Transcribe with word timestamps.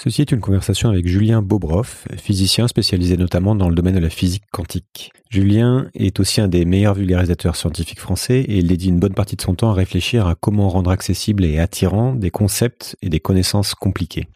Ceci 0.00 0.20
est 0.20 0.30
une 0.30 0.38
conversation 0.38 0.90
avec 0.90 1.08
Julien 1.08 1.42
Bobroff, 1.42 2.06
physicien 2.18 2.68
spécialisé 2.68 3.16
notamment 3.16 3.56
dans 3.56 3.68
le 3.68 3.74
domaine 3.74 3.96
de 3.96 4.00
la 4.00 4.10
physique 4.10 4.44
quantique. 4.52 5.10
Julien 5.28 5.88
est 5.92 6.20
aussi 6.20 6.40
un 6.40 6.46
des 6.46 6.64
meilleurs 6.64 6.94
vulgarisateurs 6.94 7.56
scientifiques 7.56 7.98
français 7.98 8.42
et 8.42 8.58
il 8.58 8.68
dédie 8.68 8.90
une 8.90 9.00
bonne 9.00 9.14
partie 9.14 9.34
de 9.34 9.42
son 9.42 9.56
temps 9.56 9.70
à 9.70 9.74
réfléchir 9.74 10.28
à 10.28 10.36
comment 10.36 10.68
rendre 10.68 10.92
accessibles 10.92 11.44
et 11.44 11.58
attirants 11.58 12.14
des 12.14 12.30
concepts 12.30 12.96
et 13.02 13.08
des 13.08 13.18
connaissances 13.18 13.74
compliquées. 13.74 14.28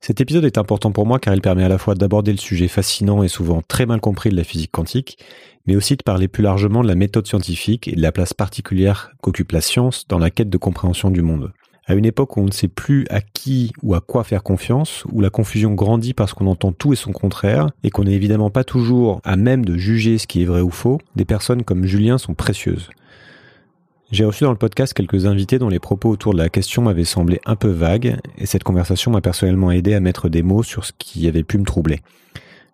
Cet 0.00 0.20
épisode 0.20 0.44
est 0.44 0.58
important 0.58 0.92
pour 0.92 1.06
moi 1.06 1.18
car 1.18 1.34
il 1.34 1.40
permet 1.40 1.64
à 1.64 1.68
la 1.68 1.78
fois 1.78 1.96
d'aborder 1.96 2.30
le 2.30 2.38
sujet 2.38 2.68
fascinant 2.68 3.24
et 3.24 3.28
souvent 3.28 3.62
très 3.66 3.84
mal 3.84 4.00
compris 4.00 4.30
de 4.30 4.36
la 4.36 4.44
physique 4.44 4.70
quantique, 4.70 5.18
mais 5.66 5.74
aussi 5.74 5.96
de 5.96 6.04
parler 6.04 6.28
plus 6.28 6.44
largement 6.44 6.84
de 6.84 6.88
la 6.88 6.94
méthode 6.94 7.26
scientifique 7.26 7.88
et 7.88 7.96
de 7.96 8.00
la 8.00 8.12
place 8.12 8.32
particulière 8.32 9.10
qu'occupe 9.22 9.50
la 9.50 9.60
science 9.60 10.06
dans 10.06 10.20
la 10.20 10.30
quête 10.30 10.50
de 10.50 10.56
compréhension 10.56 11.10
du 11.10 11.22
monde. 11.22 11.50
À 11.88 11.94
une 11.94 12.04
époque 12.04 12.36
où 12.36 12.40
on 12.40 12.44
ne 12.44 12.52
sait 12.52 12.68
plus 12.68 13.06
à 13.08 13.22
qui 13.22 13.72
ou 13.82 13.94
à 13.94 14.02
quoi 14.02 14.22
faire 14.22 14.42
confiance, 14.42 15.04
où 15.10 15.22
la 15.22 15.30
confusion 15.30 15.72
grandit 15.72 16.12
parce 16.12 16.34
qu'on 16.34 16.46
entend 16.46 16.70
tout 16.70 16.92
et 16.92 16.96
son 16.96 17.12
contraire, 17.12 17.70
et 17.82 17.88
qu'on 17.88 18.04
n'est 18.04 18.12
évidemment 18.12 18.50
pas 18.50 18.62
toujours 18.62 19.22
à 19.24 19.36
même 19.36 19.64
de 19.64 19.78
juger 19.78 20.18
ce 20.18 20.26
qui 20.26 20.42
est 20.42 20.44
vrai 20.44 20.60
ou 20.60 20.68
faux, 20.68 21.00
des 21.16 21.24
personnes 21.24 21.64
comme 21.64 21.86
Julien 21.86 22.18
sont 22.18 22.34
précieuses. 22.34 22.90
J'ai 24.12 24.26
reçu 24.26 24.44
dans 24.44 24.50
le 24.50 24.58
podcast 24.58 24.92
quelques 24.92 25.24
invités 25.24 25.58
dont 25.58 25.70
les 25.70 25.78
propos 25.78 26.10
autour 26.10 26.34
de 26.34 26.38
la 26.38 26.50
question 26.50 26.82
m'avaient 26.82 27.04
semblé 27.04 27.40
un 27.46 27.56
peu 27.56 27.70
vagues, 27.70 28.18
et 28.36 28.44
cette 28.44 28.64
conversation 28.64 29.10
m'a 29.10 29.22
personnellement 29.22 29.70
aidé 29.70 29.94
à 29.94 30.00
mettre 30.00 30.28
des 30.28 30.42
mots 30.42 30.62
sur 30.62 30.84
ce 30.84 30.92
qui 30.98 31.26
avait 31.26 31.42
pu 31.42 31.56
me 31.56 31.64
troubler. 31.64 32.00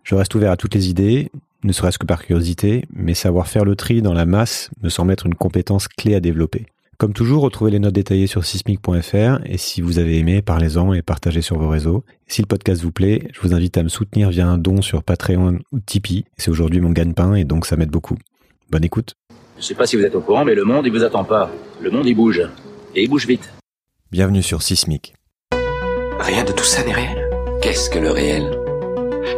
Je 0.02 0.16
reste 0.16 0.34
ouvert 0.34 0.50
à 0.50 0.56
toutes 0.56 0.74
les 0.74 0.90
idées, 0.90 1.30
ne 1.62 1.72
serait-ce 1.72 1.98
que 1.98 2.06
par 2.06 2.24
curiosité, 2.24 2.84
mais 2.92 3.14
savoir 3.14 3.46
faire 3.46 3.64
le 3.64 3.76
tri 3.76 4.02
dans 4.02 4.12
la 4.12 4.26
masse 4.26 4.70
me 4.82 4.88
semble 4.88 5.12
être 5.12 5.26
une 5.26 5.36
compétence 5.36 5.86
clé 5.86 6.16
à 6.16 6.20
développer. 6.20 6.66
Comme 6.98 7.12
toujours, 7.12 7.42
retrouvez 7.42 7.72
les 7.72 7.78
notes 7.80 7.94
détaillées 7.94 8.26
sur 8.26 8.44
sismic.fr 8.44 9.40
et 9.44 9.58
si 9.58 9.80
vous 9.80 9.98
avez 9.98 10.18
aimé, 10.18 10.42
parlez-en 10.42 10.92
et 10.92 11.02
partagez 11.02 11.42
sur 11.42 11.58
vos 11.58 11.68
réseaux. 11.68 12.04
si 12.28 12.40
le 12.40 12.46
podcast 12.46 12.82
vous 12.82 12.92
plaît, 12.92 13.28
je 13.32 13.40
vous 13.40 13.52
invite 13.52 13.76
à 13.76 13.82
me 13.82 13.88
soutenir 13.88 14.30
via 14.30 14.46
un 14.46 14.58
don 14.58 14.80
sur 14.80 15.02
Patreon 15.02 15.58
ou 15.72 15.80
Tipeee. 15.80 16.24
C'est 16.36 16.50
aujourd'hui 16.50 16.80
mon 16.80 16.90
gagne-pain 16.90 17.34
et 17.34 17.44
donc 17.44 17.66
ça 17.66 17.76
m'aide 17.76 17.90
beaucoup. 17.90 18.16
Bonne 18.70 18.84
écoute. 18.84 19.14
Je 19.58 19.64
sais 19.64 19.74
pas 19.74 19.86
si 19.86 19.96
vous 19.96 20.04
êtes 20.04 20.14
au 20.14 20.20
courant, 20.20 20.44
mais 20.44 20.54
le 20.54 20.64
monde, 20.64 20.86
il 20.86 20.92
vous 20.92 21.04
attend 21.04 21.24
pas. 21.24 21.50
Le 21.80 21.90
monde, 21.90 22.06
il 22.06 22.14
bouge. 22.14 22.42
Et 22.94 23.02
il 23.02 23.08
bouge 23.08 23.26
vite. 23.26 23.52
Bienvenue 24.12 24.42
sur 24.42 24.62
Sismic. 24.62 25.14
Rien 26.20 26.44
de 26.44 26.52
tout 26.52 26.64
ça 26.64 26.84
n'est 26.84 26.92
réel. 26.92 27.28
Qu'est-ce 27.60 27.90
que 27.90 27.98
le 27.98 28.10
réel? 28.10 28.50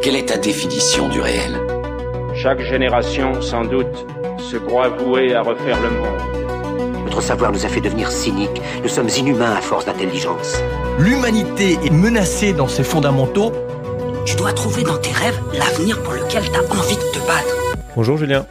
Quelle 0.03 0.17
est 0.17 0.29
ta 0.29 0.37
définition 0.37 1.09
du 1.09 1.21
réel? 1.21 1.59
Chaque 2.35 2.61
génération, 2.61 3.41
sans 3.41 3.65
doute, 3.65 4.07
se 4.39 4.57
croit 4.57 4.89
vouée 4.89 5.35
à 5.35 5.43
refaire 5.43 5.81
le 5.81 5.91
monde. 5.91 6.46
Notre 7.07 7.23
savoir 7.23 7.53
nous 7.53 7.65
a 7.65 7.69
fait 7.69 7.81
devenir 7.81 8.11
cyniques. 8.11 8.61
Nous 8.83 8.89
sommes 8.89 9.09
inhumains 9.17 9.53
à 9.53 9.61
force 9.61 9.87
d'intelligence. 9.87 10.57
L'humanité 10.99 11.79
est 11.85 11.93
menacée 11.93 12.53
dans 12.53 12.67
ses 12.67 12.83
fondamentaux. 12.83 13.53
Tu 14.27 14.35
dois 14.35 14.53
trouver 14.53 14.83
dans 14.83 14.99
tes 14.99 15.13
rêves 15.13 15.39
l'avenir 15.55 16.03
pour 16.03 16.15
lequel 16.15 16.43
tu 16.43 16.59
as 16.59 16.65
envie 16.65 16.97
de 16.97 17.13
te 17.13 17.25
battre. 17.25 17.77
Bonjour 17.95 18.17
Julien. 18.17 18.45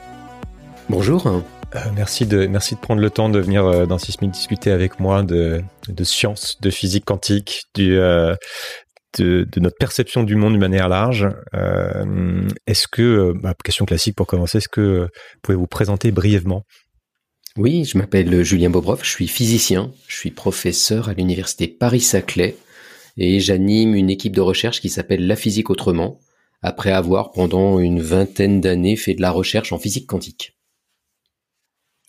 Bonjour. 0.88 1.28
Euh, 1.28 1.80
merci, 1.98 2.26
de, 2.26 2.48
merci 2.48 2.76
de 2.76 2.80
prendre 2.80 3.02
le 3.02 3.10
temps 3.10 3.28
de 3.28 3.40
venir 3.40 3.66
euh, 3.66 3.86
dans 3.86 3.98
Sismic 3.98 4.32
discuter 4.32 4.72
avec 4.72 5.02
moi 5.02 5.22
de, 5.22 5.62
de 5.90 6.04
science, 6.06 6.56
de 6.62 6.70
physique 6.70 7.04
quantique, 7.04 7.64
du, 7.76 7.98
euh, 7.98 8.36
de, 9.20 9.46
de, 9.52 9.60
notre 9.60 9.76
perception 9.78 10.24
du 10.24 10.36
monde 10.36 10.54
d'une 10.54 10.62
manière 10.62 10.88
large. 10.88 11.28
Euh, 11.56 12.48
est-ce 12.68 12.88
que, 12.88 13.34
bah, 13.44 13.54
question 13.66 13.84
classique 13.84 14.16
pour 14.16 14.28
commencer, 14.28 14.60
est-ce 14.60 14.70
que 14.70 15.10
pouvez 15.42 15.58
vous 15.58 15.68
présenter 15.68 16.12
brièvement 16.14 16.64
oui, 17.58 17.86
je 17.86 17.98
m'appelle 17.98 18.44
Julien 18.44 18.70
Bobroff, 18.70 19.04
je 19.04 19.10
suis 19.10 19.28
physicien, 19.28 19.94
je 20.08 20.16
suis 20.18 20.32
professeur 20.32 21.08
à 21.08 21.14
l'université 21.14 21.68
Paris-Saclay 21.68 22.58
et 23.18 23.40
j'anime 23.40 23.96
une 23.96 24.10
équipe 24.10 24.36
de 24.36 24.42
recherche 24.42 24.82
qui 24.82 24.90
s'appelle 24.90 25.26
La 25.26 25.38
physique 25.38 25.70
autrement, 25.70 26.20
après 26.62 26.92
avoir 26.92 27.32
pendant 27.32 27.80
une 27.80 28.02
vingtaine 28.02 28.60
d'années 28.60 28.98
fait 28.98 29.14
de 29.14 29.22
la 29.22 29.32
recherche 29.32 29.72
en 29.72 29.80
physique 29.80 30.08
quantique. 30.08 30.58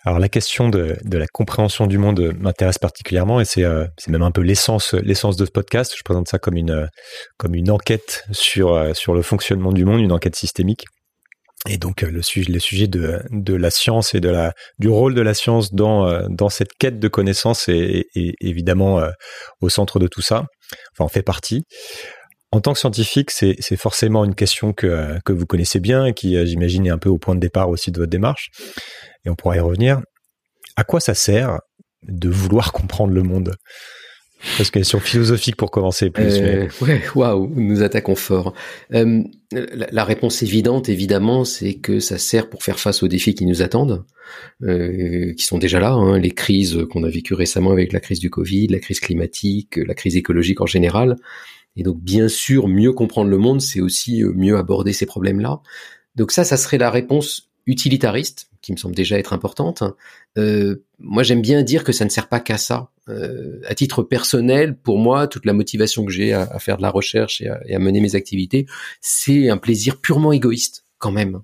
Alors 0.05 0.19
la 0.19 0.29
question 0.29 0.69
de, 0.69 0.97
la 1.05 1.27
compréhension 1.27 1.87
du 1.87 1.99
monde 1.99 2.33
m'intéresse 2.39 2.79
particulièrement 2.79 3.41
et 3.41 3.45
c'est 3.45 3.65
euh, 3.65 3.87
même 4.09 4.23
un 4.23 4.31
peu 4.31 4.41
l'essence 4.41 4.93
de 4.93 5.45
ce 5.45 5.51
podcast. 5.51 5.95
Je 5.97 6.03
présente 6.05 6.29
ça 6.29 6.39
comme 6.39 6.57
une 6.57 6.89
une 7.53 7.71
enquête 7.71 8.25
euh, 8.31 8.95
sur 8.95 9.15
le 9.15 9.23
fonctionnement 9.23 9.73
du 9.73 9.85
monde, 9.85 10.01
une 10.01 10.13
enquête 10.13 10.37
systémique. 10.37 10.85
Et 11.69 11.79
donc 11.79 12.03
euh, 12.03 12.11
le 12.11 12.23
sujet, 12.23 12.53
le 12.53 12.59
sujet 12.59 12.87
de, 12.87 13.21
de 13.31 13.55
la 13.55 13.71
science 13.71 14.15
et 14.15 14.21
de 14.21 14.29
la, 14.29 14.53
du 14.79 14.89
rôle 14.89 15.15
de 15.15 15.21
la 15.21 15.35
science 15.35 15.73
dans, 15.75 16.07
euh, 16.07 16.27
dans 16.29 16.49
cette 16.49 16.75
quête 16.79 16.99
de 16.99 17.09
connaissances 17.09 17.69
est, 17.69 18.07
évidemment 18.15 19.01
euh, 19.01 19.11
au 19.61 19.69
centre 19.69 19.99
de 19.99 20.07
tout 20.07 20.23
ça. 20.23 20.47
Enfin, 20.93 21.05
on 21.05 21.09
fait 21.09 21.23
partie. 21.23 21.65
En 22.53 22.61
tant 22.61 22.73
que 22.73 22.79
scientifique, 22.79 23.31
c'est 23.33 23.77
forcément 23.77 24.25
une 24.25 24.35
question 24.35 24.73
que, 24.73 25.19
que 25.25 25.33
vous 25.33 25.47
connaissez 25.47 25.81
bien 25.81 26.07
et 26.07 26.15
qui, 26.15 26.47
j'imagine, 26.47 26.87
est 26.87 26.91
un 26.91 26.97
peu 26.97 27.09
au 27.09 27.19
point 27.19 27.35
de 27.35 27.41
départ 27.41 27.69
aussi 27.69 27.91
de 27.91 27.99
votre 27.99 28.11
démarche. 28.11 28.49
Et 29.25 29.31
on 29.31 29.35
pourra 29.35 29.57
y 29.57 29.61
revenir. 29.61 30.01
À 30.77 30.85
quoi 30.85 31.01
ça 31.01 31.15
sert 31.15 31.59
de 32.03 32.29
vouloir 32.31 32.73
comprendre 32.73 33.13
le 33.13 33.23
monde? 33.23 33.57
Parce 34.57 34.71
question 34.71 35.01
philosophique 35.01 35.57
pour 35.57 35.71
commencer 35.71 36.11
plus. 36.11 36.39
Euh, 36.41 36.69
Ouais, 36.81 37.03
waouh, 37.15 37.51
nous 37.57 37.83
attaquons 37.83 38.15
fort. 38.15 38.55
Euh, 38.93 39.23
la, 39.51 40.05
réponse 40.05 40.43
évidente, 40.43 40.89
évidemment, 40.89 41.45
c'est 41.45 41.75
que 41.75 42.01
ça 42.01 42.19
sert 42.19 42.49
pour 42.49 42.63
faire 42.63 42.79
face 42.79 43.03
aux 43.03 43.09
défis 43.09 43.35
qui 43.35 43.47
nous 43.47 43.63
attendent, 43.63 44.05
euh, 44.63 45.33
qui 45.35 45.45
sont 45.45 45.59
déjà 45.59 45.81
là. 45.81 45.93
Hein, 45.93 46.19
les 46.19 46.31
crises 46.31 46.79
qu'on 46.91 47.05
a 47.05 47.09
vécues 47.09 47.35
récemment 47.35 47.71
avec 47.71 47.93
la 47.93 48.01
crise 48.01 48.21
du 48.21 48.31
Covid, 48.31 48.69
la 48.69 48.79
crise 48.79 49.01
climatique, 49.01 49.77
la 49.77 49.95
crise 49.95 50.17
écologique 50.17 50.61
en 50.61 50.67
général. 50.67 51.17
Et 51.77 51.83
donc, 51.83 52.01
bien 52.01 52.29
sûr, 52.29 52.69
mieux 52.69 52.93
comprendre 52.93 53.31
le 53.31 53.39
monde, 53.39 53.61
c'est 53.61 53.81
aussi 53.81 54.23
mieux 54.35 54.57
aborder 54.57 54.93
ces 54.93 55.07
problèmes-là. 55.07 55.61
Donc 56.15 56.31
ça, 56.31 56.45
ça 56.45 56.57
serait 56.57 56.79
la 56.79 56.91
réponse 56.91 57.51
utilitariste, 57.67 58.49
qui 58.63 58.73
me 58.73 58.77
semble 58.77 58.95
déjà 58.95 59.19
être 59.19 59.33
importante. 59.33 59.83
Euh, 60.39 60.85
moi, 60.99 61.23
j'aime 61.23 61.43
bien 61.43 61.63
dire 61.63 61.85
que 61.85 61.93
ça 61.93 62.05
ne 62.05 62.11
sert 62.11 62.29
pas 62.29 62.41
qu'à 62.41 62.59
ça. 62.59 62.91
Euh, 63.09 63.61
à 63.67 63.75
titre 63.75 64.03
personnel, 64.03 64.77
pour 64.77 64.99
moi, 64.99 65.27
toute 65.27 65.47
la 65.47 65.53
motivation 65.53 66.05
que 66.05 66.13
j'ai 66.13 66.33
à, 66.33 66.59
faire 66.59 66.77
de 66.77 66.83
la 66.83 66.91
recherche 66.91 67.41
et 67.41 67.75
à 67.75 67.79
mener 67.79 68.01
mes 68.01 68.15
activités, 68.15 68.67
c'est 69.01 69.49
un 69.49 69.57
plaisir 69.57 70.01
purement 70.01 70.33
égoïste, 70.33 70.85
quand 70.99 71.13
même. 71.13 71.43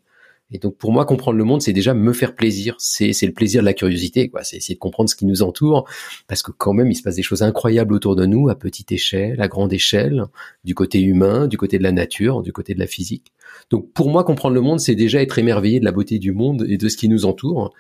Et 0.53 0.59
donc 0.59 0.77
pour 0.77 0.93
moi, 0.93 1.05
comprendre 1.05 1.39
le 1.39 1.45
monde, 1.45 1.63
c'est 1.63 1.73
déjà 1.73 1.95
me 1.95 2.13
faire 2.13 2.35
plaisir. 2.35 2.77
C'est 2.79 3.13
le 3.23 3.33
plaisir 3.33 3.63
de 3.63 3.67
la 3.67 3.73
curiosité, 3.73 4.29
quoi. 4.29 4.45
C'est 4.45 4.59
essayer 4.59 4.75
de 4.75 4.81
comprendre 4.81 5.09
ce 5.09 5.17
qui 5.17 5.27
nous 5.27 5.43
entoure, 5.43 5.89
parce 6.29 6.43
que 6.43 6.53
quand 6.53 6.75
même, 6.75 6.91
il 6.91 6.95
se 6.95 7.03
passe 7.03 7.17
des 7.17 7.23
choses 7.23 7.43
incroyables 7.43 7.95
autour 7.95 8.17
de 8.17 8.27
nous, 8.27 8.49
à 8.49 8.55
petite 8.55 8.93
échelle, 8.93 9.41
à 9.41 9.49
grande 9.49 9.73
échelle, 9.73 10.27
du 10.65 10.75
côté 10.75 11.01
humain, 11.01 11.47
du 11.47 11.57
côté 11.57 11.79
de 11.79 11.83
la 11.83 11.93
nature, 11.93 12.43
du 12.43 12.53
côté 12.53 12.75
de 12.75 12.79
la 12.79 12.87
physique. 12.87 13.33
Donc 13.71 13.93
pour 13.93 14.11
moi, 14.11 14.25
comprendre 14.25 14.55
le 14.55 14.61
monde, 14.61 14.81
c'est 14.81 14.95
déjà 14.95 15.23
être 15.23 15.39
émerveillé 15.39 15.81
de 15.81 15.85
la 15.85 15.93
beauté 15.93 16.19
du 16.19 16.33
monde 16.33 16.67
et 16.69 16.77
de 16.77 16.89
ce 16.89 16.97
qui 16.97 17.09
nous 17.09 17.25
entoure. 17.25 17.73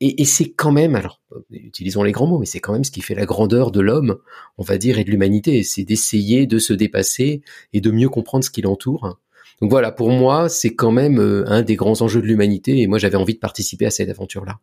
Et, 0.00 0.20
et 0.20 0.24
c'est 0.24 0.50
quand 0.50 0.72
même, 0.72 0.96
alors, 0.96 1.20
utilisons 1.50 2.02
les 2.02 2.12
grands 2.12 2.26
mots, 2.26 2.38
mais 2.38 2.46
c'est 2.46 2.60
quand 2.60 2.72
même 2.72 2.84
ce 2.84 2.90
qui 2.90 3.00
fait 3.00 3.14
la 3.14 3.26
grandeur 3.26 3.70
de 3.70 3.80
l'homme, 3.80 4.16
on 4.58 4.64
va 4.64 4.76
dire, 4.76 4.98
et 4.98 5.04
de 5.04 5.10
l'humanité. 5.10 5.62
C'est 5.62 5.84
d'essayer 5.84 6.46
de 6.46 6.58
se 6.58 6.72
dépasser 6.72 7.42
et 7.72 7.80
de 7.80 7.90
mieux 7.90 8.08
comprendre 8.08 8.44
ce 8.44 8.50
qui 8.50 8.60
l'entoure 8.60 9.18
donc 9.60 9.70
voilà, 9.70 9.92
pour 9.92 10.10
moi, 10.10 10.48
c'est 10.48 10.74
quand 10.74 10.90
même 10.90 11.18
euh, 11.18 11.44
un 11.46 11.62
des 11.62 11.76
grands 11.76 12.02
enjeux 12.02 12.20
de 12.20 12.26
l'humanité 12.26 12.80
et 12.80 12.86
moi 12.86 12.98
j'avais 12.98 13.16
envie 13.16 13.34
de 13.34 13.38
participer 13.38 13.86
à 13.86 13.90
cette 13.90 14.08
aventure-là. 14.08 14.58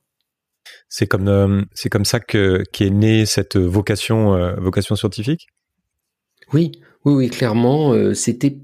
C'est 0.90 1.08
comme 1.08 1.28
euh, 1.28 1.62
c'est 1.74 1.90
comme 1.90 2.06
ça 2.06 2.20
que 2.20 2.64
qu'est 2.72 2.90
née 2.90 3.26
cette 3.26 3.58
vocation 3.58 4.36
euh, 4.36 4.56
vocation 4.60 4.96
scientifique? 4.96 5.48
Oui, 6.54 6.72
oui, 7.06 7.14
oui, 7.14 7.30
clairement, 7.30 7.96
c'était 8.14 8.58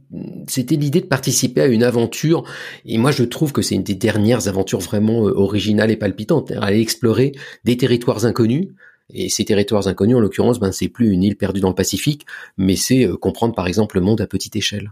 c'était 0.47 0.75
l'idée 0.75 0.99
de 0.99 1.05
participer 1.05 1.61
à 1.61 1.67
une 1.67 1.83
aventure. 1.83 2.43
Et 2.85 2.97
moi, 2.97 3.11
je 3.11 3.23
trouve 3.23 3.53
que 3.53 3.61
c'est 3.61 3.75
une 3.75 3.83
des 3.83 3.95
dernières 3.95 4.49
aventures 4.49 4.81
vraiment 4.81 5.21
originales 5.21 5.89
et 5.89 5.95
palpitantes. 5.95 6.51
Aller 6.51 6.81
explorer 6.81 7.31
des 7.63 7.77
territoires 7.77 8.25
inconnus. 8.25 8.67
Et 9.13 9.29
ces 9.29 9.45
territoires 9.45 9.87
inconnus, 9.87 10.17
en 10.17 10.19
l'occurrence, 10.19 10.59
ben 10.59 10.71
c'est 10.71 10.89
plus 10.89 11.11
une 11.11 11.23
île 11.23 11.37
perdue 11.37 11.61
dans 11.61 11.69
le 11.69 11.75
Pacifique, 11.75 12.25
mais 12.57 12.75
c'est 12.75 13.07
comprendre 13.21 13.55
par 13.55 13.67
exemple 13.67 13.97
le 13.97 14.01
monde 14.01 14.21
à 14.21 14.27
petite 14.27 14.55
échelle 14.55 14.91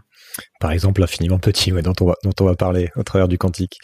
par 0.60 0.72
exemple 0.72 1.02
infiniment 1.02 1.38
petit, 1.38 1.70
dont, 1.70 1.92
on 2.00 2.06
va, 2.06 2.14
dont 2.22 2.32
on 2.40 2.44
va 2.44 2.56
parler 2.56 2.90
au 2.96 3.02
travers 3.02 3.28
du 3.28 3.38
quantique. 3.38 3.78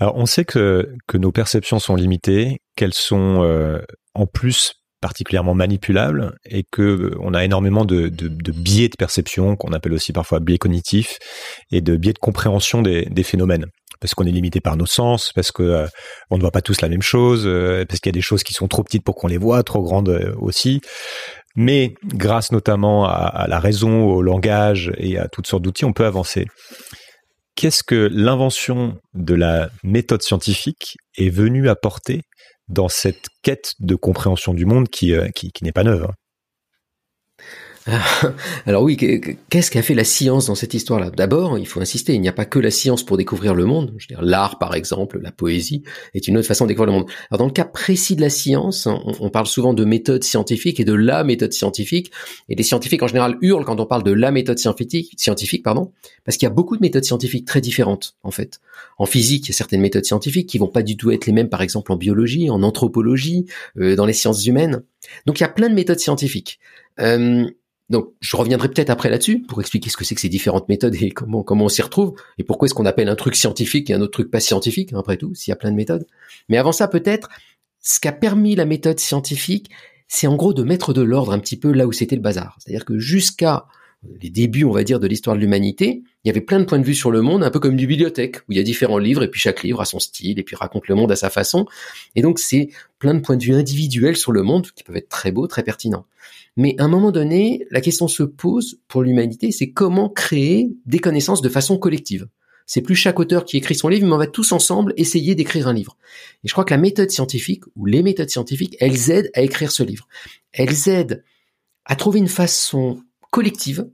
Alors 0.00 0.16
on 0.16 0.26
sait 0.26 0.44
que, 0.44 0.88
que 1.06 1.18
nos 1.18 1.32
perceptions 1.32 1.78
sont 1.78 1.96
limitées, 1.96 2.60
qu'elles 2.76 2.94
sont 2.94 3.42
euh, 3.42 3.80
en 4.14 4.26
plus 4.26 4.74
particulièrement 5.00 5.54
manipulables 5.54 6.36
et 6.44 6.64
que 6.64 6.82
euh, 6.82 7.16
on 7.20 7.34
a 7.34 7.44
énormément 7.44 7.84
de, 7.84 8.08
de, 8.08 8.28
de 8.28 8.52
biais 8.52 8.88
de 8.88 8.96
perception 8.96 9.56
qu'on 9.56 9.72
appelle 9.72 9.92
aussi 9.92 10.12
parfois 10.12 10.40
biais 10.40 10.58
cognitifs 10.58 11.18
et 11.70 11.80
de 11.80 11.96
biais 11.96 12.14
de 12.14 12.18
compréhension 12.18 12.82
des, 12.82 13.04
des 13.06 13.22
phénomènes 13.22 13.66
parce 14.00 14.14
qu'on 14.14 14.24
est 14.24 14.30
limité 14.30 14.60
par 14.60 14.76
nos 14.76 14.86
sens, 14.86 15.32
parce 15.34 15.52
que 15.52 15.62
euh, 15.62 15.86
on 16.30 16.36
ne 16.36 16.42
voit 16.42 16.50
pas 16.50 16.62
tous 16.62 16.80
la 16.80 16.88
même 16.88 17.02
chose, 17.02 17.44
parce 17.88 18.00
qu'il 18.00 18.10
y 18.10 18.14
a 18.14 18.18
des 18.18 18.20
choses 18.20 18.42
qui 18.42 18.54
sont 18.54 18.68
trop 18.68 18.82
petites 18.82 19.04
pour 19.04 19.14
qu'on 19.14 19.28
les 19.28 19.38
voit, 19.38 19.62
trop 19.62 19.82
grandes 19.82 20.34
aussi. 20.38 20.80
Mais 21.56 21.94
grâce 22.04 22.52
notamment 22.52 23.06
à, 23.06 23.46
la 23.48 23.58
raison, 23.58 24.04
au 24.04 24.22
langage 24.22 24.92
et 24.96 25.18
à 25.18 25.26
toutes 25.26 25.48
sortes 25.48 25.62
d'outils, 25.62 25.84
on 25.84 25.92
peut 25.92 26.06
avancer. 26.06 26.46
Qu'est-ce 27.56 27.82
que 27.82 28.08
l'invention 28.12 28.96
de 29.14 29.34
la 29.34 29.68
méthode 29.82 30.22
scientifique 30.22 30.96
est 31.16 31.30
venue 31.30 31.68
apporter 31.68 32.22
dans 32.68 32.88
cette 32.88 33.26
quête 33.42 33.72
de 33.80 33.96
compréhension 33.96 34.54
du 34.54 34.66
monde 34.66 34.88
qui, 34.88 35.12
euh, 35.12 35.30
qui, 35.30 35.50
n'est 35.62 35.72
pas 35.72 35.82
neuve 35.82 36.04
hein? 36.04 36.12
Alors 38.66 38.82
oui, 38.82 38.96
qu'est-ce 38.96 39.70
qu'a 39.70 39.82
fait 39.82 39.94
la 39.94 40.04
science 40.04 40.46
dans 40.46 40.54
cette 40.54 40.74
histoire-là? 40.74 41.10
D'abord, 41.10 41.58
il 41.58 41.66
faut 41.66 41.80
insister, 41.80 42.14
il 42.14 42.20
n'y 42.20 42.28
a 42.28 42.32
pas 42.32 42.44
que 42.44 42.58
la 42.58 42.70
science 42.70 43.02
pour 43.02 43.16
découvrir 43.16 43.54
le 43.54 43.64
monde. 43.64 43.94
Je 43.96 44.04
veux 44.04 44.16
dire, 44.16 44.22
l'art, 44.22 44.58
par 44.58 44.74
exemple, 44.74 45.18
la 45.22 45.32
poésie, 45.32 45.82
est 46.14 46.28
une 46.28 46.36
autre 46.36 46.46
façon 46.46 46.64
de 46.64 46.68
découvrir 46.68 46.92
le 46.92 47.00
monde. 47.00 47.10
Alors 47.30 47.38
dans 47.38 47.46
le 47.46 47.52
cas 47.52 47.64
précis 47.64 48.16
de 48.16 48.20
la 48.20 48.30
science, 48.30 48.86
on, 48.86 49.30
parle 49.30 49.46
souvent 49.46 49.74
de 49.74 49.84
méthode 49.84 50.24
scientifique 50.24 50.80
et 50.80 50.84
de 50.84 50.92
la 50.92 51.24
méthode 51.24 51.52
scientifique. 51.52 52.10
Et 52.48 52.54
les 52.54 52.62
scientifiques 52.62 53.02
en 53.02 53.08
général 53.08 53.36
hurlent 53.40 53.64
quand 53.64 53.80
on 53.80 53.86
parle 53.86 54.02
de 54.02 54.12
la 54.12 54.30
méthode 54.30 54.58
scientifique, 54.58 55.14
scientifique 55.16 55.62
pardon, 55.62 55.92
parce 56.24 56.36
qu'il 56.36 56.46
y 56.46 56.50
a 56.50 56.54
beaucoup 56.54 56.76
de 56.76 56.82
méthodes 56.82 57.04
scientifiques 57.04 57.46
très 57.46 57.60
différentes 57.60 58.16
en 58.22 58.30
fait. 58.30 58.60
En 58.98 59.06
physique, 59.06 59.46
il 59.46 59.50
y 59.50 59.54
a 59.54 59.56
certaines 59.56 59.80
méthodes 59.80 60.04
scientifiques 60.04 60.48
qui 60.48 60.58
vont 60.58 60.68
pas 60.68 60.82
du 60.82 60.96
tout 60.96 61.10
être 61.10 61.26
les 61.26 61.32
mêmes, 61.32 61.48
par 61.48 61.62
exemple 61.62 61.92
en 61.92 61.96
biologie, 61.96 62.50
en 62.50 62.62
anthropologie, 62.62 63.46
euh, 63.78 63.96
dans 63.96 64.06
les 64.06 64.12
sciences 64.12 64.46
humaines. 64.46 64.82
Donc 65.26 65.40
il 65.40 65.42
y 65.42 65.46
a 65.46 65.48
plein 65.48 65.68
de 65.68 65.74
méthodes 65.74 66.00
scientifiques. 66.00 66.58
Euh, 67.00 67.48
donc, 67.90 68.12
je 68.20 68.36
reviendrai 68.36 68.68
peut-être 68.68 68.90
après 68.90 69.08
là-dessus 69.08 69.40
pour 69.40 69.60
expliquer 69.60 69.88
ce 69.88 69.96
que 69.96 70.04
c'est 70.04 70.14
que 70.14 70.20
ces 70.20 70.28
différentes 70.28 70.68
méthodes 70.68 70.94
et 71.00 71.10
comment 71.10 71.44
on 71.48 71.68
s'y 71.68 71.80
retrouve 71.80 72.14
et 72.36 72.44
pourquoi 72.44 72.66
est-ce 72.66 72.74
qu'on 72.74 72.84
appelle 72.84 73.08
un 73.08 73.16
truc 73.16 73.34
scientifique 73.34 73.88
et 73.88 73.94
un 73.94 74.00
autre 74.02 74.12
truc 74.12 74.30
pas 74.30 74.40
scientifique 74.40 74.92
après 74.92 75.16
tout, 75.16 75.34
s'il 75.34 75.50
y 75.50 75.52
a 75.52 75.56
plein 75.56 75.70
de 75.70 75.76
méthodes. 75.76 76.06
Mais 76.50 76.58
avant 76.58 76.72
ça, 76.72 76.86
peut-être, 76.86 77.30
ce 77.80 77.98
qui 77.98 78.08
a 78.08 78.12
permis 78.12 78.56
la 78.56 78.66
méthode 78.66 79.00
scientifique, 79.00 79.70
c'est 80.06 80.26
en 80.26 80.36
gros 80.36 80.52
de 80.52 80.62
mettre 80.62 80.92
de 80.92 81.00
l'ordre 81.00 81.32
un 81.32 81.38
petit 81.38 81.58
peu 81.58 81.72
là 81.72 81.86
où 81.86 81.92
c'était 81.92 82.16
le 82.16 82.22
bazar. 82.22 82.58
C'est-à-dire 82.58 82.84
que 82.84 82.98
jusqu'à 82.98 83.66
les 84.22 84.30
débuts, 84.30 84.64
on 84.64 84.70
va 84.70 84.84
dire, 84.84 85.00
de 85.00 85.06
l'histoire 85.06 85.34
de 85.34 85.40
l'humanité, 85.40 86.02
il 86.24 86.28
y 86.28 86.30
avait 86.30 86.40
plein 86.40 86.60
de 86.60 86.64
points 86.64 86.78
de 86.78 86.84
vue 86.84 86.94
sur 86.94 87.10
le 87.10 87.20
monde, 87.20 87.42
un 87.42 87.50
peu 87.50 87.58
comme 87.58 87.72
une 87.72 87.78
bibliothèque, 87.78 88.38
où 88.42 88.52
il 88.52 88.56
y 88.56 88.60
a 88.60 88.62
différents 88.62 88.98
livres, 88.98 89.22
et 89.22 89.28
puis 89.28 89.40
chaque 89.40 89.62
livre 89.62 89.80
a 89.80 89.84
son 89.84 89.98
style, 89.98 90.38
et 90.38 90.42
puis 90.42 90.56
raconte 90.56 90.88
le 90.88 90.94
monde 90.94 91.10
à 91.10 91.16
sa 91.16 91.30
façon. 91.30 91.66
Et 92.14 92.22
donc, 92.22 92.38
c'est 92.38 92.68
plein 92.98 93.14
de 93.14 93.20
points 93.20 93.36
de 93.36 93.42
vue 93.42 93.54
individuels 93.54 94.16
sur 94.16 94.32
le 94.32 94.42
monde, 94.42 94.68
qui 94.70 94.84
peuvent 94.84 94.96
être 94.96 95.08
très 95.08 95.32
beaux, 95.32 95.46
très 95.46 95.62
pertinents. 95.62 96.06
Mais 96.58 96.74
à 96.78 96.84
un 96.84 96.88
moment 96.88 97.12
donné, 97.12 97.64
la 97.70 97.80
question 97.80 98.08
se 98.08 98.24
pose 98.24 98.80
pour 98.88 99.02
l'humanité, 99.02 99.52
c'est 99.52 99.70
comment 99.70 100.08
créer 100.08 100.76
des 100.86 100.98
connaissances 100.98 101.40
de 101.40 101.48
façon 101.48 101.78
collective. 101.78 102.26
C'est 102.66 102.82
plus 102.82 102.96
chaque 102.96 103.20
auteur 103.20 103.44
qui 103.44 103.56
écrit 103.56 103.76
son 103.76 103.86
livre, 103.86 104.04
mais 104.04 104.12
on 104.12 104.18
va 104.18 104.26
tous 104.26 104.50
ensemble 104.50 104.92
essayer 104.96 105.36
d'écrire 105.36 105.68
un 105.68 105.72
livre. 105.72 105.96
Et 106.42 106.48
je 106.48 106.52
crois 106.52 106.64
que 106.64 106.74
la 106.74 106.80
méthode 106.80 107.12
scientifique, 107.12 107.62
ou 107.76 107.86
les 107.86 108.02
méthodes 108.02 108.28
scientifiques, 108.28 108.76
elles 108.80 109.08
aident 109.12 109.30
à 109.34 109.42
écrire 109.42 109.70
ce 109.70 109.84
livre. 109.84 110.08
Elles 110.52 110.88
aident 110.88 111.22
à 111.84 111.94
trouver 111.94 112.18
une 112.18 112.28
façon 112.28 113.02
collective 113.30 113.88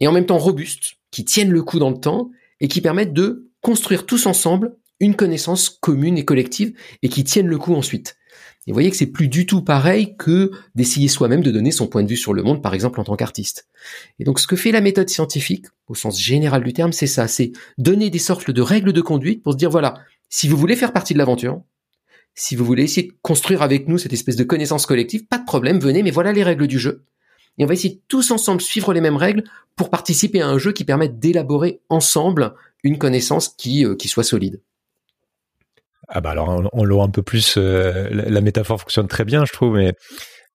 et 0.00 0.08
en 0.08 0.12
même 0.12 0.26
temps 0.26 0.38
robuste, 0.38 0.94
qui 1.10 1.26
tienne 1.26 1.50
le 1.50 1.62
coup 1.62 1.78
dans 1.78 1.90
le 1.90 2.00
temps 2.00 2.30
et 2.60 2.68
qui 2.68 2.80
permettent 2.80 3.12
de 3.12 3.50
construire 3.60 4.06
tous 4.06 4.24
ensemble 4.24 4.74
une 5.00 5.14
connaissance 5.14 5.68
commune 5.68 6.18
et 6.18 6.24
collective 6.24 6.74
et 7.02 7.08
qui 7.08 7.24
tienne 7.24 7.46
le 7.46 7.58
coup 7.58 7.74
ensuite. 7.74 8.16
Et 8.66 8.70
vous 8.70 8.74
voyez 8.74 8.90
que 8.90 8.96
c'est 8.96 9.06
plus 9.06 9.28
du 9.28 9.44
tout 9.44 9.62
pareil 9.62 10.16
que 10.16 10.50
d'essayer 10.74 11.08
soi-même 11.08 11.42
de 11.42 11.50
donner 11.50 11.70
son 11.70 11.86
point 11.86 12.02
de 12.02 12.08
vue 12.08 12.16
sur 12.16 12.32
le 12.32 12.42
monde, 12.42 12.62
par 12.62 12.72
exemple 12.72 12.98
en 12.98 13.04
tant 13.04 13.16
qu'artiste. 13.16 13.68
Et 14.18 14.24
donc 14.24 14.38
ce 14.38 14.46
que 14.46 14.56
fait 14.56 14.72
la 14.72 14.80
méthode 14.80 15.10
scientifique, 15.10 15.66
au 15.86 15.94
sens 15.94 16.18
général 16.18 16.64
du 16.64 16.72
terme, 16.72 16.92
c'est 16.92 17.06
ça, 17.06 17.28
c'est 17.28 17.52
donner 17.76 18.08
des 18.08 18.18
sortes 18.18 18.50
de 18.50 18.62
règles 18.62 18.94
de 18.94 19.02
conduite 19.02 19.42
pour 19.42 19.52
se 19.52 19.58
dire, 19.58 19.70
voilà, 19.70 19.98
si 20.30 20.48
vous 20.48 20.56
voulez 20.56 20.76
faire 20.76 20.92
partie 20.92 21.12
de 21.12 21.18
l'aventure, 21.18 21.60
si 22.34 22.56
vous 22.56 22.64
voulez 22.64 22.84
essayer 22.84 23.08
de 23.08 23.12
construire 23.20 23.62
avec 23.62 23.86
nous 23.86 23.98
cette 23.98 24.14
espèce 24.14 24.36
de 24.36 24.44
connaissance 24.44 24.86
collective, 24.86 25.26
pas 25.26 25.38
de 25.38 25.44
problème, 25.44 25.78
venez, 25.78 26.02
mais 26.02 26.10
voilà 26.10 26.32
les 26.32 26.42
règles 26.42 26.66
du 26.66 26.78
jeu. 26.78 27.04
Et 27.58 27.64
on 27.64 27.68
va 27.68 27.74
essayer 27.74 28.02
tous 28.08 28.30
ensemble 28.30 28.60
suivre 28.60 28.92
les 28.92 29.00
mêmes 29.00 29.16
règles 29.16 29.44
pour 29.76 29.90
participer 29.90 30.40
à 30.40 30.48
un 30.48 30.58
jeu 30.58 30.72
qui 30.72 30.84
permette 30.84 31.20
d'élaborer 31.20 31.80
ensemble 31.88 32.54
une 32.82 32.98
connaissance 32.98 33.48
qui, 33.48 33.84
euh, 33.84 33.94
qui 33.94 34.08
soit 34.08 34.24
solide. 34.24 34.60
Ah 36.08 36.20
bah 36.20 36.30
alors 36.30 36.68
on, 36.72 36.84
l'aura 36.84 37.06
un 37.06 37.10
peu 37.10 37.22
plus, 37.22 37.54
euh, 37.56 38.08
la, 38.10 38.40
métaphore 38.40 38.80
fonctionne 38.80 39.08
très 39.08 39.24
bien, 39.24 39.44
je 39.44 39.52
trouve, 39.52 39.76
mais 39.76 39.94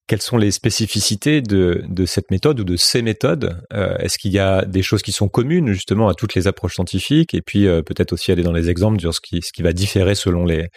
quelles 0.08 0.22
sont 0.22 0.38
les 0.38 0.52
spécificités 0.52 1.42
de, 1.42 1.84
de 1.88 2.06
cette 2.06 2.32
méthode 2.32 2.60
ou 2.60 2.64
de 2.64 2.76
ces 2.76 3.02
méthodes? 3.02 3.62
Euh, 3.74 3.98
Est-ce 3.98 4.18
qu'il 4.18 4.32
y 4.32 4.40
a 4.40 4.66
des 4.66 4.82
choses 4.82 5.02
qui 5.02 5.12
sont 5.12 5.28
communes 5.28 5.72
justement 5.74 6.08
à 6.08 6.14
toutes 6.14 6.36
les 6.36 6.48
approches 6.48 6.76
scientifiques? 6.76 7.34
Et 7.34 7.42
puis 7.42 7.68
euh, 7.68 7.82
peut-être 7.82 8.14
aussi 8.14 8.32
aller 8.32 8.44
dans 8.44 8.54
les 8.54 8.70
exemples 8.70 9.00
sur 9.00 9.14
ce 9.14 9.22
qui, 9.22 9.42
ce 9.42 9.52
qui 9.52 9.62
va 9.62 9.74
différer 9.74 10.16
selon 10.16 10.46
les, 10.46 10.68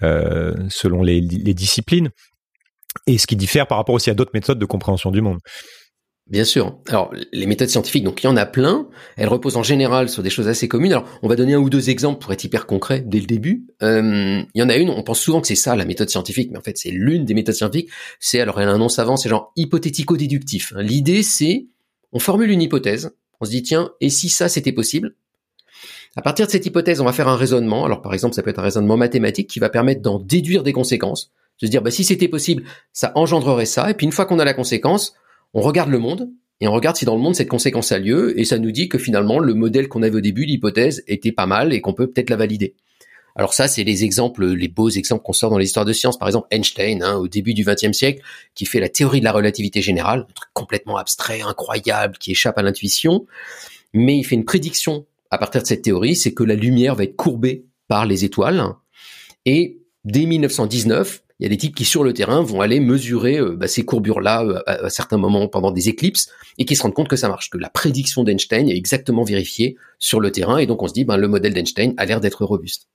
selon 0.00 1.02
les, 1.02 1.20
les 1.20 1.54
disciplines 1.54 2.10
et 3.06 3.18
ce 3.18 3.26
qui 3.26 3.36
diffère 3.36 3.66
par 3.66 3.78
rapport 3.78 3.94
aussi 3.94 4.10
à 4.10 4.14
d'autres 4.14 4.32
méthodes 4.34 4.58
de 4.58 4.66
compréhension 4.66 5.10
du 5.10 5.22
monde 5.22 5.38
Bien 6.28 6.44
sûr. 6.44 6.76
Alors, 6.88 7.14
les 7.32 7.46
méthodes 7.46 7.68
scientifiques, 7.68 8.02
donc 8.02 8.20
il 8.22 8.26
y 8.26 8.28
en 8.28 8.36
a 8.36 8.46
plein. 8.46 8.88
Elles 9.16 9.28
reposent 9.28 9.56
en 9.56 9.62
général 9.62 10.08
sur 10.08 10.24
des 10.24 10.30
choses 10.30 10.48
assez 10.48 10.66
communes. 10.66 10.92
Alors, 10.92 11.08
on 11.22 11.28
va 11.28 11.36
donner 11.36 11.54
un 11.54 11.60
ou 11.60 11.70
deux 11.70 11.88
exemples 11.88 12.18
pour 12.20 12.32
être 12.32 12.42
hyper 12.42 12.66
concret 12.66 13.00
dès 13.06 13.20
le 13.20 13.26
début. 13.26 13.66
Euh, 13.84 14.42
il 14.52 14.58
y 14.58 14.62
en 14.62 14.68
a 14.68 14.76
une, 14.76 14.90
on 14.90 15.04
pense 15.04 15.20
souvent 15.20 15.40
que 15.40 15.46
c'est 15.46 15.54
ça 15.54 15.76
la 15.76 15.84
méthode 15.84 16.10
scientifique, 16.10 16.50
mais 16.50 16.58
en 16.58 16.62
fait 16.62 16.76
c'est 16.78 16.90
l'une 16.90 17.24
des 17.24 17.34
méthodes 17.34 17.54
scientifiques. 17.54 17.90
C'est 18.18 18.40
alors 18.40 18.60
elle 18.60 18.68
a 18.68 18.72
un 18.72 18.78
nom 18.78 18.88
savant, 18.88 19.16
c'est 19.16 19.28
genre 19.28 19.52
hypothético-déductif. 19.54 20.72
L'idée 20.76 21.22
c'est, 21.22 21.66
on 22.10 22.18
formule 22.18 22.50
une 22.50 22.62
hypothèse, 22.62 23.14
on 23.40 23.44
se 23.44 23.50
dit 23.50 23.62
tiens, 23.62 23.92
et 24.00 24.10
si 24.10 24.28
ça 24.28 24.48
c'était 24.48 24.72
possible? 24.72 25.14
À 26.16 26.22
partir 26.22 26.46
de 26.46 26.50
cette 26.50 26.66
hypothèse, 26.66 27.00
on 27.00 27.04
va 27.04 27.12
faire 27.12 27.28
un 27.28 27.36
raisonnement. 27.36 27.84
Alors 27.84 28.02
par 28.02 28.14
exemple, 28.14 28.34
ça 28.34 28.42
peut 28.42 28.50
être 28.50 28.58
un 28.58 28.62
raisonnement 28.62 28.96
mathématique 28.96 29.48
qui 29.48 29.60
va 29.60 29.68
permettre 29.68 30.02
d'en 30.02 30.18
déduire 30.18 30.64
des 30.64 30.72
conséquences. 30.72 31.30
Se 31.58 31.66
dire 31.66 31.82
bah 31.82 31.92
si 31.92 32.02
c'était 32.02 32.26
possible, 32.26 32.64
ça 32.92 33.12
engendrerait 33.14 33.66
ça. 33.66 33.90
Et 33.90 33.94
puis 33.94 34.06
une 34.06 34.12
fois 34.12 34.24
qu'on 34.26 34.40
a 34.40 34.44
la 34.44 34.54
conséquence 34.54 35.14
on 35.54 35.60
regarde 35.60 35.90
le 35.90 35.98
monde 35.98 36.30
et 36.60 36.68
on 36.68 36.72
regarde 36.72 36.96
si 36.96 37.04
dans 37.04 37.16
le 37.16 37.20
monde 37.20 37.34
cette 37.34 37.48
conséquence 37.48 37.92
a 37.92 37.98
lieu 37.98 38.38
et 38.38 38.44
ça 38.44 38.58
nous 38.58 38.70
dit 38.70 38.88
que 38.88 38.98
finalement 38.98 39.38
le 39.38 39.54
modèle 39.54 39.88
qu'on 39.88 40.02
avait 40.02 40.16
au 40.16 40.20
début, 40.20 40.44
l'hypothèse, 40.44 41.02
était 41.06 41.32
pas 41.32 41.46
mal 41.46 41.72
et 41.72 41.80
qu'on 41.80 41.94
peut 41.94 42.10
peut-être 42.10 42.30
la 42.30 42.36
valider. 42.36 42.74
Alors 43.36 43.52
ça, 43.52 43.68
c'est 43.68 43.84
les 43.84 44.02
exemples, 44.02 44.46
les 44.46 44.68
beaux 44.68 44.88
exemples 44.88 45.22
qu'on 45.22 45.34
sort 45.34 45.50
dans 45.50 45.58
les 45.58 45.66
histoires 45.66 45.84
de 45.84 45.92
sciences. 45.92 46.18
Par 46.18 46.26
exemple, 46.26 46.48
Einstein, 46.50 47.02
hein, 47.02 47.16
au 47.16 47.28
début 47.28 47.52
du 47.52 47.64
XXe 47.64 47.92
siècle, 47.92 48.22
qui 48.54 48.64
fait 48.64 48.80
la 48.80 48.88
théorie 48.88 49.20
de 49.20 49.24
la 49.24 49.32
relativité 49.32 49.82
générale, 49.82 50.20
un 50.20 50.32
truc 50.32 50.48
complètement 50.54 50.96
abstrait, 50.96 51.42
incroyable, 51.42 52.16
qui 52.16 52.30
échappe 52.30 52.56
à 52.56 52.62
l'intuition. 52.62 53.26
Mais 53.92 54.16
il 54.16 54.24
fait 54.24 54.36
une 54.36 54.46
prédiction 54.46 55.04
à 55.30 55.36
partir 55.36 55.60
de 55.60 55.66
cette 55.66 55.82
théorie, 55.82 56.16
c'est 56.16 56.32
que 56.32 56.44
la 56.44 56.54
lumière 56.54 56.94
va 56.94 57.04
être 57.04 57.16
courbée 57.16 57.66
par 57.88 58.06
les 58.06 58.24
étoiles. 58.24 58.64
Et 59.44 59.82
dès 60.04 60.24
1919, 60.24 61.22
il 61.38 61.42
y 61.42 61.46
a 61.46 61.48
des 61.50 61.56
types 61.58 61.74
qui 61.74 61.84
sur 61.84 62.02
le 62.02 62.14
terrain 62.14 62.42
vont 62.42 62.60
aller 62.60 62.80
mesurer 62.80 63.38
euh, 63.38 63.56
bah, 63.56 63.68
ces 63.68 63.84
courbures-là 63.84 64.42
euh, 64.42 64.62
à, 64.66 64.88
certains 64.88 65.18
moments 65.18 65.48
pendant 65.48 65.70
des 65.70 65.88
éclipses 65.88 66.30
et 66.58 66.64
qui 66.64 66.76
se 66.76 66.82
rendent 66.82 66.94
compte 66.94 67.08
que 67.08 67.16
ça 67.16 67.28
marche, 67.28 67.50
que 67.50 67.58
la 67.58 67.68
prédiction 67.68 68.24
d'Einstein 68.24 68.68
est 68.68 68.76
exactement 68.76 69.22
vérifiée 69.22 69.76
sur 69.98 70.20
le 70.20 70.32
terrain 70.32 70.58
et 70.58 70.66
donc 70.66 70.82
on 70.82 70.88
se 70.88 70.94
dit 70.94 71.04
ben 71.04 71.16
le 71.16 71.28
modèle 71.28 71.52
d'Einstein 71.52 71.94
a 71.98 72.06
l'air 72.06 72.20
d'être 72.20 72.44
robuste. 72.44 72.88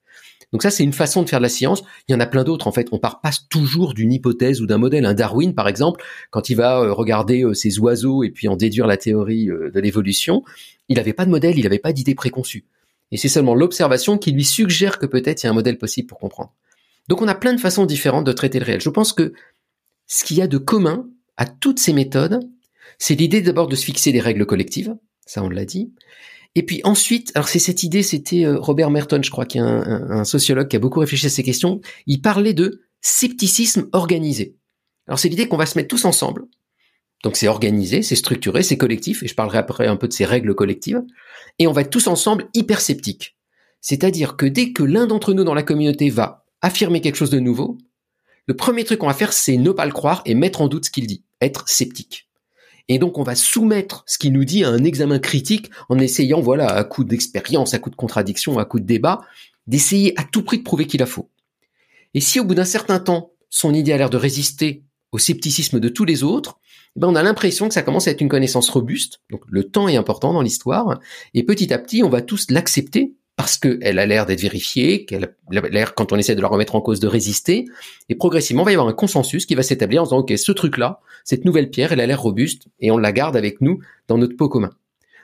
Donc 0.51 0.63
ça 0.63 0.71
c'est 0.71 0.83
une 0.83 0.91
façon 0.91 1.21
de 1.21 1.29
faire 1.29 1.39
de 1.39 1.43
la 1.43 1.49
science. 1.49 1.83
Il 2.07 2.13
y 2.13 2.15
en 2.15 2.19
a 2.19 2.25
plein 2.25 2.43
d'autres 2.43 2.67
en 2.67 2.71
fait. 2.71 2.87
On 2.91 2.97
part 2.97 3.21
pas 3.21 3.29
toujours 3.49 3.93
d'une 3.93 4.11
hypothèse 4.11 4.59
ou 4.59 4.65
d'un 4.65 4.79
modèle. 4.79 5.05
Un 5.05 5.13
Darwin 5.13 5.53
par 5.53 5.67
exemple, 5.67 6.03
quand 6.31 6.49
il 6.49 6.55
va 6.55 6.81
euh, 6.81 6.93
regarder 6.93 7.45
ces 7.53 7.79
oiseaux 7.79 8.23
et 8.23 8.31
puis 8.31 8.47
en 8.47 8.55
déduire 8.55 8.87
la 8.87 8.97
théorie 8.97 9.45
de 9.45 9.79
l'évolution, 9.79 10.43
il 10.89 10.97
n'avait 10.97 11.13
pas 11.13 11.25
de 11.25 11.29
modèle, 11.29 11.57
il 11.57 11.63
n'avait 11.63 11.79
pas 11.79 11.93
d'idée 11.93 12.15
préconçue. 12.15 12.65
Et 13.11 13.17
c'est 13.17 13.29
seulement 13.29 13.53
l'observation 13.53 14.17
qui 14.17 14.31
lui 14.31 14.45
suggère 14.45 14.97
que 14.97 15.05
peut-être 15.05 15.43
il 15.43 15.45
y 15.45 15.47
a 15.47 15.51
un 15.51 15.55
modèle 15.55 15.77
possible 15.77 16.07
pour 16.07 16.17
comprendre. 16.17 16.53
Donc 17.07 17.21
on 17.21 17.27
a 17.27 17.35
plein 17.35 17.53
de 17.53 17.59
façons 17.59 17.85
différentes 17.85 18.25
de 18.25 18.31
traiter 18.31 18.59
le 18.59 18.65
réel. 18.65 18.81
Je 18.81 18.89
pense 18.89 19.13
que 19.13 19.33
ce 20.07 20.23
qu'il 20.23 20.37
y 20.37 20.41
a 20.41 20.47
de 20.47 20.57
commun 20.57 21.07
à 21.37 21.45
toutes 21.45 21.79
ces 21.79 21.93
méthodes, 21.93 22.39
c'est 22.99 23.15
l'idée 23.15 23.41
d'abord 23.41 23.67
de 23.67 23.75
se 23.75 23.85
fixer 23.85 24.11
des 24.11 24.19
règles 24.19 24.45
collectives, 24.45 24.95
ça 25.25 25.43
on 25.43 25.49
l'a 25.49 25.65
dit. 25.65 25.93
Et 26.55 26.63
puis 26.63 26.81
ensuite, 26.83 27.31
alors 27.35 27.47
c'est 27.47 27.59
cette 27.59 27.83
idée, 27.83 28.03
c'était 28.03 28.45
euh, 28.45 28.59
Robert 28.59 28.89
Merton, 28.89 29.21
je 29.23 29.31
crois, 29.31 29.45
qui 29.45 29.57
est 29.57 29.61
un, 29.61 30.23
sociologue 30.25 30.67
qui 30.67 30.75
a 30.75 30.79
beaucoup 30.79 30.99
réfléchi 30.99 31.27
à 31.27 31.29
ces 31.29 31.43
questions. 31.43 31.79
Il 32.07 32.21
parlait 32.21 32.53
de 32.53 32.81
scepticisme 32.99 33.87
organisé. 33.93 34.57
Alors 35.07 35.17
c'est 35.17 35.29
l'idée 35.29 35.47
qu'on 35.47 35.57
va 35.57 35.65
se 35.65 35.77
mettre 35.77 35.87
tous 35.87 36.05
ensemble. 36.05 36.45
Donc 37.23 37.37
c'est 37.37 37.47
organisé, 37.47 38.01
c'est 38.01 38.15
structuré, 38.15 38.63
c'est 38.63 38.77
collectif, 38.77 39.23
et 39.23 39.27
je 39.27 39.35
parlerai 39.35 39.59
après 39.59 39.87
un 39.87 39.95
peu 39.95 40.07
de 40.07 40.13
ces 40.13 40.25
règles 40.25 40.53
collectives. 40.55 41.01
Et 41.59 41.67
on 41.67 41.71
va 41.71 41.81
être 41.81 41.89
tous 41.89 42.07
ensemble 42.07 42.49
hyper 42.53 42.81
sceptiques. 42.81 43.37
C'est-à-dire 43.79 44.35
que 44.35 44.45
dès 44.45 44.73
que 44.73 44.83
l'un 44.83 45.07
d'entre 45.07 45.33
nous 45.33 45.43
dans 45.43 45.53
la 45.53 45.63
communauté 45.63 46.09
va 46.09 46.40
affirmer 46.61 47.01
quelque 47.01 47.15
chose 47.15 47.29
de 47.29 47.39
nouveau, 47.39 47.77
le 48.47 48.55
premier 48.55 48.83
truc 48.83 48.99
qu'on 48.99 49.07
va 49.07 49.13
faire, 49.13 49.33
c'est 49.33 49.57
ne 49.57 49.71
pas 49.71 49.85
le 49.85 49.91
croire 49.91 50.21
et 50.25 50.35
mettre 50.35 50.61
en 50.61 50.67
doute 50.67 50.85
ce 50.85 50.91
qu'il 50.91 51.07
dit, 51.07 51.23
être 51.41 51.67
sceptique. 51.69 52.27
Et 52.87 52.99
donc 52.99 53.17
on 53.17 53.23
va 53.23 53.35
soumettre 53.35 54.03
ce 54.07 54.17
qu'il 54.17 54.33
nous 54.33 54.45
dit 54.45 54.63
à 54.63 54.69
un 54.69 54.83
examen 54.83 55.19
critique 55.19 55.69
en 55.89 55.99
essayant, 55.99 56.41
voilà, 56.41 56.67
à 56.67 56.83
coup 56.83 57.03
d'expérience, 57.03 57.73
à 57.73 57.79
coup 57.79 57.89
de 57.89 57.95
contradiction, 57.95 58.57
à 58.59 58.65
coup 58.65 58.79
de 58.79 58.85
débat, 58.85 59.21
d'essayer 59.67 60.19
à 60.19 60.23
tout 60.23 60.43
prix 60.43 60.57
de 60.57 60.63
prouver 60.63 60.87
qu'il 60.87 61.01
a 61.03 61.05
faux. 61.05 61.29
Et 62.13 62.19
si 62.19 62.39
au 62.39 62.43
bout 62.43 62.55
d'un 62.55 62.65
certain 62.65 62.99
temps, 62.99 63.31
son 63.49 63.73
idée 63.73 63.93
a 63.93 63.97
l'air 63.97 64.09
de 64.09 64.17
résister 64.17 64.83
au 65.11 65.17
scepticisme 65.17 65.79
de 65.79 65.89
tous 65.89 66.05
les 66.05 66.23
autres, 66.23 66.59
eh 66.95 66.99
ben 66.99 67.07
on 67.07 67.15
a 67.15 67.23
l'impression 67.23 67.67
que 67.67 67.73
ça 67.73 67.83
commence 67.83 68.07
à 68.07 68.11
être 68.11 68.21
une 68.21 68.29
connaissance 68.29 68.69
robuste. 68.69 69.21
Donc 69.29 69.43
le 69.47 69.63
temps 69.63 69.87
est 69.87 69.95
important 69.95 70.33
dans 70.33 70.41
l'histoire, 70.41 70.99
et 71.33 71.43
petit 71.43 71.71
à 71.73 71.77
petit, 71.77 72.03
on 72.03 72.09
va 72.09 72.21
tous 72.21 72.49
l'accepter 72.49 73.13
parce 73.41 73.57
qu'elle 73.57 73.97
a 73.97 74.05
l'air 74.05 74.27
d'être 74.27 74.39
vérifiée, 74.39 75.03
qu'elle 75.03 75.23
a 75.23 75.61
l'air, 75.69 75.95
quand 75.95 76.13
on 76.13 76.17
essaie 76.17 76.35
de 76.35 76.41
la 76.41 76.47
remettre 76.47 76.75
en 76.75 76.81
cause, 76.81 76.99
de 76.99 77.07
résister, 77.07 77.65
et 78.07 78.13
progressivement, 78.13 78.61
il 78.61 78.65
va 78.65 78.71
y 78.71 78.75
avoir 78.75 78.87
un 78.87 78.93
consensus 78.93 79.47
qui 79.47 79.55
va 79.55 79.63
s'établir 79.63 80.03
en 80.03 80.05
disant, 80.05 80.19
OK, 80.19 80.31
ce 80.37 80.51
truc-là, 80.51 80.99
cette 81.23 81.43
nouvelle 81.43 81.71
pierre, 81.71 81.91
elle 81.91 82.01
a 82.01 82.05
l'air 82.05 82.21
robuste, 82.21 82.67
et 82.79 82.91
on 82.91 82.99
la 82.99 83.11
garde 83.11 83.35
avec 83.35 83.59
nous 83.59 83.79
dans 84.07 84.19
notre 84.19 84.35
pot 84.35 84.47
commun. 84.47 84.69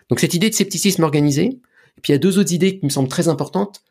Donc 0.10 0.20
cette 0.20 0.34
idée 0.34 0.50
de 0.50 0.56
scepticisme 0.56 1.04
organisé, 1.04 1.44
et 1.44 2.02
puis 2.02 2.10
il 2.10 2.14
y 2.14 2.16
a 2.16 2.18
deux 2.18 2.40
autres 2.40 2.54
idées 2.54 2.80
qui 2.80 2.86
me 2.88 2.90
semblent 2.90 3.08
très 3.08 3.28
importantes. 3.28 3.82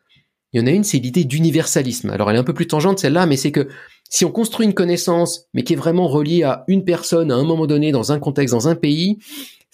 Il 0.51 0.59
y 0.59 0.63
en 0.63 0.67
a 0.67 0.71
une, 0.71 0.83
c'est 0.83 0.97
l'idée 0.97 1.23
d'universalisme. 1.23 2.09
Alors 2.09 2.29
elle 2.29 2.35
est 2.35 2.39
un 2.39 2.43
peu 2.43 2.53
plus 2.53 2.67
tangente 2.67 2.99
celle-là, 2.99 3.27
mais 3.27 3.37
c'est 3.37 3.53
que 3.53 3.69
Si 4.09 4.23
on 4.23 4.31
construit 4.31 4.65
une 4.65 4.73
connaissance, 4.73 5.47
mais 5.53 5.63
qui 5.63 5.73
est 5.73 5.77
vraiment 5.77 6.07
reliée 6.07 6.43
à 6.43 6.63
une 6.67 6.85
personne 6.85 7.31
à 7.31 7.35
un 7.35 7.43
moment 7.43 7.67
donné, 7.67 7.91
dans 7.91 8.11
un 8.11 8.19
contexte, 8.19 8.53
dans 8.53 8.67
un 8.67 8.75
pays, 8.75 9.19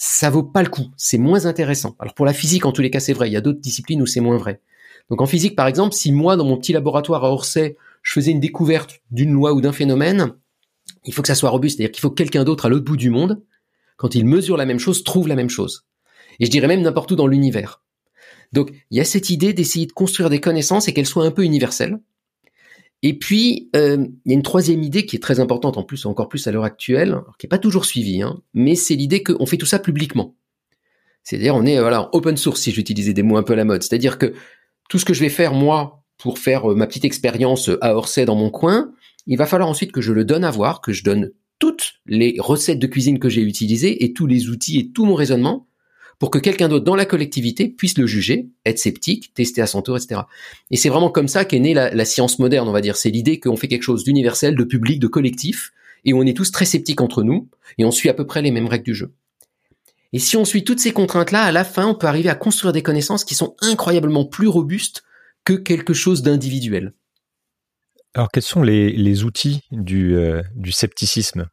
ça 0.05 0.29
vaut 0.29 0.43
pas 0.43 0.63
le 0.63 0.69
coup. 0.69 0.87
C'est 0.97 1.17
moins 1.17 1.45
intéressant. 1.45 1.95
Alors 1.97 2.13
pour 2.13 2.25
la 2.25 2.33
physique, 2.33 2.65
en 2.65 2.73
tous 2.73 2.81
les 2.81 2.91
cas, 2.91 2.99
c'est 2.99 3.13
vrai. 3.13 3.29
Il 3.29 3.31
y 3.31 3.37
a 3.37 3.41
d'autres 3.41 3.61
disciplines 3.61 4.01
où 4.01 4.05
c'est 4.05 4.19
moins 4.19 4.35
vrai. 4.35 4.59
Donc 5.09 5.21
en 5.21 5.25
physique, 5.25 5.55
par 5.55 5.65
exemple, 5.65 5.95
si 5.95 6.11
moi, 6.11 6.35
dans 6.35 6.43
mon 6.43 6.57
petit 6.57 6.73
laboratoire 6.73 7.23
à 7.23 7.31
Orsay, 7.31 7.77
je 8.01 8.11
faisais 8.11 8.31
une 8.31 8.41
découverte 8.41 8.99
d'une 9.11 9.31
loi 9.31 9.53
ou 9.53 9.61
d'un 9.61 9.71
phénomène, 9.71 10.33
il 11.05 11.13
faut 11.13 11.21
que 11.21 11.29
ça 11.29 11.35
soit 11.35 11.49
robuste. 11.49 11.77
C'est-à-dire 11.77 11.93
qu'il 11.93 12.01
faut 12.01 12.09
que 12.09 12.15
quelqu'un 12.15 12.43
d'autre 12.43 12.65
à 12.65 12.69
l'autre 12.69 12.83
bout 12.83 12.97
du 12.97 13.09
monde, 13.09 13.43
quand 13.95 14.13
il 14.13 14.25
mesure 14.25 14.57
la 14.57 14.65
même 14.65 14.79
chose, 14.79 15.05
trouve 15.05 15.29
la 15.29 15.35
même 15.35 15.49
chose. 15.49 15.85
Et 16.41 16.45
je 16.47 16.51
dirais 16.51 16.67
même 16.67 16.81
n'importe 16.81 17.11
où 17.11 17.15
dans 17.15 17.27
l'univers. 17.27 17.81
Donc 18.51 18.73
il 18.91 18.97
y 18.97 18.99
a 19.01 19.05
cette 19.05 19.29
idée 19.29 19.53
d'essayer 19.53 19.85
de 19.85 19.93
construire 19.93 20.29
des 20.29 20.41
connaissances 20.41 20.89
et 20.89 20.93
qu'elles 20.93 21.05
soient 21.05 21.25
un 21.25 21.31
peu 21.31 21.45
universelles. 21.45 21.97
Et 23.05 23.17
puis, 23.19 23.69
euh, 23.75 24.07
il 24.25 24.31
y 24.31 24.33
a 24.33 24.37
une 24.37 24.43
troisième 24.43 24.81
idée 24.81 25.05
qui 25.05 25.17
est 25.17 25.19
très 25.19 25.41
importante, 25.41 25.77
en 25.77 25.83
plus, 25.83 26.05
encore 26.05 26.29
plus 26.29 26.47
à 26.47 26.51
l'heure 26.51 26.63
actuelle, 26.63 27.17
qui 27.37 27.45
n'est 27.45 27.49
pas 27.49 27.57
toujours 27.59 27.83
suivie, 27.83 28.21
hein, 28.21 28.41
mais 28.53 28.75
c'est 28.75 28.95
l'idée 28.95 29.21
qu'on 29.21 29.45
fait 29.45 29.57
tout 29.57 29.65
ça 29.65 29.77
publiquement. 29.77 30.35
C'est-à-dire, 31.23 31.53
on 31.53 31.65
est 31.65 31.79
voilà 31.79 32.09
open 32.13 32.37
source, 32.37 32.61
si 32.61 32.71
j'utilisais 32.71 33.13
des 33.13 33.23
mots 33.23 33.37
un 33.37 33.43
peu 33.43 33.53
à 33.53 33.55
la 33.57 33.65
mode. 33.65 33.83
C'est-à-dire 33.83 34.17
que 34.17 34.33
tout 34.89 34.99
ce 34.99 35.05
que 35.05 35.13
je 35.13 35.19
vais 35.19 35.29
faire 35.29 35.53
moi 35.53 36.03
pour 36.17 36.39
faire 36.39 36.71
euh, 36.71 36.75
ma 36.75 36.87
petite 36.87 37.03
expérience 37.03 37.69
à 37.81 37.95
Orsay 37.95 38.23
dans 38.23 38.35
mon 38.35 38.49
coin, 38.49 38.93
il 39.27 39.37
va 39.37 39.45
falloir 39.45 39.69
ensuite 39.69 39.91
que 39.91 40.01
je 40.01 40.13
le 40.13 40.23
donne 40.23 40.45
à 40.45 40.51
voir, 40.51 40.79
que 40.79 40.93
je 40.93 41.03
donne 41.03 41.31
toutes 41.59 41.95
les 42.05 42.35
recettes 42.39 42.79
de 42.79 42.87
cuisine 42.87 43.19
que 43.19 43.29
j'ai 43.29 43.41
utilisées 43.41 44.03
et 44.05 44.13
tous 44.13 44.27
les 44.27 44.49
outils 44.49 44.79
et 44.79 44.91
tout 44.91 45.05
mon 45.05 45.15
raisonnement 45.15 45.67
pour 46.23 46.31
que 46.31 46.39
quelqu'un 46.39 46.69
d'autre 46.69 46.85
dans 46.85 46.95
la 46.95 47.05
collectivité 47.05 47.67
puisse 47.67 47.97
le 47.97 48.07
juger, 48.07 48.47
être 48.65 48.79
sceptique, 48.79 49.33
tester 49.33 49.61
à 49.61 49.67
son 49.67 49.81
tour, 49.81 49.97
etc. 49.97 50.21
Et 50.71 50.77
c'est 50.77 50.87
vraiment 50.87 51.09
comme 51.09 51.27
ça 51.27 51.43
qu'est 51.43 51.59
née 51.59 51.73
la, 51.73 52.05
science 52.05 52.39
moderne, 52.39 52.69
on 52.69 52.71
va 52.71 52.79
dire. 52.79 52.95
C'est 52.95 53.09
l'idée 53.09 53.41
qu'on 53.41 53.57
fait 53.57 53.67
quelque 53.67 53.83
chose 53.83 54.05
d'universel, 54.05 54.55
de 54.55 54.63
public, 54.63 55.01
de 55.01 55.07
collectif, 55.07 55.73
et 56.05 56.13
on 56.13 56.21
est 56.21 56.33
tous 56.33 56.49
très 56.53 56.63
sceptiques 56.63 57.01
entre 57.01 57.23
nous, 57.23 57.49
et 57.77 57.83
on 57.83 57.91
suit 57.91 58.07
à 58.07 58.13
peu 58.13 58.25
près 58.25 58.41
les 58.41 58.51
mêmes 58.51 58.67
règles 58.67 58.85
du 58.85 58.95
jeu. 58.95 59.11
Et 60.13 60.19
si 60.19 60.37
on 60.37 60.45
suit 60.45 60.63
toutes 60.63 60.79
ces 60.79 60.93
contraintes-là, 60.93 61.43
à 61.43 61.51
la 61.51 61.65
fin, 61.65 61.87
on 61.87 61.93
peut 61.93 62.07
arriver 62.07 62.29
à 62.29 62.35
construire 62.35 62.71
des 62.71 62.83
connaissances 62.83 63.25
qui 63.25 63.35
sont 63.35 63.57
incroyablement 63.59 64.23
plus 64.23 64.47
robustes 64.47 65.03
que 65.43 65.51
quelque 65.51 65.93
chose 65.93 66.21
d'individuel. 66.21 66.93
Alors, 68.13 68.29
quels 68.31 68.43
sont 68.43 68.61
les, 68.63 69.23
outils 69.25 69.59
du, 69.71 70.15
euh, 70.15 70.41
du 70.55 70.71
scepticisme? 70.71 71.49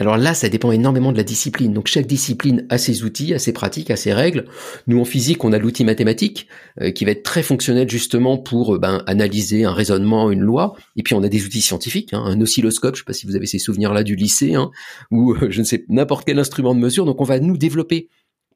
Alors 0.00 0.16
là, 0.16 0.32
ça 0.32 0.48
dépend 0.48 0.70
énormément 0.70 1.10
de 1.10 1.16
la 1.16 1.24
discipline. 1.24 1.72
Donc 1.72 1.88
chaque 1.88 2.06
discipline 2.06 2.64
a 2.68 2.78
ses 2.78 3.02
outils, 3.02 3.34
a 3.34 3.40
ses 3.40 3.52
pratiques, 3.52 3.90
a 3.90 3.96
ses 3.96 4.12
règles. 4.12 4.44
Nous 4.86 5.00
en 5.00 5.04
physique, 5.04 5.42
on 5.44 5.52
a 5.52 5.58
l'outil 5.58 5.84
mathématique 5.84 6.46
euh, 6.80 6.92
qui 6.92 7.04
va 7.04 7.10
être 7.10 7.24
très 7.24 7.42
fonctionnel 7.42 7.90
justement 7.90 8.38
pour 8.38 8.76
euh, 8.76 8.78
ben, 8.78 9.02
analyser 9.06 9.64
un 9.64 9.72
raisonnement, 9.72 10.30
une 10.30 10.40
loi. 10.40 10.76
Et 10.94 11.02
puis 11.02 11.14
on 11.14 11.22
a 11.24 11.28
des 11.28 11.44
outils 11.44 11.62
scientifiques, 11.62 12.14
hein, 12.14 12.22
un 12.24 12.40
oscilloscope. 12.40 12.94
Je 12.94 13.00
ne 13.00 13.02
sais 13.02 13.06
pas 13.06 13.12
si 13.12 13.26
vous 13.26 13.34
avez 13.34 13.46
ces 13.46 13.58
souvenirs-là 13.58 14.04
du 14.04 14.14
lycée, 14.14 14.54
hein, 14.54 14.70
ou 15.10 15.34
euh, 15.34 15.50
je 15.50 15.58
ne 15.60 15.64
sais 15.64 15.84
n'importe 15.88 16.24
quel 16.26 16.38
instrument 16.38 16.76
de 16.76 16.80
mesure. 16.80 17.04
Donc 17.04 17.20
on 17.20 17.24
va 17.24 17.40
nous 17.40 17.56
développer 17.56 18.08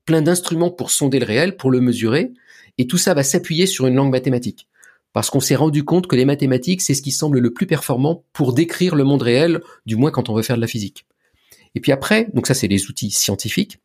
plein 0.05 0.23
d'instruments 0.23 0.71
pour 0.71 0.93
sonder 0.93 1.19
le 1.19 1.27
réel, 1.27 1.57
pour 1.57 1.73
le 1.73 1.81
mesurer. 1.81 2.33
Et 2.79 2.87
tout 2.87 2.99
ça 2.99 3.15
va 3.15 3.25
s'appuyer 3.25 3.67
sur 3.67 3.89
une 3.89 3.97
langue 3.97 4.13
mathématique 4.13 4.69
parce 5.13 5.29
qu'on 5.29 5.41
s'est 5.41 5.57
rendu 5.57 5.85
compte 5.85 6.07
que 6.07 6.17
les 6.17 6.25
mathématiques, 6.25 6.81
c'est 6.81 6.95
ce 6.95 7.03
qui 7.03 7.11
semble 7.11 7.39
le 7.39 7.53
plus 7.53 7.67
performant 7.67 8.25
pour 8.33 8.55
décrire 8.55 8.95
le 8.95 9.05
monde 9.05 9.21
réel, 9.21 9.61
du 9.85 9.97
moins 9.97 10.11
quand 10.11 10.31
on 10.31 10.35
veut 10.35 10.43
faire 10.43 10.57
de 10.57 10.63
la 10.63 10.67
physique. 10.67 11.05
Et 11.75 11.81
puis 11.81 11.93
après, 11.93 12.29
donc 12.35 12.47
ça 12.47 12.55
c'est 12.55 12.69
les 12.69 12.88
outils 12.88 13.11
scientifiques. 13.11 13.79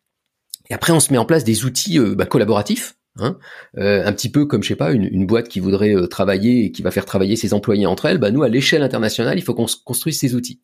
Et 0.69 0.73
après, 0.73 0.93
on 0.93 0.99
se 0.99 1.11
met 1.11 1.17
en 1.17 1.25
place 1.25 1.43
des 1.43 1.65
outils 1.65 1.99
euh, 1.99 2.15
bah, 2.15 2.25
collaboratifs. 2.25 2.95
Hein, 3.19 3.37
euh, 3.79 4.05
un 4.05 4.13
petit 4.13 4.29
peu 4.29 4.45
comme 4.45 4.61
je 4.61 4.67
sais 4.67 4.75
pas 4.75 4.91
une, 4.91 5.25
boîte 5.25 5.49
qui 5.49 5.59
voudrait 5.59 5.95
euh, 5.95 6.05
travailler 6.05 6.65
et 6.65 6.71
qui 6.71 6.83
va 6.83 6.91
faire 6.91 7.05
travailler 7.05 7.35
ses 7.35 7.55
employés 7.55 7.87
entre 7.87 8.05
elles, 8.05 8.19
bah 8.19 8.29
nous 8.29 8.43
à 8.43 8.47
l'échelle 8.47 8.83
internationale 8.83 9.39
il 9.39 9.41
faut 9.41 9.55
qu'on 9.55 9.65
construise 9.85 10.19
ces 10.19 10.35
outils. 10.35 10.59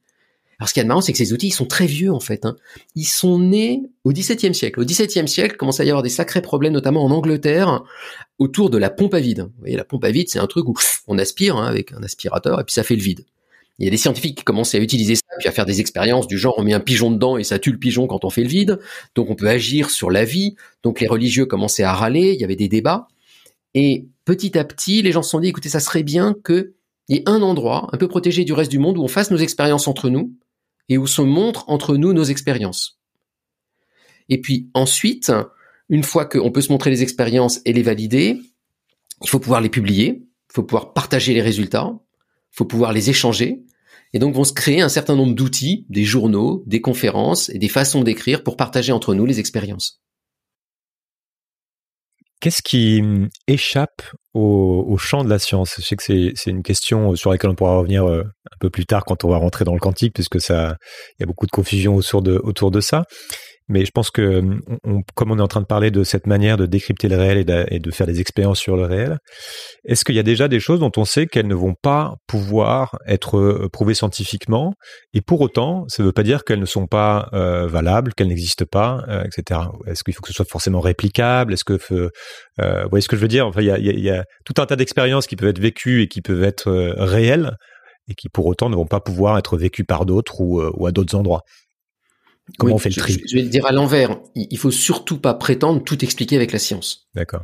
Alors 0.60 0.70
ce 0.70 0.76
qui 0.76 0.80
est 0.80 0.84
marrant 0.84 1.02
c'est 1.02 1.14
que 1.14 1.18
ces 1.18 1.34
outils 1.34 1.48
ils 1.48 1.54
sont 1.54 1.66
très 1.66 1.88
vieux 1.88 2.14
en 2.14 2.20
fait. 2.20 2.46
Hein. 2.46 2.56
Ils 2.94 3.08
sont 3.08 3.40
nés 3.40 3.82
au 4.04 4.12
XVIIe 4.12 4.54
siècle. 4.54 4.80
Au 4.80 4.86
XVIIe 4.86 5.28
siècle 5.28 5.58
commence 5.58 5.80
à 5.80 5.84
y 5.84 5.90
avoir 5.90 6.04
des 6.04 6.10
sacrés 6.10 6.44
problèmes 6.44 6.74
notamment 6.74 7.04
en 7.04 7.10
Angleterre 7.10 7.82
autour 8.38 8.70
de 8.70 8.78
la 8.78 8.92
pompe 8.92 9.16
à 9.16 9.20
vide. 9.20 9.50
Vous 9.56 9.62
voyez 9.62 9.76
la 9.76 9.84
pompe 9.84 10.04
à 10.04 10.12
vide 10.12 10.30
c'est 10.30 10.38
un 10.38 10.46
truc 10.46 10.68
où 10.68 10.76
on 11.08 11.18
aspire 11.18 11.58
hein, 11.58 11.66
avec 11.66 11.92
un 11.92 12.04
aspirateur 12.04 12.60
et 12.60 12.64
puis 12.66 12.74
ça 12.74 12.84
fait 12.84 12.96
le 12.96 13.02
vide. 13.02 13.26
Il 13.84 13.88
y 13.88 13.90
a 13.90 13.92
des 13.92 13.98
scientifiques 13.98 14.38
qui 14.38 14.44
commençaient 14.46 14.78
à 14.78 14.82
utiliser 14.82 15.16
ça, 15.16 15.24
puis 15.40 15.50
à 15.50 15.52
faire 15.52 15.66
des 15.66 15.82
expériences 15.82 16.26
du 16.26 16.38
genre 16.38 16.56
on 16.58 16.64
met 16.64 16.72
un 16.72 16.80
pigeon 16.80 17.12
dedans 17.12 17.38
et 17.38 17.44
ça 17.44 17.60
tue 17.60 17.74
le 17.74 17.78
pigeon 17.78 18.08
quand 18.08 18.24
on 18.24 18.30
fait 18.30 18.44
le 18.44 18.48
vide. 18.48 18.80
Donc 19.14 19.30
on 19.30 19.36
peut 19.36 19.50
agir 19.50 19.90
sur 19.90 20.10
la 20.10 20.24
vie. 20.24 20.56
Donc 20.84 21.02
les 21.02 21.08
religieux 21.08 21.46
commençaient 21.46 21.84
à 21.84 21.92
râler, 21.92 22.32
il 22.32 22.40
y 22.40 22.46
avait 22.46 22.56
des 22.56 22.70
débats. 22.70 23.10
Et 23.74 24.08
petit 24.24 24.58
à 24.58 24.64
petit, 24.64 25.02
les 25.02 25.12
gens 25.12 25.22
se 25.22 25.32
sont 25.32 25.42
dit, 25.42 25.50
écoutez, 25.50 25.68
ça 25.68 25.82
serait 25.82 26.04
bien 26.04 26.34
qu'il 26.46 26.72
y 27.10 27.18
ait 27.18 27.24
un 27.26 27.42
endroit 27.42 27.90
un 27.92 27.98
peu 27.98 28.08
protégé 28.08 28.46
du 28.46 28.54
reste 28.54 28.72
du 28.72 28.80
monde 28.80 28.98
où 28.98 29.04
on 29.04 29.10
fasse 29.10 29.32
nos 29.32 29.38
expériences 29.38 29.90
entre 29.90 30.10
nous 30.10 30.34
et 30.88 30.98
où 30.98 31.06
se 31.06 31.22
montrent 31.22 31.66
entre 31.68 31.98
nous 31.98 32.14
nos 32.14 32.24
expériences. 32.24 33.02
Et 34.30 34.40
puis 34.40 34.70
ensuite, 34.74 35.30
une 35.90 36.04
fois 36.04 36.24
qu'on 36.24 36.52
peut 36.52 36.62
se 36.62 36.72
montrer 36.72 36.90
les 36.90 37.04
expériences 37.04 37.60
et 37.66 37.74
les 37.74 37.84
valider, 37.84 38.40
il 39.22 39.30
faut 39.30 39.40
pouvoir 39.40 39.60
les 39.60 39.68
publier, 39.68 40.24
il 40.24 40.54
faut 40.54 40.64
pouvoir 40.64 40.94
partager 40.94 41.34
les 41.34 41.42
résultats, 41.42 41.92
faut 42.50 42.64
pouvoir 42.64 42.94
les 42.94 43.10
échanger. 43.10 43.66
Et 44.14 44.20
donc 44.20 44.36
vont 44.36 44.44
se 44.44 44.54
créer 44.54 44.82
un 44.82 44.90
certain 44.90 45.16
nombre 45.16 45.34
d'outils, 45.34 45.86
des 45.90 46.04
journaux, 46.04 46.64
des 46.68 46.82
conférences 46.82 47.50
et 47.50 47.58
des 47.58 47.70
façons 47.70 48.04
d'écrire 48.04 48.44
pour 48.44 48.58
partager 48.58 48.92
entre 48.92 49.16
nous 49.16 49.26
les 49.26 49.40
expériences. 49.40 50.04
Qu'est-ce 52.40 52.62
qui 52.62 53.02
échappe 53.48 54.04
au, 54.34 54.98
champ 54.98 55.24
de 55.24 55.30
la 55.30 55.40
science? 55.40 55.76
Je 55.78 55.82
sais 55.82 55.96
que 55.96 56.04
c'est 56.04 56.50
une 56.52 56.62
question 56.62 57.16
sur 57.16 57.32
laquelle 57.32 57.50
on 57.50 57.56
pourra 57.56 57.78
revenir 57.78 58.04
euh, 58.04 58.24
un 58.24 58.58
peu 58.60 58.70
plus 58.70 58.86
tard 58.86 59.06
quand 59.06 59.24
on 59.24 59.30
va 59.30 59.38
rentrer 59.38 59.64
dans 59.64 59.74
le 59.74 59.80
quantique, 59.80 60.14
puisque 60.14 60.42
ça, 60.42 60.76
il 61.12 61.22
y 61.22 61.24
a 61.24 61.26
beaucoup 61.26 61.46
de 61.46 61.52
confusion 61.52 61.96
autour 61.96 62.22
de, 62.22 62.42
autour 62.44 62.70
de 62.70 62.82
ça. 62.82 63.06
Mais 63.70 63.86
je 63.86 63.92
pense 63.92 64.12
que, 64.12 64.42
comme 65.16 65.32
on 65.32 65.40
est 65.40 65.42
en 65.42 65.48
train 65.48 65.62
de 65.62 65.66
parler 65.66 65.90
de 65.90 66.04
cette 66.04 66.28
manière 66.28 66.58
de 66.58 66.66
décrypter 66.66 67.08
le 67.08 67.18
réel 67.18 67.38
et 67.70 67.80
de, 67.80 67.92
faire 67.92 68.08
des 68.08 68.20
expériences 68.20 68.60
sur 68.60 68.76
le 68.76 68.84
réel, 68.84 69.20
est-ce 69.86 70.04
qu'il 70.04 70.16
y 70.16 70.20
a 70.20 70.24
déjà 70.24 70.48
des 70.48 70.60
choses 70.60 70.80
dont 70.80 70.92
on 70.98 71.06
sait 71.06 71.28
qu'elles 71.28 71.48
ne 71.48 71.56
vont 71.56 71.76
pas 71.82 72.16
pouvoir 72.28 72.98
être 73.08 73.38
euh, 73.38 73.70
prouvées 73.72 73.94
scientifiquement 73.94 74.74
Et 75.14 75.22
pour 75.22 75.40
autant, 75.42 75.86
ça 75.88 76.04
ne 76.04 76.08
veut 76.08 76.14
pas 76.14 76.24
dire 76.24 76.44
qu'elles 76.44 76.60
ne 76.60 76.66
sont 76.66 76.88
pas 76.88 77.30
euh, 77.34 77.68
valables, 77.68 78.14
qu'elles 78.14 78.28
n'existent 78.28 78.66
pas, 78.70 79.06
euh, 79.08 79.24
etc. 79.24 79.62
Est-ce 79.88 80.04
qu'il 80.04 80.14
faut 80.14 80.22
que 80.22 80.28
ce 80.28 80.34
soit 80.34 80.50
forcément 80.50 80.82
réplicable? 80.82 81.54
Est-ce 81.54 81.64
que, 81.64 81.74
vous 81.74 82.90
voyez 82.90 83.02
ce 83.02 83.08
que 83.08 83.16
je 83.16 83.22
veux 83.22 83.28
dire? 83.30 83.48
Enfin, 83.48 83.62
il 83.62 84.00
y 84.00 84.10
a, 84.10 84.26
tout 84.46 84.62
un 84.62 84.66
tas 84.66 84.76
d'expériences 84.76 85.26
qui 85.26 85.36
peuvent 85.36 85.50
être 85.50 85.60
vécues 85.60 86.02
et 86.02 86.08
qui 86.08 86.22
peuvent 86.22 86.44
être 86.44 86.70
réelles 86.98 87.56
et 88.10 88.16
qui 88.16 88.28
pour 88.28 88.46
autant 88.46 88.70
ne 88.70 88.76
vont 88.76 88.86
pas 88.86 89.00
pouvoir 89.00 89.38
être 89.38 89.58
vécues 89.58 89.86
par 89.86 90.06
d'autres 90.06 90.42
ou 90.42 90.86
à 90.86 90.92
d'autres 90.92 91.16
endroits. 91.16 91.44
Comment 92.58 92.76
on 92.76 92.78
fait 92.78 92.90
le 92.90 92.96
tri 92.96 93.22
je, 93.26 93.36
vais 93.36 93.42
le 93.42 93.50
dire 93.50 93.66
à 93.66 93.72
l'envers. 93.72 94.20
Il 94.36 94.58
faut 94.58 94.72
surtout 94.72 95.18
pas 95.18 95.34
prétendre 95.34 95.84
tout 95.84 96.04
expliquer 96.04 96.36
avec 96.36 96.52
la 96.52 96.60
science. 96.60 97.08
D'accord. 97.16 97.44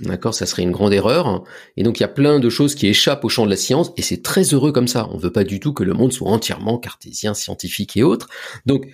D'accord, 0.00 0.34
ça 0.34 0.44
serait 0.46 0.62
une 0.62 0.72
grande 0.72 0.92
erreur. 0.92 1.44
Et 1.76 1.82
donc 1.82 1.98
il 1.98 2.02
y 2.02 2.04
a 2.04 2.08
plein 2.08 2.38
de 2.38 2.48
choses 2.50 2.74
qui 2.74 2.86
échappent 2.86 3.24
au 3.24 3.28
champ 3.28 3.44
de 3.44 3.50
la 3.50 3.56
science, 3.56 3.92
et 3.96 4.02
c'est 4.02 4.22
très 4.22 4.42
heureux 4.42 4.72
comme 4.72 4.88
ça. 4.88 5.08
On 5.10 5.16
veut 5.16 5.32
pas 5.32 5.44
du 5.44 5.58
tout 5.58 5.72
que 5.72 5.84
le 5.84 5.94
monde 5.94 6.12
soit 6.12 6.30
entièrement 6.30 6.78
cartésien, 6.78 7.34
scientifique 7.34 7.96
et 7.96 8.02
autres. 8.02 8.28
Donc 8.66 8.86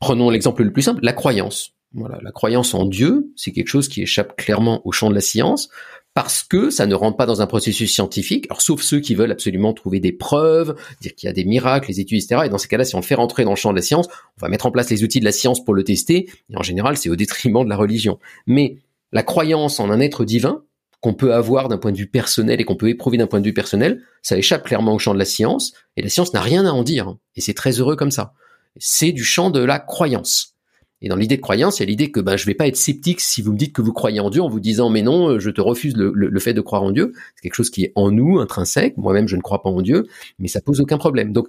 prenons 0.00 0.30
l'exemple 0.30 0.62
le 0.62 0.72
plus 0.72 0.82
simple, 0.82 1.00
la 1.02 1.12
croyance. 1.12 1.72
Voilà, 1.92 2.18
la 2.22 2.32
croyance 2.32 2.74
en 2.74 2.84
Dieu, 2.84 3.32
c'est 3.36 3.52
quelque 3.52 3.68
chose 3.68 3.88
qui 3.88 4.02
échappe 4.02 4.36
clairement 4.36 4.86
au 4.86 4.92
champ 4.92 5.08
de 5.08 5.14
la 5.14 5.20
science 5.20 5.68
parce 6.16 6.42
que 6.42 6.70
ça 6.70 6.86
ne 6.86 6.94
rentre 6.94 7.18
pas 7.18 7.26
dans 7.26 7.42
un 7.42 7.46
processus 7.46 7.92
scientifique, 7.92 8.46
alors 8.48 8.62
sauf 8.62 8.80
ceux 8.80 9.00
qui 9.00 9.14
veulent 9.14 9.32
absolument 9.32 9.74
trouver 9.74 10.00
des 10.00 10.12
preuves, 10.12 10.74
dire 11.02 11.14
qu'il 11.14 11.26
y 11.26 11.30
a 11.30 11.34
des 11.34 11.44
miracles, 11.44 11.88
les 11.88 12.00
études, 12.00 12.22
etc. 12.22 12.44
Et 12.46 12.48
dans 12.48 12.56
ces 12.56 12.68
cas-là, 12.68 12.86
si 12.86 12.94
on 12.94 13.00
le 13.00 13.04
fait 13.04 13.16
rentrer 13.16 13.44
dans 13.44 13.50
le 13.50 13.56
champ 13.56 13.70
de 13.70 13.76
la 13.76 13.82
science, 13.82 14.08
on 14.08 14.40
va 14.40 14.48
mettre 14.48 14.64
en 14.64 14.70
place 14.70 14.88
les 14.88 15.04
outils 15.04 15.20
de 15.20 15.26
la 15.26 15.32
science 15.32 15.62
pour 15.62 15.74
le 15.74 15.84
tester, 15.84 16.30
et 16.48 16.56
en 16.56 16.62
général, 16.62 16.96
c'est 16.96 17.10
au 17.10 17.16
détriment 17.16 17.62
de 17.64 17.68
la 17.68 17.76
religion. 17.76 18.18
Mais 18.46 18.78
la 19.12 19.22
croyance 19.22 19.78
en 19.78 19.90
un 19.90 20.00
être 20.00 20.24
divin, 20.24 20.62
qu'on 21.02 21.12
peut 21.12 21.34
avoir 21.34 21.68
d'un 21.68 21.76
point 21.76 21.92
de 21.92 21.98
vue 21.98 22.08
personnel 22.08 22.62
et 22.62 22.64
qu'on 22.64 22.76
peut 22.76 22.88
éprouver 22.88 23.18
d'un 23.18 23.26
point 23.26 23.40
de 23.40 23.46
vue 23.46 23.52
personnel, 23.52 24.00
ça 24.22 24.38
échappe 24.38 24.64
clairement 24.64 24.94
au 24.94 24.98
champ 24.98 25.12
de 25.12 25.18
la 25.18 25.26
science, 25.26 25.74
et 25.98 26.02
la 26.02 26.08
science 26.08 26.32
n'a 26.32 26.40
rien 26.40 26.64
à 26.64 26.70
en 26.70 26.82
dire, 26.82 27.14
et 27.34 27.42
c'est 27.42 27.52
très 27.52 27.72
heureux 27.72 27.94
comme 27.94 28.10
ça. 28.10 28.32
C'est 28.78 29.12
du 29.12 29.22
champ 29.22 29.50
de 29.50 29.60
la 29.60 29.78
croyance. 29.78 30.55
Et 31.02 31.08
dans 31.08 31.16
l'idée 31.16 31.36
de 31.36 31.42
croyance, 31.42 31.78
il 31.78 31.82
y 31.82 31.84
a 31.84 31.86
l'idée 31.86 32.10
que 32.10 32.20
ben, 32.20 32.36
je 32.36 32.46
vais 32.46 32.54
pas 32.54 32.66
être 32.66 32.76
sceptique 32.76 33.20
si 33.20 33.42
vous 33.42 33.52
me 33.52 33.58
dites 33.58 33.74
que 33.74 33.82
vous 33.82 33.92
croyez 33.92 34.20
en 34.20 34.30
Dieu 34.30 34.42
en 34.42 34.48
vous 34.48 34.60
disant 34.60 34.88
mais 34.88 35.02
non, 35.02 35.38
je 35.38 35.50
te 35.50 35.60
refuse 35.60 35.94
le, 35.96 36.40
fait 36.40 36.54
de 36.54 36.60
croire 36.60 36.82
en 36.82 36.90
Dieu. 36.90 37.12
C'est 37.34 37.42
quelque 37.42 37.54
chose 37.54 37.70
qui 37.70 37.84
est 37.84 37.92
en 37.94 38.10
nous, 38.10 38.38
intrinsèque. 38.38 38.96
Moi-même, 38.96 39.28
je 39.28 39.36
ne 39.36 39.42
crois 39.42 39.62
pas 39.62 39.68
en 39.68 39.82
Dieu, 39.82 40.06
mais 40.38 40.48
ça 40.48 40.60
pose 40.60 40.80
aucun 40.80 40.98
problème. 40.98 41.32
Donc, 41.32 41.48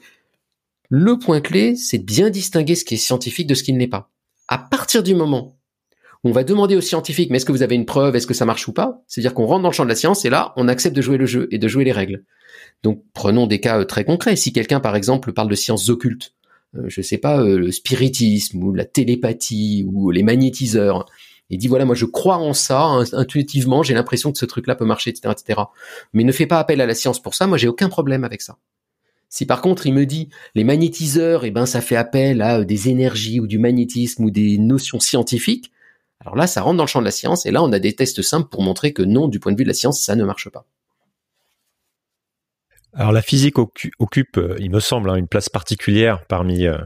le 0.89 1.17
point 1.17 1.41
clé, 1.41 1.75
c'est 1.75 1.97
de 1.97 2.03
bien 2.03 2.29
distinguer 2.29 2.75
ce 2.75 2.85
qui 2.85 2.95
est 2.95 2.97
scientifique 2.97 3.47
de 3.47 3.55
ce 3.55 3.63
qui 3.63 3.73
ne 3.73 3.79
l'est 3.79 3.87
pas. 3.87 4.09
À 4.47 4.57
partir 4.57 5.03
du 5.03 5.15
moment 5.15 5.57
où 6.23 6.29
on 6.29 6.31
va 6.31 6.43
demander 6.43 6.75
aux 6.75 6.81
scientifiques, 6.81 7.29
mais 7.29 7.37
est-ce 7.37 7.45
que 7.45 7.51
vous 7.51 7.61
avez 7.61 7.75
une 7.75 7.85
preuve, 7.85 8.15
est-ce 8.15 8.27
que 8.27 8.33
ça 8.33 8.45
marche 8.45 8.67
ou 8.67 8.73
pas 8.73 9.03
C'est-à-dire 9.07 9.33
qu'on 9.33 9.45
rentre 9.45 9.63
dans 9.63 9.69
le 9.69 9.73
champ 9.73 9.83
de 9.83 9.89
la 9.89 9.95
science 9.95 10.25
et 10.25 10.29
là, 10.29 10.53
on 10.55 10.67
accepte 10.67 10.95
de 10.95 11.01
jouer 11.01 11.17
le 11.17 11.25
jeu 11.25 11.47
et 11.51 11.57
de 11.57 11.67
jouer 11.67 11.83
les 11.83 11.91
règles. 11.91 12.23
Donc, 12.83 13.03
prenons 13.13 13.47
des 13.47 13.59
cas 13.59 13.79
euh, 13.79 13.85
très 13.85 14.05
concrets. 14.05 14.35
Si 14.35 14.53
quelqu'un, 14.53 14.79
par 14.79 14.95
exemple, 14.95 15.33
parle 15.33 15.49
de 15.49 15.55
sciences 15.55 15.89
occultes, 15.89 16.33
je 16.87 17.01
sais 17.01 17.17
pas, 17.17 17.41
euh, 17.41 17.57
le 17.57 17.71
spiritisme 17.71 18.63
ou 18.63 18.73
la 18.73 18.85
télépathie 18.85 19.85
ou 19.91 20.11
les 20.11 20.23
magnétiseurs. 20.23 21.05
Et 21.49 21.57
dit 21.57 21.67
voilà, 21.67 21.85
moi 21.85 21.95
je 21.95 22.05
crois 22.05 22.37
en 22.37 22.53
ça, 22.53 22.83
intuitivement, 23.13 23.83
j'ai 23.83 23.93
l'impression 23.93 24.31
que 24.31 24.37
ce 24.37 24.45
truc-là 24.45 24.75
peut 24.75 24.85
marcher, 24.85 25.11
etc., 25.11 25.33
etc. 25.37 25.61
Mais 26.13 26.23
ne 26.23 26.31
fais 26.31 26.45
pas 26.45 26.59
appel 26.59 26.81
à 26.81 26.85
la 26.85 26.95
science 26.95 27.21
pour 27.21 27.35
ça. 27.35 27.47
Moi, 27.47 27.57
j'ai 27.57 27.69
aucun 27.69 27.87
problème 27.87 28.23
avec 28.23 28.41
ça. 28.41 28.57
Si 29.29 29.45
par 29.45 29.61
contre 29.61 29.85
il 29.85 29.93
me 29.93 30.05
dit 30.05 30.29
les 30.55 30.63
magnétiseurs, 30.63 31.43
eh 31.43 31.51
ben 31.51 31.65
ça 31.65 31.81
fait 31.81 31.97
appel 31.97 32.41
à 32.41 32.63
des 32.63 32.89
énergies 32.89 33.39
ou 33.39 33.47
du 33.47 33.59
magnétisme 33.59 34.23
ou 34.23 34.31
des 34.31 34.57
notions 34.57 35.01
scientifiques, 35.01 35.71
alors 36.21 36.35
là 36.35 36.47
ça 36.47 36.61
rentre 36.61 36.77
dans 36.77 36.83
le 36.83 36.87
champ 36.87 37.01
de 37.01 37.05
la 37.05 37.11
science 37.11 37.45
et 37.45 37.51
là 37.51 37.61
on 37.61 37.71
a 37.73 37.79
des 37.79 37.93
tests 37.93 38.21
simples 38.21 38.47
pour 38.49 38.63
montrer 38.63 38.93
que 38.93 39.03
non, 39.03 39.27
du 39.27 39.39
point 39.39 39.51
de 39.51 39.57
vue 39.57 39.65
de 39.65 39.69
la 39.69 39.73
science, 39.73 40.01
ça 40.01 40.15
ne 40.15 40.23
marche 40.23 40.49
pas. 40.49 40.65
Alors 42.97 43.11
la 43.11 43.21
physique 43.21 43.59
occupe, 43.59 44.37
euh, 44.37 44.55
il 44.59 44.71
me 44.71 44.79
semble, 44.79 45.11
hein, 45.11 45.15
une 45.15 45.27
place 45.27 45.49
particulière 45.49 46.25
parmi 46.27 46.65
euh, 46.65 46.79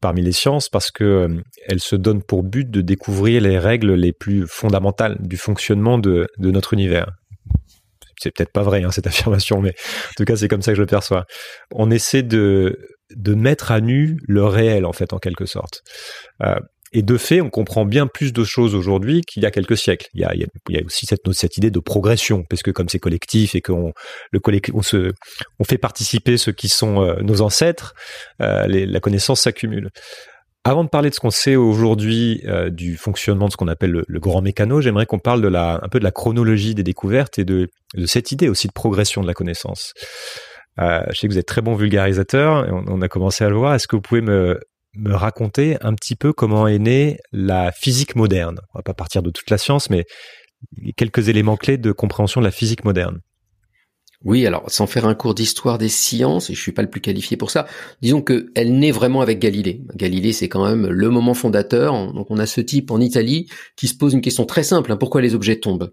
parmi 0.00 0.20
les 0.20 0.32
sciences 0.32 0.68
parce 0.68 0.90
que 0.90 1.04
euh, 1.04 1.40
elle 1.68 1.78
se 1.78 1.94
donne 1.94 2.20
pour 2.20 2.42
but 2.42 2.68
de 2.68 2.80
découvrir 2.80 3.40
les 3.42 3.58
règles 3.60 3.94
les 3.94 4.12
plus 4.12 4.44
fondamentales 4.48 5.16
du 5.20 5.36
fonctionnement 5.36 5.98
de, 5.98 6.26
de 6.38 6.50
notre 6.50 6.74
univers. 6.74 7.06
C'est 8.20 8.32
peut-être 8.32 8.52
pas 8.52 8.62
vrai 8.62 8.82
hein, 8.82 8.90
cette 8.90 9.06
affirmation, 9.12 9.60
mais 9.60 9.70
en 9.70 10.14
tout 10.16 10.24
cas 10.24 10.34
c'est 10.34 10.48
comme 10.48 10.62
ça 10.62 10.72
que 10.72 10.76
je 10.76 10.82
le 10.82 10.86
perçois. 10.86 11.26
On 11.72 11.92
essaie 11.92 12.24
de 12.24 12.76
de 13.14 13.34
mettre 13.34 13.70
à 13.70 13.80
nu 13.80 14.18
le 14.26 14.44
réel 14.44 14.84
en 14.84 14.92
fait 14.92 15.12
en 15.12 15.18
quelque 15.18 15.46
sorte. 15.46 15.82
Et 16.92 17.02
de 17.02 17.16
fait, 17.16 17.40
on 17.40 17.48
comprend 17.48 17.84
bien 17.84 18.06
plus 18.06 18.32
de 18.32 18.44
choses 18.44 18.74
aujourd'hui 18.74 19.22
qu'il 19.22 19.42
y 19.42 19.46
a 19.46 19.50
quelques 19.50 19.76
siècles. 19.76 20.08
Il 20.14 20.20
y 20.20 20.24
a, 20.24 20.34
il 20.34 20.46
y 20.68 20.78
a, 20.78 20.84
aussi 20.84 21.06
cette, 21.06 21.30
cette 21.32 21.56
idée 21.56 21.70
de 21.70 21.80
progression, 21.80 22.44
parce 22.48 22.62
que 22.62 22.70
comme 22.70 22.88
c'est 22.88 22.98
collectif 22.98 23.54
et 23.54 23.62
qu'on 23.62 23.92
le 24.30 24.40
collectif, 24.40 24.74
on 24.74 24.82
se, 24.82 25.12
on 25.58 25.64
fait 25.64 25.78
participer 25.78 26.36
ceux 26.36 26.52
qui 26.52 26.68
sont 26.68 27.02
euh, 27.02 27.16
nos 27.22 27.40
ancêtres, 27.40 27.94
euh, 28.42 28.66
les, 28.66 28.84
la 28.84 29.00
connaissance 29.00 29.40
s'accumule. 29.40 29.90
Avant 30.64 30.84
de 30.84 30.88
parler 30.88 31.10
de 31.10 31.14
ce 31.14 31.20
qu'on 31.20 31.30
sait 31.30 31.56
aujourd'hui 31.56 32.42
euh, 32.46 32.70
du 32.70 32.96
fonctionnement 32.96 33.46
de 33.46 33.52
ce 33.52 33.56
qu'on 33.56 33.68
appelle 33.68 33.90
le, 33.90 34.04
le, 34.06 34.20
grand 34.20 34.42
mécano, 34.42 34.80
j'aimerais 34.80 35.06
qu'on 35.06 35.18
parle 35.18 35.40
de 35.40 35.48
la, 35.48 35.80
un 35.82 35.88
peu 35.88 35.98
de 35.98 36.04
la 36.04 36.12
chronologie 36.12 36.74
des 36.74 36.84
découvertes 36.84 37.38
et 37.38 37.44
de, 37.44 37.68
de 37.96 38.06
cette 38.06 38.30
idée 38.30 38.48
aussi 38.48 38.68
de 38.68 38.72
progression 38.72 39.22
de 39.22 39.26
la 39.26 39.34
connaissance. 39.34 39.92
Euh, 40.78 41.02
je 41.10 41.18
sais 41.18 41.26
que 41.26 41.32
vous 41.32 41.38
êtes 41.38 41.48
très 41.48 41.62
bon 41.62 41.74
vulgarisateur, 41.74 42.68
et 42.68 42.70
on, 42.70 42.84
on 42.86 43.02
a 43.02 43.08
commencé 43.08 43.44
à 43.44 43.48
le 43.48 43.56
voir. 43.56 43.74
Est-ce 43.74 43.88
que 43.88 43.96
vous 43.96 44.02
pouvez 44.02 44.20
me, 44.20 44.60
me 44.94 45.14
raconter 45.14 45.76
un 45.80 45.94
petit 45.94 46.16
peu 46.16 46.32
comment 46.32 46.66
est 46.66 46.78
née 46.78 47.18
la 47.32 47.72
physique 47.72 48.16
moderne. 48.16 48.60
On 48.74 48.78
va 48.78 48.82
pas 48.82 48.94
partir 48.94 49.22
de 49.22 49.30
toute 49.30 49.50
la 49.50 49.58
science, 49.58 49.90
mais 49.90 50.04
quelques 50.96 51.28
éléments 51.28 51.56
clés 51.56 51.78
de 51.78 51.92
compréhension 51.92 52.40
de 52.40 52.46
la 52.46 52.52
physique 52.52 52.84
moderne. 52.84 53.20
Oui, 54.24 54.46
alors 54.46 54.70
sans 54.70 54.86
faire 54.86 55.06
un 55.06 55.14
cours 55.14 55.34
d'histoire 55.34 55.78
des 55.78 55.88
sciences, 55.88 56.48
et 56.48 56.54
je 56.54 56.60
suis 56.60 56.72
pas 56.72 56.82
le 56.82 56.90
plus 56.90 57.00
qualifié 57.00 57.36
pour 57.36 57.50
ça, 57.50 57.66
disons 58.02 58.22
que 58.22 58.52
elle 58.54 58.78
naît 58.78 58.92
vraiment 58.92 59.20
avec 59.20 59.40
Galilée. 59.40 59.82
Galilée, 59.96 60.32
c'est 60.32 60.48
quand 60.48 60.64
même 60.64 60.86
le 60.86 61.10
moment 61.10 61.34
fondateur. 61.34 62.12
Donc 62.12 62.30
on 62.30 62.38
a 62.38 62.46
ce 62.46 62.60
type 62.60 62.90
en 62.92 63.00
Italie 63.00 63.48
qui 63.76 63.88
se 63.88 63.96
pose 63.96 64.12
une 64.12 64.20
question 64.20 64.44
très 64.44 64.62
simple 64.62 64.92
hein, 64.92 64.96
pourquoi 64.96 65.22
les 65.22 65.34
objets 65.34 65.58
tombent? 65.58 65.92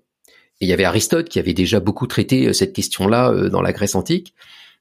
Et 0.61 0.65
il 0.65 0.69
y 0.69 0.73
avait 0.73 0.83
Aristote 0.83 1.29
qui 1.29 1.39
avait 1.39 1.53
déjà 1.53 1.79
beaucoup 1.79 2.05
traité 2.05 2.47
euh, 2.47 2.53
cette 2.53 2.73
question-là 2.73 3.31
euh, 3.31 3.49
dans 3.49 3.61
la 3.61 3.71
Grèce 3.71 3.95
antique. 3.95 4.33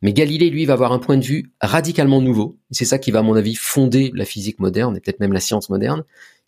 Mais 0.03 0.13
Galilée, 0.13 0.51
lui, 0.51 0.65
va 0.65 0.75
avoir 0.75 0.93
un 0.93 0.99
point 0.99 1.17
de 1.17 1.25
vue 1.25 1.53
radicalement 1.61 2.21
nouveau. 2.21 2.59
C'est 2.71 2.85
ça 2.85 2.99
qui 2.99 3.11
va, 3.11 3.19
à 3.21 3.23
mon 3.23 3.35
avis, 3.35 3.55
fonder 3.55 4.13
la 4.15 4.25
physique 4.25 4.61
moderne 4.61 4.97
et 4.97 5.01
peut-être 5.01 5.21
même 5.21 5.33
la 5.33 5.41
science 5.41 5.71
moderne. 5.71 6.05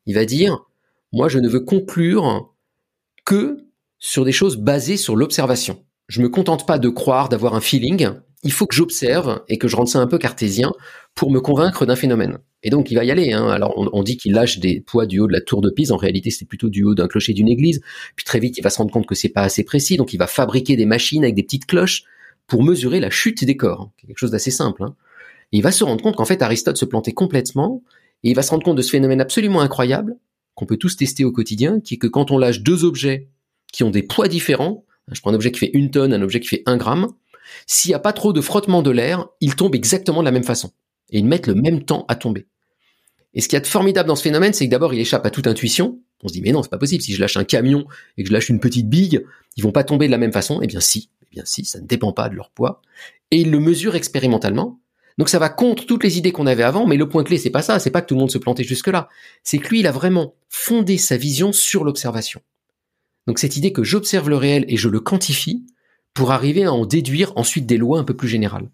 Il 0.06 0.14
va 0.14 0.24
dire, 0.24 0.64
moi, 1.12 1.28
je 1.28 1.38
ne 1.38 1.48
veux 1.48 1.60
conclure 1.60 2.54
que 3.24 3.58
sur 3.98 4.24
des 4.24 4.32
choses 4.32 4.56
basées 4.56 4.96
sur 4.96 5.16
l'observation. 5.16 5.84
Je 6.08 6.22
me 6.22 6.28
contente 6.28 6.66
pas 6.66 6.78
de 6.78 6.88
croire, 6.88 7.28
d'avoir 7.28 7.54
un 7.54 7.60
feeling. 7.60 8.10
Il 8.42 8.52
faut 8.52 8.66
que 8.66 8.74
j'observe 8.74 9.42
et 9.48 9.58
que 9.58 9.68
je 9.68 9.76
rende 9.76 9.88
ça 9.88 9.98
un 9.98 10.06
peu 10.06 10.18
cartésien 10.18 10.72
pour 11.14 11.30
me 11.30 11.40
convaincre 11.40 11.84
d'un 11.84 11.96
phénomène. 11.96 12.38
Et 12.62 12.70
donc 12.70 12.90
il 12.90 12.94
va 12.94 13.04
y 13.04 13.10
aller. 13.10 13.32
Hein. 13.32 13.48
Alors 13.48 13.74
on, 13.76 14.02
dit 14.02 14.16
qu'il 14.16 14.32
lâche 14.32 14.58
des 14.58 14.80
poids 14.80 15.06
du 15.06 15.20
haut 15.20 15.26
de 15.26 15.32
la 15.32 15.40
tour 15.40 15.60
de 15.60 15.70
Pise. 15.70 15.92
En 15.92 15.96
réalité, 15.96 16.30
c'est 16.30 16.46
plutôt 16.46 16.68
du 16.68 16.82
haut 16.82 16.94
d'un 16.94 17.06
clocher 17.06 17.32
d'une 17.34 17.48
église. 17.48 17.80
Puis 18.16 18.24
très 18.24 18.40
vite, 18.40 18.56
il 18.58 18.62
va 18.62 18.70
se 18.70 18.78
rendre 18.78 18.90
compte 18.90 19.06
que 19.06 19.14
c'est 19.14 19.28
pas 19.28 19.42
assez 19.42 19.62
précis. 19.62 19.96
Donc 19.96 20.14
il 20.14 20.16
va 20.16 20.26
fabriquer 20.26 20.76
des 20.76 20.86
machines 20.86 21.22
avec 21.22 21.34
des 21.34 21.42
petites 21.42 21.66
cloches 21.66 22.04
pour 22.50 22.62
mesurer 22.64 23.00
la 23.00 23.10
chute 23.10 23.44
des 23.44 23.56
corps. 23.56 23.90
Quelque 23.96 24.18
chose 24.18 24.32
d'assez 24.32 24.50
simple. 24.50 24.82
Hein. 24.82 24.94
il 25.52 25.62
va 25.62 25.72
se 25.72 25.84
rendre 25.84 26.02
compte 26.02 26.16
qu'en 26.16 26.24
fait 26.24 26.42
Aristote 26.42 26.76
se 26.76 26.84
plantait 26.84 27.12
complètement, 27.12 27.82
et 28.24 28.30
il 28.30 28.34
va 28.34 28.42
se 28.42 28.50
rendre 28.50 28.64
compte 28.64 28.76
de 28.76 28.82
ce 28.82 28.90
phénomène 28.90 29.20
absolument 29.20 29.60
incroyable 29.60 30.16
qu'on 30.54 30.66
peut 30.66 30.76
tous 30.76 30.96
tester 30.96 31.24
au 31.24 31.32
quotidien, 31.32 31.80
qui 31.80 31.94
est 31.94 31.98
que 31.98 32.08
quand 32.08 32.30
on 32.30 32.38
lâche 32.38 32.60
deux 32.60 32.84
objets 32.84 33.28
qui 33.72 33.84
ont 33.84 33.90
des 33.90 34.02
poids 34.02 34.28
différents, 34.28 34.84
je 35.10 35.20
prends 35.20 35.30
un 35.30 35.34
objet 35.34 35.52
qui 35.52 35.60
fait 35.60 35.70
une 35.72 35.90
tonne, 35.90 36.12
un 36.12 36.20
objet 36.20 36.40
qui 36.40 36.48
fait 36.48 36.62
un 36.66 36.76
gramme, 36.76 37.08
s'il 37.66 37.90
n'y 37.90 37.94
a 37.94 38.00
pas 38.00 38.12
trop 38.12 38.32
de 38.32 38.40
frottement 38.40 38.82
de 38.82 38.90
l'air, 38.90 39.26
ils 39.40 39.54
tombent 39.54 39.74
exactement 39.74 40.20
de 40.20 40.24
la 40.24 40.32
même 40.32 40.44
façon. 40.44 40.72
Et 41.10 41.18
ils 41.18 41.24
mettent 41.24 41.46
le 41.46 41.54
même 41.54 41.84
temps 41.84 42.04
à 42.08 42.16
tomber. 42.16 42.46
Et 43.34 43.40
ce 43.40 43.48
qui 43.48 43.56
est 43.56 43.66
formidable 43.66 44.08
dans 44.08 44.16
ce 44.16 44.22
phénomène, 44.22 44.52
c'est 44.52 44.66
que 44.66 44.70
d'abord, 44.70 44.92
il 44.92 45.00
échappe 45.00 45.24
à 45.24 45.30
toute 45.30 45.46
intuition. 45.46 46.00
On 46.22 46.28
se 46.28 46.32
dit, 46.32 46.42
mais 46.42 46.50
non, 46.50 46.62
c'est 46.62 46.68
pas 46.68 46.78
possible. 46.78 47.02
Si 47.02 47.12
je 47.12 47.20
lâche 47.20 47.36
un 47.36 47.44
camion 47.44 47.86
et 48.16 48.22
que 48.22 48.28
je 48.28 48.32
lâche 48.32 48.48
une 48.48 48.60
petite 48.60 48.88
bille, 48.88 49.20
ils 49.56 49.62
vont 49.62 49.72
pas 49.72 49.84
tomber 49.84 50.06
de 50.06 50.10
la 50.10 50.18
même 50.18 50.32
façon. 50.32 50.60
Eh 50.62 50.66
bien, 50.66 50.80
si. 50.80 51.10
Eh 51.30 51.36
bien 51.36 51.44
si, 51.44 51.64
ça 51.64 51.80
ne 51.80 51.86
dépend 51.86 52.12
pas 52.12 52.28
de 52.28 52.34
leur 52.34 52.50
poids. 52.50 52.82
Et 53.30 53.38
ils 53.40 53.50
le 53.50 53.60
mesurent 53.60 53.96
expérimentalement. 53.96 54.80
Donc 55.18 55.28
ça 55.28 55.38
va 55.38 55.48
contre 55.48 55.86
toutes 55.86 56.02
les 56.02 56.18
idées 56.18 56.32
qu'on 56.32 56.46
avait 56.46 56.62
avant, 56.62 56.86
mais 56.86 56.96
le 56.96 57.08
point 57.08 57.24
clé, 57.24 57.36
c'est 57.36 57.50
pas 57.50 57.62
ça, 57.62 57.78
c'est 57.78 57.90
pas 57.90 58.00
que 58.00 58.06
tout 58.06 58.14
le 58.14 58.20
monde 58.20 58.30
se 58.30 58.38
plantait 58.38 58.64
jusque-là. 58.64 59.08
C'est 59.42 59.58
que 59.58 59.68
lui, 59.68 59.80
il 59.80 59.86
a 59.86 59.92
vraiment 59.92 60.34
fondé 60.48 60.96
sa 60.98 61.16
vision 61.16 61.52
sur 61.52 61.84
l'observation. 61.84 62.40
Donc 63.26 63.38
cette 63.38 63.56
idée 63.56 63.72
que 63.72 63.84
j'observe 63.84 64.28
le 64.28 64.36
réel 64.36 64.64
et 64.68 64.76
je 64.76 64.88
le 64.88 65.00
quantifie 65.00 65.66
pour 66.14 66.32
arriver 66.32 66.64
à 66.64 66.72
en 66.72 66.86
déduire 66.86 67.32
ensuite 67.36 67.66
des 67.66 67.76
lois 67.76 67.98
un 67.98 68.04
peu 68.04 68.16
plus 68.16 68.28
générales. 68.28 68.70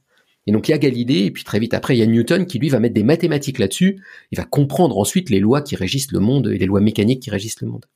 Et 0.46 0.52
donc 0.52 0.68
il 0.68 0.70
y 0.70 0.74
a 0.74 0.78
Galilée, 0.78 1.24
et 1.24 1.30
puis 1.30 1.44
très 1.44 1.58
vite 1.58 1.74
après, 1.74 1.96
il 1.96 1.98
y 1.98 2.02
a 2.02 2.06
Newton 2.06 2.46
qui 2.46 2.58
lui 2.58 2.68
va 2.68 2.78
mettre 2.78 2.94
des 2.94 3.02
mathématiques 3.02 3.58
là-dessus, 3.58 4.00
il 4.30 4.38
va 4.38 4.44
comprendre 4.44 4.96
ensuite 4.98 5.28
les 5.28 5.40
lois 5.40 5.60
qui 5.60 5.74
régissent 5.74 6.12
le 6.12 6.20
monde 6.20 6.48
et 6.48 6.58
les 6.58 6.66
lois 6.66 6.80
mécaniques 6.80 7.20
qui 7.20 7.30
régissent 7.30 7.60
le 7.60 7.68
monde. 7.68 7.86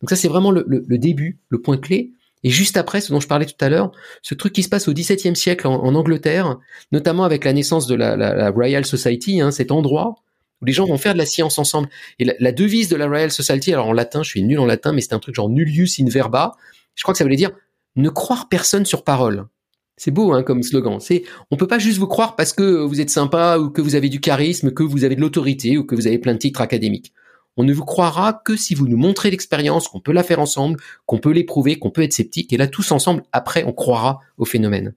Donc 0.00 0.10
ça 0.10 0.16
c'est 0.16 0.28
vraiment 0.28 0.50
le, 0.50 0.64
le, 0.68 0.98
début, 0.98 1.40
le 1.48 1.60
point 1.60 1.78
clé, 1.78 2.12
et 2.46 2.48
juste 2.48 2.76
après, 2.76 3.00
ce 3.00 3.12
dont 3.12 3.18
je 3.18 3.26
parlais 3.26 3.44
tout 3.44 3.56
à 3.58 3.68
l'heure, 3.68 3.90
ce 4.22 4.32
truc 4.36 4.52
qui 4.52 4.62
se 4.62 4.68
passe 4.68 4.86
au 4.86 4.92
XVIIe 4.92 5.34
siècle 5.34 5.66
en, 5.66 5.92
Angleterre, 5.96 6.56
notamment 6.92 7.24
avec 7.24 7.44
la 7.44 7.52
naissance 7.52 7.88
de 7.88 7.96
la, 7.96 8.50
Royal 8.50 8.86
Society, 8.86 9.40
hein, 9.40 9.50
cet 9.50 9.72
endroit 9.72 10.14
où 10.62 10.64
les 10.64 10.70
gens 10.70 10.86
vont 10.86 10.96
faire 10.96 11.14
de 11.14 11.18
la 11.18 11.26
science 11.26 11.58
ensemble. 11.58 11.88
Et 12.20 12.36
la, 12.38 12.52
devise 12.52 12.88
de 12.88 12.94
la 12.94 13.08
Royal 13.08 13.32
Society, 13.32 13.72
alors 13.72 13.88
en 13.88 13.92
latin, 13.92 14.22
je 14.22 14.28
suis 14.28 14.44
nul 14.44 14.60
en 14.60 14.64
latin, 14.64 14.92
mais 14.92 15.00
c'est 15.00 15.12
un 15.12 15.18
truc 15.18 15.34
genre 15.34 15.50
nullius 15.50 15.98
in 15.98 16.04
verba. 16.08 16.52
Je 16.94 17.02
crois 17.02 17.14
que 17.14 17.18
ça 17.18 17.24
voulait 17.24 17.34
dire 17.34 17.50
ne 17.96 18.10
croire 18.10 18.48
personne 18.48 18.86
sur 18.86 19.02
parole. 19.02 19.46
C'est 19.96 20.12
beau 20.12 20.32
hein, 20.32 20.44
comme 20.44 20.62
slogan. 20.62 21.00
C'est 21.00 21.24
on 21.50 21.56
peut 21.56 21.66
pas 21.66 21.80
juste 21.80 21.98
vous 21.98 22.06
croire 22.06 22.36
parce 22.36 22.52
que 22.52 22.62
vous 22.62 23.00
êtes 23.00 23.10
sympa 23.10 23.58
ou 23.58 23.70
que 23.70 23.82
vous 23.82 23.96
avez 23.96 24.08
du 24.08 24.20
charisme, 24.20 24.70
que 24.70 24.84
vous 24.84 25.02
avez 25.02 25.16
de 25.16 25.20
l'autorité 25.20 25.78
ou 25.78 25.84
que 25.84 25.96
vous 25.96 26.06
avez 26.06 26.18
plein 26.18 26.34
de 26.34 26.38
titres 26.38 26.60
académiques. 26.60 27.12
On 27.56 27.64
ne 27.64 27.72
vous 27.72 27.84
croira 27.84 28.42
que 28.44 28.56
si 28.56 28.74
vous 28.74 28.88
nous 28.88 28.96
montrez 28.96 29.30
l'expérience, 29.30 29.88
qu'on 29.88 30.00
peut 30.00 30.12
la 30.12 30.22
faire 30.22 30.40
ensemble, 30.40 30.78
qu'on 31.06 31.18
peut 31.18 31.32
l'éprouver, 31.32 31.78
qu'on 31.78 31.90
peut 31.90 32.02
être 32.02 32.12
sceptique, 32.12 32.52
et 32.52 32.56
là 32.56 32.66
tous 32.66 32.92
ensemble, 32.92 33.22
après, 33.32 33.64
on 33.64 33.72
croira 33.72 34.20
au 34.36 34.44
phénomène. 34.44 34.94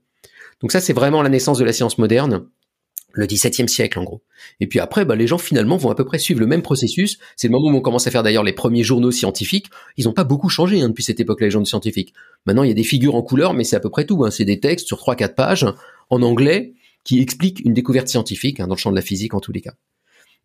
Donc 0.62 0.72
ça, 0.72 0.82
c'est 0.82 0.94
vraiment 0.94 1.22
la 1.22 1.30
naissance 1.30 1.58
de 1.58 1.64
la 1.64 1.74
science 1.74 1.98
moderne, 1.98 2.48
le 3.14 3.26
XVIIe 3.26 3.68
siècle 3.68 3.98
en 4.00 4.04
gros. 4.04 4.22
Et 4.60 4.68
puis 4.68 4.80
après, 4.80 5.06
bah, 5.06 5.16
les 5.16 5.28
gens 5.28 5.38
finalement 5.38 5.78
vont 5.78 5.90
à 5.90 5.96
peu 5.96 6.06
près 6.06 6.20
suivre 6.20 6.40
le 6.40 6.48
même 6.48 6.62
processus. 6.62 7.18
C'est 7.36 7.48
le 7.48 7.54
moment 7.54 7.70
où 7.70 7.78
on 7.78 7.82
commence 7.82 8.08
à 8.08 8.12
faire 8.12 8.24
d'ailleurs 8.24 8.44
les 8.44 8.54
premiers 8.54 8.84
journaux 8.84 9.12
scientifiques. 9.12 9.68
Ils 9.98 10.06
n'ont 10.06 10.14
pas 10.14 10.24
beaucoup 10.24 10.50
changé 10.50 10.82
hein, 10.82 10.90
depuis 10.90 11.04
cette 11.04 11.20
époque, 11.20 11.42
les 11.42 11.50
gens 11.50 11.64
scientifiques. 11.66 12.14
Maintenant, 12.46 12.64
il 12.64 12.70
y 12.70 12.72
a 12.72 12.76
des 12.76 12.84
figures 12.84 13.16
en 13.16 13.22
couleur, 13.22 13.54
mais 13.54 13.64
c'est 13.64 13.76
à 13.76 13.80
peu 13.80 13.90
près 13.90 14.06
tout. 14.06 14.26
Hein. 14.26 14.32
C'est 14.32 14.46
des 14.46 14.60
textes 14.60 14.88
sur 14.88 14.98
3-4 14.98 15.34
pages 15.34 15.66
en 16.10 16.22
anglais 16.22 16.74
qui 17.04 17.20
expliquent 17.20 17.62
une 17.66 17.74
découverte 17.74 18.08
scientifique, 18.08 18.60
hein, 18.60 18.68
dans 18.68 18.76
le 18.76 18.80
champ 18.80 18.92
de 18.92 18.96
la 18.96 19.02
physique 19.02 19.34
en 19.34 19.40
tous 19.40 19.52
les 19.52 19.62
cas. 19.62 19.74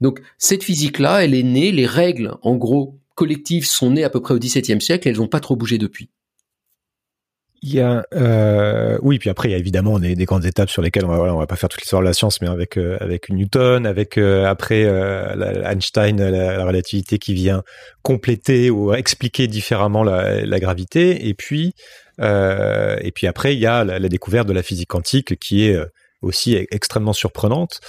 Donc 0.00 0.20
cette 0.38 0.62
physique-là, 0.62 1.24
elle 1.24 1.34
est 1.34 1.42
née, 1.42 1.72
les 1.72 1.86
règles, 1.86 2.34
en 2.42 2.56
gros, 2.56 2.98
collectives 3.14 3.66
sont 3.66 3.90
nées 3.90 4.04
à 4.04 4.10
peu 4.10 4.20
près 4.20 4.34
au 4.34 4.38
XVIIe 4.38 4.80
siècle, 4.80 5.08
elles 5.08 5.16
n'ont 5.16 5.28
pas 5.28 5.40
trop 5.40 5.56
bougé 5.56 5.78
depuis. 5.78 6.10
Euh, 7.72 8.98
oui, 9.02 9.18
puis 9.18 9.30
après 9.30 9.48
il 9.48 9.52
y 9.52 9.54
a 9.54 9.58
évidemment 9.58 9.98
des, 9.98 10.14
des 10.14 10.24
grandes 10.24 10.44
étapes 10.44 10.68
sur 10.68 10.82
lesquelles 10.82 11.04
on 11.04 11.08
va, 11.08 11.32
va 11.32 11.46
pas 11.46 11.56
faire 11.56 11.68
toute 11.68 11.80
l'histoire 11.80 12.02
de 12.02 12.06
la 12.06 12.12
science, 12.12 12.40
mais 12.40 12.48
avec 12.48 12.76
euh, 12.76 12.98
Newton, 13.30 13.86
avec 13.86 14.18
euh, 14.18 14.44
après 14.46 14.82
Einstein, 14.82 16.18
la, 16.18 16.56
la, 16.58 16.64
relativité 16.64 17.18
qui 17.18 17.34
vient 17.34 17.62
compléter 18.02 18.70
ou 18.70 18.92
expliquer 18.92 19.46
différemment 19.46 20.02
la, 20.02 20.60
gravité, 20.60 21.26
et 21.28 21.34
puis 21.34 21.74
après 22.18 23.54
il 23.54 23.60
y 23.60 23.66
a 23.66 23.84
la, 23.84 23.98
la, 23.98 24.08
découverte 24.08 24.46
de 24.46 24.52
la 24.52 24.62
physique 24.62 24.88
quantique 24.88 25.38
qui 25.38 25.66
est 25.66 25.78
aussi 26.20 26.54
extrêmement 26.70 27.12
surprenante. 27.12 27.80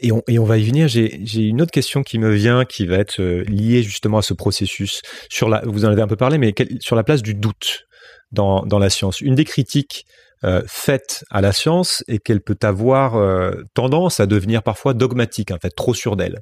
Et 0.00 0.12
on, 0.12 0.22
et 0.28 0.38
on, 0.38 0.44
va 0.44 0.58
y 0.58 0.64
venir. 0.64 0.88
J'ai 0.88 1.42
une 1.42 1.60
autre 1.60 1.70
question 1.70 2.02
qui 2.02 2.18
me 2.18 2.30
vient, 2.32 2.64
qui 2.64 2.86
va 2.86 2.96
être 2.96 3.20
euh, 3.20 3.42
liée 3.44 3.82
justement 3.82 4.18
à 4.18 4.22
ce 4.22 4.34
processus. 4.34 5.02
Sur 5.28 5.48
la, 5.48 5.62
vous 5.64 5.84
en 5.84 5.88
avez 5.88 6.02
un 6.02 6.06
peu 6.06 6.16
parlé, 6.16 6.38
mais 6.38 6.54
sur 6.80 6.96
la 6.96 7.04
place 7.04 7.22
du 7.22 7.34
doute 7.34 7.86
dans, 8.32 8.62
dans 8.62 8.78
la 8.78 8.90
science. 8.90 9.20
Une 9.20 9.34
des 9.34 9.44
critiques 9.44 10.04
euh, 10.44 10.62
faites 10.68 11.24
à 11.30 11.40
la 11.40 11.52
science 11.52 12.04
est 12.06 12.18
qu'elle 12.18 12.40
peut 12.40 12.58
avoir 12.62 13.16
euh, 13.16 13.62
tendance 13.74 14.20
à 14.20 14.26
devenir 14.26 14.62
parfois 14.62 14.94
dogmatique, 14.94 15.50
en 15.50 15.58
fait, 15.58 15.70
trop 15.70 15.94
sûre 15.94 16.16
d'elle. 16.16 16.40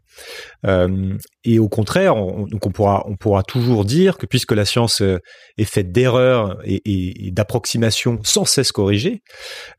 Euh, 0.67 1.17
et 1.45 1.59
au 1.59 1.69
contraire, 1.69 2.17
on, 2.17 2.47
donc 2.47 2.67
on 2.67 2.71
pourra, 2.71 3.05
on 3.07 3.17
pourra 3.17 3.43
toujours 3.43 3.85
dire 3.85 4.19
que 4.19 4.27
puisque 4.27 4.53
la 4.53 4.67
science 4.67 5.01
euh, 5.01 5.19
est 5.57 5.65
faite 5.65 5.93
d'erreurs 5.93 6.59
et, 6.65 6.83
et, 6.85 7.29
et 7.29 7.31
d'approximations 7.31 8.19
sans 8.23 8.45
cesse 8.45 8.73
corrigées, 8.73 9.23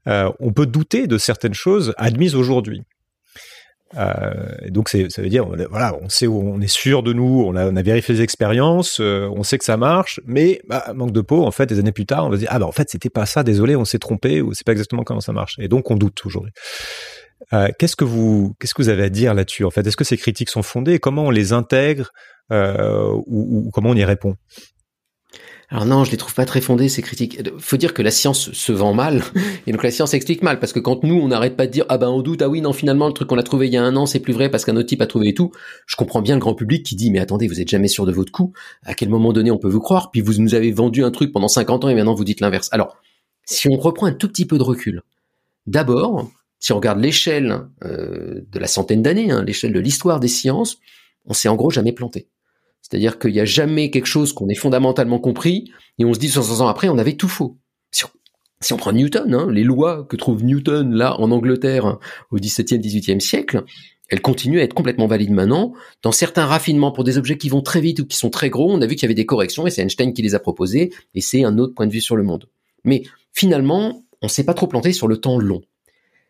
on 0.06 0.54
peut 0.54 0.66
douter 0.66 1.08
de 1.08 1.18
certaines 1.18 1.54
choses 1.54 1.94
admises 1.98 2.36
aujourd'hui. 2.36 2.84
Euh, 3.95 4.34
donc 4.69 4.89
c'est, 4.89 5.10
ça 5.10 5.21
veut 5.21 5.30
dire, 5.30 5.45
voilà, 5.69 5.95
on 6.02 6.10
sait 6.10 6.28
où 6.28 6.39
on 6.39 6.60
est 6.60 6.67
sûr 6.67 7.04
de 7.04 7.13
nous, 7.13 7.43
on 7.47 7.56
a, 7.56 7.67
on 7.67 7.76
a 7.76 7.82
vérifié 7.82 8.15
les 8.15 8.21
expériences, 8.21 9.00
euh, 9.00 9.30
on 9.34 9.43
sait 9.43 9.58
que 9.58 9.63
ça 9.63 9.78
marche, 9.78 10.19
mais 10.26 10.62
bah, 10.67 10.91
manque 10.93 11.13
de 11.13 11.21
peau, 11.21 11.45
en 11.45 11.52
fait, 11.52 11.67
des 11.67 11.80
années 11.80 11.93
plus 11.93 12.06
tard, 12.06 12.26
on 12.26 12.30
va 12.30 12.36
se 12.36 12.41
dire 12.41 12.50
ah 12.52 12.60
bah 12.60 12.65
en 12.65 12.71
fait 12.71 12.89
c'était 12.89 13.10
pas 13.10 13.26
ça, 13.26 13.43
désolé, 13.43 13.76
on 13.76 13.86
s'est 13.86 14.00
trompé 14.00 14.41
ou 14.41 14.54
c'est 14.54 14.65
pas 14.65 14.73
exactement 14.73 15.04
comment 15.04 15.21
ça 15.21 15.32
marche, 15.32 15.56
et 15.60 15.69
donc 15.69 15.89
on 15.89 15.95
doute 15.95 16.26
aujourd'hui. 16.26 16.52
Euh, 17.54 17.69
qu'est-ce 17.80 17.95
que 17.95 18.04
vous, 18.04 18.56
qu'est-ce 18.60 18.73
que 18.73 18.82
vous 18.82 18.89
avez 18.89 19.04
à 19.04 19.10
dire 19.10 19.34
là-dessus 19.34 19.63
en 19.63 19.69
fait? 19.69 19.86
Est-ce 19.86 19.97
que 19.97 20.04
ces 20.04 20.17
critiques 20.17 20.50
sont 20.50 20.63
fondées? 20.63 21.00
Comment 21.00 21.26
on 21.26 21.30
les 21.30 21.54
intègre? 21.54 22.12
Euh, 22.52 23.12
ou, 23.28 23.67
ou 23.67 23.71
comment 23.71 23.89
on 23.89 23.95
y 23.95 24.06
répond? 24.06 24.36
Alors 25.70 25.86
non, 25.86 26.06
je 26.06 26.12
les 26.12 26.18
trouve 26.18 26.34
pas 26.34 26.46
très 26.46 26.62
fondées 26.62 26.88
ces 26.88 27.02
critiques. 27.02 27.42
Faut 27.60 27.76
dire 27.76 27.94
que 27.94 28.02
la 28.02 28.12
science 28.12 28.54
se 28.54 28.72
vend 28.72 28.94
mal 28.94 29.22
et 29.68 29.74
donc 29.74 29.84
la 29.84 29.92
science 29.92 30.14
explique 30.14 30.42
mal 30.42 30.60
parce 30.60 30.72
que 30.72 30.80
quand 30.80 31.04
nous 31.04 31.16
on 31.16 31.28
n'arrête 31.28 31.58
pas 31.58 31.68
de 31.68 31.72
dire 31.72 31.86
ah 31.90 31.98
ben 31.98 32.08
on 32.08 32.22
doute 32.22 32.42
ah 32.42 32.48
oui 32.48 32.62
non 32.62 32.72
finalement 32.72 33.08
le 33.08 33.14
truc 33.14 33.28
qu'on 33.28 33.38
a 33.38 33.44
trouvé 33.44 33.68
il 33.68 33.74
y 33.74 33.78
a 33.78 33.84
un 33.84 33.98
an 33.98 34.06
c'est 34.06 34.22
plus 34.22 34.32
vrai 34.32 34.50
parce 34.50 34.64
qu'un 34.64 34.78
autre 34.78 34.88
type 34.88 35.02
a 35.02 35.08
trouvé 35.08 35.30
et 35.30 35.34
tout. 35.34 35.52
Je 35.86 35.98
comprends 35.98 36.22
bien 36.22 36.36
le 36.36 36.40
grand 36.40 36.54
public 36.54 36.86
qui 36.86 36.96
dit 36.96 37.12
mais 37.12 37.20
attendez 37.20 37.48
vous 37.50 37.60
êtes 37.60 37.68
jamais 37.68 37.90
sûr 37.90 38.06
de 38.06 38.14
votre 38.14 38.32
coup. 38.32 38.54
À 38.86 38.94
quel 38.94 39.10
moment 39.10 39.34
donné 39.34 39.52
on 39.52 39.58
peut 39.58 39.68
vous 39.68 39.82
croire? 39.82 40.10
Puis 40.10 40.22
vous 40.22 40.42
nous 40.42 40.56
avez 40.56 40.72
vendu 40.72 41.04
un 41.04 41.12
truc 41.12 41.34
pendant 41.34 41.50
50 41.50 41.84
ans 41.84 41.90
et 41.90 41.96
maintenant 41.96 42.16
vous 42.16 42.24
dites 42.24 42.40
l'inverse. 42.40 42.70
Alors 42.72 42.96
si 43.44 43.68
on 43.68 43.76
reprend 43.76 44.06
un 44.06 44.14
tout 44.14 44.30
petit 44.30 44.46
peu 44.46 44.58
de 44.58 44.64
recul, 44.64 45.02
d'abord 45.66 46.32
si 46.60 46.72
on 46.72 46.78
regarde 46.78 47.02
l'échelle 47.02 47.68
euh, 47.84 48.42
de 48.50 48.60
la 48.60 48.68
centaine 48.68 49.02
d'années, 49.02 49.32
hein, 49.32 49.44
l'échelle 49.44 49.74
de 49.74 49.80
l'histoire 49.80 50.22
des 50.22 50.30
sciences, 50.30 50.80
on 51.26 51.34
s'est 51.34 51.50
en 51.50 51.56
gros 51.56 51.72
jamais 51.72 51.92
planté. 51.92 52.30
C'est-à-dire 52.89 53.19
qu'il 53.19 53.34
n'y 53.34 53.39
a 53.39 53.45
jamais 53.45 53.89
quelque 53.89 54.06
chose 54.06 54.32
qu'on 54.32 54.47
ait 54.47 54.56
fondamentalement 54.56 55.19
compris 55.19 55.71
et 56.00 56.06
on 56.06 56.13
se 56.13 56.19
dit 56.19 56.30
500 56.30 56.63
ans 56.63 56.67
après, 56.67 56.88
on 56.88 56.97
avait 56.97 57.13
tout 57.13 57.28
faux. 57.28 57.58
Si 58.60 58.73
on, 58.73 58.78
prend 58.78 58.91
Newton, 58.91 59.36
hein, 59.36 59.47
les 59.52 59.63
lois 59.63 60.04
que 60.10 60.15
trouve 60.15 60.43
Newton 60.43 60.91
là 60.91 61.19
en 61.19 61.30
Angleterre 61.30 62.00
au 62.32 62.38
XVIIe, 62.38 62.80
XVIIIe 62.80 63.21
siècle, 63.21 63.63
elles 64.10 64.21
continuent 64.21 64.60
à 64.60 64.63
être 64.63 64.73
complètement 64.73 65.06
valides 65.06 65.32
maintenant. 65.32 65.73
Dans 66.02 66.12
certains 66.12 66.45
raffinements 66.45 66.91
pour 66.91 67.04
des 67.04 67.19
objets 67.19 67.38
qui 67.38 67.50
vont 67.50 67.62
très 67.62 67.82
vite 67.82 68.00
ou 68.00 68.08
qui 68.08 68.17
sont 68.17 68.32
très 68.32 68.50
gros, 68.50 68.71
on 68.71 68.82
a 68.82 68.88
vu 68.88 68.95
qu'il 68.95 69.04
y 69.04 69.06
avait 69.06 69.13
des 69.13 69.28
corrections 69.28 69.67
et 69.67 69.69
c'est 69.69 69.84
Einstein 69.84 70.12
qui 70.12 70.23
les 70.23 70.34
a 70.34 70.39
proposées 70.39 70.91
et 71.13 71.21
c'est 71.21 71.43
un 71.43 71.60
autre 71.60 71.76
point 71.76 71.86
de 71.86 71.91
vue 71.91 72.02
sur 72.02 72.15
le 72.15 72.23
monde. 72.23 72.50
Mais 72.84 73.04
finalement, 73.32 74.04
on 74.23 74.28
s'est 74.28 74.45
pas 74.45 74.56
trop 74.56 74.65
planté 74.65 74.91
sur 74.91 75.08
le 75.08 75.17
temps 75.17 75.38
long. 75.38 75.62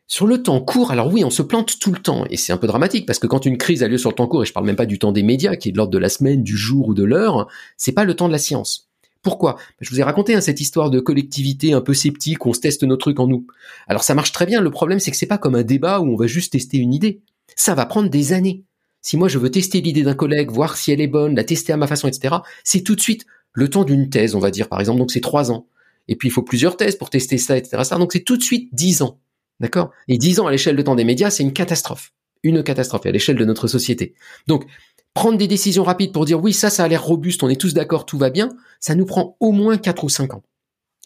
Sur 0.09 0.25
le 0.25 0.41
temps 0.41 0.61
court, 0.61 0.91
alors 0.91 1.11
oui, 1.11 1.25
on 1.25 1.29
se 1.29 1.41
plante 1.41 1.79
tout 1.79 1.91
le 1.91 1.99
temps, 1.99 2.25
et 2.29 2.37
c'est 2.37 2.53
un 2.53 2.57
peu 2.57 2.65
dramatique, 2.67 3.05
parce 3.05 3.19
que 3.19 3.27
quand 3.27 3.45
une 3.45 3.57
crise 3.57 3.83
a 3.83 3.89
lieu 3.89 3.97
sur 3.97 4.09
le 4.09 4.15
temps 4.15 4.27
court, 4.27 4.43
et 4.43 4.45
je 4.45 4.53
parle 4.53 4.65
même 4.65 4.77
pas 4.77 4.85
du 4.85 4.99
temps 4.99 5.11
des 5.11 5.21
médias, 5.21 5.57
qui 5.57 5.67
est 5.67 5.71
de 5.73 5.77
l'ordre 5.77 5.91
de 5.91 5.97
la 5.97 6.07
semaine, 6.07 6.43
du 6.43 6.55
jour 6.55 6.87
ou 6.87 6.93
de 6.93 7.03
l'heure, 7.03 7.49
c'est 7.75 7.91
pas 7.91 8.05
le 8.05 8.15
temps 8.15 8.27
de 8.27 8.31
la 8.31 8.39
science. 8.39 8.87
Pourquoi? 9.21 9.57
Je 9.81 9.89
vous 9.89 9.99
ai 9.99 10.03
raconté 10.03 10.33
hein, 10.33 10.39
cette 10.39 10.61
histoire 10.61 10.89
de 10.89 11.01
collectivité 11.01 11.73
un 11.73 11.81
peu 11.81 11.93
sceptique, 11.93 12.45
on 12.45 12.53
se 12.53 12.61
teste 12.61 12.83
nos 12.83 12.95
trucs 12.95 13.19
en 13.19 13.27
nous. 13.27 13.45
Alors 13.87 14.03
ça 14.03 14.15
marche 14.15 14.31
très 14.31 14.45
bien, 14.45 14.61
le 14.61 14.71
problème 14.71 15.01
c'est 15.01 15.11
que 15.11 15.17
c'est 15.17 15.25
pas 15.25 15.37
comme 15.37 15.55
un 15.55 15.63
débat 15.63 15.99
où 15.99 16.05
on 16.05 16.15
va 16.15 16.27
juste 16.27 16.53
tester 16.53 16.77
une 16.77 16.93
idée. 16.93 17.19
Ça 17.57 17.75
va 17.75 17.85
prendre 17.85 18.09
des 18.09 18.31
années. 18.31 18.63
Si 19.01 19.17
moi 19.17 19.27
je 19.27 19.37
veux 19.37 19.51
tester 19.51 19.81
l'idée 19.81 20.03
d'un 20.03 20.13
collègue, 20.13 20.51
voir 20.51 20.77
si 20.77 20.93
elle 20.93 21.01
est 21.01 21.07
bonne, 21.07 21.35
la 21.35 21.43
tester 21.43 21.73
à 21.73 21.77
ma 21.77 21.87
façon, 21.87 22.07
etc., 22.07 22.35
c'est 22.63 22.81
tout 22.81 22.95
de 22.95 23.01
suite 23.01 23.25
le 23.51 23.69
temps 23.69 23.83
d'une 23.83 24.09
thèse, 24.09 24.35
on 24.35 24.39
va 24.39 24.51
dire 24.51 24.69
par 24.69 24.79
exemple, 24.79 24.99
donc 24.99 25.11
c'est 25.11 25.19
trois 25.19 25.51
ans. 25.51 25.67
Et 26.07 26.15
puis 26.15 26.29
il 26.29 26.31
faut 26.31 26.43
plusieurs 26.43 26.77
thèses 26.77 26.95
pour 26.95 27.09
tester 27.09 27.37
ça, 27.37 27.57
etc. 27.57 27.83
Donc 27.97 28.13
c'est 28.13 28.23
tout 28.23 28.37
de 28.37 28.43
suite 28.43 28.69
dix 28.73 29.01
ans. 29.01 29.19
D'accord? 29.59 29.91
Et 30.07 30.17
10 30.17 30.39
ans 30.39 30.47
à 30.47 30.51
l'échelle 30.51 30.75
de 30.75 30.81
temps 30.81 30.95
des 30.95 31.03
médias, 31.03 31.29
c'est 31.29 31.43
une 31.43 31.53
catastrophe. 31.53 32.11
Une 32.43 32.63
catastrophe 32.63 33.05
à 33.05 33.11
l'échelle 33.11 33.37
de 33.37 33.45
notre 33.45 33.67
société. 33.67 34.13
Donc, 34.47 34.65
prendre 35.13 35.37
des 35.37 35.47
décisions 35.47 35.83
rapides 35.83 36.11
pour 36.11 36.25
dire 36.25 36.41
oui, 36.41 36.53
ça, 36.53 36.69
ça 36.69 36.83
a 36.83 36.87
l'air 36.87 37.03
robuste, 37.03 37.41
on 37.41 37.49
est 37.49 37.59
tous 37.59 37.73
d'accord, 37.73 38.05
tout 38.05 38.17
va 38.17 38.29
bien, 38.29 38.49
ça 38.79 38.93
nous 38.93 39.05
prend 39.05 39.35
au 39.39 39.51
moins 39.51 39.77
4 39.77 40.03
ou 40.03 40.09
5 40.09 40.35
ans. 40.35 40.43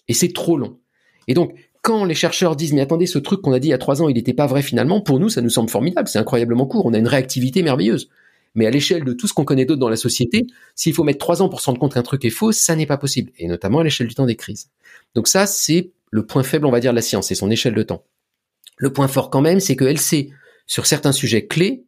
Et 0.07 0.13
c'est 0.13 0.33
trop 0.33 0.57
long. 0.57 0.79
Et 1.27 1.33
donc, 1.33 1.53
quand 1.81 2.03
les 2.03 2.13
chercheurs 2.13 2.55
disent 2.55 2.73
mais 2.73 2.81
attendez, 2.81 3.07
ce 3.07 3.19
truc 3.19 3.41
qu'on 3.41 3.53
a 3.53 3.59
dit 3.59 3.69
il 3.69 3.71
y 3.71 3.73
a 3.73 3.77
3 3.77 4.01
ans, 4.01 4.09
il 4.09 4.15
n'était 4.15 4.33
pas 4.33 4.47
vrai 4.47 4.61
finalement, 4.61 4.99
pour 4.99 5.19
nous, 5.19 5.29
ça 5.29 5.41
nous 5.41 5.49
semble 5.49 5.69
formidable, 5.69 6.09
c'est 6.09 6.19
incroyablement 6.19 6.65
court, 6.65 6.85
on 6.85 6.93
a 6.93 6.97
une 6.97 7.07
réactivité 7.07 7.63
merveilleuse. 7.63 8.09
Mais 8.53 8.65
à 8.65 8.69
l'échelle 8.69 9.05
de 9.05 9.13
tout 9.13 9.27
ce 9.27 9.33
qu'on 9.33 9.45
connaît 9.45 9.63
d'autre 9.63 9.79
dans 9.79 9.87
la 9.87 9.95
société, 9.95 10.45
s'il 10.75 10.93
faut 10.93 11.05
mettre 11.05 11.19
3 11.19 11.41
ans 11.41 11.47
pour 11.47 11.61
se 11.61 11.67
rendre 11.67 11.79
compte 11.79 11.93
qu'un 11.93 12.03
truc 12.03 12.25
est 12.25 12.29
faux, 12.29 12.51
ça 12.51 12.75
n'est 12.75 12.85
pas 12.85 12.97
possible. 12.97 13.31
Et 13.37 13.47
notamment 13.47 13.79
à 13.79 13.83
l'échelle 13.85 14.07
du 14.07 14.15
temps 14.15 14.25
des 14.25 14.35
crises. 14.35 14.69
Donc 15.15 15.29
ça, 15.29 15.45
c'est 15.45 15.91
le 16.09 16.25
point 16.25 16.43
faible, 16.43 16.65
on 16.65 16.71
va 16.71 16.81
dire, 16.81 16.91
de 16.91 16.97
la 16.97 17.01
science, 17.01 17.27
c'est 17.27 17.35
son 17.35 17.49
échelle 17.49 17.73
de 17.73 17.83
temps. 17.83 18.03
Le 18.81 18.91
point 18.91 19.07
fort 19.07 19.29
quand 19.29 19.41
même, 19.41 19.59
c'est 19.59 19.75
qu'elle 19.75 19.99
sait, 19.99 20.29
sur 20.65 20.87
certains 20.87 21.11
sujets 21.11 21.45
clés, 21.45 21.85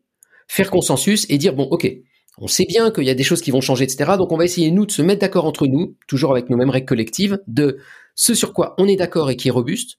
faire 0.48 0.70
consensus 0.70 1.26
et 1.28 1.40
dire, 1.40 1.56
bon, 1.56 1.64
ok, 1.64 1.92
on 2.38 2.46
sait 2.46 2.66
bien 2.70 2.92
qu'il 2.92 3.06
y 3.06 3.10
a 3.10 3.16
des 3.16 3.24
choses 3.24 3.42
qui 3.42 3.50
vont 3.50 3.62
changer, 3.62 3.86
etc. 3.86 4.12
Donc 4.16 4.32
on 4.32 4.38
va 4.38 4.46
essayer, 4.46 4.70
nous, 4.70 4.86
de 4.86 4.92
se 4.92 5.02
mettre 5.02 5.22
d'accord 5.22 5.46
entre 5.46 5.66
nous, 5.66 5.96
toujours 6.08 6.32
avec 6.32 6.52
nos 6.52 6.56
mêmes 6.56 6.70
règles 6.70 6.86
collectives, 6.86 7.40
de 7.48 7.80
ce 8.14 8.36
sur 8.36 8.54
quoi 8.54 8.76
on 8.78 8.88
est 8.88 8.96
d'accord 8.96 9.32
et 9.32 9.36
qui 9.36 9.48
est 9.48 9.52
robuste, 9.52 9.98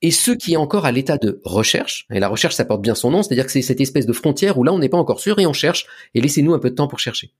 et 0.00 0.12
ce 0.12 0.30
qui 0.30 0.52
est 0.52 0.56
encore 0.56 0.86
à 0.86 0.92
l'état 0.92 1.18
de 1.18 1.40
recherche. 1.44 2.06
Et 2.12 2.20
la 2.20 2.28
recherche, 2.28 2.54
ça 2.54 2.64
porte 2.64 2.82
bien 2.82 2.94
son 2.94 3.10
nom, 3.10 3.24
c'est-à-dire 3.24 3.46
que 3.46 3.50
c'est 3.50 3.62
cette 3.62 3.80
espèce 3.80 4.06
de 4.06 4.12
frontière 4.12 4.58
où 4.58 4.62
là, 4.62 4.72
on 4.72 4.78
n'est 4.78 4.88
pas 4.88 4.96
encore 4.96 5.18
sûr 5.18 5.40
et 5.40 5.46
on 5.46 5.52
cherche, 5.52 5.86
et 6.14 6.20
laissez-nous 6.20 6.54
un 6.54 6.60
peu 6.60 6.70
de 6.70 6.76
temps 6.76 6.86
pour 6.86 7.00
chercher. 7.00 7.32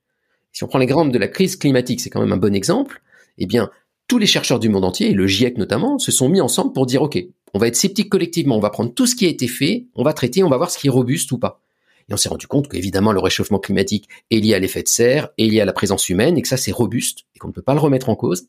Si 0.52 0.64
on 0.64 0.66
prend 0.66 0.80
l'exemple 0.80 1.12
de 1.12 1.18
la 1.18 1.28
crise 1.28 1.54
climatique, 1.54 2.00
c'est 2.00 2.10
quand 2.10 2.20
même 2.20 2.32
un 2.32 2.36
bon 2.36 2.52
exemple, 2.52 3.00
eh 3.36 3.46
bien, 3.46 3.70
tous 4.08 4.18
les 4.18 4.26
chercheurs 4.26 4.58
du 4.58 4.68
monde 4.68 4.84
entier, 4.84 5.10
et 5.10 5.14
le 5.14 5.28
GIEC 5.28 5.56
notamment, 5.56 5.98
se 5.98 6.10
sont 6.10 6.28
mis 6.28 6.40
ensemble 6.40 6.72
pour 6.72 6.86
dire, 6.86 7.02
OK, 7.02 7.22
on 7.54 7.58
va 7.58 7.68
être 7.68 7.76
sceptique 7.76 8.08
collectivement, 8.08 8.56
on 8.56 8.60
va 8.60 8.70
prendre 8.70 8.92
tout 8.92 9.06
ce 9.06 9.14
qui 9.14 9.26
a 9.26 9.28
été 9.28 9.48
fait, 9.48 9.86
on 9.94 10.02
va 10.02 10.12
traiter, 10.12 10.42
on 10.42 10.48
va 10.48 10.56
voir 10.56 10.70
ce 10.70 10.78
qui 10.78 10.86
est 10.86 10.90
robuste 10.90 11.32
ou 11.32 11.38
pas. 11.38 11.62
Et 12.08 12.14
on 12.14 12.16
s'est 12.16 12.28
rendu 12.28 12.46
compte 12.46 12.68
qu'évidemment 12.68 13.12
le 13.12 13.20
réchauffement 13.20 13.58
climatique 13.58 14.08
est 14.30 14.40
lié 14.40 14.54
à 14.54 14.58
l'effet 14.58 14.82
de 14.82 14.88
serre, 14.88 15.28
est 15.38 15.46
lié 15.46 15.60
à 15.60 15.64
la 15.64 15.72
présence 15.72 16.08
humaine, 16.08 16.38
et 16.38 16.42
que 16.42 16.48
ça 16.48 16.56
c'est 16.56 16.72
robuste, 16.72 17.20
et 17.34 17.38
qu'on 17.38 17.48
ne 17.48 17.52
peut 17.52 17.62
pas 17.62 17.74
le 17.74 17.80
remettre 17.80 18.08
en 18.08 18.16
cause, 18.16 18.48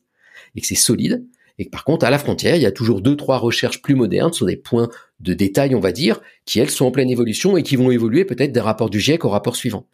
et 0.54 0.60
que 0.60 0.66
c'est 0.66 0.74
solide, 0.74 1.24
et 1.58 1.66
que 1.66 1.70
par 1.70 1.84
contre 1.84 2.06
à 2.06 2.10
la 2.10 2.18
frontière, 2.18 2.56
il 2.56 2.62
y 2.62 2.66
a 2.66 2.72
toujours 2.72 3.02
deux, 3.02 3.16
trois 3.16 3.36
recherches 3.38 3.82
plus 3.82 3.94
modernes 3.94 4.32
sur 4.32 4.46
des 4.46 4.56
points 4.56 4.88
de 5.20 5.34
détail, 5.34 5.74
on 5.74 5.80
va 5.80 5.92
dire, 5.92 6.20
qui 6.46 6.58
elles 6.58 6.70
sont 6.70 6.86
en 6.86 6.90
pleine 6.90 7.10
évolution 7.10 7.56
et 7.56 7.62
qui 7.62 7.76
vont 7.76 7.90
évoluer 7.90 8.24
peut-être 8.24 8.52
des 8.52 8.60
rapports 8.60 8.88
du 8.88 8.98
GIEC 8.98 9.24
au 9.24 9.28
rapport 9.28 9.56
suivant. 9.56 9.86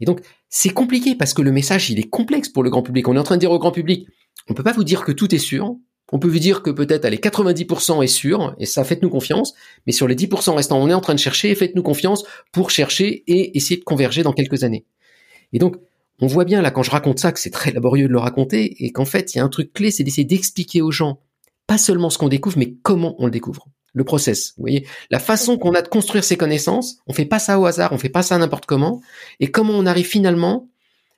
Et 0.00 0.04
donc, 0.04 0.20
c'est 0.48 0.70
compliqué 0.70 1.14
parce 1.14 1.34
que 1.34 1.42
le 1.42 1.52
message, 1.52 1.90
il 1.90 1.98
est 1.98 2.08
complexe 2.08 2.48
pour 2.48 2.62
le 2.62 2.70
grand 2.70 2.82
public. 2.82 3.08
On 3.08 3.16
est 3.16 3.18
en 3.18 3.24
train 3.24 3.36
de 3.36 3.40
dire 3.40 3.50
au 3.50 3.58
grand 3.58 3.72
public, 3.72 4.06
on 4.48 4.54
peut 4.54 4.62
pas 4.62 4.72
vous 4.72 4.84
dire 4.84 5.04
que 5.04 5.12
tout 5.12 5.34
est 5.34 5.38
sûr, 5.38 5.76
on 6.12 6.18
peut 6.18 6.28
vous 6.28 6.38
dire 6.38 6.62
que 6.62 6.70
peut-être 6.70 7.04
allez 7.06 7.16
90% 7.16 8.04
est 8.04 8.06
sûr 8.06 8.54
et 8.58 8.66
ça 8.66 8.84
faites-nous 8.84 9.08
confiance, 9.08 9.54
mais 9.86 9.92
sur 9.92 10.06
les 10.06 10.14
10% 10.14 10.54
restants, 10.54 10.78
on 10.78 10.88
est 10.88 10.94
en 10.94 11.00
train 11.00 11.14
de 11.14 11.18
chercher 11.18 11.50
et 11.50 11.54
faites-nous 11.54 11.82
confiance 11.82 12.24
pour 12.52 12.70
chercher 12.70 13.24
et 13.26 13.56
essayer 13.56 13.78
de 13.78 13.84
converger 13.84 14.22
dans 14.22 14.32
quelques 14.32 14.62
années. 14.62 14.84
Et 15.52 15.58
donc 15.58 15.76
on 16.20 16.26
voit 16.26 16.44
bien 16.44 16.62
là 16.62 16.70
quand 16.70 16.82
je 16.82 16.90
raconte 16.90 17.18
ça 17.18 17.32
que 17.32 17.40
c'est 17.40 17.50
très 17.50 17.72
laborieux 17.72 18.06
de 18.06 18.12
le 18.12 18.18
raconter 18.18 18.84
et 18.84 18.92
qu'en 18.92 19.06
fait 19.06 19.34
il 19.34 19.38
y 19.38 19.40
a 19.40 19.44
un 19.44 19.48
truc 19.48 19.72
clé, 19.72 19.90
c'est 19.90 20.04
d'essayer 20.04 20.26
d'expliquer 20.26 20.82
aux 20.82 20.92
gens 20.92 21.18
pas 21.66 21.78
seulement 21.78 22.10
ce 22.10 22.18
qu'on 22.18 22.28
découvre, 22.28 22.58
mais 22.58 22.74
comment 22.82 23.14
on 23.18 23.24
le 23.24 23.30
découvre. 23.30 23.66
Le 23.94 24.04
process, 24.04 24.54
vous 24.56 24.62
voyez, 24.62 24.86
la 25.10 25.18
façon 25.18 25.58
qu'on 25.58 25.74
a 25.74 25.82
de 25.82 25.88
construire 25.88 26.24
ces 26.24 26.36
connaissances, 26.36 26.96
on 27.06 27.12
fait 27.12 27.26
pas 27.26 27.38
ça 27.38 27.58
au 27.58 27.66
hasard, 27.66 27.92
on 27.92 27.98
fait 27.98 28.08
pas 28.08 28.22
ça 28.22 28.38
n'importe 28.38 28.64
comment, 28.64 29.02
et 29.38 29.50
comment 29.50 29.74
on 29.74 29.84
arrive 29.84 30.06
finalement 30.06 30.68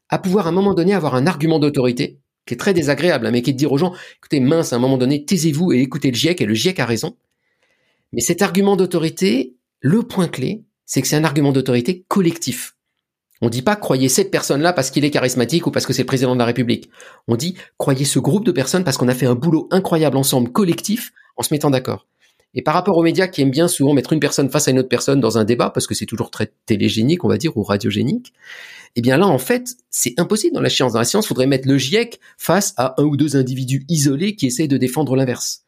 à 0.09 0.19
pouvoir 0.19 0.47
à 0.47 0.49
un 0.51 0.53
moment 0.53 0.75
donné 0.75 0.93
avoir 0.93 1.15
un 1.15 1.27
argument 1.27 1.61
d'autorité 1.61 2.19
qui 2.47 2.55
est 2.55 2.59
très 2.59 2.75
désagréable, 2.75 3.27
hein, 3.27 3.31
mais 3.31 3.43
qui 3.43 3.51
est 3.51 3.53
de 3.53 3.59
dire 3.59 3.73
aux 3.73 3.79
gens, 3.79 3.95
écoutez, 4.19 4.41
mince, 4.41 4.73
à 4.73 4.77
un 4.77 4.79
moment 4.79 4.99
donné, 4.99 5.25
taisez-vous 5.25 5.73
et 5.73 5.81
écoutez 5.81 6.11
le 6.11 6.17
GIEC, 6.17 6.41
et 6.41 6.47
le 6.47 6.55
GIEC 6.55 6.79
a 6.81 6.87
raison. 6.87 7.17
Mais 8.13 8.21
cet 8.21 8.43
argument 8.43 8.77
d'autorité, 8.77 9.55
le 9.81 10.03
point 10.03 10.29
clé, 10.29 10.65
c'est 10.87 11.03
que 11.03 11.09
c'est 11.09 11.17
un 11.17 11.25
argument 11.25 11.53
d'autorité 11.53 12.05
collectif. 12.09 12.77
On 13.41 13.49
dit 13.49 13.63
pas 13.63 13.77
croyez 13.77 14.09
cette 14.09 14.31
personne-là 14.31 14.73
parce 14.73 14.91
qu'il 14.91 15.05
est 15.05 15.11
charismatique 15.11 15.67
ou 15.67 15.71
parce 15.71 15.87
que 15.87 15.93
c'est 15.93 16.03
le 16.03 16.07
président 16.07 16.35
de 16.35 16.39
la 16.39 16.45
République. 16.45 16.89
On 17.29 17.37
dit 17.37 17.57
croyez 17.79 18.05
ce 18.05 18.19
groupe 18.19 18.45
de 18.45 18.53
personnes 18.53 18.85
parce 18.85 18.97
qu'on 18.97 19.09
a 19.09 19.15
fait 19.15 19.27
un 19.27 19.35
boulot 19.35 19.69
incroyable 19.71 20.17
ensemble, 20.17 20.53
collectif, 20.53 21.13
en 21.37 21.43
se 21.43 21.53
mettant 21.53 21.71
d'accord. 21.71 22.07
Et 22.55 22.63
par 22.63 22.75
rapport 22.75 22.97
aux 22.97 23.03
médias 23.03 23.27
qui 23.27 23.43
aiment 23.43 23.51
bien 23.51 23.69
souvent 23.69 23.95
mettre 23.95 24.13
une 24.13 24.21
personne 24.21 24.49
face 24.49 24.69
à 24.69 24.71
une 24.71 24.79
autre 24.79 24.89
personne 24.89 25.21
dans 25.21 25.39
un 25.39 25.45
débat, 25.45 25.71
parce 25.71 25.87
que 25.87 25.95
c'est 25.95 26.07
toujours 26.07 26.31
très 26.31 26.53
télégénique, 26.67 27.25
on 27.25 27.29
va 27.29 27.37
dire, 27.37 27.57
ou 27.57 27.63
radiogénique, 27.63 28.33
eh 28.97 29.01
bien 29.01 29.17
là, 29.17 29.27
en 29.27 29.39
fait, 29.39 29.75
c'est 29.91 30.15
impossible 30.19 30.55
dans 30.55 30.61
la 30.61 30.71
science. 30.71 30.93
Dans 30.93 31.01
la 31.01 31.05
science, 31.05 31.25
il 31.25 31.29
faudrait 31.29 31.47
mettre 31.47 31.67
le 31.67 31.79
GIEC 31.79 32.21
face 32.39 32.75
à 32.77 32.95
un 33.01 33.05
ou 33.05 33.17
deux 33.17 33.37
individus 33.37 33.85
isolés 33.89 34.37
qui 34.37 34.47
essayent 34.47 34.69
de 34.69 34.77
défendre 34.77 35.17
l'inverse. 35.17 35.63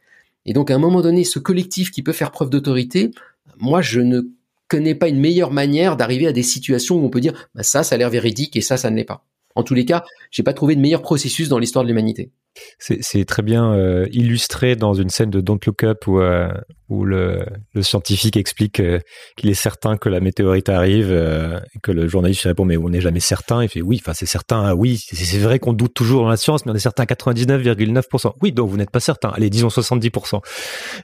Et 0.45 0.53
donc, 0.53 0.71
à 0.71 0.77
un 0.77 0.79
moment 0.79 1.01
donné, 1.01 1.25
ce 1.25 1.41
collectif 1.41 1.91
qui 1.91 2.03
peut 2.03 2.13
faire 2.13 2.31
preuve 2.31 2.51
d'autorité, 2.51 3.11
moi, 3.59 3.83
je 3.83 4.01
ne 4.01 4.23
connais 4.69 4.95
pas 4.95 5.09
une 5.09 5.19
meilleure 5.19 5.51
manière 5.51 5.97
d'arriver 5.97 6.29
à 6.29 6.33
des 6.33 6.45
situations 6.45 6.97
où 6.97 7.05
on 7.05 7.11
peut 7.11 7.21
dire, 7.21 7.49
bah, 7.55 7.65
ça, 7.65 7.83
ça 7.83 7.97
a 7.97 7.99
l'air 7.99 8.11
véridique 8.11 8.57
et 8.57 8.61
ça, 8.61 8.77
ça 8.77 8.91
ne 8.91 8.97
l'est 8.97 9.05
pas. 9.05 9.25
En 9.57 9.63
tous 9.63 9.75
les 9.75 9.85
cas, 9.85 10.05
j'ai 10.31 10.43
pas 10.43 10.53
trouvé 10.53 10.77
de 10.77 10.81
meilleur 10.81 11.03
processus 11.03 11.49
dans 11.49 11.59
l'histoire 11.59 11.85
de 11.85 11.89
l'humanité. 11.89 12.31
C'est 12.79 13.25
très 13.25 13.43
bien 13.43 13.73
euh, 13.73 14.07
illustré 14.13 14.77
dans 14.77 14.95
une 14.95 15.11
scène 15.11 15.31
de 15.31 15.41
Don't 15.41 15.59
Look 15.67 15.85
Up 15.85 16.07
où, 16.07 16.21
euh, 16.21 16.49
le, 16.91 17.45
scientifique 17.83 18.37
explique 18.37 18.81
euh, 18.81 18.99
qu'il 19.37 19.51
est 19.51 19.55
certain 19.55 19.97
que 19.97 20.09
la 20.09 20.21
météorite 20.21 20.69
arrive 20.69 21.13
et 21.13 21.79
que 21.81 21.93
le 21.93 22.09
journaliste 22.09 22.43
répond 22.43 22.65
mais 22.65 22.77
on 22.77 22.89
n'est 22.89 23.01
jamais 23.01 23.21
certain. 23.21 23.63
Il 23.63 23.69
fait 23.69 23.83
oui, 23.83 24.01
enfin 24.01 24.15
c'est 24.15 24.27
certain, 24.27 24.63
ah 24.63 24.75
oui, 24.75 24.99
c'est 24.99 25.39
vrai 25.39 25.59
qu'on 25.59 25.73
doute 25.73 25.95
toujours 25.95 26.23
dans 26.23 26.29
la 26.29 26.37
science, 26.37 26.65
mais 26.65 26.73
on 26.73 26.75
est 26.75 26.79
certain 26.79 27.03
à 27.03 27.07
99,9%. 27.07 28.33
Oui, 28.43 28.53
donc 28.53 28.71
vous 28.71 28.77
n'êtes 28.77 28.91
pas 28.91 29.01
certain. 29.01 29.31
Allez, 29.31 29.51
disons 29.51 29.69
70%. 29.69 30.41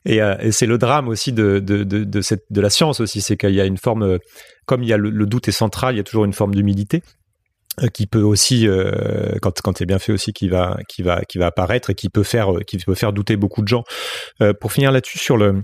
Et, 0.07 0.21
c'est 0.51 0.67
le 0.67 0.79
drame 0.79 1.09
aussi 1.09 1.33
de, 1.33 1.59
de, 1.59 1.85
de, 1.85 2.21
cette, 2.21 2.45
de 2.51 2.61
la 2.61 2.71
science 2.71 3.01
aussi, 3.01 3.21
c'est 3.21 3.37
qu'il 3.37 3.55
y 3.55 3.61
a 3.61 3.67
une 3.67 3.79
forme, 3.79 4.19
comme 4.67 4.83
il 4.83 4.89
y 4.89 4.93
a 4.93 4.97
le 4.97 5.27
doute 5.27 5.49
est 5.49 5.53
central, 5.53 5.95
il 5.95 5.99
y 5.99 6.01
a 6.01 6.05
toujours 6.05 6.25
une 6.25 6.33
forme 6.33 6.55
d'humilité. 6.55 7.03
Euh, 7.81 7.89
qui 7.89 8.07
peut 8.07 8.21
aussi 8.21 8.69
euh, 8.69 9.39
quand 9.41 9.63
quand 9.63 9.79
c'est 9.79 9.87
bien 9.87 9.99
fait 9.99 10.13
aussi 10.13 10.35
qui 10.35 10.51
va 10.51 10.77
qui 10.89 11.03
va 11.03 11.23
qui 11.23 11.39
va 11.39 11.47
apparaître 11.47 11.89
et 11.89 11.95
qui 11.95 12.11
peut 12.11 12.23
faire 12.23 12.51
qui 12.67 12.77
peut 12.77 12.95
faire 12.95 13.15
douter 13.15 13.37
beaucoup 13.37 13.63
de 13.63 13.69
gens. 13.69 13.83
Euh, 14.43 14.53
pour 14.53 14.73
finir 14.73 14.93
là-dessus 14.93 15.19
sur 15.19 15.39
le 15.39 15.63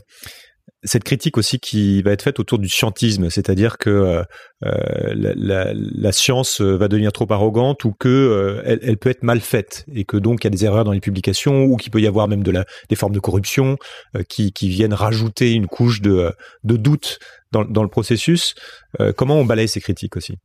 cette 0.85 1.05
critique 1.05 1.37
aussi 1.37 1.59
qui 1.59 2.03
va 2.03 2.13
être 2.13 2.23
faite 2.23 2.39
autour 2.39 2.59
du 2.59 2.69
scientisme, 2.69 3.31
c'est-à-dire 3.31 3.79
que 3.79 3.91
euh, 3.91 4.23
euh 4.65 5.13
la, 5.15 5.33
la, 5.35 5.73
la, 5.75 6.13
science 6.13 6.61
va 6.61 6.89
devenir 6.89 7.13
trop 7.13 7.27
arrogante 7.31 7.85
ou 7.85 7.93
que 7.93 8.09
euh, 8.09 8.63
elle, 8.65 8.79
elle, 8.83 8.97
peut 8.97 9.11
être 9.11 9.23
mal 9.23 9.41
faite 9.41 9.85
et 9.93 10.05
que 10.05 10.17
donc 10.17 10.45
il 10.45 10.47
y 10.47 10.49
a 10.49 10.51
des 10.51 10.65
erreurs 10.65 10.85
dans 10.85 10.93
les 10.93 11.01
publications 11.01 11.65
ou 11.65 11.77
qu'il 11.77 11.91
peut 11.91 12.01
y 12.01 12.07
avoir 12.07 12.29
même 12.29 12.43
de 12.43 12.51
la, 12.51 12.65
des 12.89 12.97
formes 12.97 13.15
de 13.15 13.21
corruption 13.21 13.77
euh, 14.17 14.23
qui, 14.23 14.53
qui, 14.53 14.69
viennent 14.69 14.95
rajouter 14.95 15.53
une 15.53 15.67
couche 15.67 16.01
de, 16.01 16.33
de 16.63 16.77
doute 16.77 17.19
dans, 17.51 17.65
dans 17.65 17.83
le 17.83 17.89
processus. 17.89 18.55
comment 19.17 19.37
on 19.37 19.45
balaye 19.45 19.69
ces 19.69 19.81
critiques 19.81 20.17
aussi? 20.17 20.37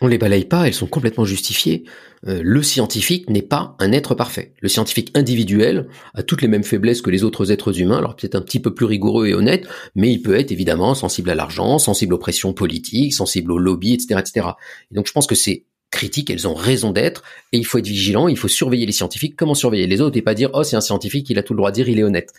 On 0.00 0.06
les 0.06 0.18
balaye 0.18 0.44
pas, 0.44 0.66
elles 0.66 0.74
sont 0.74 0.86
complètement 0.86 1.24
justifiées. 1.24 1.84
Euh, 2.26 2.40
le 2.42 2.62
scientifique 2.62 3.28
n'est 3.30 3.42
pas 3.42 3.76
un 3.78 3.92
être 3.92 4.14
parfait. 4.14 4.52
Le 4.60 4.68
scientifique 4.68 5.10
individuel 5.14 5.88
a 6.14 6.22
toutes 6.22 6.42
les 6.42 6.48
mêmes 6.48 6.64
faiblesses 6.64 7.02
que 7.02 7.10
les 7.10 7.24
autres 7.24 7.50
êtres 7.50 7.80
humains, 7.80 7.98
alors 7.98 8.16
peut-être 8.16 8.34
un 8.34 8.40
petit 8.40 8.60
peu 8.60 8.74
plus 8.74 8.86
rigoureux 8.86 9.26
et 9.26 9.34
honnête, 9.34 9.66
mais 9.94 10.10
il 10.10 10.22
peut 10.22 10.36
être 10.36 10.52
évidemment 10.52 10.94
sensible 10.94 11.30
à 11.30 11.34
l'argent, 11.34 11.78
sensible 11.78 12.14
aux 12.14 12.18
pressions 12.18 12.52
politiques, 12.52 13.14
sensible 13.14 13.52
aux 13.52 13.58
lobbies, 13.58 13.94
etc., 13.94 14.20
etc. 14.20 14.46
Et 14.90 14.94
donc 14.94 15.06
je 15.06 15.12
pense 15.12 15.26
que 15.26 15.34
ces 15.34 15.66
critiques, 15.90 16.30
elles 16.30 16.46
ont 16.46 16.54
raison 16.54 16.90
d'être, 16.90 17.22
et 17.52 17.58
il 17.58 17.64
faut 17.64 17.78
être 17.78 17.86
vigilant, 17.86 18.28
il 18.28 18.36
faut 18.36 18.48
surveiller 18.48 18.86
les 18.86 18.92
scientifiques, 18.92 19.36
comment 19.36 19.54
surveiller 19.54 19.86
les 19.86 20.00
autres, 20.00 20.16
et 20.16 20.22
pas 20.22 20.34
dire 20.34 20.50
oh 20.52 20.62
c'est 20.62 20.76
un 20.76 20.80
scientifique, 20.80 21.30
il 21.30 21.38
a 21.38 21.42
tout 21.42 21.54
le 21.54 21.58
droit 21.58 21.70
de 21.70 21.76
dire, 21.76 21.88
il 21.88 21.98
est 21.98 22.04
honnête. 22.04 22.32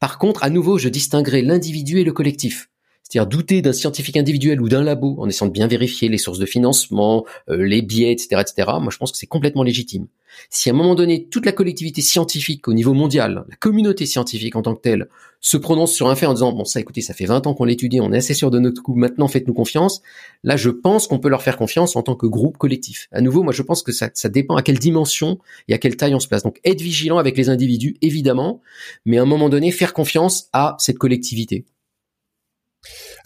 Par 0.00 0.18
contre, 0.18 0.44
à 0.44 0.50
nouveau, 0.50 0.78
je 0.78 0.88
distinguerai 0.88 1.42
l'individu 1.42 2.00
et 2.00 2.04
le 2.04 2.12
collectif. 2.12 2.70
C'est-à-dire 3.08 3.28
douter 3.28 3.62
d'un 3.62 3.72
scientifique 3.72 4.16
individuel 4.16 4.60
ou 4.60 4.68
d'un 4.68 4.82
labo 4.82 5.16
en 5.18 5.28
essayant 5.28 5.46
de 5.46 5.52
bien 5.52 5.66
vérifier 5.66 6.08
les 6.08 6.18
sources 6.18 6.38
de 6.38 6.46
financement, 6.46 7.24
euh, 7.48 7.64
les 7.64 7.80
biais, 7.80 8.12
etc., 8.12 8.40
etc. 8.40 8.68
Moi, 8.80 8.90
je 8.90 8.98
pense 8.98 9.12
que 9.12 9.18
c'est 9.18 9.26
complètement 9.26 9.62
légitime. 9.62 10.06
Si 10.50 10.68
à 10.68 10.72
un 10.72 10.76
moment 10.76 10.94
donné, 10.94 11.26
toute 11.26 11.46
la 11.46 11.52
collectivité 11.52 12.02
scientifique 12.02 12.68
au 12.68 12.74
niveau 12.74 12.92
mondial, 12.92 13.44
la 13.48 13.56
communauté 13.56 14.06
scientifique 14.06 14.56
en 14.56 14.62
tant 14.62 14.74
que 14.74 14.82
telle, 14.82 15.08
se 15.40 15.56
prononce 15.56 15.92
sur 15.92 16.08
un 16.08 16.16
fait 16.16 16.26
en 16.26 16.34
disant 16.34 16.52
bon 16.52 16.64
ça, 16.64 16.80
écoutez, 16.80 17.00
ça 17.00 17.14
fait 17.14 17.24
20 17.24 17.46
ans 17.46 17.54
qu'on 17.54 17.64
l'étudie, 17.64 18.00
on 18.00 18.12
est 18.12 18.18
assez 18.18 18.34
sûr 18.34 18.50
de 18.50 18.58
notre 18.58 18.82
coup, 18.82 18.94
maintenant 18.94 19.28
faites-nous 19.28 19.54
confiance. 19.54 20.02
Là, 20.44 20.56
je 20.56 20.70
pense 20.70 21.06
qu'on 21.06 21.18
peut 21.18 21.28
leur 21.28 21.42
faire 21.42 21.56
confiance 21.56 21.96
en 21.96 22.02
tant 22.02 22.14
que 22.14 22.26
groupe 22.26 22.58
collectif. 22.58 23.08
À 23.12 23.20
nouveau, 23.20 23.42
moi, 23.42 23.52
je 23.52 23.62
pense 23.62 23.82
que 23.82 23.92
ça, 23.92 24.10
ça 24.14 24.28
dépend 24.28 24.56
à 24.56 24.62
quelle 24.62 24.78
dimension 24.78 25.38
et 25.68 25.74
à 25.74 25.78
quelle 25.78 25.96
taille 25.96 26.14
on 26.14 26.20
se 26.20 26.28
place. 26.28 26.42
Donc, 26.42 26.60
être 26.64 26.80
vigilant 26.82 27.18
avec 27.18 27.36
les 27.36 27.48
individus, 27.48 27.96
évidemment, 28.02 28.60
mais 29.04 29.18
à 29.18 29.22
un 29.22 29.26
moment 29.26 29.48
donné, 29.48 29.70
faire 29.70 29.94
confiance 29.94 30.48
à 30.52 30.76
cette 30.78 30.98
collectivité. 30.98 31.64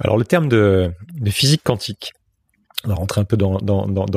Alors 0.01 0.17
le 0.17 0.25
terme 0.25 0.49
de, 0.49 0.93
physique 1.27 1.63
quantique, 1.63 2.13
on 2.85 2.89
va 2.89 2.95
rentrer 2.97 3.21
un 3.21 3.25
peu 3.25 3.37
dans, 3.37 3.59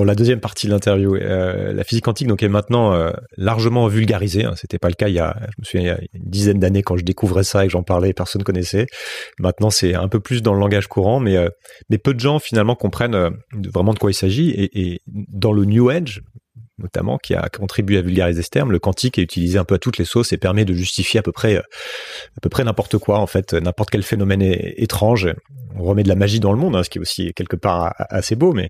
la 0.03 0.15
deuxième 0.15 0.39
partie 0.39 0.65
de 0.65 0.71
l'interview. 0.71 1.15
Euh, 1.15 1.71
la 1.71 1.83
physique 1.83 2.05
quantique 2.05 2.41
est 2.41 2.47
maintenant 2.47 2.93
euh, 2.93 3.11
largement 3.37 3.87
vulgarisée. 3.87 4.45
Hein. 4.45 4.53
C'était 4.55 4.79
pas 4.79 4.87
le 4.87 4.95
cas 4.95 5.07
il 5.07 5.13
y 5.13 5.19
a, 5.19 5.37
une 5.73 6.29
dizaine 6.29 6.59
d'années 6.59 6.81
quand 6.81 6.97
je 6.97 7.03
découvrais 7.03 7.43
ça 7.43 7.63
et 7.63 7.67
que 7.67 7.71
j'en 7.71 7.83
parlais, 7.83 8.13
personne 8.13 8.43
connaissait. 8.43 8.87
Maintenant, 9.39 9.69
c'est 9.69 9.93
un 9.93 10.07
peu 10.07 10.19
plus 10.19 10.41
dans 10.41 10.53
le 10.53 10.59
langage 10.59 10.87
courant, 10.87 11.19
mais 11.19 11.37
euh, 11.37 11.49
mais 11.89 11.99
peu 11.99 12.15
de 12.15 12.19
gens 12.19 12.39
finalement 12.39 12.75
comprennent 12.75 13.29
vraiment 13.53 13.93
de 13.93 13.99
quoi 13.99 14.09
il 14.09 14.15
s'agit. 14.15 14.49
et, 14.49 15.01
dans 15.05 15.51
le 15.51 15.65
New 15.65 15.89
Age, 15.89 16.21
notamment, 16.77 17.17
qui 17.17 17.33
a 17.33 17.47
contribué 17.49 17.97
à 17.97 18.01
vulgariser 18.01 18.41
ce 18.41 18.49
terme. 18.49 18.71
Le 18.71 18.79
quantique 18.79 19.17
est 19.17 19.21
utilisé 19.21 19.57
un 19.57 19.63
peu 19.63 19.75
à 19.75 19.79
toutes 19.79 19.97
les 19.97 20.05
sauces 20.05 20.33
et 20.33 20.37
permet 20.37 20.65
de 20.65 20.73
justifier 20.73 21.19
à 21.19 21.23
peu 21.23 21.31
près, 21.31 21.61
près 22.49 22.63
n'importe 22.63 22.97
quoi, 22.97 23.19
en 23.19 23.27
fait, 23.27 23.53
n'importe 23.53 23.89
quel 23.89 24.03
phénomène 24.03 24.41
étrange. 24.41 25.29
On 25.77 25.83
remet 25.83 26.03
de 26.03 26.09
la 26.09 26.15
magie 26.15 26.39
dans 26.39 26.51
le 26.51 26.57
monde, 26.57 26.75
hein, 26.75 26.83
ce 26.83 26.89
qui 26.89 26.97
est 26.97 27.01
aussi 27.01 27.33
quelque 27.33 27.55
part 27.55 27.93
assez 28.09 28.35
beau, 28.35 28.53
mais 28.53 28.69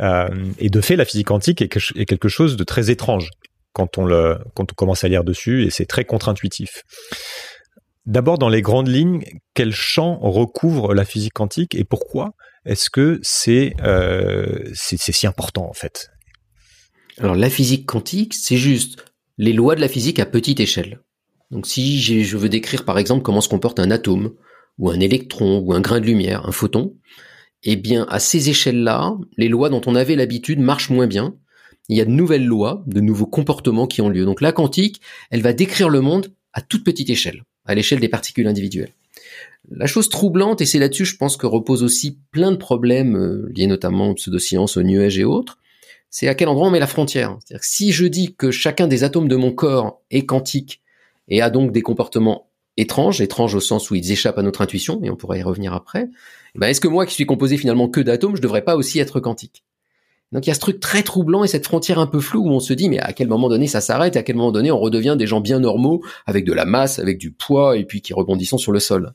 euh, 0.00 0.28
et 0.58 0.70
de 0.70 0.80
fait, 0.80 0.96
la 0.96 1.04
physique 1.04 1.26
quantique 1.26 1.62
est, 1.62 1.68
quelque 1.68 2.28
chose 2.28 2.56
de 2.56 2.64
très 2.64 2.90
étrange 2.90 3.28
quand 3.72 3.98
on 3.98 4.64
commence 4.76 5.04
à 5.04 5.08
lire 5.08 5.24
dessus, 5.24 5.64
et 5.64 5.70
c'est 5.70 5.86
très 5.86 6.04
contre-intuitif. 6.04 6.82
D'abord, 8.06 8.38
dans 8.38 8.48
les 8.48 8.62
grandes 8.62 8.88
lignes, 8.88 9.22
quel 9.54 9.72
champ 9.72 10.18
recouvre 10.20 10.94
la 10.94 11.04
physique 11.04 11.34
quantique 11.34 11.74
et 11.74 11.84
pourquoi 11.84 12.32
est-ce 12.64 12.90
que 12.90 13.20
c'est 13.22 13.74
euh, 13.82 14.64
c'est 14.74 15.12
si 15.12 15.26
important 15.26 15.68
en 15.68 15.72
fait? 15.72 16.08
Alors 17.20 17.36
la 17.36 17.50
physique 17.50 17.84
quantique, 17.84 18.32
c'est 18.32 18.56
juste 18.56 19.04
les 19.36 19.52
lois 19.52 19.74
de 19.74 19.80
la 19.80 19.88
physique 19.88 20.18
à 20.18 20.26
petite 20.26 20.58
échelle. 20.58 21.00
Donc 21.50 21.66
si 21.66 22.00
je 22.00 22.36
veux 22.36 22.48
décrire 22.48 22.84
par 22.84 22.98
exemple 22.98 23.22
comment 23.22 23.42
se 23.42 23.48
comporte 23.48 23.78
un 23.78 23.90
atome, 23.90 24.32
ou 24.78 24.88
un 24.88 25.00
électron, 25.00 25.58
ou 25.58 25.74
un 25.74 25.80
grain 25.80 26.00
de 26.00 26.06
lumière, 26.06 26.46
un 26.48 26.52
photon, 26.52 26.96
eh 27.62 27.76
bien 27.76 28.06
à 28.08 28.18
ces 28.18 28.48
échelles-là, 28.48 29.18
les 29.36 29.48
lois 29.48 29.68
dont 29.68 29.82
on 29.86 29.94
avait 29.94 30.16
l'habitude 30.16 30.60
marchent 30.60 30.88
moins 30.88 31.06
bien. 31.06 31.36
Il 31.90 31.98
y 31.98 32.00
a 32.00 32.06
de 32.06 32.10
nouvelles 32.10 32.46
lois, 32.46 32.82
de 32.86 33.00
nouveaux 33.00 33.26
comportements 33.26 33.86
qui 33.86 34.00
ont 34.00 34.08
lieu. 34.08 34.24
Donc 34.24 34.40
la 34.40 34.52
quantique, 34.52 35.02
elle 35.30 35.42
va 35.42 35.52
décrire 35.52 35.90
le 35.90 36.00
monde 36.00 36.32
à 36.54 36.62
toute 36.62 36.84
petite 36.84 37.10
échelle, 37.10 37.44
à 37.66 37.74
l'échelle 37.74 38.00
des 38.00 38.08
particules 38.08 38.46
individuelles. 38.46 38.94
La 39.68 39.86
chose 39.86 40.08
troublante, 40.08 40.62
et 40.62 40.66
c'est 40.66 40.78
là-dessus 40.78 41.04
je 41.04 41.16
pense 41.16 41.36
que 41.36 41.46
repose 41.46 41.82
aussi 41.82 42.18
plein 42.30 42.50
de 42.50 42.56
problèmes 42.56 43.16
euh, 43.16 43.52
liés 43.54 43.66
notamment 43.66 44.08
aux 44.08 44.14
pseudosciences, 44.14 44.78
aux 44.78 44.82
nuages 44.82 45.18
et 45.18 45.24
autres, 45.24 45.58
c'est 46.10 46.28
à 46.28 46.34
quel 46.34 46.48
endroit 46.48 46.68
on 46.68 46.70
met 46.70 46.78
la 46.80 46.86
frontière. 46.86 47.38
C'est-à-dire 47.44 47.64
si 47.64 47.92
je 47.92 48.04
dis 48.04 48.34
que 48.34 48.50
chacun 48.50 48.86
des 48.86 49.04
atomes 49.04 49.28
de 49.28 49.36
mon 49.36 49.52
corps 49.52 50.00
est 50.10 50.26
quantique 50.26 50.82
et 51.28 51.40
a 51.40 51.50
donc 51.50 51.72
des 51.72 51.82
comportements 51.82 52.48
étranges, 52.76 53.20
étranges 53.20 53.54
au 53.54 53.60
sens 53.60 53.90
où 53.90 53.94
ils 53.94 54.12
échappent 54.12 54.38
à 54.38 54.42
notre 54.42 54.62
intuition, 54.62 55.00
et 55.02 55.10
on 55.10 55.16
pourrait 55.16 55.40
y 55.40 55.42
revenir 55.42 55.72
après, 55.72 56.08
eh 56.54 56.58
ben 56.58 56.68
est-ce 56.68 56.80
que 56.80 56.88
moi 56.88 57.06
qui 57.06 57.14
suis 57.14 57.26
composé 57.26 57.56
finalement 57.56 57.88
que 57.88 58.00
d'atomes, 58.00 58.36
je 58.36 58.42
devrais 58.42 58.64
pas 58.64 58.76
aussi 58.76 58.98
être 58.98 59.20
quantique? 59.20 59.64
Donc 60.32 60.46
il 60.46 60.48
y 60.48 60.52
a 60.52 60.54
ce 60.54 60.60
truc 60.60 60.78
très 60.78 61.02
troublant 61.02 61.42
et 61.42 61.48
cette 61.48 61.64
frontière 61.64 61.98
un 61.98 62.06
peu 62.06 62.20
floue 62.20 62.42
où 62.42 62.50
on 62.50 62.60
se 62.60 62.72
dit 62.72 62.88
mais 62.88 63.00
à 63.00 63.12
quel 63.12 63.26
moment 63.26 63.48
donné 63.48 63.66
ça 63.66 63.80
s'arrête 63.80 64.14
et 64.14 64.18
à 64.18 64.22
quel 64.22 64.36
moment 64.36 64.52
donné 64.52 64.70
on 64.70 64.78
redevient 64.78 65.16
des 65.18 65.26
gens 65.26 65.40
bien 65.40 65.58
normaux 65.58 66.02
avec 66.26 66.44
de 66.44 66.52
la 66.52 66.64
masse, 66.64 67.00
avec 67.00 67.18
du 67.18 67.32
poids 67.32 67.76
et 67.76 67.84
puis 67.84 68.00
qui 68.00 68.14
rebondissent 68.14 68.56
sur 68.56 68.70
le 68.70 68.78
sol. 68.78 69.12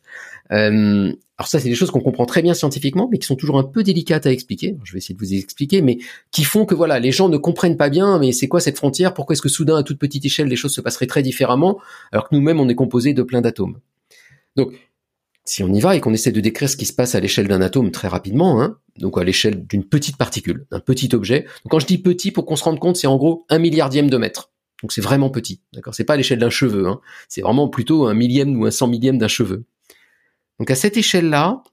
Euh, 0.52 1.14
alors 1.38 1.48
ça 1.48 1.60
c'est 1.60 1.70
des 1.70 1.76
choses 1.76 1.90
qu'on 1.90 2.02
comprend 2.02 2.26
très 2.26 2.42
bien 2.42 2.54
scientifiquement 2.54 3.08
mais 3.10 3.18
qui 3.18 3.28
sont 3.28 3.38
toujours 3.38 3.58
un 3.58 3.64
peu 3.64 3.82
délicates 3.82 4.26
à 4.26 4.32
expliquer. 4.32 4.76
Je 4.84 4.92
vais 4.92 4.98
essayer 4.98 5.16
de 5.16 5.20
vous 5.20 5.34
expliquer 5.34 5.82
mais 5.82 6.00
qui 6.32 6.44
font 6.44 6.66
que 6.66 6.76
voilà 6.76 7.00
les 7.00 7.12
gens 7.14 7.30
ne 7.30 7.38
comprennent 7.38 7.78
pas 7.78 7.90
bien 7.90 8.20
mais 8.20 8.34
c'est 8.34 8.50
quoi 8.50 8.60
cette 8.60 8.78
frontière? 8.78 9.14
Pourquoi 9.14 9.34
est-ce 9.34 9.42
que 9.42 9.50
soudain 9.50 9.78
à 9.78 9.84
toute 9.84 10.00
petite 10.00 10.26
échelle 10.26 10.48
les 10.48 10.58
choses 10.58 10.74
se 10.74 10.82
passeraient 10.82 11.08
très 11.08 11.24
différemment 11.24 11.80
alors 12.12 12.28
que 12.28 12.36
nous-mêmes 12.36 12.60
on 12.60 12.68
est 12.68 12.76
composé 12.76 13.14
de 13.14 13.24
plein 13.24 13.40
d'atomes? 13.40 13.80
Donc 14.58 14.74
si 15.46 15.64
on 15.64 15.72
y 15.72 15.80
va 15.80 15.96
et 15.96 16.02
qu'on 16.02 16.14
essaie 16.14 16.32
de 16.32 16.42
décrire 16.42 16.70
ce 16.70 16.76
qui 16.76 16.86
se 16.86 16.94
passe 16.94 17.14
à 17.14 17.20
l'échelle 17.20 17.48
d'un 17.48 17.62
atome 17.62 17.92
très 17.92 18.08
rapidement, 18.08 18.62
hein, 18.62 18.80
donc 18.98 19.18
à 19.18 19.24
l'échelle 19.24 19.66
d'une 19.68 19.86
petite 19.86 20.18
particule, 20.18 20.66
d'un 20.72 20.80
petit 20.80 21.14
objet. 21.14 21.46
Quand 21.70 21.80
je 21.80 21.86
dis 21.86 22.00
petit, 22.00 22.32
pour 22.32 22.46
qu'on 22.46 22.56
se 22.56 22.64
rende 22.64 22.80
compte, 22.80 22.98
c'est 22.98 23.08
en 23.08 23.18
gros 23.18 23.46
un 23.50 23.60
milliardième 23.60 24.10
de 24.10 24.18
mètre. 24.18 24.52
Donc 24.82 24.92
c'est 24.92 25.02
vraiment 25.02 25.30
petit, 25.30 25.62
d'accord? 25.74 25.94
C'est 25.94 26.04
pas 26.04 26.16
à 26.16 26.18
l'échelle 26.18 26.40
d'un 26.40 26.50
cheveu, 26.50 26.88
hein. 26.88 27.00
c'est 27.30 27.42
vraiment 27.42 27.70
plutôt 27.70 28.08
un 28.08 28.14
millième 28.14 28.60
ou 28.60 28.66
un 28.66 28.72
cent 28.72 28.88
millième 28.88 29.18
d'un 29.18 29.28
cheveu. 29.28 29.66
Donc 30.60 30.72
à 30.72 30.76
cette 30.76 30.98
échelle-là, 30.98 31.64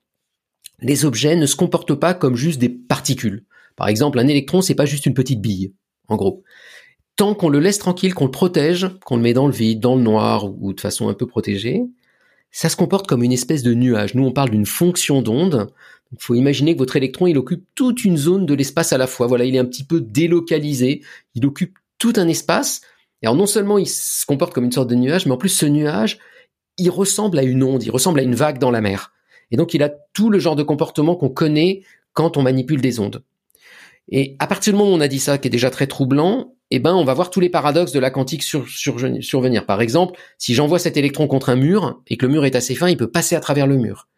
les 0.80 1.04
objets 1.04 1.37
ne 1.37 1.46
se 1.46 1.56
comportent 1.56 1.94
pas 1.94 2.12
comme 2.12 2.37
juste 2.37 2.61
des 2.61 2.68
particules. 2.68 3.44
Par 3.76 3.88
exemple, 3.88 4.18
un 4.18 4.28
électron, 4.28 4.61
c'est 4.61 4.74
pas 4.74 4.85
juste 4.85 5.06
une 5.06 5.14
petite 5.14 5.40
bille, 5.40 5.72
en 6.08 6.16
gros. 6.16 6.42
Tant 7.16 7.35
qu'on 7.35 7.48
le 7.48 7.61
laisse 7.61 7.78
tranquille, 7.78 8.14
qu'on 8.14 8.26
le 8.26 8.30
protège, 8.30 8.88
qu'on 9.04 9.16
le 9.16 9.22
met 9.22 9.32
dans 9.32 9.46
le 9.46 9.52
vide, 9.52 9.80
dans 9.80 9.96
le 9.96 10.02
noir 10.02 10.50
ou 10.61 10.72
de 10.72 10.80
façon 10.80 11.08
un 11.08 11.14
peu 11.14 11.26
protégée, 11.26 11.82
ça 12.52 12.68
se 12.68 12.76
comporte 12.76 13.06
comme 13.06 13.22
une 13.22 13.32
espèce 13.32 13.62
de 13.62 13.74
nuage. 13.74 14.14
Nous, 14.14 14.24
on 14.24 14.32
parle 14.32 14.50
d'une 14.50 14.66
fonction 14.66 15.22
d'onde. 15.22 15.72
Il 16.12 16.18
faut 16.20 16.34
imaginer 16.34 16.74
que 16.74 16.78
votre 16.78 16.96
électron, 16.96 17.26
il 17.26 17.38
occupe 17.38 17.64
toute 17.74 18.04
une 18.04 18.18
zone 18.18 18.44
de 18.44 18.54
l'espace 18.54 18.92
à 18.92 18.98
la 18.98 19.06
fois. 19.06 19.26
Voilà, 19.26 19.46
il 19.46 19.56
est 19.56 19.58
un 19.58 19.64
petit 19.64 19.84
peu 19.84 20.00
délocalisé. 20.00 21.02
Il 21.34 21.46
occupe 21.46 21.78
tout 21.98 22.12
un 22.16 22.28
espace. 22.28 22.82
Alors, 23.22 23.36
non 23.36 23.46
seulement 23.46 23.78
il 23.78 23.88
se 23.88 24.26
comporte 24.26 24.52
comme 24.52 24.64
une 24.64 24.72
sorte 24.72 24.90
de 24.90 24.94
nuage, 24.94 25.26
mais 25.26 25.32
en 25.32 25.38
plus, 25.38 25.48
ce 25.48 25.64
nuage, 25.64 26.18
il 26.76 26.90
ressemble 26.90 27.38
à 27.38 27.42
une 27.42 27.62
onde, 27.62 27.82
il 27.82 27.90
ressemble 27.90 28.20
à 28.20 28.22
une 28.22 28.34
vague 28.34 28.58
dans 28.58 28.70
la 28.70 28.80
mer. 28.80 29.12
Et 29.50 29.56
donc, 29.56 29.74
il 29.74 29.82
a 29.82 29.90
tout 30.12 30.28
le 30.28 30.38
genre 30.38 30.56
de 30.56 30.62
comportement 30.62 31.16
qu'on 31.16 31.28
connaît 31.30 31.82
quand 32.12 32.36
on 32.36 32.42
manipule 32.42 32.80
des 32.80 33.00
ondes. 33.00 33.22
Et 34.08 34.36
à 34.40 34.46
partir 34.46 34.72
du 34.72 34.78
moment 34.78 34.90
où 34.90 34.94
on 34.94 35.00
a 35.00 35.08
dit 35.08 35.20
ça, 35.20 35.38
qui 35.38 35.48
est 35.48 35.50
déjà 35.50 35.70
très 35.70 35.86
troublant, 35.86 36.54
eh 36.74 36.78
ben, 36.78 36.94
on 36.94 37.04
va 37.04 37.12
voir 37.12 37.30
tous 37.30 37.40
les 37.40 37.50
paradoxes 37.50 37.92
de 37.92 37.98
la 37.98 38.11
quantique 38.11 38.42
sur, 38.42 38.66
survenir. 38.68 39.66
Par 39.66 39.82
exemple, 39.82 40.18
si 40.38 40.54
j'envoie 40.54 40.78
cet 40.78 40.96
électron 40.96 41.26
contre 41.26 41.50
un 41.50 41.56
mur 41.56 42.00
et 42.06 42.16
que 42.16 42.24
le 42.24 42.32
mur 42.32 42.46
est 42.46 42.56
assez 42.56 42.74
fin, 42.74 42.88
il 42.88 42.96
peut 42.96 43.11
passer 43.11 43.37
à 43.37 43.40
travers 43.40 43.66
le 43.66 43.76
mur. 43.76 44.08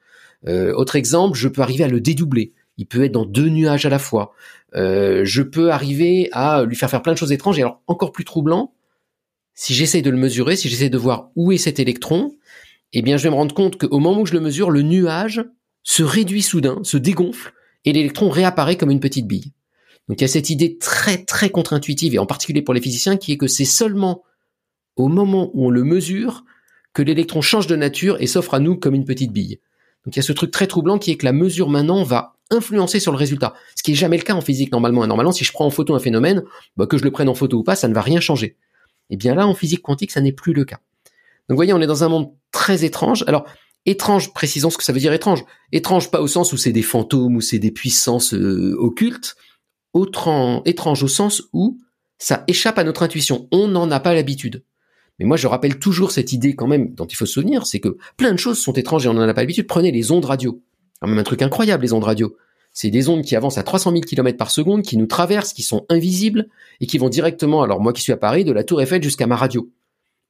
Euh, 0.46 0.72
autre 0.74 0.94
exemple, 0.94 1.36
je 1.36 1.48
peux 1.48 1.62
arriver 1.62 1.82
à 1.82 1.88
le 1.88 2.00
dédoubler. 2.00 2.52
Il 2.76 2.86
peut 2.86 3.04
être 3.04 3.12
dans 3.12 3.24
deux 3.24 3.48
nuages 3.48 3.86
à 3.86 3.88
la 3.88 3.98
fois. 3.98 4.32
Euh, 4.76 5.22
je 5.24 5.42
peux 5.42 5.72
arriver 5.72 6.28
à 6.32 6.64
lui 6.64 6.76
faire 6.76 6.90
faire 6.90 7.02
plein 7.02 7.12
de 7.12 7.18
choses 7.18 7.32
étranges. 7.32 7.58
Et 7.58 7.62
alors, 7.62 7.82
encore 7.88 8.12
plus 8.12 8.24
troublant, 8.24 8.72
si 9.54 9.74
j'essaie 9.74 10.02
de 10.02 10.10
le 10.10 10.16
mesurer, 10.16 10.54
si 10.54 10.68
j'essaie 10.68 10.90
de 10.90 10.98
voir 10.98 11.30
où 11.34 11.50
est 11.50 11.58
cet 11.58 11.80
électron, 11.80 12.36
eh 12.92 13.02
bien, 13.02 13.16
je 13.16 13.24
vais 13.24 13.30
me 13.30 13.34
rendre 13.34 13.54
compte 13.54 13.78
qu'au 13.78 13.98
moment 13.98 14.20
où 14.20 14.26
je 14.26 14.32
le 14.32 14.40
mesure, 14.40 14.70
le 14.70 14.82
nuage 14.82 15.44
se 15.82 16.02
réduit 16.02 16.42
soudain, 16.42 16.78
se 16.84 16.96
dégonfle, 16.96 17.52
et 17.84 17.92
l'électron 17.92 18.30
réapparaît 18.30 18.76
comme 18.76 18.90
une 18.90 19.00
petite 19.00 19.26
bille. 19.26 19.52
Donc 20.08 20.20
il 20.20 20.22
y 20.22 20.24
a 20.24 20.28
cette 20.28 20.50
idée 20.50 20.76
très 20.78 21.24
très 21.24 21.50
contre-intuitive, 21.50 22.14
et 22.14 22.18
en 22.18 22.26
particulier 22.26 22.62
pour 22.62 22.74
les 22.74 22.80
physiciens, 22.80 23.16
qui 23.16 23.32
est 23.32 23.36
que 23.36 23.46
c'est 23.46 23.64
seulement 23.64 24.22
au 24.96 25.08
moment 25.08 25.50
où 25.54 25.66
on 25.66 25.70
le 25.70 25.84
mesure 25.84 26.44
que 26.92 27.02
l'électron 27.02 27.40
change 27.40 27.66
de 27.66 27.76
nature 27.76 28.16
et 28.20 28.26
s'offre 28.26 28.54
à 28.54 28.60
nous 28.60 28.76
comme 28.76 28.94
une 28.94 29.04
petite 29.04 29.32
bille. 29.32 29.60
Donc 30.04 30.14
il 30.14 30.18
y 30.18 30.20
a 30.20 30.22
ce 30.22 30.32
truc 30.32 30.50
très 30.50 30.66
troublant 30.66 30.98
qui 30.98 31.10
est 31.10 31.16
que 31.16 31.24
la 31.24 31.32
mesure 31.32 31.68
maintenant 31.68 32.02
va 32.02 32.36
influencer 32.50 33.00
sur 33.00 33.10
le 33.10 33.18
résultat, 33.18 33.54
ce 33.74 33.82
qui 33.82 33.92
est 33.92 33.96
jamais 33.96 34.18
le 34.18 34.22
cas 34.22 34.34
en 34.34 34.42
physique 34.42 34.70
normalement. 34.70 35.06
normalement, 35.06 35.32
si 35.32 35.44
je 35.44 35.52
prends 35.52 35.66
en 35.66 35.70
photo 35.70 35.94
un 35.94 35.98
phénomène, 35.98 36.44
bah, 36.76 36.86
que 36.86 36.98
je 36.98 37.04
le 37.04 37.10
prenne 37.10 37.28
en 37.28 37.34
photo 37.34 37.58
ou 37.58 37.62
pas, 37.64 37.74
ça 37.74 37.88
ne 37.88 37.94
va 37.94 38.02
rien 38.02 38.20
changer. 38.20 38.56
Et 39.10 39.14
eh 39.14 39.16
bien 39.16 39.34
là, 39.34 39.46
en 39.46 39.54
physique 39.54 39.82
quantique, 39.82 40.10
ça 40.10 40.20
n'est 40.20 40.32
plus 40.32 40.52
le 40.52 40.64
cas. 40.64 40.78
Donc 41.48 41.50
vous 41.50 41.56
voyez, 41.56 41.72
on 41.72 41.80
est 41.80 41.86
dans 41.86 42.04
un 42.04 42.08
monde 42.08 42.32
très 42.52 42.84
étrange. 42.84 43.24
Alors, 43.26 43.44
Étrange, 43.86 44.32
précisons 44.32 44.70
ce 44.70 44.78
que 44.78 44.84
ça 44.84 44.92
veut 44.92 45.00
dire 45.00 45.12
étrange. 45.12 45.44
Étrange 45.70 46.10
pas 46.10 46.22
au 46.22 46.26
sens 46.26 46.52
où 46.52 46.56
c'est 46.56 46.72
des 46.72 46.82
fantômes 46.82 47.36
ou 47.36 47.42
c'est 47.42 47.58
des 47.58 47.70
puissances 47.70 48.32
euh, 48.32 48.74
occultes. 48.78 49.36
Étrange 49.94 51.02
au 51.02 51.08
sens 51.08 51.42
où 51.52 51.78
ça 52.18 52.44
échappe 52.48 52.78
à 52.78 52.84
notre 52.84 53.02
intuition. 53.02 53.48
On 53.52 53.68
n'en 53.68 53.90
a 53.90 54.00
pas 54.00 54.14
l'habitude. 54.14 54.64
Mais 55.18 55.26
moi, 55.26 55.36
je 55.36 55.46
rappelle 55.46 55.78
toujours 55.78 56.10
cette 56.10 56.32
idée 56.32 56.54
quand 56.54 56.66
même 56.66 56.94
dont 56.94 57.06
il 57.06 57.14
faut 57.14 57.26
se 57.26 57.34
souvenir, 57.34 57.66
c'est 57.66 57.80
que 57.80 57.96
plein 58.16 58.32
de 58.32 58.38
choses 58.38 58.58
sont 58.58 58.72
étranges 58.72 59.06
et 59.06 59.08
on 59.08 59.14
n'en 59.14 59.28
a 59.28 59.34
pas 59.34 59.42
l'habitude. 59.42 59.66
Prenez 59.66 59.92
les 59.92 60.10
ondes 60.10 60.24
radio. 60.24 60.60
Quand 61.00 61.08
même 61.08 61.18
un 61.18 61.24
truc 61.24 61.42
incroyable, 61.42 61.84
les 61.84 61.92
ondes 61.92 62.04
radio. 62.04 62.36
C'est 62.72 62.90
des 62.90 63.08
ondes 63.08 63.22
qui 63.22 63.36
avancent 63.36 63.58
à 63.58 63.62
300 63.62 63.92
000 63.92 64.02
km 64.02 64.36
par 64.36 64.50
seconde, 64.50 64.82
qui 64.82 64.96
nous 64.96 65.06
traversent, 65.06 65.52
qui 65.52 65.62
sont 65.62 65.86
invisibles 65.88 66.48
et 66.80 66.86
qui 66.86 66.98
vont 66.98 67.08
directement, 67.08 67.62
alors 67.62 67.80
moi 67.80 67.92
qui 67.92 68.02
suis 68.02 68.12
à 68.12 68.16
Paris, 68.16 68.44
de 68.44 68.50
la 68.50 68.64
Tour 68.64 68.82
Eiffel 68.82 69.02
jusqu'à 69.02 69.28
ma 69.28 69.36
radio. 69.36 69.70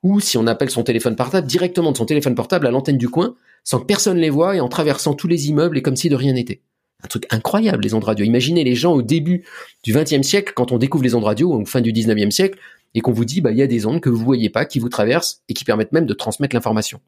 Ou 0.03 0.21
si 0.21 0.37
on 0.37 0.47
appelle 0.47 0.69
son 0.69 0.83
téléphone 0.83 1.17
portable, 1.17 1.47
directement 1.47 1.93
de 1.93 1.97
son 1.97 2.05
téléphone 2.05 2.35
portable 2.35 2.67
à 2.67 2.71
l'antenne 2.71 2.99
du 2.99 3.09
coin, 3.09 3.35
sans 3.63 3.81
que 3.81 3.87
personne 3.87 4.19
les 4.19 4.29
voie 4.29 4.57
et 4.57 4.61
en 4.61 4.69
traversant 4.69 5.15
tous 5.15 5.29
les 5.29 5.49
immeubles 5.49 5.79
et 5.79 5.83
comme 5.83 5.97
si 5.97 6.11
de 6.11 6.17
rien 6.17 6.35
n'était. 6.35 6.61
Un 7.03 7.09
truc 7.09 7.27
incroyable, 7.31 7.83
les 7.83 7.95
ondes 7.95 8.05
radio. 8.05 8.25
Imaginez 8.25 8.65
les 8.65 8.75
gens 8.75 8.95
au 8.95 9.03
début 9.03 9.45
du 9.83 9.93
XXe 9.93 10.23
siècle, 10.23 10.53
quand 10.55 10.73
on 10.73 10.79
découvre 10.79 11.05
les 11.05 11.15
ondes 11.15 11.25
radio, 11.25 11.55
ou 11.55 11.67
fin 11.67 11.81
du 11.81 11.93
XIXe 11.93 12.35
siècle, 12.35 12.59
et 12.95 13.01
qu'on 13.01 13.13
vous 13.13 13.25
dit, 13.25 13.41
bah, 13.41 13.51
il 13.51 13.59
y 13.59 13.63
a 13.63 13.67
des 13.67 13.87
ondes 13.87 14.01
que 14.01 14.09
vous 14.09 14.25
voyez 14.25 14.49
pas, 14.49 14.65
qui 14.65 14.79
vous 14.79 14.89
traversent 14.89 15.43
et 15.49 15.55
qui 15.55 15.65
permettent 15.65 15.93
même 15.93 16.07
de 16.07 16.15
transmettre 16.15 16.55
l'information. 16.55 17.01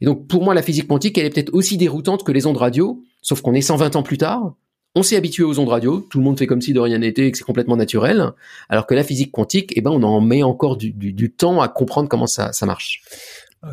Et 0.00 0.06
donc, 0.06 0.26
pour 0.26 0.42
moi, 0.42 0.54
la 0.54 0.62
physique 0.62 0.88
quantique, 0.88 1.18
elle 1.18 1.26
est 1.26 1.30
peut-être 1.30 1.52
aussi 1.52 1.76
déroutante 1.76 2.24
que 2.24 2.32
les 2.32 2.46
ondes 2.46 2.56
radio, 2.56 3.02
sauf 3.20 3.42
qu'on 3.42 3.54
est 3.54 3.60
120 3.60 3.96
ans 3.96 4.02
plus 4.02 4.18
tard, 4.18 4.54
on 4.96 5.04
s'est 5.04 5.16
habitué 5.16 5.44
aux 5.44 5.58
ondes 5.60 5.68
radio, 5.68 6.00
tout 6.10 6.18
le 6.18 6.24
monde 6.24 6.36
fait 6.36 6.48
comme 6.48 6.60
si 6.60 6.72
de 6.72 6.80
rien 6.80 6.98
n'était 6.98 7.28
et 7.28 7.30
que 7.30 7.38
c'est 7.38 7.44
complètement 7.44 7.76
naturel, 7.76 8.32
alors 8.68 8.86
que 8.86 8.94
la 8.94 9.04
physique 9.04 9.30
quantique, 9.30 9.72
eh 9.76 9.80
ben, 9.82 9.90
on 9.92 10.02
en 10.02 10.20
met 10.20 10.42
encore 10.42 10.76
du, 10.76 11.30
temps 11.30 11.60
à 11.60 11.68
comprendre 11.68 12.08
comment 12.08 12.26
ça, 12.26 12.50
marche. 12.62 13.02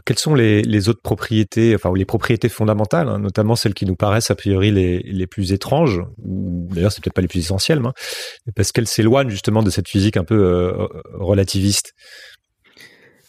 Quelles 0.06 0.20
sont 0.20 0.36
les, 0.36 0.90
autres 0.90 1.02
propriétés, 1.02 1.74
enfin 1.74 1.94
les 1.96 2.04
propriétés 2.04 2.50
fondamentales, 2.50 3.08
hein, 3.08 3.20
notamment 3.20 3.56
celles 3.56 3.74
qui 3.74 3.86
nous 3.86 3.96
paraissent 3.96 4.30
a 4.32 4.36
priori 4.36 4.70
les, 4.70 5.28
plus 5.28 5.54
étranges, 5.54 6.02
ou 6.26 6.68
d'ailleurs 6.72 6.92
c'est 6.92 7.02
peut-être 7.02 7.14
pas 7.14 7.22
les 7.22 7.30
plus 7.30 7.40
essentielles, 7.40 7.82
hein, 7.86 7.94
parce 8.54 8.74
qu'elles 8.74 8.88
s'éloignent 8.88 9.30
justement 9.30 9.64
de 9.64 9.70
cette 9.70 9.88
physique 9.88 10.18
un 10.18 10.26
peu 10.26 10.36
euh, 10.36 10.88
relativiste. 11.14 11.94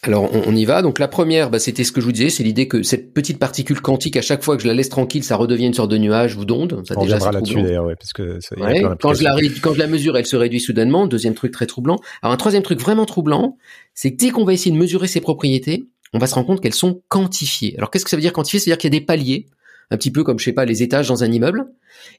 Alors 0.03 0.31
on, 0.33 0.55
y 0.55 0.65
va. 0.65 0.81
Donc 0.81 1.01
la 1.01 1.09
première, 1.09 1.51
bah, 1.51 1.59
c'était 1.59 1.83
ce 1.83 1.91
que 1.91 2.01
je 2.01 2.07
vous 2.07 2.13
disais, 2.13 2.31
c'est 2.31 2.45
l'idée 2.45 2.69
que 2.69 2.85
cette 2.85 3.13
petite 3.13 3.39
particule 3.39 3.81
quantique, 3.81 4.17
à 4.17 4.23
chaque 4.23 4.45
fois 4.45 4.57
que 4.57 4.63
je 4.63 4.69
la 4.69 4.75
laisse 4.75 4.89
tranquille, 4.89 5.25
ça 5.25 5.35
redevient 5.35 5.67
une 5.67 5.75
sorte 5.75 5.91
de 5.91 5.99
nuage 5.99 6.37
ou 6.37 6.45
d'onde. 6.45 6.83
Ça 6.87 6.95
on 6.97 7.01
reviendra 7.01 7.33
là-dessus 7.33 7.63
d'ailleurs, 7.63 7.85
ouais, 7.85 7.97
parce 7.97 8.13
que 8.13 8.39
ça, 8.41 8.55
quand 9.01 9.15
je 9.15 9.25
la 9.25 9.37
quand 9.61 9.75
je 9.75 9.79
la 9.79 9.89
mesure, 9.89 10.17
elle 10.17 10.27
se 10.27 10.37
réduit 10.37 10.61
soudainement. 10.61 11.09
Deuxième 11.09 11.35
truc 11.35 11.53
très 11.53 11.67
troublant. 11.67 11.99
Alors 12.23 12.33
un 12.33 12.37
troisième 12.37 12.63
truc 12.63 12.81
vraiment 12.81 13.07
troublant, 13.07 13.57
c'est 13.95 14.13
que 14.13 14.17
dès 14.17 14.31
qu'on 14.31 14.45
va 14.45 14.53
essayer 14.53 14.71
de 14.71 14.77
mesurer 14.77 15.09
ses 15.09 15.21
propriétés, 15.21 15.89
on 16.13 16.19
va 16.19 16.27
se 16.27 16.35
rendre 16.35 16.47
compte 16.47 16.61
qu'elles 16.61 16.75
sont 16.75 17.03
quantifiées. 17.09 17.75
Alors 17.77 17.91
qu'est-ce 17.91 18.05
que 18.05 18.11
ça 18.11 18.17
veut 18.17 18.23
dire 18.23 18.33
quantifier 18.33 18.59
Ça 18.61 18.65
veut 18.65 18.71
dire 18.73 18.79
qu'il 18.79 18.93
y 18.93 18.97
a 18.97 18.99
des 18.99 19.05
paliers, 19.05 19.47
un 19.91 19.97
petit 19.97 20.11
peu 20.11 20.25
comme 20.25 20.39
je 20.39 20.45
sais 20.45 20.53
pas 20.53 20.65
les 20.65 20.83
étages 20.83 21.09
dans 21.09 21.25
un 21.25 21.31
immeuble, 21.31 21.73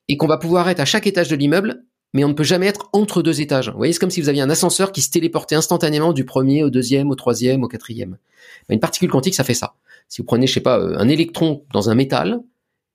et 0.08 0.18
qu'on 0.18 0.28
va 0.28 0.38
pouvoir 0.38 0.70
être 0.70 0.80
à 0.80 0.86
chaque 0.86 1.08
étage 1.08 1.30
de 1.30 1.36
l'immeuble 1.36 1.84
mais 2.14 2.24
on 2.24 2.30
ne 2.30 2.34
peut 2.34 2.44
jamais 2.44 2.68
être 2.68 2.90
entre 2.94 3.22
deux 3.22 3.42
étages. 3.42 3.70
Vous 3.70 3.78
voyez, 3.78 3.94
c'est 3.94 4.00
comme 4.00 4.10
si 4.10 4.22
vous 4.22 4.30
aviez 4.30 4.42
un 4.42 4.50
ascenseur 4.50 4.92
qui 4.92 5.02
se 5.02 5.12
téléportait 5.12 5.56
instantanément 5.56 6.14
du 6.14 6.26
premier 6.26 6.64
au 6.64 6.70
deuxième, 6.70 7.10
au 7.10 7.16
troisième, 7.16 7.64
au 7.64 7.68
quatrième. 7.68 8.18
Une 8.70 8.80
particule 8.80 9.10
quantique, 9.10 9.36
ça 9.36 9.44
fait 9.44 9.54
ça. 9.54 9.76
Si 10.08 10.22
vous 10.22 10.26
prenez, 10.26 10.48
je 10.48 10.54
sais 10.54 10.60
pas, 10.60 10.80
euh, 10.80 10.98
un 10.98 11.08
électron 11.08 11.64
dans 11.72 11.90
un 11.90 11.96
métal, 11.96 12.40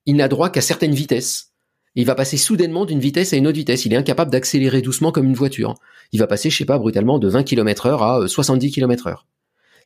il 0.06 0.16
n'a 0.16 0.28
droit 0.28 0.50
qu'à 0.50 0.60
certaines 0.60 0.94
vitesses. 0.94 1.52
Il 1.94 2.06
va 2.06 2.16
passer 2.16 2.36
soudainement 2.36 2.86
d'une 2.86 2.98
vitesse 2.98 3.32
à 3.32 3.36
une 3.36 3.46
autre 3.46 3.56
vitesse. 3.56 3.84
Il 3.84 3.92
est 3.92 3.96
incapable 3.96 4.32
d'accélérer 4.32 4.82
doucement 4.82 5.12
comme 5.12 5.26
une 5.26 5.34
voiture. 5.34 5.74
Il 6.10 6.18
va 6.18 6.26
passer, 6.26 6.50
je 6.50 6.56
sais 6.56 6.64
pas, 6.64 6.78
brutalement 6.78 7.20
de 7.20 7.28
20 7.28 7.44
km 7.44 7.86
heure 7.86 8.02
à 8.02 8.26
70 8.26 8.72
km 8.72 9.06
heure. 9.06 9.26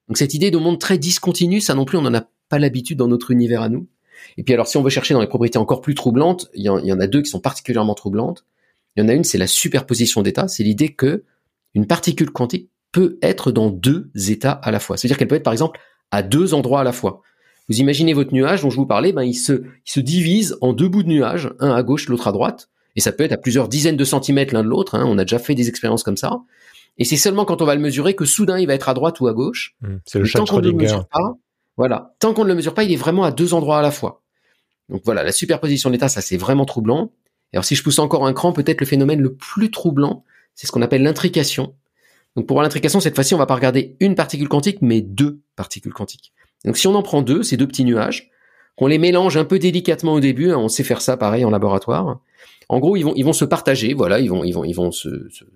Donc 0.08 0.16
cette 0.16 0.34
idée 0.34 0.50
de 0.50 0.58
monde 0.58 0.78
très 0.78 0.98
discontinu, 0.98 1.60
ça 1.60 1.74
non 1.74 1.84
plus, 1.84 1.98
on 1.98 2.02
n'en 2.02 2.14
a 2.14 2.24
pas 2.48 2.58
l'habitude 2.58 2.98
dans 2.98 3.08
notre 3.08 3.30
univers 3.30 3.62
à 3.62 3.68
nous. 3.68 3.86
Et 4.36 4.42
puis 4.42 4.54
alors, 4.54 4.66
si 4.66 4.76
on 4.76 4.82
veut 4.82 4.90
chercher 4.90 5.14
dans 5.14 5.20
les 5.20 5.26
propriétés 5.26 5.58
encore 5.58 5.80
plus 5.80 5.94
troublantes, 5.94 6.48
il 6.54 6.64
y 6.64 6.68
en 6.68 7.00
a 7.00 7.06
deux 7.06 7.22
qui 7.22 7.30
sont 7.30 7.40
particulièrement 7.40 7.94
troublantes. 7.94 8.44
Il 8.96 9.02
y 9.02 9.04
en 9.04 9.08
a 9.08 9.12
une, 9.12 9.22
c'est 9.22 9.38
la 9.38 9.46
superposition 9.46 10.22
d'états. 10.22 10.48
C'est 10.48 10.64
l'idée 10.64 10.88
que 10.88 11.24
une 11.74 11.86
particule 11.86 12.30
quantique 12.30 12.70
peut 12.90 13.18
être 13.22 13.52
dans 13.52 13.70
deux 13.70 14.10
états 14.28 14.52
à 14.52 14.70
la 14.70 14.80
fois. 14.80 14.96
C'est-à-dire 14.96 15.18
qu'elle 15.18 15.28
peut 15.28 15.36
être, 15.36 15.44
par 15.44 15.52
exemple, 15.52 15.78
à 16.10 16.22
deux 16.22 16.54
endroits 16.54 16.80
à 16.80 16.84
la 16.84 16.92
fois. 16.92 17.22
Vous 17.68 17.80
imaginez 17.80 18.14
votre 18.14 18.32
nuage 18.32 18.62
dont 18.62 18.70
je 18.70 18.76
vous 18.76 18.86
parlais, 18.86 19.12
ben, 19.12 19.22
il 19.22 19.34
se, 19.34 20.00
divise 20.00 20.56
en 20.62 20.72
deux 20.72 20.88
bouts 20.88 21.02
de 21.02 21.08
nuage, 21.08 21.52
un 21.60 21.70
à 21.70 21.82
gauche, 21.82 22.08
l'autre 22.08 22.28
à 22.28 22.32
droite. 22.32 22.70
Et 22.96 23.00
ça 23.00 23.12
peut 23.12 23.22
être 23.22 23.32
à 23.32 23.36
plusieurs 23.36 23.68
dizaines 23.68 23.96
de 23.96 24.04
centimètres 24.04 24.54
l'un 24.54 24.64
de 24.64 24.68
l'autre. 24.68 24.94
Hein. 24.94 25.04
On 25.06 25.18
a 25.18 25.24
déjà 25.24 25.38
fait 25.38 25.54
des 25.54 25.68
expériences 25.68 26.02
comme 26.02 26.16
ça. 26.16 26.40
Et 26.98 27.04
c'est 27.04 27.16
seulement 27.16 27.44
quand 27.44 27.62
on 27.62 27.64
va 27.64 27.74
le 27.74 27.80
mesurer 27.80 28.14
que 28.14 28.24
soudain 28.24 28.58
il 28.58 28.66
va 28.66 28.74
être 28.74 28.88
à 28.88 28.94
droite 28.94 29.20
ou 29.20 29.28
à 29.28 29.32
gauche. 29.32 29.76
Mmh, 29.80 29.96
c'est 30.04 30.18
le 30.18 30.24
chat 30.24 30.44
tant 30.44 30.61
ne 30.61 30.70
mesure 30.72 31.06
pas, 31.06 31.37
voilà, 31.76 32.14
tant 32.18 32.34
qu'on 32.34 32.44
ne 32.44 32.48
le 32.48 32.54
mesure 32.54 32.74
pas, 32.74 32.84
il 32.84 32.92
est 32.92 32.96
vraiment 32.96 33.24
à 33.24 33.30
deux 33.30 33.54
endroits 33.54 33.78
à 33.78 33.82
la 33.82 33.90
fois. 33.90 34.22
Donc 34.88 35.02
voilà, 35.04 35.22
la 35.22 35.32
superposition 35.32 35.90
d'états, 35.90 36.08
ça 36.08 36.20
c'est 36.20 36.37
vraiment 36.37 36.64
troublant 36.64 37.12
alors 37.52 37.64
si 37.64 37.74
je 37.74 37.82
pousse 37.82 37.98
encore 37.98 38.26
un 38.26 38.32
cran, 38.32 38.52
peut-être 38.52 38.80
le 38.80 38.87
phénomène 38.87 39.20
le 39.20 39.34
plus 39.34 39.70
troublant, 39.70 40.24
c'est 40.54 40.66
ce 40.66 40.72
qu'on 40.72 40.82
appelle 40.82 41.02
l'intrication. 41.02 41.74
Donc 42.37 42.46
pour 42.46 42.56
voir 42.56 42.62
l'intrication, 42.62 43.00
cette 43.00 43.14
fois-ci, 43.14 43.34
on 43.34 43.38
va 43.38 43.46
pas 43.46 43.54
regarder 43.54 43.96
une 44.00 44.14
particule 44.14 44.48
quantique, 44.48 44.82
mais 44.82 45.00
deux 45.00 45.40
particules 45.56 45.92
quantiques. 45.92 46.32
Donc 46.64 46.76
si 46.76 46.87
on 46.87 46.94
en 46.94 47.02
prend 47.02 47.22
deux, 47.22 47.42
ces 47.42 47.56
deux 47.56 47.66
petits 47.66 47.84
nuages, 47.84 48.30
qu'on 48.76 48.87
les 48.87 48.98
mélange 48.98 49.37
un 49.37 49.44
peu 49.44 49.58
délicatement 49.58 50.14
au 50.14 50.20
début, 50.20 50.50
hein, 50.50 50.58
on 50.58 50.68
sait 50.68 50.84
faire 50.84 51.00
ça 51.00 51.16
pareil 51.16 51.44
en 51.44 51.50
laboratoire. 51.50 52.20
En 52.68 52.78
gros, 52.81 52.96
ils 52.96 53.02
vont, 53.02 53.14
ils 53.16 53.24
vont 53.24 53.33
se 53.33 53.44
partager, 53.44 53.94
voilà, 53.94 54.20
ils 54.20 54.28
vont, 54.28 54.44
ils 54.44 54.52
vont, 54.52 54.64
ils 54.64 54.74
vont 54.74 54.90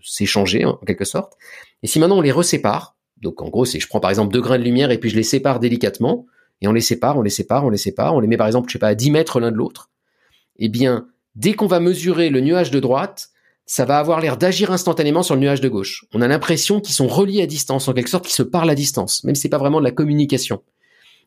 s'échanger 0.03 0.65
en 0.65 0.77
quelque 0.77 1.05
sorte. 1.05 1.35
Et 1.83 1.87
si 1.87 1.99
maintenant 1.99 2.19
on 2.19 2.23
les 2.23 2.33
resépare, 2.33 2.97
donc 3.21 3.43
en 3.43 3.49
gros, 3.49 3.65
c'est 3.65 3.81
je 3.81 3.87
prends 3.87 4.01
par 4.01 4.11
exemple 4.11 4.33
deux 4.33 4.41
grains 4.41 4.59
de 4.59 4.65
lumière 4.65 4.91
et 4.91 4.99
puis 4.99 5.11
je 5.11 5.17
les 5.17 5.23
sépare 5.23 5.61
délicatement, 5.61 6.27
et 6.61 6.69
on 6.69 6.73
les 6.73 6.81
sépare, 6.81 7.19
on 7.19 7.23
les 7.23 7.31
sépare, 7.31 7.65
on 7.65 7.71
les 7.71 7.77
sépare, 7.77 8.15
on 8.15 8.21
les 8.21 8.29
met 8.29 8.37
par 8.37 8.47
exemple, 8.47 8.69
je 8.69 8.75
sais 8.75 8.79
pas, 8.79 8.89
à 8.89 8.95
10 8.95 9.11
mètres 9.11 9.41
l'un 9.41 9.51
de 9.51 9.57
l'autre. 9.57 9.91
Eh 10.57 10.69
bien, 10.69 11.07
Dès 11.35 11.55
qu'on 11.55 11.67
va 11.67 11.81
mesurer 11.81 12.29
le 12.29 12.41
nuage 12.41 12.71
de 12.71 12.81
droite, 12.81 13.31
ça 13.65 13.85
va 13.85 13.99
avoir 13.99 14.21
l'air 14.21 14.37
d'agir 14.37 14.71
instantanément 14.71 15.23
sur 15.23 15.35
le 15.35 15.41
nuage 15.41 15.61
de 15.61 15.69
gauche. 15.69 16.05
On 16.13 16.21
a 16.21 16.29
l'impression 16.29 16.81
qu'ils 16.81 16.95
sont 16.95 17.09
reliés 17.09 17.43
à 17.43 17.47
distance, 17.47 17.89
en 17.89 17.95
quelque 17.95 18.11
sorte 18.11 18.25
qu'ils 18.25 18.35
se 18.35 18.43
parlent 18.43 18.69
à 18.69 18.75
distance, 18.75 19.25
même 19.25 19.35
si 19.35 19.43
c'est 19.43 19.49
pas 19.49 19.59
vraiment 19.59 19.79
de 19.79 19.85
la 19.85 19.93
communication. 19.93 20.63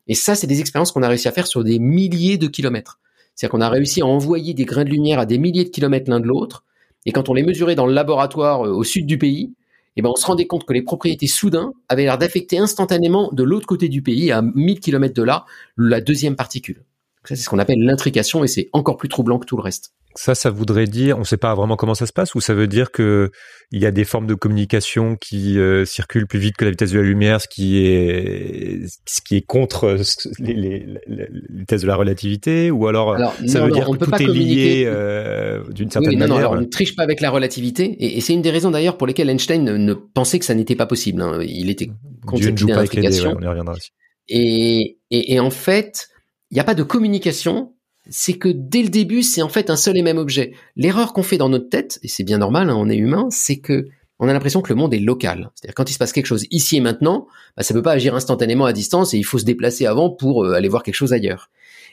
Et 0.06 0.14
ça, 0.14 0.36
c'est 0.36 0.46
des 0.46 0.60
expériences 0.60 0.92
qu'on 0.92 1.02
a 1.02 1.08
réussi 1.08 1.26
à 1.26 1.32
faire 1.32 1.48
sur 1.48 1.64
des 1.64 1.80
milliers 1.80 2.38
de 2.38 2.46
kilomètres. 2.46 3.00
C'est-à-dire 3.36 3.52
qu'on 3.52 3.60
a 3.60 3.68
réussi 3.68 4.00
à 4.00 4.06
envoyer 4.06 4.54
des 4.54 4.64
grains 4.64 4.84
de 4.84 4.90
lumière 4.90 5.20
à 5.20 5.26
des 5.26 5.38
milliers 5.38 5.64
de 5.64 5.68
kilomètres 5.68 6.10
l'un 6.10 6.20
de 6.20 6.26
l'autre, 6.26 6.64
et 7.04 7.12
quand 7.12 7.28
on 7.28 7.34
les 7.34 7.44
mesurait 7.44 7.76
dans 7.76 7.86
le 7.86 7.92
laboratoire 7.92 8.66
euh, 8.66 8.70
au 8.70 8.82
sud 8.82 9.06
du 9.06 9.18
pays, 9.18 9.54
eh 9.96 10.02
ben 10.02 10.10
on 10.10 10.16
se 10.16 10.26
rendait 10.26 10.46
compte 10.46 10.64
que 10.64 10.72
les 10.72 10.82
propriétés 10.82 11.26
soudain 11.26 11.72
avaient 11.88 12.02
l'air 12.02 12.18
d'affecter 12.18 12.58
instantanément 12.58 13.30
de 13.32 13.42
l'autre 13.42 13.66
côté 13.66 13.88
du 13.88 14.02
pays, 14.02 14.32
à 14.32 14.42
1000 14.42 14.80
kilomètres 14.80 15.14
de 15.14 15.22
là, 15.22 15.46
la 15.76 16.00
deuxième 16.00 16.36
particule. 16.36 16.82
C'est 17.28 17.36
ce 17.36 17.48
qu'on 17.48 17.58
appelle 17.58 17.80
l'intrication 17.80 18.44
et 18.44 18.48
c'est 18.48 18.68
encore 18.72 18.96
plus 18.96 19.08
troublant 19.08 19.38
que 19.38 19.46
tout 19.46 19.56
le 19.56 19.62
reste. 19.62 19.92
Ça, 20.14 20.34
ça 20.34 20.48
voudrait 20.48 20.86
dire, 20.86 21.16
on 21.16 21.20
ne 21.20 21.24
sait 21.24 21.36
pas 21.36 21.54
vraiment 21.54 21.76
comment 21.76 21.94
ça 21.94 22.06
se 22.06 22.12
passe, 22.12 22.34
ou 22.34 22.40
ça 22.40 22.54
veut 22.54 22.66
dire 22.66 22.90
que 22.90 23.30
il 23.70 23.82
y 23.82 23.86
a 23.86 23.90
des 23.90 24.04
formes 24.04 24.26
de 24.26 24.34
communication 24.34 25.14
qui 25.16 25.58
euh, 25.58 25.84
circulent 25.84 26.26
plus 26.26 26.38
vite 26.38 26.56
que 26.56 26.64
la 26.64 26.70
vitesse 26.70 26.92
de 26.92 26.98
la 26.98 27.04
lumière, 27.04 27.38
ce 27.40 27.48
qui 27.48 27.84
est 27.84 28.80
ce 29.06 29.20
qui 29.20 29.36
est 29.36 29.42
contre 29.42 29.98
les, 30.38 30.54
les, 30.54 30.86
les 31.06 31.28
vitesse 31.50 31.82
de 31.82 31.86
la 31.86 31.96
relativité, 31.96 32.70
ou 32.70 32.86
alors, 32.86 33.14
ça 33.46 33.60
veut 33.60 33.70
dire 33.70 33.90
que 33.90 33.96
tout 33.96 34.14
est 34.14 34.26
lié 34.26 34.84
euh, 34.86 35.62
d'une 35.70 35.90
certaine 35.90 36.10
oui, 36.10 36.16
non, 36.16 36.28
manière. 36.28 36.52
Non, 36.52 36.58
on 36.58 36.60
ne 36.62 36.66
triche 36.66 36.96
pas 36.96 37.02
avec 37.02 37.20
la 37.20 37.28
relativité, 37.28 37.84
et, 37.84 38.16
et 38.16 38.20
c'est 38.22 38.32
une 38.32 38.42
des 38.42 38.50
raisons 38.50 38.70
d'ailleurs 38.70 38.96
pour 38.96 39.06
lesquelles 39.06 39.28
Einstein 39.28 39.64
ne, 39.64 39.92
pensait 39.92 40.38
que 40.38 40.46
ça 40.46 40.54
n'était 40.54 40.76
pas 40.76 40.86
possible. 40.86 41.20
Hein. 41.20 41.40
Il 41.42 41.68
était 41.68 41.90
contre 42.24 42.40
Dieu 42.40 42.52
ne 42.52 43.34
on 43.36 43.42
y 43.42 43.46
reviendra 43.46 43.74
aussi. 43.74 43.90
Et, 44.28 44.98
et, 45.10 45.34
et 45.34 45.40
en 45.40 45.50
fait, 45.50 46.08
il 46.50 46.54
n'y 46.54 46.60
a 46.60 46.64
pas 46.64 46.74
de 46.74 46.82
communication, 46.82 47.74
c'est 48.08 48.34
que 48.34 48.48
dès 48.48 48.82
le 48.82 48.88
début, 48.88 49.22
c'est 49.22 49.42
en 49.42 49.48
fait 49.48 49.70
un 49.70 49.76
seul 49.76 49.96
et 49.96 50.02
même 50.02 50.18
objet. 50.18 50.52
L'erreur 50.76 51.12
qu'on 51.12 51.22
fait 51.22 51.38
dans 51.38 51.48
notre 51.48 51.68
tête, 51.68 51.98
et 52.02 52.08
c'est 52.08 52.24
bien 52.24 52.38
normal, 52.38 52.70
hein, 52.70 52.76
on 52.78 52.88
est 52.88 52.96
humain, 52.96 53.28
c'est 53.30 53.58
que 53.58 53.88
on 54.18 54.28
a 54.28 54.32
l'impression 54.32 54.62
que 54.62 54.72
le 54.72 54.76
monde 54.76 54.94
est 54.94 54.98
local. 54.98 55.50
C'est-à-dire 55.54 55.74
quand 55.74 55.90
il 55.90 55.92
se 55.92 55.98
passe 55.98 56.12
quelque 56.12 56.26
chose 56.26 56.46
ici 56.50 56.76
et 56.76 56.80
maintenant, 56.80 57.26
bah, 57.56 57.62
ça 57.62 57.74
peut 57.74 57.82
pas 57.82 57.92
agir 57.92 58.14
instantanément 58.14 58.64
à 58.64 58.72
distance 58.72 59.12
et 59.12 59.18
il 59.18 59.24
faut 59.24 59.38
se 59.38 59.44
déplacer 59.44 59.84
avant 59.84 60.08
pour 60.08 60.44
euh, 60.44 60.54
aller 60.54 60.68
voir 60.68 60.82
quelque 60.82 60.94
chose 60.94 61.12
ailleurs. 61.12 61.50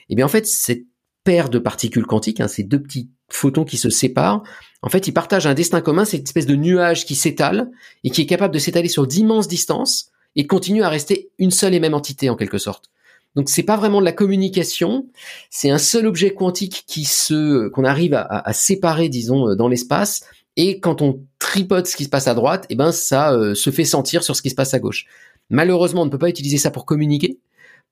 Et 0.08 0.12
eh 0.12 0.14
bien 0.16 0.24
en 0.24 0.30
fait, 0.30 0.46
cette 0.46 0.84
paire 1.22 1.50
de 1.50 1.58
particules 1.58 2.06
quantiques, 2.06 2.40
hein, 2.40 2.48
ces 2.48 2.62
deux 2.62 2.80
petits 2.80 3.10
photons 3.28 3.64
qui 3.64 3.76
se 3.76 3.90
séparent, 3.90 4.42
en 4.82 4.88
fait, 4.90 5.06
ils 5.08 5.12
partagent 5.12 5.46
un 5.46 5.54
destin 5.54 5.80
commun, 5.80 6.04
c'est 6.04 6.18
une 6.18 6.24
espèce 6.24 6.46
de 6.46 6.56
nuage 6.56 7.06
qui 7.06 7.14
s'étale 7.14 7.70
et 8.04 8.10
qui 8.10 8.22
est 8.22 8.26
capable 8.26 8.52
de 8.52 8.58
s'étaler 8.58 8.88
sur 8.88 9.06
d'immenses 9.06 9.48
distances 9.48 10.10
et 10.36 10.46
continue 10.46 10.82
à 10.82 10.88
rester 10.88 11.30
une 11.38 11.50
seule 11.50 11.74
et 11.74 11.80
même 11.80 11.94
entité 11.94 12.28
en 12.28 12.36
quelque 12.36 12.58
sorte. 12.58 12.90
Donc 13.34 13.48
c'est 13.48 13.64
pas 13.64 13.76
vraiment 13.76 14.00
de 14.00 14.04
la 14.04 14.12
communication, 14.12 15.06
c'est 15.50 15.70
un 15.70 15.78
seul 15.78 16.06
objet 16.06 16.32
quantique 16.32 16.84
qui 16.86 17.04
se 17.04 17.68
qu'on 17.68 17.84
arrive 17.84 18.14
à, 18.14 18.52
séparer, 18.52 19.08
disons, 19.08 19.48
euh, 19.48 19.54
dans 19.56 19.68
l'espace. 19.68 20.24
Et 20.56 20.78
quand 20.78 21.02
on 21.02 21.20
tripote 21.40 21.86
ce 21.86 21.96
qui 21.96 22.04
se 22.04 22.08
passe 22.08 22.28
à 22.28 22.34
droite, 22.34 22.66
eh 22.70 22.76
ben 22.76 22.92
ça 22.92 23.32
euh, 23.32 23.54
se 23.54 23.70
fait 23.70 23.84
sentir 23.84 24.22
sur 24.22 24.36
ce 24.36 24.42
qui 24.42 24.50
se 24.50 24.54
passe 24.54 24.72
à 24.72 24.78
gauche. 24.78 25.06
Malheureusement, 25.50 26.02
on 26.02 26.04
ne 26.04 26.10
peut 26.10 26.18
pas 26.18 26.28
utiliser 26.28 26.58
ça 26.58 26.70
pour 26.70 26.86
communiquer 26.86 27.38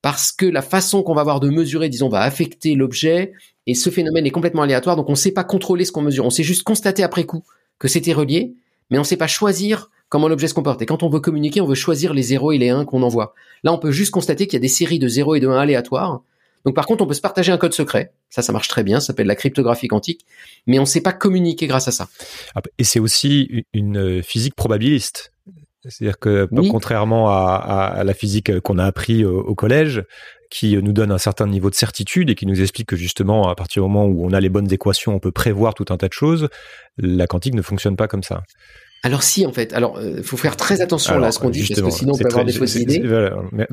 parce 0.01 0.33
que 0.33 0.47
la 0.47 0.63
façon 0.63 1.03
qu'on 1.03 1.15
va 1.15 1.21
avoir 1.21 1.41
de 1.41 1.49
mesurer, 1.49 1.89
disons, 1.89 2.09
va 2.09 2.23
affecter 2.23 2.75
l'objet 2.75 3.33
et 3.67 3.75
ce 3.75 3.91
phénomène 3.91 4.27
est 4.27 4.31
complètement 4.31 4.63
aléatoire. 4.63 4.97
Donc 4.97 5.09
on 5.09 5.13
ne 5.13 5.17
sait 5.17 5.33
pas 5.33 5.45
contrôler 5.45 5.85
ce 5.85 5.93
qu'on 5.93 6.03
mesure. 6.03 6.25
On 6.25 6.31
sait 6.31 6.43
juste 6.43 6.65
constater 6.65 7.03
après 7.03 7.25
coup 7.25 7.45
que 7.79 7.89
c'était 7.89 8.13
relié, 8.13 8.55
mais 8.91 8.99
on 8.99 9.03
ne 9.03 9.07
sait 9.07 9.17
pas 9.17 9.27
choisir 9.27 9.91
comment 10.13 10.29
l'objet 10.29 10.47
se 10.47 10.53
comporte. 10.53 10.83
Et 10.83 10.87
quand 10.87 11.03
on 11.03 11.09
veut 11.09 11.21
communiquer, 11.21 11.63
on 11.63 11.67
veut 11.67 11.75
choisir 11.75 12.13
les 12.13 12.23
0 12.23 12.53
et 12.53 12.59
les 12.59 12.69
1 12.69 12.85
qu'on 12.85 13.03
envoie. 13.03 13.33
Là, 13.65 13.73
on 13.73 13.79
peut 13.79 13.91
juste 13.91 14.11
constater 14.11 14.47
qu'il 14.47 14.59
y 14.59 14.61
a 14.61 14.61
des 14.61 14.69
séries 14.69 14.99
de 14.99 15.09
0 15.09 15.37
et 15.37 15.41
de 15.41 15.49
1 15.49 15.57
aléatoires. 15.57 16.21
Donc 16.67 16.75
par 16.75 16.85
contre, 16.85 17.03
on 17.03 17.07
peut 17.07 17.15
se 17.15 17.23
partager 17.23 17.51
un 17.51 17.57
code 17.57 17.73
secret. 17.73 18.13
Ça, 18.29 18.43
ça 18.43 18.53
marche 18.53 18.69
très 18.69 18.85
bien. 18.85 19.01
Ça 19.01 19.07
s'appelle 19.07 19.27
la 19.27 19.37
cryptographie 19.37 19.89
quantique. 19.89 20.27
Mais 20.67 20.79
on 20.79 20.83
ne 20.83 20.87
sait 20.87 21.01
pas 21.01 21.15
communiquer 21.15 21.67
grâce 21.67 21.89
à 21.89 21.93
ça. 21.93 22.09
Ah, 22.55 22.61
et 22.77 22.85
c'est 22.85 23.01
aussi 23.01 23.65
une 23.73 24.23
physique 24.23 24.55
probabiliste. 24.55 25.33
C'est-à-dire 25.89 26.19
que 26.19 26.47
contrairement 26.71 27.31
à, 27.31 27.55
à, 27.57 28.05
la 28.05 28.13
physique 28.13 28.61
qu'on 28.61 28.79
a 28.79 28.85
appris 28.85 29.25
au, 29.25 29.55
collège, 29.55 30.05
qui 30.51 30.77
nous 30.77 30.93
donne 30.93 31.11
un 31.11 31.19
certain 31.19 31.47
niveau 31.47 31.71
de 31.71 31.75
certitude 31.75 32.29
et 32.29 32.35
qui 32.35 32.47
nous 32.47 32.61
explique 32.61 32.87
que 32.87 32.97
justement, 32.97 33.49
à 33.49 33.55
partir 33.55 33.83
du 33.83 33.89
moment 33.89 34.05
où 34.05 34.25
on 34.25 34.33
a 34.33 34.41
les 34.41 34.51
bonnes 34.51 34.71
équations, 34.73 35.15
on 35.15 35.19
peut 35.19 35.33
prévoir 35.33 35.73
tout 35.75 35.87
un 35.89 35.97
tas 35.97 36.07
de 36.07 36.13
choses, 36.13 36.51
la 36.99 37.27
quantique 37.27 37.55
ne 37.55 37.63
fonctionne 37.63 37.97
pas 37.97 38.07
comme 38.07 38.23
ça. 38.23 38.43
Alors 39.03 39.23
si 39.23 39.47
en 39.47 39.53
fait, 39.53 39.73
alors 39.73 40.01
il 40.01 40.19
euh, 40.19 40.23
faut 40.23 40.37
faire 40.37 40.57
très 40.57 40.81
attention 40.81 41.19
là 41.19 41.29
à 41.29 41.33
ce 41.33 41.41
qu'on 41.41 41.51
dit 41.51 41.67
parce 41.67 41.81
que 41.81 41.91
sinon 41.91 42.15
on 42.15 42.19
peut 42.19 42.27
avoir 42.27 42.45
des 42.45 42.53
fausses 42.53 42.77
idées. 42.77 43.03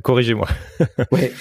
Corrigez-moi. 0.03 0.47
ouais. 1.11 1.32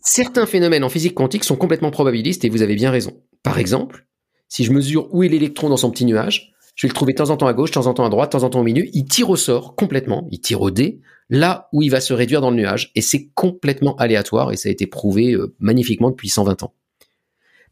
Certains 0.00 0.46
phénomènes 0.46 0.84
en 0.84 0.88
physique 0.88 1.14
quantique 1.14 1.44
sont 1.44 1.56
complètement 1.56 1.90
probabilistes 1.90 2.44
et 2.44 2.48
vous 2.48 2.62
avez 2.62 2.74
bien 2.74 2.90
raison. 2.90 3.20
Par 3.42 3.58
exemple, 3.58 4.06
si 4.48 4.64
je 4.64 4.72
mesure 4.72 5.08
où 5.12 5.22
est 5.22 5.28
l'électron 5.28 5.68
dans 5.68 5.76
son 5.76 5.90
petit 5.90 6.04
nuage, 6.04 6.52
je 6.74 6.86
vais 6.86 6.90
le 6.90 6.94
trouver 6.94 7.12
de 7.12 7.18
temps 7.18 7.30
en 7.30 7.36
temps 7.36 7.46
à 7.46 7.52
gauche, 7.52 7.70
de 7.70 7.74
temps 7.74 7.86
en 7.86 7.94
temps 7.94 8.04
à 8.04 8.08
droite, 8.08 8.32
de 8.32 8.38
temps 8.38 8.44
en 8.44 8.50
temps 8.50 8.60
au 8.60 8.64
milieu, 8.64 8.84
il 8.92 9.04
tire 9.04 9.30
au 9.30 9.36
sort 9.36 9.74
complètement, 9.74 10.28
il 10.30 10.40
tire 10.40 10.62
au 10.62 10.70
dé, 10.70 11.00
là 11.28 11.68
où 11.72 11.82
il 11.82 11.90
va 11.90 12.00
se 12.00 12.12
réduire 12.12 12.40
dans 12.40 12.50
le 12.50 12.56
nuage, 12.56 12.92
et 12.94 13.00
c'est 13.00 13.30
complètement 13.34 13.96
aléatoire, 13.96 14.52
et 14.52 14.56
ça 14.56 14.68
a 14.68 14.72
été 14.72 14.86
prouvé 14.86 15.32
euh, 15.32 15.54
magnifiquement 15.58 16.10
depuis 16.10 16.28
120 16.28 16.62
ans. 16.62 16.74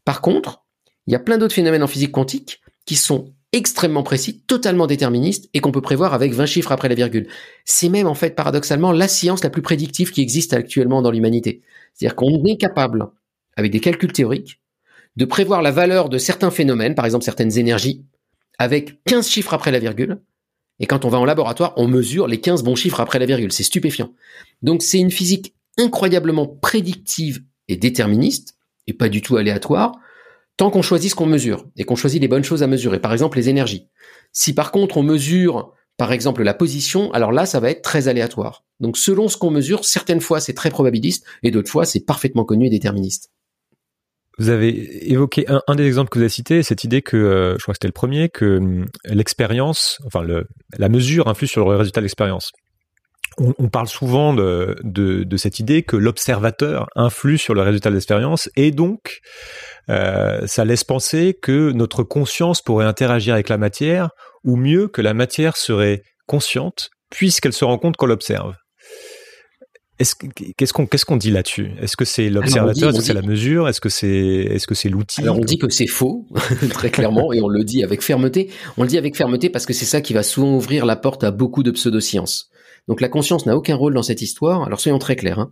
Par 0.03 0.21
contre, 0.21 0.65
il 1.07 1.13
y 1.13 1.15
a 1.15 1.19
plein 1.19 1.37
d'autres 1.37 1.55
phénomènes 1.55 1.83
en 1.83 1.87
physique 1.87 2.11
quantique 2.11 2.61
qui 2.85 2.95
sont 2.95 3.33
extrêmement 3.53 4.03
précis, 4.03 4.41
totalement 4.45 4.87
déterministes, 4.87 5.49
et 5.53 5.59
qu'on 5.59 5.71
peut 5.71 5.81
prévoir 5.81 6.13
avec 6.13 6.33
20 6.33 6.45
chiffres 6.45 6.71
après 6.71 6.89
la 6.89 6.95
virgule. 6.95 7.27
C'est 7.65 7.89
même 7.89 8.07
en 8.07 8.13
fait 8.13 8.35
paradoxalement 8.35 8.91
la 8.91 9.07
science 9.07 9.43
la 9.43 9.49
plus 9.49 9.61
prédictive 9.61 10.11
qui 10.11 10.21
existe 10.21 10.53
actuellement 10.53 11.01
dans 11.01 11.11
l'humanité. 11.11 11.61
C'est-à-dire 11.93 12.15
qu'on 12.15 12.43
est 12.45 12.57
capable, 12.57 13.07
avec 13.55 13.71
des 13.71 13.79
calculs 13.79 14.11
théoriques, 14.11 14.59
de 15.15 15.25
prévoir 15.25 15.61
la 15.61 15.71
valeur 15.71 16.09
de 16.09 16.17
certains 16.17 16.51
phénomènes, 16.51 16.93
par 16.93 17.05
exemple 17.05 17.25
certaines 17.25 17.57
énergies, 17.57 18.05
avec 18.59 19.03
15 19.05 19.27
chiffres 19.27 19.53
après 19.53 19.71
la 19.71 19.79
virgule, 19.79 20.19
et 20.79 20.85
quand 20.85 21.05
on 21.05 21.09
va 21.09 21.17
en 21.17 21.25
laboratoire, 21.25 21.73
on 21.77 21.87
mesure 21.87 22.27
les 22.27 22.39
15 22.39 22.63
bons 22.63 22.75
chiffres 22.75 22.99
après 22.99 23.19
la 23.19 23.25
virgule. 23.25 23.51
C'est 23.51 23.63
stupéfiant. 23.63 24.13
Donc 24.61 24.83
c'est 24.83 24.99
une 24.99 25.11
physique 25.11 25.55
incroyablement 25.77 26.47
prédictive 26.47 27.43
et 27.67 27.77
déterministe, 27.77 28.55
et 28.85 28.93
pas 28.93 29.09
du 29.09 29.21
tout 29.21 29.37
aléatoire, 29.37 29.93
tant 30.57 30.71
qu'on 30.71 30.81
choisit 30.81 31.11
ce 31.11 31.15
qu'on 31.15 31.27
mesure, 31.27 31.65
et 31.77 31.83
qu'on 31.83 31.95
choisit 31.95 32.21
les 32.21 32.27
bonnes 32.27 32.43
choses 32.43 32.63
à 32.63 32.67
mesurer. 32.67 32.99
Par 32.99 33.13
exemple, 33.13 33.37
les 33.37 33.49
énergies. 33.49 33.87
Si 34.33 34.53
par 34.53 34.71
contre 34.71 34.97
on 34.97 35.03
mesure, 35.03 35.73
par 35.97 36.11
exemple, 36.11 36.43
la 36.43 36.53
position, 36.53 37.11
alors 37.13 37.31
là, 37.31 37.45
ça 37.45 37.59
va 37.59 37.69
être 37.69 37.81
très 37.81 38.07
aléatoire. 38.07 38.63
Donc 38.79 38.97
selon 38.97 39.27
ce 39.27 39.37
qu'on 39.37 39.51
mesure, 39.51 39.85
certaines 39.85 40.21
fois 40.21 40.39
c'est 40.39 40.53
très 40.53 40.69
probabiliste, 40.69 41.25
et 41.43 41.51
d'autres 41.51 41.69
fois 41.69 41.85
c'est 41.85 42.05
parfaitement 42.05 42.43
connu 42.43 42.67
et 42.67 42.69
déterministe. 42.69 43.31
Vous 44.39 44.49
avez 44.49 45.11
évoqué 45.11 45.47
un, 45.47 45.75
des 45.75 45.87
exemples 45.87 46.09
que 46.09 46.19
vous 46.19 46.23
avez 46.23 46.29
cité, 46.29 46.61
cette 46.61 46.83
idée 46.83 47.01
que, 47.01 47.17
euh, 47.17 47.55
je 47.57 47.63
crois 47.63 47.73
que 47.73 47.77
c'était 47.77 47.87
le 47.87 47.93
premier, 47.93 48.29
que 48.29 48.57
hum, 48.57 48.85
l'expérience, 49.05 49.99
enfin 50.05 50.23
la 50.77 50.89
mesure 50.89 51.27
influe 51.27 51.47
sur 51.47 51.67
le 51.67 51.75
résultat 51.75 52.01
de 52.01 52.05
l'expérience. 52.05 52.51
On, 53.39 53.69
parle 53.69 53.87
souvent 53.87 54.33
de, 54.33 54.75
de, 54.83 55.37
cette 55.37 55.59
idée 55.59 55.83
que 55.83 55.95
l'observateur 55.95 56.87
influe 56.95 57.37
sur 57.37 57.53
le 57.53 57.61
résultat 57.61 57.89
de 57.89 57.93
l'expérience 57.93 58.49
et 58.55 58.71
donc 58.71 59.19
euh, 59.89 60.41
ça 60.47 60.65
laisse 60.65 60.83
penser 60.83 61.37
que 61.39 61.71
notre 61.71 62.01
conscience 62.01 62.63
pourrait 62.63 62.87
interagir 62.87 63.35
avec 63.35 63.49
la 63.49 63.59
matière 63.59 64.09
ou 64.43 64.55
mieux 64.55 64.87
que 64.87 65.03
la 65.03 65.13
matière 65.13 65.55
serait 65.55 66.01
consciente 66.25 66.89
puisqu'elle 67.11 67.53
se 67.53 67.63
rend 67.63 67.77
compte 67.77 67.95
qu'on 67.95 68.07
l'observe. 68.07 68.55
Qu'est-ce 69.99 70.73
qu'on 70.73 70.85
qu'est-ce 70.85 71.05
qu'on 71.05 71.17
dit 71.17 71.31
là-dessus? 71.31 71.71
Est-ce 71.81 71.97
que 71.97 72.05
c'est 72.05 72.29
l'observateur? 72.29 72.89
Est-ce 72.89 72.99
que 72.99 73.03
c'est 73.03 73.13
la 73.13 73.23
mesure? 73.23 73.67
Est-ce 73.67 73.81
que 73.81 73.89
c'est 73.89 74.09
est-ce 74.09 74.67
que 74.67 74.75
c'est 74.75 74.89
l'outil? 74.89 75.21
Alors 75.21 75.37
on 75.37 75.43
dit 75.43 75.57
que 75.57 75.69
c'est 75.69 75.87
faux 75.87 76.27
très 76.69 76.91
clairement 76.91 77.33
et 77.33 77.41
on 77.41 77.47
le 77.47 77.63
dit 77.63 77.83
avec 77.83 78.03
fermeté. 78.03 78.51
On 78.77 78.83
le 78.83 78.89
dit 78.89 78.99
avec 78.99 79.17
fermeté 79.17 79.49
parce 79.49 79.65
que 79.65 79.73
c'est 79.73 79.85
ça 79.85 80.01
qui 80.01 80.13
va 80.13 80.21
souvent 80.21 80.55
ouvrir 80.55 80.85
la 80.85 80.97
porte 80.97 81.23
à 81.23 81.31
beaucoup 81.31 81.63
de 81.63 81.71
pseudosciences. 81.71 82.51
Donc 82.87 83.01
la 83.01 83.09
conscience 83.09 83.45
n'a 83.45 83.55
aucun 83.57 83.75
rôle 83.75 83.93
dans 83.93 84.03
cette 84.03 84.21
histoire. 84.21 84.63
Alors 84.63 84.79
soyons 84.79 84.99
très 84.99 85.15
clairs. 85.15 85.39
Hein. 85.39 85.51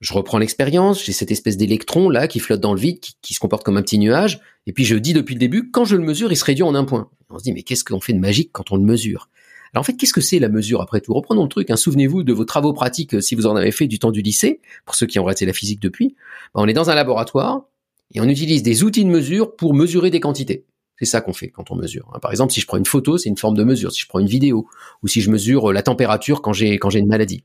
Je 0.00 0.12
reprends 0.12 0.38
l'expérience, 0.38 1.04
j'ai 1.04 1.12
cette 1.12 1.32
espèce 1.32 1.56
d'électron 1.56 2.08
là 2.08 2.28
qui 2.28 2.38
flotte 2.38 2.60
dans 2.60 2.72
le 2.72 2.80
vide, 2.80 3.00
qui, 3.20 3.34
se 3.34 3.40
comporte 3.40 3.64
comme 3.64 3.76
un 3.76 3.82
petit 3.82 3.98
nuage, 3.98 4.40
et 4.66 4.72
puis 4.72 4.84
je 4.84 4.94
dis 4.94 5.12
depuis 5.12 5.34
le 5.34 5.40
début, 5.40 5.72
quand 5.72 5.84
je 5.84 5.96
le 5.96 6.04
mesure, 6.04 6.30
il 6.30 6.36
se 6.36 6.44
réduit 6.44 6.62
en 6.62 6.76
un 6.76 6.84
point. 6.84 7.10
On 7.30 7.38
se 7.38 7.42
dit 7.42 7.52
mais 7.52 7.64
qu'est-ce 7.64 7.82
qu'on 7.82 8.00
fait 8.00 8.12
de 8.12 8.20
magique 8.20 8.50
quand 8.52 8.70
on 8.70 8.76
le 8.76 8.84
mesure? 8.84 9.28
Alors 9.72 9.80
en 9.80 9.84
fait, 9.84 9.94
qu'est-ce 9.94 10.12
que 10.12 10.20
c'est 10.20 10.38
la 10.38 10.48
mesure 10.48 10.80
après 10.80 11.00
tout? 11.00 11.12
Reprenons 11.12 11.42
le 11.42 11.48
truc. 11.48 11.70
Hein. 11.70 11.76
Souvenez-vous 11.76 12.22
de 12.22 12.32
vos 12.32 12.44
travaux 12.44 12.72
pratiques 12.72 13.14
euh, 13.14 13.20
si 13.20 13.34
vous 13.34 13.46
en 13.46 13.56
avez 13.56 13.70
fait 13.70 13.86
du 13.86 13.98
temps 13.98 14.12
du 14.12 14.22
lycée, 14.22 14.60
pour 14.86 14.94
ceux 14.94 15.06
qui 15.06 15.18
ont 15.18 15.24
raté 15.24 15.46
la 15.46 15.52
physique 15.52 15.80
depuis. 15.80 16.14
Ben, 16.54 16.62
on 16.62 16.68
est 16.68 16.72
dans 16.72 16.90
un 16.90 16.94
laboratoire 16.94 17.64
et 18.14 18.20
on 18.20 18.28
utilise 18.28 18.62
des 18.62 18.82
outils 18.82 19.04
de 19.04 19.10
mesure 19.10 19.56
pour 19.56 19.74
mesurer 19.74 20.10
des 20.10 20.20
quantités. 20.20 20.64
C'est 20.98 21.04
ça 21.04 21.20
qu'on 21.20 21.32
fait 21.32 21.48
quand 21.48 21.70
on 21.70 21.76
mesure. 21.76 22.10
Hein. 22.12 22.18
Par 22.20 22.30
exemple, 22.30 22.52
si 22.52 22.60
je 22.60 22.66
prends 22.66 22.76
une 22.76 22.86
photo, 22.86 23.18
c'est 23.18 23.28
une 23.28 23.36
forme 23.36 23.56
de 23.56 23.64
mesure. 23.64 23.92
Si 23.92 24.00
je 24.00 24.08
prends 24.08 24.18
une 24.18 24.26
vidéo, 24.26 24.68
ou 25.02 25.08
si 25.08 25.20
je 25.20 25.30
mesure 25.30 25.70
euh, 25.70 25.72
la 25.72 25.82
température 25.82 26.42
quand 26.42 26.52
j'ai 26.52 26.78
quand 26.78 26.90
j'ai 26.90 26.98
une 26.98 27.06
maladie. 27.06 27.44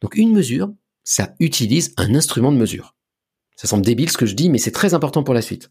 Donc 0.00 0.14
une 0.16 0.32
mesure, 0.32 0.72
ça 1.04 1.34
utilise 1.40 1.94
un 1.96 2.14
instrument 2.14 2.52
de 2.52 2.56
mesure. 2.56 2.94
Ça 3.56 3.68
semble 3.68 3.84
débile 3.84 4.10
ce 4.10 4.16
que 4.16 4.26
je 4.26 4.34
dis, 4.34 4.48
mais 4.48 4.58
c'est 4.58 4.70
très 4.70 4.94
important 4.94 5.22
pour 5.22 5.34
la 5.34 5.42
suite. 5.42 5.70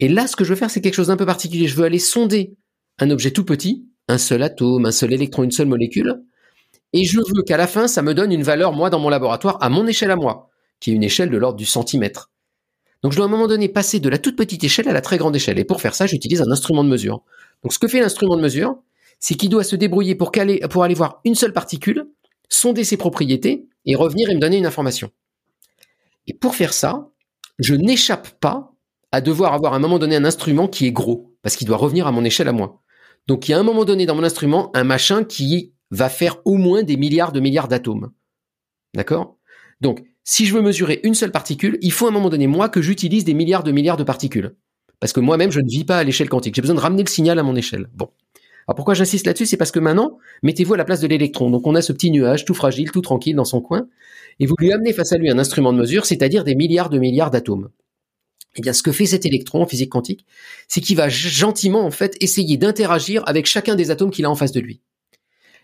Et 0.00 0.08
là, 0.08 0.26
ce 0.26 0.36
que 0.36 0.44
je 0.44 0.50
veux 0.50 0.56
faire, 0.56 0.70
c'est 0.70 0.80
quelque 0.80 0.94
chose 0.94 1.08
d'un 1.08 1.16
peu 1.16 1.26
particulier. 1.26 1.66
Je 1.66 1.76
veux 1.76 1.84
aller 1.84 1.98
sonder 1.98 2.56
un 2.98 3.10
objet 3.10 3.30
tout 3.30 3.44
petit 3.44 3.88
un 4.08 4.18
seul 4.18 4.42
atome, 4.42 4.86
un 4.86 4.90
seul 4.90 5.12
électron, 5.12 5.44
une 5.44 5.50
seule 5.50 5.68
molécule. 5.68 6.22
Et 6.92 7.04
je 7.04 7.18
veux 7.18 7.42
qu'à 7.42 7.58
la 7.58 7.66
fin, 7.66 7.86
ça 7.86 8.02
me 8.02 8.14
donne 8.14 8.32
une 8.32 8.42
valeur, 8.42 8.72
moi, 8.72 8.90
dans 8.90 8.98
mon 8.98 9.10
laboratoire, 9.10 9.58
à 9.60 9.68
mon 9.68 9.86
échelle 9.86 10.10
à 10.10 10.16
moi, 10.16 10.48
qui 10.80 10.90
est 10.90 10.94
une 10.94 11.04
échelle 11.04 11.30
de 11.30 11.36
l'ordre 11.36 11.58
du 11.58 11.66
centimètre. 11.66 12.30
Donc 13.02 13.12
je 13.12 13.16
dois 13.16 13.26
à 13.26 13.28
un 13.28 13.30
moment 13.30 13.46
donné 13.46 13.68
passer 13.68 14.00
de 14.00 14.08
la 14.08 14.18
toute 14.18 14.36
petite 14.36 14.64
échelle 14.64 14.88
à 14.88 14.92
la 14.92 15.00
très 15.00 15.18
grande 15.18 15.36
échelle. 15.36 15.58
Et 15.58 15.64
pour 15.64 15.80
faire 15.80 15.94
ça, 15.94 16.06
j'utilise 16.06 16.42
un 16.42 16.50
instrument 16.50 16.82
de 16.82 16.88
mesure. 16.88 17.22
Donc 17.62 17.72
ce 17.72 17.78
que 17.78 17.88
fait 17.88 18.00
l'instrument 18.00 18.36
de 18.36 18.42
mesure, 18.42 18.76
c'est 19.20 19.34
qu'il 19.34 19.50
doit 19.50 19.64
se 19.64 19.76
débrouiller 19.76 20.14
pour, 20.14 20.32
aller 20.36 20.94
voir 20.94 21.20
une 21.24 21.34
seule 21.34 21.52
particule, 21.52 22.06
sonder 22.48 22.84
ses 22.84 22.96
propriétés 22.96 23.68
et 23.84 23.94
revenir 23.94 24.30
et 24.30 24.34
me 24.34 24.40
donner 24.40 24.58
une 24.58 24.66
information. 24.66 25.10
Et 26.26 26.34
pour 26.34 26.54
faire 26.54 26.72
ça, 26.72 27.08
je 27.58 27.74
n'échappe 27.74 28.38
pas 28.40 28.72
à 29.12 29.20
devoir 29.20 29.54
avoir 29.54 29.72
à 29.72 29.76
un 29.76 29.80
moment 29.80 29.98
donné 29.98 30.16
un 30.16 30.24
instrument 30.24 30.68
qui 30.68 30.86
est 30.86 30.92
gros, 30.92 31.34
parce 31.42 31.56
qu'il 31.56 31.66
doit 31.66 31.76
revenir 31.76 32.06
à 32.06 32.12
mon 32.12 32.24
échelle 32.24 32.48
à 32.48 32.52
moi. 32.52 32.82
Donc 33.26 33.48
il 33.48 33.52
y 33.52 33.54
a 33.54 33.58
un 33.58 33.62
moment 33.62 33.84
donné 33.84 34.06
dans 34.06 34.14
mon 34.14 34.24
instrument 34.24 34.70
un 34.74 34.84
machin 34.84 35.24
qui 35.24 35.72
va 35.90 36.08
faire 36.08 36.38
au 36.44 36.56
moins 36.56 36.82
des 36.82 36.96
milliards 36.96 37.32
de 37.32 37.40
milliards 37.40 37.68
d'atomes. 37.68 38.12
D'accord? 38.94 39.36
Donc 39.80 40.04
si 40.30 40.44
je 40.44 40.52
veux 40.52 40.60
mesurer 40.60 41.00
une 41.04 41.14
seule 41.14 41.32
particule, 41.32 41.78
il 41.80 41.90
faut 41.90 42.04
à 42.04 42.10
un 42.10 42.12
moment 42.12 42.28
donné 42.28 42.46
moi 42.46 42.68
que 42.68 42.82
j'utilise 42.82 43.24
des 43.24 43.32
milliards 43.32 43.62
de 43.62 43.72
milliards 43.72 43.96
de 43.96 44.04
particules. 44.04 44.54
Parce 45.00 45.14
que 45.14 45.20
moi-même 45.20 45.50
je 45.50 45.60
ne 45.60 45.66
vis 45.66 45.84
pas 45.84 45.96
à 45.96 46.04
l'échelle 46.04 46.28
quantique. 46.28 46.54
J'ai 46.54 46.60
besoin 46.60 46.76
de 46.76 46.80
ramener 46.80 47.02
le 47.02 47.08
signal 47.08 47.38
à 47.38 47.42
mon 47.42 47.56
échelle. 47.56 47.88
Bon. 47.94 48.10
Alors 48.66 48.76
pourquoi 48.76 48.92
j'insiste 48.92 49.26
là-dessus? 49.26 49.46
C'est 49.46 49.56
parce 49.56 49.70
que 49.70 49.78
maintenant, 49.78 50.18
mettez-vous 50.42 50.74
à 50.74 50.76
la 50.76 50.84
place 50.84 51.00
de 51.00 51.06
l'électron. 51.06 51.48
Donc 51.48 51.66
on 51.66 51.74
a 51.74 51.80
ce 51.80 51.94
petit 51.94 52.10
nuage 52.10 52.44
tout 52.44 52.52
fragile, 52.52 52.90
tout 52.90 53.00
tranquille 53.00 53.36
dans 53.36 53.46
son 53.46 53.62
coin, 53.62 53.86
et 54.38 54.44
vous 54.44 54.54
lui 54.58 54.70
amenez 54.70 54.92
face 54.92 55.14
à 55.14 55.16
lui 55.16 55.30
un 55.30 55.38
instrument 55.38 55.72
de 55.72 55.78
mesure, 55.78 56.04
c'est-à-dire 56.04 56.44
des 56.44 56.54
milliards 56.54 56.90
de 56.90 56.98
milliards 56.98 57.30
d'atomes 57.30 57.70
eh 58.56 58.60
bien, 58.60 58.72
ce 58.72 58.82
que 58.82 58.92
fait 58.92 59.06
cet 59.06 59.24
électron 59.24 59.62
en 59.62 59.66
physique 59.66 59.90
quantique, 59.90 60.26
c'est 60.66 60.80
qu'il 60.80 60.96
va 60.96 61.08
gentiment, 61.08 61.84
en 61.84 61.90
fait, 61.90 62.16
essayer 62.20 62.56
d'interagir 62.56 63.22
avec 63.26 63.46
chacun 63.46 63.76
des 63.76 63.90
atomes 63.90 64.10
qu'il 64.10 64.24
a 64.24 64.30
en 64.30 64.34
face 64.34 64.52
de 64.52 64.60
lui. 64.60 64.80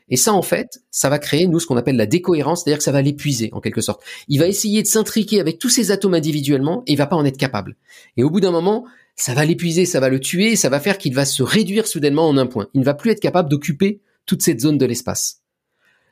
Et 0.09 0.16
ça, 0.16 0.34
en 0.34 0.42
fait, 0.42 0.82
ça 0.90 1.09
va 1.09 1.18
créer, 1.18 1.46
nous, 1.46 1.61
ce 1.61 1.66
qu'on 1.66 1.76
appelle 1.76 1.96
la 1.96 2.07
décohérence, 2.07 2.62
c'est-à-dire 2.62 2.78
que 2.78 2.84
ça 2.84 2.92
va 2.92 3.00
l'épuiser, 3.00 3.48
en 3.52 3.61
quelque 3.61 3.80
sorte. 3.80 4.02
Il 4.28 4.38
va 4.38 4.46
essayer 4.46 4.82
de 4.82 4.86
s'intriquer 4.86 5.40
avec 5.40 5.59
tous 5.59 5.70
ces 5.70 5.90
atomes 5.90 6.14
individuellement, 6.14 6.82
et 6.86 6.92
il 6.92 6.98
va 6.98 7.07
pas 7.07 7.16
en 7.16 7.24
être 7.24 7.38
capable. 7.38 7.76
Et 8.16 8.22
au 8.22 8.30
bout 8.30 8.40
d'un 8.40 8.50
moment, 8.50 8.84
ça 9.16 9.32
va 9.32 9.44
l'épuiser, 9.44 9.86
ça 9.86 10.00
va 10.00 10.09
le 10.09 10.20
tuer, 10.20 10.57
ça 10.57 10.68
va 10.68 10.80
faire 10.80 10.98
qu'il 10.98 11.14
va 11.14 11.24
se 11.24 11.42
réduire 11.42 11.86
soudainement 11.86 12.28
en 12.28 12.36
un 12.36 12.46
point. 12.46 12.68
Il 12.74 12.80
ne 12.80 12.84
va 12.84 12.94
plus 12.94 13.11
être 13.11 13.20
capable 13.20 13.48
d'occuper 13.48 14.00
toute 14.26 14.42
cette 14.42 14.61
zone 14.61 14.76
de 14.78 14.86
l'espace. 14.86 15.42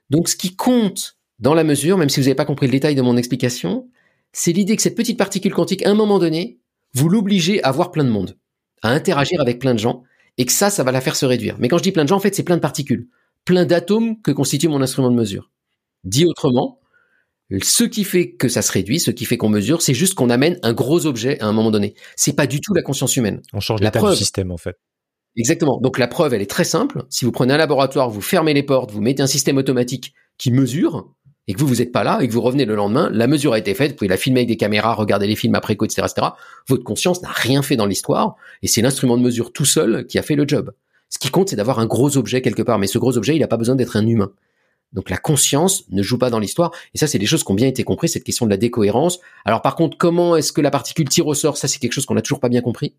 Donc, 0.09 0.29
ce 0.29 0.37
qui 0.37 0.57
compte 0.57 1.19
dans 1.39 1.55
la 1.55 1.65
mesure, 1.65 1.99
même 1.99 2.09
si 2.09 2.21
vous 2.21 2.25
n'avez 2.25 2.35
pas 2.35 2.45
compris 2.45 2.67
le 2.67 2.73
détail 2.73 2.95
de 2.95 3.03
mon 3.03 3.17
explication, 3.17 3.89
c'est 4.33 4.53
l'idée 4.53 4.77
que 4.77 4.83
cette 4.83 4.95
petite 4.95 5.19
particule 5.19 5.53
quantique, 5.53 5.85
à 5.85 5.91
un 5.91 5.95
moment 5.95 6.19
donné, 6.19 6.59
vous 6.95 7.09
l'obligez 7.09 7.63
à 7.63 7.71
voir 7.73 7.91
plein 7.91 8.05
de 8.05 8.11
monde, 8.11 8.39
à 8.83 8.91
interagir 8.91 9.41
avec 9.41 9.59
plein 9.59 9.75
de 9.75 9.79
gens, 9.79 10.03
et 10.39 10.47
que 10.47 10.53
ça, 10.53 10.71
ça 10.71 10.83
va 10.83 10.93
la 10.93 11.01
faire 11.01 11.17
se 11.17 11.27
réduire. 11.27 11.57
Mais 11.59 11.69
quand 11.69 11.79
je 11.79 11.83
dis 11.83 11.93
plein 11.93 12.05
de 12.05 12.09
gens, 12.09 12.17
en 12.17 12.21
fait, 12.21 12.35
c'est 12.35 12.43
plein 12.43 12.57
de 12.57 12.63
particules, 12.63 13.09
plein 13.45 13.65
d'atomes 13.65 14.21
que 14.23 14.31
constitue 14.31 14.69
mon 14.69 14.83
instrument 14.83 15.11
de 15.11 15.17
mesure. 15.17 15.51
Dit 16.05 16.25
autrement, 16.25 16.81
ce 17.63 17.85
qui 17.85 18.05
fait 18.05 18.33
que 18.33 18.49
ça 18.49 18.63
se 18.63 18.73
réduit, 18.73 18.99
ce 18.99 19.11
qui 19.11 19.25
fait 19.25 19.37
qu'on 19.37 19.49
mesure, 19.49 19.83
c'est 19.83 19.95
juste 19.95 20.15
qu'on 20.15 20.31
amène 20.31 20.59
un 20.63 20.73
gros 20.73 21.07
objet 21.07 21.41
à 21.41 21.47
un 21.47 21.53
moment 21.53 21.71
donné. 21.71 21.95
C'est 22.17 22.35
pas 22.35 22.47
du 22.47 22.61
tout 22.61 22.75
la 22.75 22.83
conscience 22.83 23.17
humaine. 23.17 23.43
On 23.53 23.61
change 23.61 23.81
la 23.81 23.91
preuve, 23.91 24.13
du 24.13 24.19
système, 24.19 24.51
en 24.51 24.57
fait. 24.57 24.79
Exactement. 25.37 25.79
Donc 25.81 25.99
la 25.99 26.09
preuve, 26.09 26.35
elle 26.35 26.43
est 26.43 26.51
très 26.51 26.65
simple. 26.65 27.05
Si 27.09 27.25
vous 27.25 27.33
prenez 27.33 27.55
un 27.55 27.59
laboratoire, 27.59 28.11
vous 28.11 28.21
fermez 28.21 28.55
les 28.55 28.63
portes, 28.63 28.91
vous 28.91 29.01
mettez 29.01 29.23
un 29.23 29.27
système 29.27 29.57
automatique 29.57 30.15
qui 30.39 30.51
mesure, 30.51 31.13
et 31.49 31.55
que 31.55 31.59
vous, 31.59 31.67
vous 31.67 31.77
n'êtes 31.77 31.93
pas 31.93 32.05
là, 32.05 32.21
et 32.23 32.29
que 32.29 32.33
vous 32.33 32.41
revenez 32.41 32.65
le 32.65 32.75
lendemain, 32.75 33.11
la 33.13 33.27
mesure 33.27 33.53
a 33.53 33.59
été 33.59 33.75
faite, 33.75 33.93
vous 33.93 33.97
pouvez 33.97 34.09
la 34.09 34.17
filmer 34.17 34.41
avec 34.41 34.49
des 34.49 34.57
caméras, 34.57 34.95
regarder 34.95 35.27
les 35.27 35.37
films 35.37 35.55
après 35.55 35.77
coup, 35.77 35.85
etc., 35.85 36.07
etc. 36.09 36.29
Votre 36.69 36.85
conscience 36.85 37.23
n'a 37.23 37.31
rien 37.31 37.63
fait 37.63 37.77
dans 37.77 37.87
l'histoire, 37.87 38.37
et 38.63 38.69
c'est 38.69 38.83
l'instrument 38.83 39.17
de 39.17 39.23
mesure 39.23 39.53
tout 39.53 39.65
seul 39.65 40.07
qui 40.07 40.19
a 40.19 40.23
fait 40.23 40.37
le 40.37 40.47
job. 40.47 40.73
Ce 41.13 41.19
qui 41.19 41.29
compte, 41.29 41.51
c'est 41.51 41.57
d'avoir 41.57 41.79
un 41.79 41.85
gros 41.85 42.17
objet 42.17 42.41
quelque 42.41 42.63
part, 42.63 42.79
mais 42.79 42.87
ce 42.87 42.97
gros 42.97 43.19
objet, 43.19 43.37
il 43.37 43.41
n'a 43.41 43.47
pas 43.47 43.59
besoin 43.59 43.77
d'être 43.77 43.97
un 43.97 44.07
humain. 44.07 44.33
Donc 44.95 45.11
la 45.11 45.19
conscience 45.19 45.85
ne 45.91 46.03
joue 46.03 46.17
pas 46.17 46.31
dans 46.31 46.39
l'histoire. 46.39 46.71
Et 46.95 46.99
ça, 46.99 47.07
c'est 47.07 47.19
des 47.19 47.27
choses 47.27 47.45
qui 47.45 47.53
ont 47.53 47.55
bien 47.55 47.69
été 47.69 47.85
comprises, 47.85 48.15
cette 48.15 48.25
question 48.25 48.47
de 48.47 48.51
la 48.51 48.57
décohérence. 48.57 49.21
Alors 49.45 49.61
par 49.61 49.77
contre, 49.77 49.99
comment 49.99 50.37
est-ce 50.37 50.55
que 50.55 50.63
la 50.63 50.71
particule 50.71 51.11
tire 51.11 51.27
au 51.27 51.35
sort? 51.35 51.59
Ça, 51.59 51.69
c'est 51.69 51.79
quelque 51.81 51.93
chose 51.93 52.07
qu'on 52.07 52.15
n'a 52.15 52.23
toujours 52.23 52.41
pas 52.41 52.49
bien 52.49 52.63
compris. 52.63 52.95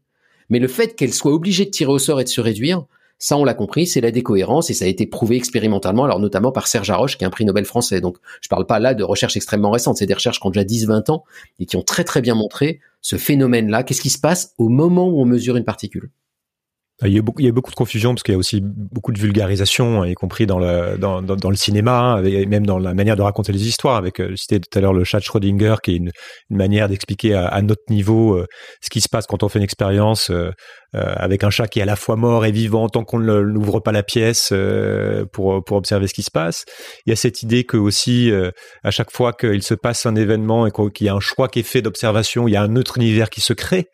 Mais 0.50 0.60
le 0.60 0.68
fait 0.68 0.96
qu'elle 0.96 1.12
soit 1.12 1.34
obligée 1.34 1.66
de 1.66 1.72
tirer 1.72 1.92
au 1.92 1.98
sort 1.98 2.22
et 2.22 2.24
de 2.24 2.30
se 2.30 2.40
réduire, 2.40 2.86
ça, 3.18 3.36
on 3.36 3.46
l'a 3.46 3.56
compris, 3.56 3.88
c'est 3.88 4.02
la 4.02 4.12
décohérence 4.12 4.70
et 4.70 4.76
ça 4.76 4.86
a 4.86 4.88
été 4.88 5.08
prouvé 5.08 5.36
expérimentalement, 5.36 6.04
alors 6.04 6.20
notamment 6.20 6.52
par 6.52 6.68
Serge 6.68 6.92
Haroche, 6.92 7.18
qui 7.18 7.24
est 7.24 7.28
un 7.28 7.32
prix 7.32 7.46
Nobel 7.46 7.66
français. 7.66 8.00
Donc, 8.00 8.18
je 8.42 8.48
parle 8.48 8.68
pas 8.68 8.78
là 8.78 8.94
de 8.94 9.04
recherches 9.04 9.38
extrêmement 9.38 9.72
récentes, 9.72 9.98
c'est 9.98 10.06
des 10.06 10.14
recherches 10.14 10.40
qui 10.40 10.46
ont 10.46 10.52
déjà 10.52 10.66
10-20 10.66 11.10
ans 11.10 11.24
et 11.60 11.66
qui 11.66 11.78
ont 11.78 11.82
très 11.82 12.04
très 12.04 12.22
bien 12.22 12.36
montré 12.36 12.80
ce 13.02 13.16
phénomène-là. 13.16 13.82
Qu'est-ce 13.84 14.02
qui 14.02 14.12
se 14.12 14.20
passe 14.20 14.54
au 14.60 14.70
moment 14.70 15.08
où 15.08 15.20
on 15.20 15.26
mesure 15.26 15.56
une 15.56 15.64
particule? 15.64 16.12
Il 17.06 17.14
y, 17.14 17.20
a 17.20 17.22
beaucoup, 17.22 17.42
il 17.42 17.46
y 17.46 17.50
a 17.50 17.52
beaucoup 17.52 17.72
de 17.72 17.76
confusion 17.76 18.14
parce 18.14 18.24
qu'il 18.24 18.34
y 18.34 18.36
a 18.36 18.38
aussi 18.38 18.62
beaucoup 18.64 19.12
de 19.12 19.20
vulgarisation, 19.20 20.04
y 20.06 20.14
compris 20.14 20.46
dans 20.46 20.60
le 20.60 20.98
dans, 20.98 21.22
dans, 21.22 21.50
le 21.50 21.56
cinéma, 21.56 22.22
et 22.24 22.46
même 22.46 22.66
dans 22.66 22.80
la 22.80 22.94
manière 22.94 23.16
de 23.16 23.22
raconter 23.22 23.52
les 23.52 23.68
histoires. 23.68 23.96
Avec 23.96 24.20
euh, 24.20 24.36
cité 24.36 24.60
tout 24.60 24.78
à 24.78 24.82
l'heure 24.82 24.94
le 24.94 25.04
chat 25.04 25.20
Schrödinger, 25.20 25.76
qui 25.84 25.92
est 25.92 25.96
une, 25.98 26.12
une 26.50 26.58
manière 26.58 26.90
d'expliquer 26.90 27.34
à, 27.34 27.48
à, 27.48 27.62
notre 27.62 27.84
niveau 27.90 28.36
euh, 28.36 28.48
ce 28.82 28.90
qui 28.90 29.02
se 29.02 29.10
passe 29.10 29.28
quand 29.28 29.44
on 29.44 29.50
fait 29.50 29.60
une 29.60 29.66
expérience 29.66 30.30
euh, 30.30 30.36
euh, 30.44 30.52
avec 30.94 31.44
un 31.44 31.50
chat 31.50 31.68
qui 31.68 31.80
est 31.80 31.82
à 31.84 31.86
la 31.86 31.96
fois 31.96 32.16
mort 32.16 32.46
et 32.46 32.52
vivant 32.52 32.88
tant 32.90 33.04
qu'on 33.04 33.20
ne 33.20 33.42
n'ouvre 33.42 33.80
pas 33.80 33.92
la 33.92 34.04
pièce 34.04 34.50
euh, 34.52 35.26
pour 35.26 35.64
pour 35.64 35.78
observer 35.78 36.08
ce 36.08 36.14
qui 36.14 36.24
se 36.24 36.32
passe. 36.32 36.66
Il 37.06 37.10
y 37.10 37.14
a 37.14 37.16
cette 37.16 37.42
idée 37.44 37.64
que 37.64 37.78
aussi 37.78 38.32
à 38.84 38.92
chaque 38.92 39.12
fois 39.12 39.34
qu'il 39.34 39.64
se 39.64 39.74
passe 39.74 40.06
un 40.06 40.16
événement 40.16 40.68
et 40.68 40.72
qu'il 40.94 41.08
y 41.08 41.10
a 41.10 41.14
un 41.14 41.20
choix 41.20 41.48
qui 41.48 41.60
est 41.60 41.64
fait 41.64 41.82
d'observation, 41.82 42.48
il 42.48 42.52
y 42.52 42.56
a 42.56 42.62
un 42.62 42.76
autre 42.76 42.98
univers 42.98 43.30
qui 43.30 43.42
se 43.42 43.54
crée. 43.54 43.90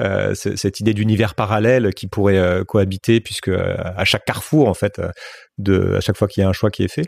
Euh, 0.00 0.34
cette 0.34 0.80
idée 0.80 0.92
d'univers 0.92 1.34
parallèle 1.34 1.94
qui 1.94 2.08
pourrait 2.08 2.38
euh, 2.38 2.64
cohabiter, 2.64 3.20
puisque 3.20 3.48
euh, 3.48 3.76
à 3.78 4.04
chaque 4.04 4.24
carrefour, 4.24 4.68
en 4.68 4.74
fait, 4.74 5.00
de, 5.58 5.94
à 5.96 6.00
chaque 6.00 6.16
fois 6.16 6.26
qu'il 6.26 6.42
y 6.42 6.44
a 6.44 6.48
un 6.48 6.52
choix 6.52 6.70
qui 6.70 6.82
est 6.82 6.88
fait. 6.88 7.06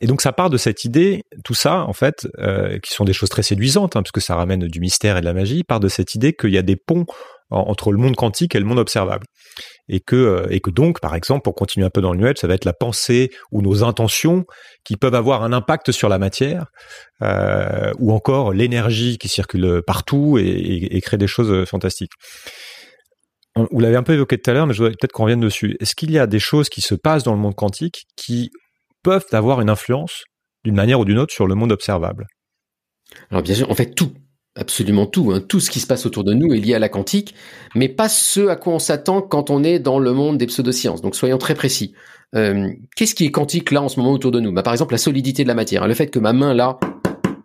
et 0.00 0.06
donc 0.06 0.22
ça 0.22 0.32
part 0.32 0.50
de 0.50 0.56
cette 0.56 0.84
idée, 0.84 1.22
tout 1.44 1.54
ça 1.54 1.84
en 1.84 1.92
fait, 1.92 2.26
qui 2.82 2.92
sont 2.92 3.04
des 3.04 3.12
choses 3.12 3.28
très 3.28 3.42
séduisantes, 3.42 3.96
hein, 3.96 4.02
puisque 4.02 4.20
ça 4.20 4.34
ramène 4.34 4.66
du 4.66 4.80
mystère 4.80 5.16
et 5.16 5.20
de 5.20 5.24
la 5.24 5.32
magie, 5.32 5.62
part 5.62 5.80
de 5.80 5.88
cette 5.88 6.14
idée 6.14 6.32
qu'il 6.32 6.50
y 6.50 6.58
a 6.58 6.62
des 6.62 6.76
ponts 6.76 7.06
entre 7.50 7.92
le 7.92 7.98
monde 7.98 8.16
quantique 8.16 8.54
et 8.54 8.58
le 8.58 8.64
monde 8.64 8.78
observable. 8.78 9.26
Et 9.88 10.00
que, 10.00 10.16
euh, 10.16 10.46
et 10.50 10.60
que 10.60 10.70
donc, 10.70 11.00
par 11.00 11.14
exemple, 11.14 11.42
pour 11.42 11.54
continuer 11.54 11.84
un 11.84 11.90
peu 11.90 12.00
dans 12.00 12.12
le 12.12 12.18
nuage, 12.18 12.36
ça 12.38 12.46
va 12.46 12.54
être 12.54 12.64
la 12.64 12.72
pensée 12.72 13.30
ou 13.50 13.60
nos 13.60 13.82
intentions 13.82 14.44
qui 14.84 14.96
peuvent 14.96 15.14
avoir 15.14 15.42
un 15.42 15.52
impact 15.52 15.90
sur 15.90 16.08
la 16.08 16.18
matière, 16.18 16.66
euh, 17.22 17.92
ou 17.98 18.12
encore 18.12 18.52
l'énergie 18.52 19.18
qui 19.18 19.28
circule 19.28 19.82
partout 19.86 20.38
et, 20.38 21.00
crée 21.02 21.18
des 21.18 21.26
choses 21.26 21.68
fantastiques. 21.68 22.12
Vous 23.56 23.80
l'avez 23.80 23.96
un 23.96 24.04
peu 24.04 24.12
évoqué 24.12 24.38
tout 24.38 24.50
à 24.50 24.54
l'heure, 24.54 24.66
mais 24.66 24.74
je 24.74 24.78
voudrais 24.78 24.92
peut-être 24.92 25.12
qu'on 25.12 25.24
revienne 25.24 25.40
dessus. 25.40 25.76
Est-ce 25.80 25.96
qu'il 25.96 26.12
y 26.12 26.18
a 26.18 26.26
des 26.26 26.38
choses 26.38 26.68
qui 26.68 26.80
se 26.80 26.94
passent 26.94 27.24
dans 27.24 27.34
le 27.34 27.40
monde 27.40 27.56
quantique 27.56 28.06
qui 28.16 28.50
peuvent 29.02 29.26
avoir 29.32 29.60
une 29.60 29.70
influence 29.70 30.24
d'une 30.64 30.76
manière 30.76 31.00
ou 31.00 31.04
d'une 31.04 31.18
autre 31.18 31.34
sur 31.34 31.46
le 31.46 31.54
monde 31.56 31.72
observable? 31.72 32.26
Alors 33.30 33.42
bien 33.42 33.54
sûr, 33.54 33.68
en 33.70 33.74
fait 33.74 33.94
tout, 33.94 34.12
absolument 34.60 35.06
tout. 35.06 35.32
Hein. 35.32 35.40
Tout 35.40 35.58
ce 35.58 35.70
qui 35.70 35.80
se 35.80 35.86
passe 35.86 36.06
autour 36.06 36.22
de 36.22 36.34
nous 36.34 36.52
est 36.52 36.58
lié 36.58 36.74
à 36.74 36.78
la 36.78 36.88
quantique, 36.88 37.34
mais 37.74 37.88
pas 37.88 38.08
ce 38.08 38.48
à 38.48 38.56
quoi 38.56 38.74
on 38.74 38.78
s'attend 38.78 39.22
quand 39.22 39.50
on 39.50 39.64
est 39.64 39.78
dans 39.78 39.98
le 39.98 40.12
monde 40.12 40.38
des 40.38 40.46
pseudosciences. 40.46 41.00
Donc 41.00 41.16
soyons 41.16 41.38
très 41.38 41.54
précis. 41.54 41.94
Euh, 42.36 42.68
Qu'est-ce 42.94 43.14
qui 43.14 43.24
est 43.24 43.30
quantique 43.30 43.70
là 43.72 43.82
en 43.82 43.88
ce 43.88 43.98
moment 43.98 44.12
autour 44.12 44.30
de 44.30 44.38
nous? 44.38 44.52
Bah, 44.52 44.62
Par 44.62 44.72
exemple, 44.72 44.94
la 44.94 44.98
solidité 44.98 45.42
de 45.42 45.48
la 45.48 45.54
matière. 45.54 45.88
Le 45.88 45.94
fait 45.94 46.08
que 46.08 46.18
ma 46.18 46.32
main 46.32 46.54
là, 46.54 46.78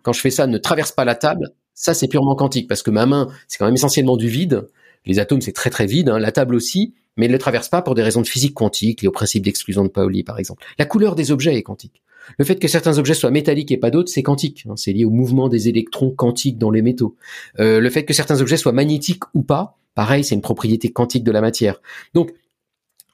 quand 0.02 0.12
je 0.12 0.20
fais 0.20 0.30
ça, 0.30 0.46
ne 0.46 0.58
traverse 0.58 0.92
pas 0.92 1.04
la 1.04 1.14
table, 1.14 1.50
ça 1.74 1.94
c'est 1.94 2.06
purement 2.06 2.36
quantique, 2.36 2.68
parce 2.68 2.82
que 2.82 2.90
ma 2.90 3.06
main, 3.06 3.28
c'est 3.48 3.58
quand 3.58 3.64
même 3.64 3.74
essentiellement 3.74 4.16
du 4.16 4.28
vide. 4.28 4.68
Les 5.04 5.18
atomes, 5.18 5.40
c'est 5.40 5.52
très 5.52 5.70
très 5.70 5.86
vide, 5.86 6.08
hein. 6.08 6.18
la 6.18 6.32
table 6.32 6.54
aussi, 6.54 6.94
mais 7.16 7.26
elle 7.26 7.32
ne 7.32 7.36
traverse 7.38 7.68
pas 7.68 7.82
pour 7.82 7.94
des 7.94 8.02
raisons 8.02 8.20
de 8.20 8.26
physique 8.26 8.54
quantique, 8.54 9.02
liées 9.02 9.08
au 9.08 9.12
principe 9.12 9.44
d'exclusion 9.44 9.84
de 9.84 9.88
Pauli, 9.88 10.22
par 10.22 10.38
exemple. 10.38 10.64
La 10.78 10.84
couleur 10.84 11.14
des 11.14 11.32
objets 11.32 11.54
est 11.56 11.62
quantique. 11.62 12.02
Le 12.38 12.44
fait 12.44 12.56
que 12.56 12.68
certains 12.68 12.98
objets 12.98 13.14
soient 13.14 13.30
métalliques 13.30 13.72
et 13.72 13.76
pas 13.76 13.90
d'autres, 13.90 14.10
c'est 14.10 14.22
quantique. 14.22 14.64
Hein, 14.68 14.74
c'est 14.76 14.92
lié 14.92 15.04
au 15.04 15.10
mouvement 15.10 15.48
des 15.48 15.68
électrons 15.68 16.10
quantiques 16.10 16.58
dans 16.58 16.70
les 16.70 16.82
métaux. 16.82 17.16
Euh, 17.60 17.80
le 17.80 17.90
fait 17.90 18.04
que 18.04 18.12
certains 18.12 18.40
objets 18.40 18.56
soient 18.56 18.72
magnétiques 18.72 19.24
ou 19.34 19.42
pas, 19.42 19.78
pareil, 19.94 20.24
c'est 20.24 20.34
une 20.34 20.40
propriété 20.40 20.92
quantique 20.92 21.24
de 21.24 21.32
la 21.32 21.40
matière. 21.40 21.80
Donc, 22.14 22.32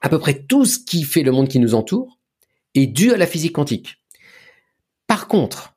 à 0.01 0.09
peu 0.09 0.19
près 0.19 0.43
tout 0.43 0.65
ce 0.65 0.79
qui 0.79 1.03
fait 1.03 1.23
le 1.23 1.31
monde 1.31 1.47
qui 1.47 1.59
nous 1.59 1.75
entoure 1.75 2.19
est 2.75 2.87
dû 2.87 3.13
à 3.13 3.17
la 3.17 3.27
physique 3.27 3.53
quantique. 3.53 3.97
Par 5.07 5.27
contre, 5.27 5.75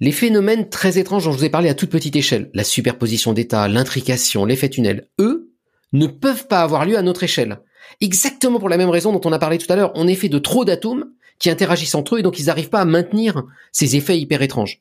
les 0.00 0.12
phénomènes 0.12 0.68
très 0.68 0.98
étranges 0.98 1.24
dont 1.24 1.32
je 1.32 1.38
vous 1.38 1.44
ai 1.44 1.50
parlé 1.50 1.68
à 1.68 1.74
toute 1.74 1.90
petite 1.90 2.14
échelle, 2.14 2.50
la 2.54 2.64
superposition 2.64 3.32
d'états, 3.32 3.66
l'intrication, 3.66 4.44
l'effet 4.44 4.68
tunnel, 4.68 5.08
eux, 5.18 5.50
ne 5.92 6.06
peuvent 6.06 6.46
pas 6.46 6.60
avoir 6.60 6.84
lieu 6.84 6.96
à 6.96 7.02
notre 7.02 7.24
échelle. 7.24 7.60
Exactement 8.00 8.60
pour 8.60 8.68
la 8.68 8.76
même 8.76 8.90
raison 8.90 9.12
dont 9.12 9.20
on 9.24 9.32
a 9.32 9.38
parlé 9.38 9.58
tout 9.58 9.72
à 9.72 9.76
l'heure, 9.76 9.92
on 9.94 10.06
est 10.06 10.14
fait 10.14 10.28
de 10.28 10.38
trop 10.38 10.64
d'atomes 10.64 11.06
qui 11.38 11.50
interagissent 11.50 11.94
entre 11.94 12.16
eux 12.16 12.18
et 12.20 12.22
donc 12.22 12.38
ils 12.38 12.46
n'arrivent 12.46 12.70
pas 12.70 12.80
à 12.80 12.84
maintenir 12.84 13.44
ces 13.72 13.96
effets 13.96 14.18
hyper 14.18 14.42
étranges. 14.42 14.80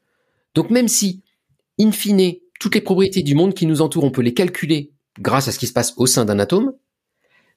Donc 0.56 0.70
même 0.70 0.88
si, 0.88 1.22
in 1.80 1.92
fine, 1.92 2.34
toutes 2.60 2.76
les 2.76 2.82
propriétés 2.82 3.22
du 3.22 3.36
monde 3.36 3.54
qui 3.54 3.66
nous 3.66 3.82
entoure, 3.82 4.04
on 4.04 4.12
peut 4.12 4.22
les 4.22 4.34
calculer 4.34 4.92
grâce 5.20 5.48
à 5.48 5.52
ce 5.52 5.60
qui 5.60 5.68
se 5.68 5.74
passe 5.74 5.94
au 5.98 6.06
sein 6.06 6.26
d'un 6.26 6.40
atome, 6.40 6.74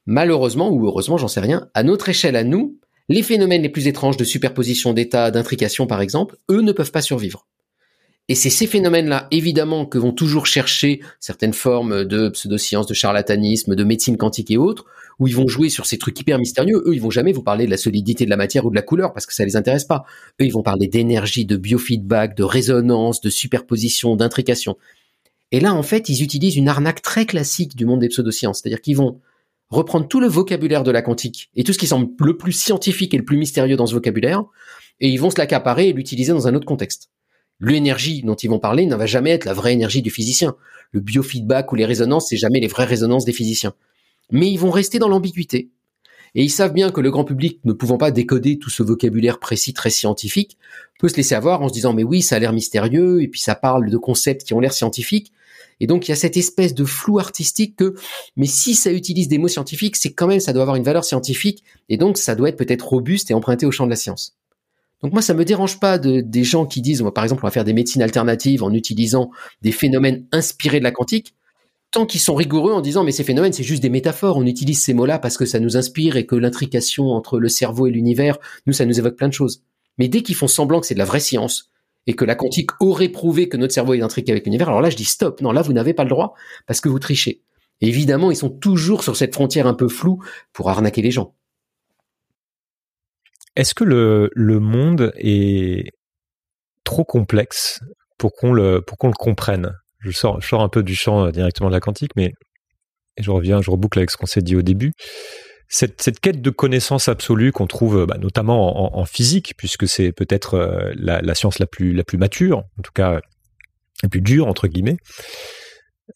malheureusement 0.06 0.70
ou 0.70 0.86
heureusement, 0.86 1.16
j'en 1.16 1.28
sais 1.28 1.40
rien, 1.40 1.68
à 1.74 1.82
notre 1.82 2.08
échelle 2.08 2.36
à 2.36 2.44
nous, 2.44 2.78
les 3.08 3.22
phénomènes 3.22 3.62
les 3.62 3.68
plus 3.68 3.88
étranges 3.88 4.16
de 4.16 4.24
superposition 4.24 4.92
d'états, 4.92 5.30
d'intrication 5.30 5.86
par 5.86 6.00
exemple, 6.00 6.36
eux 6.50 6.60
ne 6.60 6.72
peuvent 6.72 6.92
pas 6.92 7.02
survivre. 7.02 7.46
Et 8.28 8.36
c'est 8.36 8.50
ces 8.50 8.68
phénomènes-là, 8.68 9.26
évidemment, 9.32 9.86
que 9.86 9.98
vont 9.98 10.12
toujours 10.12 10.46
chercher 10.46 11.00
certaines 11.18 11.52
formes 11.52 12.04
de 12.04 12.28
pseudosciences, 12.28 12.86
de 12.86 12.94
charlatanisme, 12.94 13.74
de 13.74 13.82
médecine 13.82 14.16
quantique 14.16 14.52
et 14.52 14.56
autres, 14.56 14.84
où 15.20 15.28
ils 15.28 15.36
vont 15.36 15.46
jouer 15.46 15.68
sur 15.68 15.86
ces 15.86 15.98
trucs 15.98 16.18
hyper 16.18 16.38
mystérieux. 16.38 16.82
Eux, 16.86 16.94
ils 16.94 17.00
vont 17.00 17.10
jamais 17.10 17.32
vous 17.32 17.42
parler 17.42 17.66
de 17.66 17.70
la 17.70 17.76
solidité 17.76 18.24
de 18.24 18.30
la 18.30 18.38
matière 18.38 18.64
ou 18.64 18.70
de 18.70 18.74
la 18.74 18.82
couleur 18.82 19.12
parce 19.12 19.26
que 19.26 19.34
ça 19.34 19.44
les 19.44 19.54
intéresse 19.54 19.84
pas. 19.84 20.04
Eux, 20.40 20.46
ils 20.46 20.52
vont 20.52 20.62
parler 20.62 20.88
d'énergie, 20.88 21.44
de 21.44 21.56
biofeedback, 21.56 22.34
de 22.36 22.42
résonance, 22.42 23.20
de 23.20 23.28
superposition, 23.28 24.16
d'intrication. 24.16 24.76
Et 25.52 25.60
là, 25.60 25.74
en 25.74 25.82
fait, 25.82 26.08
ils 26.08 26.22
utilisent 26.22 26.56
une 26.56 26.68
arnaque 26.68 27.02
très 27.02 27.26
classique 27.26 27.76
du 27.76 27.84
monde 27.84 28.00
des 28.00 28.08
pseudosciences. 28.08 28.60
C'est-à-dire 28.60 28.80
qu'ils 28.80 28.96
vont 28.96 29.20
reprendre 29.68 30.08
tout 30.08 30.20
le 30.20 30.26
vocabulaire 30.26 30.84
de 30.84 30.90
la 30.90 31.02
quantique 31.02 31.50
et 31.54 31.64
tout 31.64 31.72
ce 31.72 31.78
qui 31.78 31.86
semble 31.86 32.08
le 32.20 32.36
plus 32.36 32.52
scientifique 32.52 33.12
et 33.12 33.18
le 33.18 33.24
plus 33.24 33.36
mystérieux 33.36 33.76
dans 33.76 33.86
ce 33.86 33.94
vocabulaire, 33.94 34.42
et 35.00 35.08
ils 35.08 35.18
vont 35.18 35.30
se 35.30 35.38
l'accaparer 35.38 35.88
et 35.88 35.92
l'utiliser 35.92 36.32
dans 36.32 36.48
un 36.48 36.54
autre 36.54 36.66
contexte. 36.66 37.10
L'énergie 37.60 38.22
dont 38.22 38.34
ils 38.34 38.48
vont 38.48 38.58
parler 38.58 38.86
ne 38.86 38.96
va 38.96 39.06
jamais 39.06 39.30
être 39.30 39.44
la 39.44 39.52
vraie 39.52 39.72
énergie 39.72 40.02
du 40.02 40.10
physicien. 40.10 40.56
Le 40.92 41.00
biofeedback 41.00 41.70
ou 41.72 41.76
les 41.76 41.84
résonances, 41.84 42.28
c'est 42.28 42.36
jamais 42.36 42.58
les 42.58 42.66
vraies 42.68 42.86
résonances 42.86 43.24
des 43.24 43.32
physiciens 43.32 43.74
mais 44.30 44.50
ils 44.50 44.58
vont 44.58 44.70
rester 44.70 44.98
dans 44.98 45.08
l'ambiguïté. 45.08 45.70
Et 46.34 46.44
ils 46.44 46.50
savent 46.50 46.72
bien 46.72 46.90
que 46.90 47.00
le 47.00 47.10
grand 47.10 47.24
public, 47.24 47.60
ne 47.64 47.72
pouvant 47.72 47.98
pas 47.98 48.10
décoder 48.10 48.58
tout 48.58 48.70
ce 48.70 48.82
vocabulaire 48.82 49.40
précis 49.40 49.74
très 49.74 49.90
scientifique, 49.90 50.58
peut 51.00 51.08
se 51.08 51.16
laisser 51.16 51.34
avoir 51.34 51.62
en 51.62 51.68
se 51.68 51.72
disant 51.72 51.92
mais 51.92 52.04
oui, 52.04 52.22
ça 52.22 52.36
a 52.36 52.38
l'air 52.38 52.52
mystérieux, 52.52 53.22
et 53.22 53.28
puis 53.28 53.40
ça 53.40 53.54
parle 53.54 53.90
de 53.90 53.96
concepts 53.96 54.44
qui 54.44 54.54
ont 54.54 54.60
l'air 54.60 54.72
scientifiques. 54.72 55.32
Et 55.80 55.86
donc 55.86 56.06
il 56.06 56.10
y 56.10 56.12
a 56.12 56.16
cette 56.16 56.36
espèce 56.36 56.74
de 56.74 56.84
flou 56.84 57.18
artistique 57.18 57.76
que, 57.76 57.94
mais 58.36 58.46
si 58.46 58.74
ça 58.74 58.92
utilise 58.92 59.28
des 59.28 59.38
mots 59.38 59.48
scientifiques, 59.48 59.96
c'est 59.96 60.12
quand 60.12 60.26
même, 60.26 60.40
ça 60.40 60.52
doit 60.52 60.62
avoir 60.62 60.76
une 60.76 60.84
valeur 60.84 61.04
scientifique, 61.04 61.64
et 61.88 61.96
donc 61.96 62.18
ça 62.18 62.34
doit 62.34 62.50
être 62.50 62.58
peut-être 62.58 62.86
robuste 62.86 63.30
et 63.30 63.34
emprunté 63.34 63.66
au 63.66 63.70
champ 63.70 63.86
de 63.86 63.90
la 63.90 63.96
science. 63.96 64.36
Donc 65.02 65.14
moi, 65.14 65.22
ça 65.22 65.32
me 65.32 65.46
dérange 65.46 65.80
pas 65.80 65.98
de, 65.98 66.20
des 66.20 66.44
gens 66.44 66.66
qui 66.66 66.82
disent, 66.82 67.02
par 67.14 67.24
exemple, 67.24 67.42
on 67.42 67.46
va 67.46 67.50
faire 67.50 67.64
des 67.64 67.72
médecines 67.72 68.02
alternatives 68.02 68.62
en 68.62 68.72
utilisant 68.74 69.30
des 69.62 69.72
phénomènes 69.72 70.26
inspirés 70.30 70.78
de 70.78 70.84
la 70.84 70.90
quantique 70.90 71.34
tant 71.90 72.06
qu'ils 72.06 72.20
sont 72.20 72.34
rigoureux 72.34 72.72
en 72.72 72.80
disant 72.80 73.04
mais 73.04 73.12
ces 73.12 73.24
phénomènes 73.24 73.52
c'est 73.52 73.62
juste 73.62 73.82
des 73.82 73.90
métaphores, 73.90 74.36
on 74.36 74.46
utilise 74.46 74.82
ces 74.82 74.94
mots-là 74.94 75.18
parce 75.18 75.36
que 75.36 75.44
ça 75.44 75.60
nous 75.60 75.76
inspire 75.76 76.16
et 76.16 76.26
que 76.26 76.36
l'intrication 76.36 77.08
entre 77.08 77.38
le 77.38 77.48
cerveau 77.48 77.86
et 77.86 77.90
l'univers, 77.90 78.38
nous 78.66 78.72
ça 78.72 78.86
nous 78.86 78.98
évoque 78.98 79.16
plein 79.16 79.28
de 79.28 79.34
choses. 79.34 79.62
Mais 79.98 80.08
dès 80.08 80.22
qu'ils 80.22 80.36
font 80.36 80.48
semblant 80.48 80.80
que 80.80 80.86
c'est 80.86 80.94
de 80.94 81.00
la 81.00 81.04
vraie 81.04 81.20
science 81.20 81.70
et 82.06 82.14
que 82.14 82.24
la 82.24 82.34
quantique 82.34 82.70
aurait 82.80 83.08
prouvé 83.08 83.48
que 83.48 83.56
notre 83.56 83.74
cerveau 83.74 83.94
est 83.94 84.02
intriqué 84.02 84.32
avec 84.32 84.44
l'univers, 84.44 84.68
alors 84.68 84.80
là 84.80 84.90
je 84.90 84.96
dis 84.96 85.04
stop, 85.04 85.40
non 85.40 85.52
là 85.52 85.62
vous 85.62 85.72
n'avez 85.72 85.94
pas 85.94 86.04
le 86.04 86.10
droit 86.10 86.34
parce 86.66 86.80
que 86.80 86.88
vous 86.88 86.98
trichez. 86.98 87.42
évidemment 87.80 88.30
ils 88.30 88.36
sont 88.36 88.50
toujours 88.50 89.02
sur 89.02 89.16
cette 89.16 89.34
frontière 89.34 89.66
un 89.66 89.74
peu 89.74 89.88
floue 89.88 90.22
pour 90.52 90.70
arnaquer 90.70 91.02
les 91.02 91.10
gens. 91.10 91.34
Est-ce 93.56 93.74
que 93.74 93.84
le, 93.84 94.60
monde 94.60 95.12
est 95.16 95.90
trop 96.84 97.04
complexe 97.04 97.80
pour 98.16 98.32
qu'on 98.32 98.52
le 98.52 98.80
comprenne? 99.18 99.74
Je 100.00 100.10
sors, 100.10 100.40
je 100.40 100.48
sors 100.48 100.62
un 100.62 100.68
peu 100.68 100.82
du 100.82 100.94
champ 100.94 101.26
euh, 101.26 101.30
directement 101.30 101.68
de 101.68 101.74
la 101.74 101.80
quantique, 101.80 102.12
mais 102.16 102.32
je 103.18 103.30
reviens, 103.30 103.60
je 103.60 103.70
reboucle 103.70 103.98
avec 103.98 104.10
ce 104.10 104.16
qu'on 104.16 104.26
s'est 104.26 104.42
dit 104.42 104.56
au 104.56 104.62
début. 104.62 104.92
Cette, 105.68 106.02
cette, 106.02 106.18
quête 106.18 106.42
de 106.42 106.50
connaissance 106.50 107.06
absolue 107.08 107.52
qu'on 107.52 107.68
trouve 107.68 108.04
bah, 108.06 108.18
notamment 108.18 108.96
en, 108.96 109.00
en, 109.00 109.04
physique, 109.04 109.54
puisque 109.56 109.86
c'est 109.86 110.10
peut-être 110.10 110.54
euh, 110.54 110.92
la, 110.96 111.20
la, 111.20 111.34
science 111.34 111.60
la 111.60 111.66
plus, 111.66 111.92
la 111.92 112.02
plus 112.02 112.18
mature, 112.18 112.58
en 112.58 112.82
tout 112.82 112.92
cas 112.92 113.20
la 114.02 114.08
plus 114.08 114.20
dure, 114.20 114.48
entre 114.48 114.66
guillemets, 114.66 114.96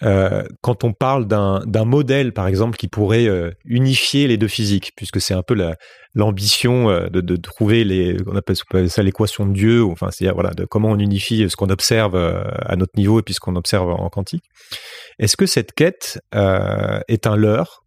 euh, 0.03 0.43
quand 0.61 0.85
on 0.85 0.93
parle 0.93 1.27
d'un 1.27 1.85
modèle, 1.85 2.33
par 2.33 2.47
exemple, 2.47 2.77
qui 2.77 2.89
pourrait 2.89 3.27
euh, 3.27 3.51
unifier 3.65 4.27
les 4.27 4.37
deux 4.37 4.49
physiques, 4.49 4.93
puisque 4.97 5.21
c'est 5.21 5.35
un 5.35 5.43
peu 5.43 5.57
l'ambition 6.15 6.91
euh, 6.91 7.09
de, 7.09 7.21
de, 7.21 7.37
trouver 7.37 7.85
les, 7.85 8.17
on 8.27 8.37
appelle, 8.37 8.57
ça 8.89 9.03
l'équation 9.03 9.47
de 9.47 9.53
Dieu, 9.53 9.85
enfin, 9.85 10.09
c'est 10.11 10.29
voilà, 10.31 10.51
de 10.51 10.65
comment 10.65 10.91
on 10.91 10.99
unifie 10.99 11.49
ce 11.49 11.57
qu'on 11.57 11.71
observe 11.71 12.17
à 12.17 12.77
notre 12.77 12.93
niveau 12.97 13.21
et 13.21 13.23
puis 13.23 13.35
ce 13.35 13.41
qu'on 13.41 13.57
observe 13.57 13.89
en 13.89 14.09
quantique. 14.09 14.45
Est-ce 15.19 15.37
que 15.37 15.47
cette 15.47 15.73
quête 15.73 16.19
est 16.33 17.27
un 17.27 17.37
leurre, 17.37 17.85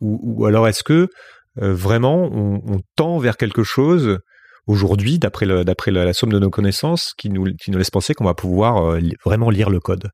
ou, 0.00 0.46
alors 0.46 0.66
est-ce 0.68 0.82
que 0.82 1.08
vraiment 1.56 2.30
on, 2.32 2.80
tend 2.96 3.18
vers 3.18 3.36
quelque 3.36 3.62
chose 3.62 4.18
aujourd'hui, 4.66 5.18
d'après 5.18 5.46
d'après 5.64 5.90
la, 5.90 6.12
somme 6.12 6.32
de 6.32 6.38
nos 6.38 6.50
connaissances, 6.50 7.12
qui 7.18 7.28
nous, 7.28 7.44
qui 7.60 7.70
nous 7.70 7.78
laisse 7.78 7.90
penser 7.90 8.14
qu'on 8.14 8.24
va 8.24 8.34
pouvoir 8.34 8.98
vraiment 9.24 9.50
lire 9.50 9.68
le 9.68 9.80
code? 9.80 10.10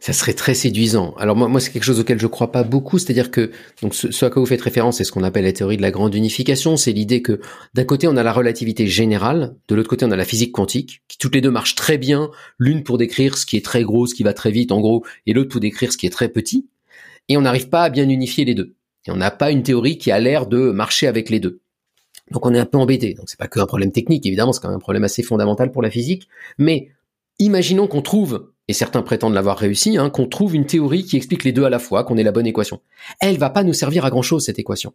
Ça 0.00 0.14
serait 0.14 0.32
très 0.32 0.54
séduisant. 0.54 1.14
Alors 1.18 1.36
moi, 1.36 1.46
moi 1.46 1.60
c'est 1.60 1.70
quelque 1.70 1.84
chose 1.84 2.00
auquel 2.00 2.18
je 2.18 2.26
crois 2.26 2.50
pas 2.50 2.62
beaucoup, 2.64 2.98
c'est-à-dire 2.98 3.30
que 3.30 3.50
donc 3.82 3.94
ce, 3.94 4.24
à 4.24 4.30
quoi 4.30 4.40
vous 4.40 4.46
faites 4.46 4.60
référence, 4.60 4.96
c'est 4.96 5.04
ce 5.04 5.12
qu'on 5.12 5.22
appelle 5.22 5.44
la 5.44 5.52
théorie 5.52 5.76
de 5.76 5.82
la 5.82 5.90
grande 5.90 6.14
unification, 6.14 6.76
c'est 6.76 6.92
l'idée 6.92 7.20
que 7.22 7.40
d'un 7.74 7.84
côté 7.84 8.08
on 8.08 8.16
a 8.16 8.22
la 8.22 8.32
relativité 8.32 8.86
générale, 8.86 9.54
de 9.68 9.74
l'autre 9.74 9.90
côté 9.90 10.06
on 10.06 10.10
a 10.10 10.16
la 10.16 10.24
physique 10.24 10.52
quantique, 10.52 11.02
qui 11.06 11.18
toutes 11.18 11.34
les 11.34 11.42
deux 11.42 11.50
marchent 11.50 11.74
très 11.74 11.98
bien, 11.98 12.30
l'une 12.58 12.82
pour 12.82 12.96
décrire 12.96 13.36
ce 13.36 13.44
qui 13.44 13.56
est 13.56 13.64
très 13.64 13.82
gros, 13.82 14.06
ce 14.06 14.14
qui 14.14 14.22
va 14.22 14.32
très 14.32 14.50
vite 14.50 14.72
en 14.72 14.80
gros, 14.80 15.04
et 15.26 15.34
l'autre 15.34 15.50
pour 15.50 15.60
décrire 15.60 15.92
ce 15.92 15.98
qui 15.98 16.06
est 16.06 16.10
très 16.10 16.30
petit, 16.30 16.66
et 17.28 17.36
on 17.36 17.42
n'arrive 17.42 17.68
pas 17.68 17.84
à 17.84 17.90
bien 17.90 18.08
unifier 18.08 18.44
les 18.44 18.54
deux. 18.54 18.74
Et 19.06 19.10
on 19.10 19.16
n'a 19.16 19.30
pas 19.30 19.50
une 19.50 19.62
théorie 19.62 19.98
qui 19.98 20.10
a 20.10 20.18
l'air 20.18 20.46
de 20.46 20.70
marcher 20.70 21.06
avec 21.06 21.30
les 21.30 21.40
deux. 21.40 21.60
Donc 22.30 22.46
on 22.46 22.54
est 22.54 22.58
un 22.58 22.66
peu 22.66 22.78
embêté. 22.78 23.14
Donc 23.14 23.28
c'est 23.28 23.38
pas 23.38 23.48
qu'un 23.48 23.66
problème 23.66 23.92
technique, 23.92 24.26
évidemment, 24.26 24.52
c'est 24.52 24.60
quand 24.60 24.68
même 24.68 24.76
un 24.76 24.80
problème 24.80 25.04
assez 25.04 25.22
fondamental 25.22 25.72
pour 25.72 25.82
la 25.82 25.90
physique, 25.90 26.28
mais 26.58 26.90
imaginons 27.38 27.86
qu'on 27.86 28.02
trouve 28.02 28.50
et 28.70 28.72
certains 28.72 29.02
prétendent 29.02 29.34
l'avoir 29.34 29.58
réussi, 29.58 29.98
hein, 29.98 30.10
qu'on 30.10 30.26
trouve 30.26 30.54
une 30.54 30.64
théorie 30.64 31.04
qui 31.04 31.16
explique 31.16 31.42
les 31.42 31.50
deux 31.50 31.64
à 31.64 31.70
la 31.70 31.80
fois, 31.80 32.04
qu'on 32.04 32.16
ait 32.16 32.22
la 32.22 32.30
bonne 32.30 32.46
équation. 32.46 32.80
Elle 33.20 33.36
va 33.36 33.50
pas 33.50 33.64
nous 33.64 33.72
servir 33.72 34.04
à 34.04 34.10
grand 34.10 34.22
chose 34.22 34.44
cette 34.44 34.60
équation. 34.60 34.94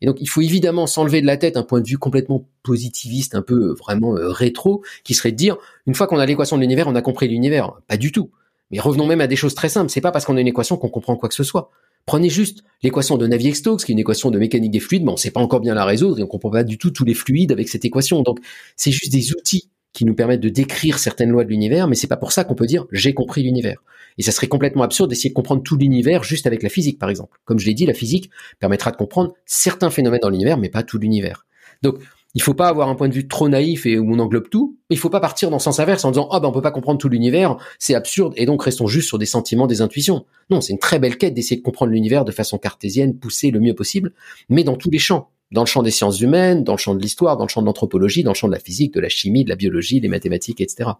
Et 0.00 0.06
donc 0.06 0.18
il 0.20 0.28
faut 0.28 0.40
évidemment 0.40 0.86
s'enlever 0.86 1.20
de 1.20 1.26
la 1.26 1.36
tête 1.36 1.56
un 1.56 1.64
point 1.64 1.80
de 1.80 1.88
vue 1.88 1.98
complètement 1.98 2.48
positiviste, 2.62 3.34
un 3.34 3.42
peu 3.42 3.70
euh, 3.70 3.74
vraiment 3.74 4.16
euh, 4.16 4.28
rétro, 4.30 4.84
qui 5.02 5.14
serait 5.14 5.32
de 5.32 5.36
dire 5.36 5.56
une 5.88 5.96
fois 5.96 6.06
qu'on 6.06 6.20
a 6.20 6.26
l'équation 6.26 6.56
de 6.56 6.60
l'univers, 6.60 6.86
on 6.86 6.94
a 6.94 7.02
compris 7.02 7.26
l'univers. 7.26 7.72
Pas 7.88 7.96
du 7.96 8.12
tout. 8.12 8.30
Mais 8.70 8.78
revenons 8.78 9.06
même 9.06 9.20
à 9.20 9.26
des 9.26 9.34
choses 9.34 9.56
très 9.56 9.68
simples. 9.68 9.90
C'est 9.90 10.00
pas 10.00 10.12
parce 10.12 10.24
qu'on 10.24 10.36
a 10.36 10.40
une 10.40 10.46
équation 10.46 10.76
qu'on 10.76 10.88
comprend 10.88 11.16
quoi 11.16 11.28
que 11.28 11.34
ce 11.34 11.42
soit. 11.42 11.70
Prenez 12.06 12.30
juste 12.30 12.62
l'équation 12.84 13.18
de 13.18 13.26
Navier-Stokes, 13.26 13.84
qui 13.84 13.90
est 13.90 13.94
une 13.94 13.98
équation 13.98 14.30
de 14.30 14.38
mécanique 14.38 14.70
des 14.70 14.80
fluides, 14.80 15.04
mais 15.04 15.10
on 15.10 15.16
sait 15.16 15.32
pas 15.32 15.40
encore 15.40 15.58
bien 15.58 15.74
la 15.74 15.84
résoudre 15.84 16.20
et 16.20 16.22
on 16.22 16.28
comprend 16.28 16.50
pas 16.50 16.62
du 16.62 16.78
tout 16.78 16.92
tous 16.92 17.04
les 17.04 17.14
fluides 17.14 17.50
avec 17.50 17.68
cette 17.68 17.84
équation. 17.84 18.22
Donc 18.22 18.38
c'est 18.76 18.92
juste 18.92 19.10
des 19.10 19.32
outils 19.32 19.68
qui 19.92 20.04
nous 20.04 20.14
permettent 20.14 20.40
de 20.40 20.48
décrire 20.48 20.98
certaines 20.98 21.30
lois 21.30 21.44
de 21.44 21.50
l'univers, 21.50 21.88
mais 21.88 21.94
c'est 21.94 22.06
pas 22.06 22.16
pour 22.16 22.32
ça 22.32 22.44
qu'on 22.44 22.54
peut 22.54 22.66
dire 22.66 22.86
j'ai 22.92 23.14
compris 23.14 23.42
l'univers. 23.42 23.82
Et 24.18 24.22
ça 24.22 24.32
serait 24.32 24.48
complètement 24.48 24.82
absurde 24.82 25.10
d'essayer 25.10 25.30
de 25.30 25.34
comprendre 25.34 25.62
tout 25.62 25.76
l'univers 25.76 26.24
juste 26.24 26.46
avec 26.46 26.62
la 26.62 26.68
physique, 26.68 26.98
par 26.98 27.08
exemple. 27.08 27.38
Comme 27.44 27.58
je 27.58 27.66
l'ai 27.66 27.74
dit, 27.74 27.86
la 27.86 27.94
physique 27.94 28.30
permettra 28.58 28.90
de 28.90 28.96
comprendre 28.96 29.34
certains 29.46 29.90
phénomènes 29.90 30.20
dans 30.20 30.30
l'univers, 30.30 30.58
mais 30.58 30.68
pas 30.68 30.82
tout 30.82 30.98
l'univers. 30.98 31.46
Donc, 31.82 31.98
il 32.34 32.42
faut 32.42 32.54
pas 32.54 32.68
avoir 32.68 32.88
un 32.88 32.94
point 32.94 33.08
de 33.08 33.14
vue 33.14 33.26
trop 33.26 33.48
naïf 33.48 33.86
et 33.86 33.98
où 33.98 34.12
on 34.12 34.18
englobe 34.18 34.48
tout. 34.50 34.76
Il 34.90 34.98
faut 34.98 35.08
pas 35.08 35.20
partir 35.20 35.50
dans 35.50 35.56
le 35.56 35.62
sens 35.62 35.80
inverse 35.80 36.04
en 36.04 36.10
disant 36.10 36.28
ah 36.30 36.40
ben 36.40 36.48
on 36.48 36.52
peut 36.52 36.62
pas 36.62 36.70
comprendre 36.70 36.98
tout 36.98 37.08
l'univers, 37.08 37.56
c'est 37.78 37.94
absurde 37.94 38.34
et 38.36 38.44
donc 38.44 38.62
restons 38.62 38.86
juste 38.86 39.08
sur 39.08 39.18
des 39.18 39.26
sentiments, 39.26 39.66
des 39.66 39.80
intuitions. 39.80 40.26
Non, 40.50 40.60
c'est 40.60 40.72
une 40.72 40.78
très 40.78 40.98
belle 40.98 41.16
quête 41.16 41.32
d'essayer 41.32 41.56
de 41.56 41.62
comprendre 41.62 41.92
l'univers 41.92 42.24
de 42.24 42.32
façon 42.32 42.58
cartésienne, 42.58 43.18
poussée 43.18 43.50
le 43.50 43.60
mieux 43.60 43.74
possible, 43.74 44.12
mais 44.50 44.62
dans 44.62 44.76
tous 44.76 44.90
les 44.90 44.98
champs 44.98 45.30
dans 45.50 45.62
le 45.62 45.66
champ 45.66 45.82
des 45.82 45.90
sciences 45.90 46.20
humaines, 46.20 46.64
dans 46.64 46.74
le 46.74 46.78
champ 46.78 46.94
de 46.94 47.00
l'histoire, 47.00 47.36
dans 47.36 47.44
le 47.44 47.48
champ 47.48 47.60
de 47.60 47.66
l'anthropologie, 47.66 48.22
dans 48.22 48.32
le 48.32 48.36
champ 48.36 48.48
de 48.48 48.52
la 48.52 48.58
physique, 48.58 48.94
de 48.94 49.00
la 49.00 49.08
chimie, 49.08 49.44
de 49.44 49.48
la 49.48 49.56
biologie, 49.56 50.00
des 50.00 50.08
mathématiques, 50.08 50.60
etc. 50.60 50.90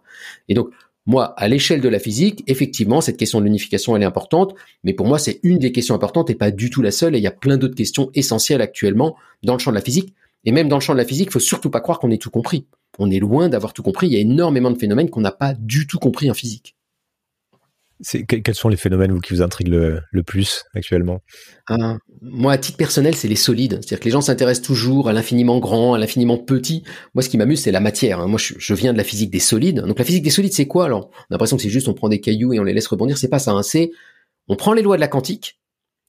Et 0.47 0.53
donc, 0.53 0.69
moi, 1.05 1.33
à 1.37 1.47
l'échelle 1.47 1.81
de 1.81 1.89
la 1.89 1.99
physique, 1.99 2.43
effectivement, 2.47 3.01
cette 3.01 3.17
question 3.17 3.39
de 3.39 3.45
l'unification, 3.45 3.95
elle 3.95 4.03
est 4.03 4.05
importante, 4.05 4.53
mais 4.83 4.93
pour 4.93 5.07
moi, 5.07 5.17
c'est 5.17 5.39
une 5.43 5.57
des 5.57 5.71
questions 5.71 5.95
importantes 5.95 6.29
et 6.29 6.35
pas 6.35 6.51
du 6.51 6.69
tout 6.69 6.81
la 6.81 6.91
seule, 6.91 7.15
et 7.15 7.17
il 7.19 7.23
y 7.23 7.27
a 7.27 7.31
plein 7.31 7.57
d'autres 7.57 7.75
questions 7.75 8.11
essentielles 8.13 8.61
actuellement 8.61 9.15
dans 9.43 9.53
le 9.53 9.59
champ 9.59 9.71
de 9.71 9.75
la 9.75 9.81
physique. 9.81 10.13
Et 10.45 10.51
même 10.51 10.67
dans 10.67 10.77
le 10.77 10.81
champ 10.81 10.93
de 10.93 10.99
la 10.99 11.05
physique, 11.05 11.29
il 11.29 11.33
faut 11.33 11.39
surtout 11.39 11.69
pas 11.69 11.81
croire 11.81 11.99
qu'on 11.99 12.11
ait 12.11 12.17
tout 12.17 12.29
compris. 12.29 12.65
On 12.97 13.09
est 13.11 13.19
loin 13.19 13.49
d'avoir 13.49 13.73
tout 13.73 13.83
compris, 13.83 14.07
il 14.07 14.13
y 14.13 14.17
a 14.17 14.19
énormément 14.19 14.71
de 14.71 14.77
phénomènes 14.77 15.09
qu'on 15.09 15.21
n'a 15.21 15.31
pas 15.31 15.53
du 15.53 15.87
tout 15.87 15.99
compris 15.99 16.29
en 16.29 16.33
physique 16.33 16.75
quels 18.27 18.55
sont 18.55 18.69
les 18.69 18.77
phénomènes 18.77 19.19
qui 19.21 19.33
vous 19.33 19.41
intriguent 19.41 19.69
le, 20.11 20.23
plus 20.23 20.63
actuellement? 20.73 21.21
Moi, 22.21 22.53
à 22.53 22.57
titre 22.57 22.77
personnel, 22.77 23.15
c'est 23.15 23.27
les 23.27 23.35
solides. 23.35 23.79
C'est-à-dire 23.81 23.99
que 23.99 24.05
les 24.05 24.11
gens 24.11 24.21
s'intéressent 24.21 24.65
toujours 24.65 25.09
à 25.09 25.13
l'infiniment 25.13 25.59
grand, 25.59 25.93
à 25.93 25.97
l'infiniment 25.97 26.37
petit. 26.37 26.83
Moi, 27.13 27.23
ce 27.23 27.29
qui 27.29 27.37
m'amuse, 27.37 27.61
c'est 27.61 27.71
la 27.71 27.79
matière. 27.79 28.19
Hein. 28.19 28.27
Moi, 28.27 28.39
je, 28.39 28.73
viens 28.73 28.93
de 28.93 28.97
la 28.97 29.03
physique 29.03 29.31
des 29.31 29.39
solides. 29.39 29.81
Donc, 29.81 29.99
la 29.99 30.05
physique 30.05 30.23
des 30.23 30.29
solides, 30.29 30.53
c'est 30.53 30.67
quoi 30.67 30.87
On 30.93 31.01
a 31.01 31.09
l'impression 31.29 31.57
que 31.57 31.63
c'est 31.63 31.69
juste 31.69 31.87
on 31.87 31.93
prend 31.93 32.09
des 32.09 32.21
cailloux 32.21 32.53
et 32.53 32.59
on 32.59 32.63
les 32.63 32.73
laisse 32.73 32.87
rebondir. 32.87 33.17
C'est 33.17 33.27
pas 33.27 33.39
ça. 33.39 33.51
Hein. 33.51 33.63
C'est 33.63 33.91
on 34.47 34.55
prend 34.55 34.73
les 34.73 34.81
lois 34.81 34.95
de 34.95 35.01
la 35.01 35.07
quantique 35.07 35.59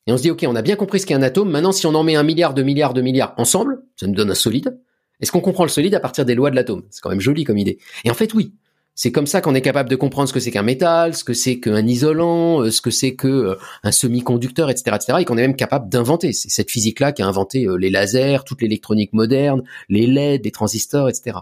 et 0.06 0.12
on 0.12 0.16
se 0.16 0.22
dit 0.22 0.30
ok, 0.30 0.44
on 0.48 0.56
a 0.56 0.62
bien 0.62 0.76
compris 0.76 1.00
ce 1.00 1.06
qu'est 1.06 1.14
un 1.14 1.22
atome. 1.22 1.50
Maintenant, 1.50 1.72
si 1.72 1.86
on 1.86 1.94
en 1.94 2.02
met 2.02 2.16
un 2.16 2.22
milliard, 2.22 2.54
de 2.54 2.62
milliards, 2.62 2.94
de 2.94 3.02
milliards 3.02 3.34
ensemble, 3.36 3.82
ça 3.96 4.06
nous 4.06 4.14
donne 4.14 4.30
un 4.30 4.34
solide. 4.34 4.78
Est-ce 5.20 5.32
qu'on 5.32 5.40
comprend 5.40 5.64
le 5.64 5.70
solide 5.70 5.94
à 5.94 6.00
partir 6.00 6.24
des 6.24 6.34
lois 6.34 6.50
de 6.50 6.56
l'atome? 6.56 6.84
C'est 6.90 7.02
quand 7.02 7.10
même 7.10 7.20
joli 7.20 7.44
comme 7.44 7.58
idée. 7.58 7.78
Et 8.04 8.10
en 8.10 8.14
fait, 8.14 8.32
oui. 8.34 8.54
C'est 9.02 9.12
comme 9.12 9.26
ça 9.26 9.40
qu'on 9.40 9.54
est 9.54 9.62
capable 9.62 9.88
de 9.88 9.96
comprendre 9.96 10.28
ce 10.28 10.34
que 10.34 10.40
c'est 10.40 10.50
qu'un 10.50 10.62
métal, 10.62 11.14
ce 11.14 11.24
que 11.24 11.32
c'est 11.32 11.58
qu'un 11.58 11.86
isolant, 11.86 12.60
euh, 12.60 12.70
ce 12.70 12.82
que 12.82 12.90
c'est 12.90 13.14
que 13.14 13.28
euh, 13.28 13.54
un 13.82 13.92
semi-conducteur, 13.92 14.68
etc., 14.68 14.94
etc., 14.94 15.18
et 15.20 15.24
qu'on 15.24 15.38
est 15.38 15.40
même 15.40 15.56
capable 15.56 15.88
d'inventer. 15.88 16.34
C'est 16.34 16.50
cette 16.50 16.70
physique-là 16.70 17.12
qui 17.12 17.22
a 17.22 17.26
inventé 17.26 17.64
euh, 17.64 17.76
les 17.76 17.88
lasers, 17.88 18.40
toute 18.44 18.60
l'électronique 18.60 19.14
moderne, 19.14 19.62
les 19.88 20.06
LED, 20.06 20.44
les 20.44 20.50
transistors, 20.50 21.08
etc. 21.08 21.38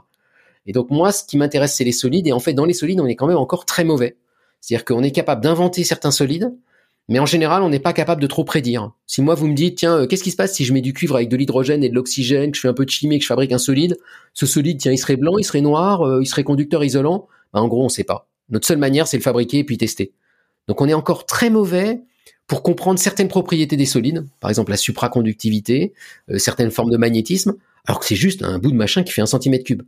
Et 0.66 0.72
donc 0.72 0.90
moi, 0.90 1.10
ce 1.10 1.24
qui 1.24 1.36
m'intéresse, 1.36 1.74
c'est 1.74 1.82
les 1.82 1.90
solides. 1.90 2.28
Et 2.28 2.32
en 2.32 2.38
fait, 2.38 2.52
dans 2.52 2.64
les 2.64 2.74
solides, 2.74 3.00
on 3.00 3.06
est 3.06 3.16
quand 3.16 3.26
même 3.26 3.36
encore 3.36 3.66
très 3.66 3.82
mauvais. 3.82 4.14
C'est-à-dire 4.60 4.84
qu'on 4.84 5.02
est 5.02 5.10
capable 5.10 5.42
d'inventer 5.42 5.82
certains 5.82 6.12
solides, 6.12 6.54
mais 7.08 7.18
en 7.18 7.26
général, 7.26 7.64
on 7.64 7.70
n'est 7.70 7.80
pas 7.80 7.92
capable 7.92 8.22
de 8.22 8.28
trop 8.28 8.44
prédire. 8.44 8.92
Si 9.08 9.20
moi, 9.20 9.34
vous 9.34 9.48
me 9.48 9.54
dites, 9.54 9.78
tiens, 9.78 10.06
qu'est-ce 10.06 10.22
qui 10.22 10.30
se 10.30 10.36
passe 10.36 10.54
si 10.54 10.64
je 10.64 10.72
mets 10.72 10.80
du 10.80 10.92
cuivre 10.92 11.16
avec 11.16 11.28
de 11.28 11.36
l'hydrogène 11.36 11.82
et 11.82 11.88
de 11.88 11.94
l'oxygène, 11.96 12.52
que 12.52 12.56
je 12.56 12.60
fais 12.60 12.68
un 12.68 12.74
peu 12.74 12.84
de 12.84 12.90
chimie, 12.90 13.18
que 13.18 13.24
je 13.24 13.28
fabrique 13.28 13.50
un 13.50 13.58
solide, 13.58 13.96
ce 14.32 14.46
solide, 14.46 14.78
tiens, 14.78 14.92
il 14.92 14.98
serait 14.98 15.16
blanc, 15.16 15.38
il 15.38 15.44
serait 15.44 15.60
noir, 15.60 16.20
il 16.20 16.26
serait 16.26 16.44
conducteur 16.44 16.84
isolant. 16.84 17.26
Bah, 17.52 17.60
en 17.60 17.68
gros, 17.68 17.82
on 17.82 17.84
ne 17.84 17.90
sait 17.90 18.04
pas. 18.04 18.28
Notre 18.48 18.66
seule 18.66 18.78
manière, 18.78 19.06
c'est 19.06 19.16
le 19.16 19.22
fabriquer 19.22 19.58
et 19.58 19.64
puis 19.64 19.78
tester. 19.78 20.12
Donc 20.68 20.80
on 20.80 20.88
est 20.88 20.94
encore 20.94 21.26
très 21.26 21.50
mauvais 21.50 22.02
pour 22.46 22.62
comprendre 22.62 22.98
certaines 22.98 23.28
propriétés 23.28 23.76
des 23.76 23.86
solides, 23.86 24.26
par 24.40 24.50
exemple 24.50 24.70
la 24.70 24.76
supraconductivité, 24.76 25.92
euh, 26.30 26.38
certaines 26.38 26.70
formes 26.70 26.90
de 26.90 26.96
magnétisme, 26.96 27.56
alors 27.86 28.00
que 28.00 28.06
c'est 28.06 28.16
juste 28.16 28.42
un 28.42 28.58
bout 28.58 28.70
de 28.70 28.76
machin 28.76 29.02
qui 29.02 29.12
fait 29.12 29.22
un 29.22 29.26
centimètre 29.26 29.64
cube. 29.64 29.82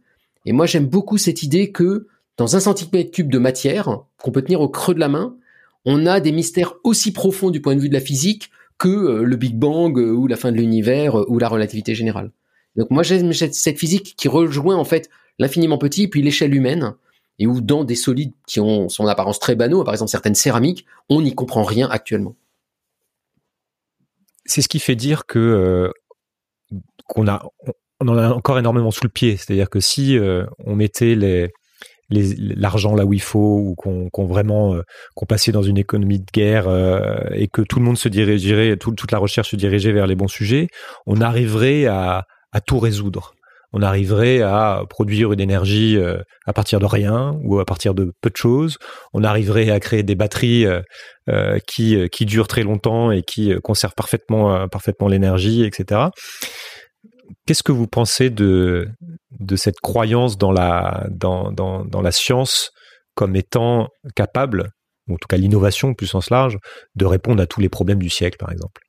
Et 0.46 0.52
moi 0.52 0.66
j'aime 0.66 0.86
beaucoup 0.86 1.18
cette 1.18 1.42
idée 1.42 1.70
que 1.70 2.06
dans 2.36 2.56
un 2.56 2.60
centimètre 2.60 3.10
cube 3.10 3.30
de 3.30 3.38
matière 3.38 4.00
qu'on 4.18 4.30
peut 4.30 4.42
tenir 4.42 4.60
au 4.60 4.68
creux 4.68 4.94
de 4.94 5.00
la 5.00 5.08
main, 5.08 5.36
on 5.84 6.06
a 6.06 6.20
des 6.20 6.32
mystères 6.32 6.74
aussi 6.84 7.12
profonds 7.12 7.50
du 7.50 7.60
point 7.60 7.76
de 7.76 7.80
vue 7.80 7.88
de 7.88 7.94
la 7.94 8.00
physique 8.00 8.50
que 8.78 8.88
euh, 8.88 9.22
le 9.22 9.36
Big 9.36 9.56
Bang 9.56 9.98
euh, 9.98 10.12
ou 10.12 10.26
la 10.26 10.36
fin 10.36 10.52
de 10.52 10.56
l'univers 10.56 11.30
ou 11.30 11.38
la 11.38 11.48
relativité 11.48 11.94
générale. 11.94 12.30
Donc 12.76 12.90
moi 12.90 13.02
j'aime 13.02 13.32
cette 13.32 13.78
physique 13.78 14.14
qui 14.16 14.28
rejoint 14.28 14.76
en 14.76 14.84
fait 14.84 15.10
l'infiniment 15.38 15.78
petit 15.78 16.08
puis 16.08 16.22
l'échelle 16.22 16.54
humaine 16.54 16.94
et 17.40 17.46
où 17.46 17.60
dans 17.62 17.84
des 17.84 17.96
solides 17.96 18.34
qui 18.46 18.60
ont 18.60 18.88
son 18.88 19.06
apparence 19.06 19.40
très 19.40 19.56
banaux, 19.56 19.82
par 19.82 19.94
exemple 19.94 20.10
certaines 20.10 20.34
céramiques, 20.34 20.86
on 21.08 21.22
n'y 21.22 21.34
comprend 21.34 21.64
rien 21.64 21.88
actuellement. 21.88 22.36
C'est 24.44 24.60
ce 24.60 24.68
qui 24.68 24.78
fait 24.78 24.94
dire 24.94 25.24
que 25.26 25.38
euh, 25.38 25.90
qu'on 27.06 27.26
a 27.26 27.42
on 28.00 28.08
en 28.08 28.18
a 28.18 28.28
encore 28.28 28.58
énormément 28.58 28.90
sous 28.90 29.04
le 29.04 29.10
pied. 29.10 29.36
C'est-à-dire 29.36 29.70
que 29.70 29.80
si 29.80 30.18
euh, 30.18 30.44
on 30.64 30.74
mettait 30.74 31.16
l'argent 32.10 32.94
là 32.94 33.04
où 33.06 33.14
il 33.14 33.22
faut 33.22 33.58
ou 33.58 33.74
qu'on 33.74 34.26
vraiment 34.26 34.74
euh, 34.74 34.82
qu'on 35.14 35.26
passait 35.26 35.52
dans 35.52 35.62
une 35.62 35.78
économie 35.78 36.20
de 36.20 36.30
guerre 36.32 36.68
et 37.32 37.48
que 37.48 37.62
tout 37.62 37.78
le 37.78 37.86
monde 37.86 37.98
se 37.98 38.08
dirigerait 38.10 38.76
toute 38.76 39.12
la 39.12 39.18
recherche 39.18 39.50
se 39.50 39.56
dirigeait 39.56 39.92
vers 39.92 40.06
les 40.06 40.16
bons 40.16 40.28
sujets 40.28 40.68
on 41.06 41.20
arriverait 41.20 41.86
à 41.86 42.26
tout 42.66 42.80
résoudre 42.80 43.34
on 43.72 43.82
arriverait 43.82 44.42
à 44.42 44.82
produire 44.88 45.32
une 45.32 45.40
énergie 45.40 45.96
euh, 45.96 46.18
à 46.46 46.52
partir 46.52 46.80
de 46.80 46.86
rien 46.86 47.38
ou 47.42 47.60
à 47.60 47.64
partir 47.64 47.94
de 47.94 48.12
peu 48.20 48.30
de 48.30 48.36
choses. 48.36 48.78
On 49.12 49.22
arriverait 49.22 49.70
à 49.70 49.78
créer 49.78 50.02
des 50.02 50.14
batteries 50.14 50.66
euh, 50.66 50.80
euh, 51.28 51.58
qui, 51.66 52.26
durent 52.26 52.48
très 52.48 52.62
longtemps 52.62 53.10
et 53.10 53.22
qui 53.22 53.54
conservent 53.62 53.94
parfaitement, 53.94 55.08
l'énergie, 55.08 55.64
etc. 55.64 56.08
Qu'est-ce 57.46 57.62
que 57.62 57.72
vous 57.72 57.86
pensez 57.86 58.30
de, 58.30 58.88
cette 59.54 59.80
croyance 59.80 60.36
dans 60.36 60.50
la, 60.50 61.06
science 62.10 62.70
comme 63.14 63.36
étant 63.36 63.88
capable, 64.16 64.70
en 65.08 65.16
tout 65.16 65.28
cas 65.28 65.36
l'innovation 65.36 65.94
plus 65.94 66.08
sens 66.08 66.30
large, 66.30 66.58
de 66.96 67.04
répondre 67.04 67.40
à 67.42 67.46
tous 67.46 67.60
les 67.60 67.68
problèmes 67.68 68.00
du 68.00 68.10
siècle, 68.10 68.38
par 68.38 68.50
exemple? 68.50 68.80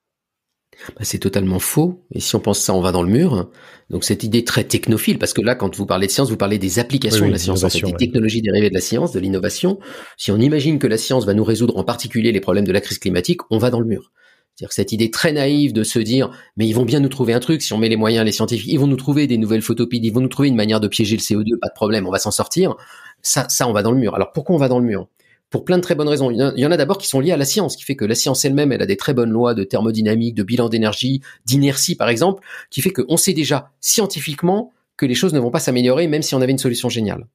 Bah, 0.95 1.01
c'est 1.01 1.19
totalement 1.19 1.59
faux. 1.59 2.03
Et 2.11 2.19
si 2.19 2.35
on 2.35 2.39
pense 2.39 2.59
ça, 2.59 2.73
on 2.73 2.81
va 2.81 2.91
dans 2.91 3.03
le 3.03 3.11
mur. 3.11 3.49
Donc 3.89 4.03
cette 4.03 4.23
idée 4.23 4.43
très 4.43 4.63
technophile, 4.63 5.19
parce 5.19 5.33
que 5.33 5.41
là, 5.41 5.55
quand 5.55 5.75
vous 5.75 5.85
parlez 5.85 6.07
de 6.07 6.11
science, 6.11 6.29
vous 6.29 6.37
parlez 6.37 6.57
des 6.57 6.79
applications 6.79 7.27
de 7.27 7.31
la 7.31 7.37
science, 7.37 7.63
en 7.63 7.69
fait, 7.69 7.81
des 7.81 7.93
technologies 7.93 8.41
dérivées 8.41 8.69
de 8.69 8.73
la 8.73 8.81
science, 8.81 9.11
de 9.11 9.19
l'innovation. 9.19 9.79
Si 10.17 10.31
on 10.31 10.37
imagine 10.37 10.79
que 10.79 10.87
la 10.87 10.97
science 10.97 11.25
va 11.25 11.33
nous 11.33 11.43
résoudre 11.43 11.77
en 11.77 11.83
particulier 11.83 12.31
les 12.31 12.39
problèmes 12.39 12.65
de 12.65 12.71
la 12.71 12.81
crise 12.81 12.99
climatique, 12.99 13.41
on 13.49 13.57
va 13.57 13.69
dans 13.69 13.79
le 13.79 13.85
mur. 13.85 14.11
C'est-à-dire 14.55 14.73
cette 14.73 14.91
idée 14.91 15.11
très 15.11 15.31
naïve 15.31 15.73
de 15.73 15.83
se 15.83 15.99
dire, 15.99 16.29
mais 16.57 16.67
ils 16.67 16.73
vont 16.73 16.85
bien 16.85 16.99
nous 16.99 17.09
trouver 17.09 17.33
un 17.33 17.39
truc, 17.39 17.61
si 17.61 17.73
on 17.73 17.77
met 17.77 17.89
les 17.89 17.95
moyens, 17.95 18.25
les 18.25 18.31
scientifiques, 18.31 18.71
ils 18.71 18.79
vont 18.79 18.87
nous 18.87 18.97
trouver 18.97 19.27
des 19.27 19.37
nouvelles 19.37 19.61
photopies, 19.61 19.99
ils 20.03 20.11
vont 20.11 20.21
nous 20.21 20.27
trouver 20.27 20.49
une 20.49 20.55
manière 20.55 20.79
de 20.79 20.87
piéger 20.87 21.15
le 21.15 21.21
CO2, 21.21 21.57
pas 21.59 21.69
de 21.69 21.73
problème, 21.73 22.07
on 22.07 22.11
va 22.11 22.19
s'en 22.19 22.31
sortir. 22.31 22.75
Ça, 23.21 23.47
ça, 23.49 23.67
on 23.67 23.73
va 23.73 23.81
dans 23.81 23.91
le 23.91 23.97
mur. 23.97 24.15
Alors 24.15 24.31
pourquoi 24.33 24.55
on 24.55 24.59
va 24.59 24.67
dans 24.67 24.79
le 24.79 24.85
mur? 24.85 25.07
Pour 25.51 25.65
plein 25.65 25.77
de 25.77 25.83
très 25.83 25.93
bonnes 25.93 26.07
raisons. 26.07 26.31
Il 26.31 26.59
y 26.59 26.65
en 26.65 26.71
a 26.71 26.77
d'abord 26.77 26.97
qui 26.97 27.07
sont 27.07 27.19
liées 27.19 27.33
à 27.33 27.37
la 27.37 27.45
science, 27.45 27.75
qui 27.75 27.83
fait 27.83 27.97
que 27.97 28.05
la 28.05 28.15
science 28.15 28.43
elle-même, 28.45 28.71
elle 28.71 28.81
a 28.81 28.87
des 28.87 28.97
très 28.97 29.13
bonnes 29.13 29.29
lois 29.29 29.53
de 29.53 29.63
thermodynamique, 29.63 30.33
de 30.33 30.43
bilan 30.43 30.69
d'énergie, 30.69 31.21
d'inertie 31.45 31.95
par 31.95 32.09
exemple, 32.09 32.43
qui 32.71 32.81
fait 32.81 32.91
qu'on 32.91 33.17
sait 33.17 33.33
déjà 33.33 33.69
scientifiquement 33.81 34.71
que 34.97 35.05
les 35.05 35.13
choses 35.13 35.33
ne 35.33 35.39
vont 35.39 35.51
pas 35.51 35.59
s'améliorer 35.59 36.07
même 36.07 36.21
si 36.21 36.33
on 36.33 36.41
avait 36.41 36.53
une 36.53 36.57
solution 36.57 36.89
géniale. 36.89 37.27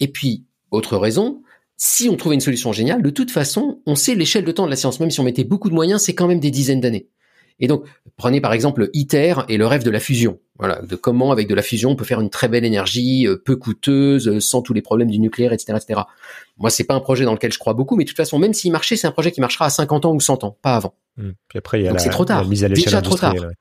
Et 0.00 0.08
puis, 0.08 0.44
autre 0.70 0.96
raison, 0.96 1.42
si 1.76 2.08
on 2.08 2.16
trouvait 2.16 2.34
une 2.34 2.40
solution 2.40 2.72
géniale, 2.72 3.02
de 3.02 3.10
toute 3.10 3.30
façon, 3.30 3.80
on 3.84 3.94
sait 3.94 4.14
l'échelle 4.14 4.44
de 4.44 4.52
temps 4.52 4.64
de 4.64 4.70
la 4.70 4.76
science, 4.76 4.98
même 4.98 5.10
si 5.10 5.20
on 5.20 5.24
mettait 5.24 5.44
beaucoup 5.44 5.68
de 5.68 5.74
moyens, 5.74 6.00
c'est 6.00 6.14
quand 6.14 6.26
même 6.26 6.40
des 6.40 6.50
dizaines 6.50 6.80
d'années. 6.80 7.08
Et 7.60 7.68
donc, 7.68 7.84
prenez 8.16 8.40
par 8.40 8.52
exemple 8.52 8.90
ITER 8.92 9.34
et 9.48 9.56
le 9.56 9.66
rêve 9.66 9.84
de 9.84 9.90
la 9.90 10.00
fusion. 10.00 10.38
Voilà, 10.58 10.82
de 10.82 10.96
comment 10.96 11.32
avec 11.32 11.48
de 11.48 11.54
la 11.54 11.62
fusion 11.62 11.90
on 11.90 11.96
peut 11.96 12.04
faire 12.04 12.20
une 12.20 12.28
très 12.28 12.48
belle 12.48 12.64
énergie, 12.64 13.26
euh, 13.26 13.36
peu 13.36 13.56
coûteuse, 13.56 14.28
euh, 14.28 14.40
sans 14.40 14.60
tous 14.60 14.74
les 14.74 14.82
problèmes 14.82 15.10
du 15.10 15.18
nucléaire, 15.18 15.52
etc., 15.52 15.78
etc. 15.80 16.00
Moi, 16.58 16.68
c'est 16.70 16.84
pas 16.84 16.94
un 16.94 17.00
projet 17.00 17.24
dans 17.24 17.32
lequel 17.32 17.52
je 17.52 17.58
crois 17.58 17.72
beaucoup, 17.72 17.96
mais 17.96 18.04
de 18.04 18.08
toute 18.08 18.16
façon, 18.16 18.38
même 18.38 18.52
s'il 18.52 18.72
marchait, 18.72 18.96
c'est 18.96 19.06
un 19.06 19.12
projet 19.12 19.32
qui 19.32 19.40
marchera 19.40 19.66
à 19.66 19.70
50 19.70 20.04
ans 20.04 20.14
ou 20.14 20.20
100 20.20 20.44
ans, 20.44 20.56
pas 20.60 20.76
avant. 20.76 20.94
Mmh. 21.16 21.30
Puis 21.48 21.58
après, 21.58 21.80
il 21.80 21.84
y 21.84 21.86
a 21.86 21.90
Donc 21.90 21.98
la, 21.98 22.04
c'est 22.04 22.10
trop 22.10 22.24
tard. 22.24 22.42
la 22.42 22.48
mise 22.48 22.64
à 22.64 22.68
l'échelle 22.68 22.84
Déjà 22.84 23.02
trop 23.02 23.16
tard. 23.16 23.34
ouais. 23.34 23.54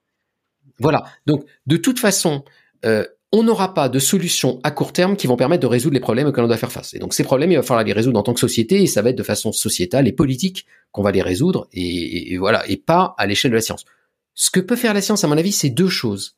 Voilà. 0.80 1.04
Donc, 1.26 1.46
de 1.68 1.78
toute 1.78 2.00
façon, 2.00 2.44
euh, 2.86 3.06
on 3.32 3.44
n'aura 3.44 3.74
pas 3.74 3.90
de 3.90 4.00
solutions 4.00 4.60
à 4.64 4.72
court 4.72 4.92
terme 4.92 5.16
qui 5.16 5.28
vont 5.28 5.36
permettre 5.36 5.62
de 5.62 5.68
résoudre 5.68 5.94
les 5.94 6.00
problèmes 6.00 6.28
auxquels 6.28 6.44
on 6.44 6.48
doit 6.48 6.58
faire 6.58 6.72
face. 6.72 6.94
Et 6.96 7.00
donc, 7.00 7.14
ces 7.14 7.24
problèmes, 7.24 7.52
il 7.52 7.58
va 7.58 7.64
falloir 7.64 7.84
les 7.84 7.94
résoudre 7.94 8.20
en 8.20 8.24
tant 8.24 8.34
que 8.34 8.40
société, 8.40 8.82
et 8.82 8.88
ça 8.88 9.02
va 9.02 9.12
être 9.12 9.18
de 9.18 9.24
façon 9.24 9.52
sociétale 9.52 10.08
et 10.08 10.12
politique 10.12 10.66
qu'on 10.92 11.04
va 11.04 11.12
les 11.12 11.22
résoudre, 11.22 11.68
et, 11.72 12.38
voilà, 12.38 12.68
et 12.68 12.78
pas 12.78 13.14
à 13.18 13.28
l'échelle 13.28 13.52
de 13.52 13.56
la 13.56 13.62
science. 13.62 13.86
Ce 14.34 14.50
que 14.50 14.60
peut 14.60 14.76
faire 14.76 14.96
la 14.96 15.02
science, 15.02 15.24
à 15.24 15.28
mon 15.28 15.38
avis, 15.38 15.52
c'est 15.52 15.70
deux 15.70 15.90
choses. 15.90 16.38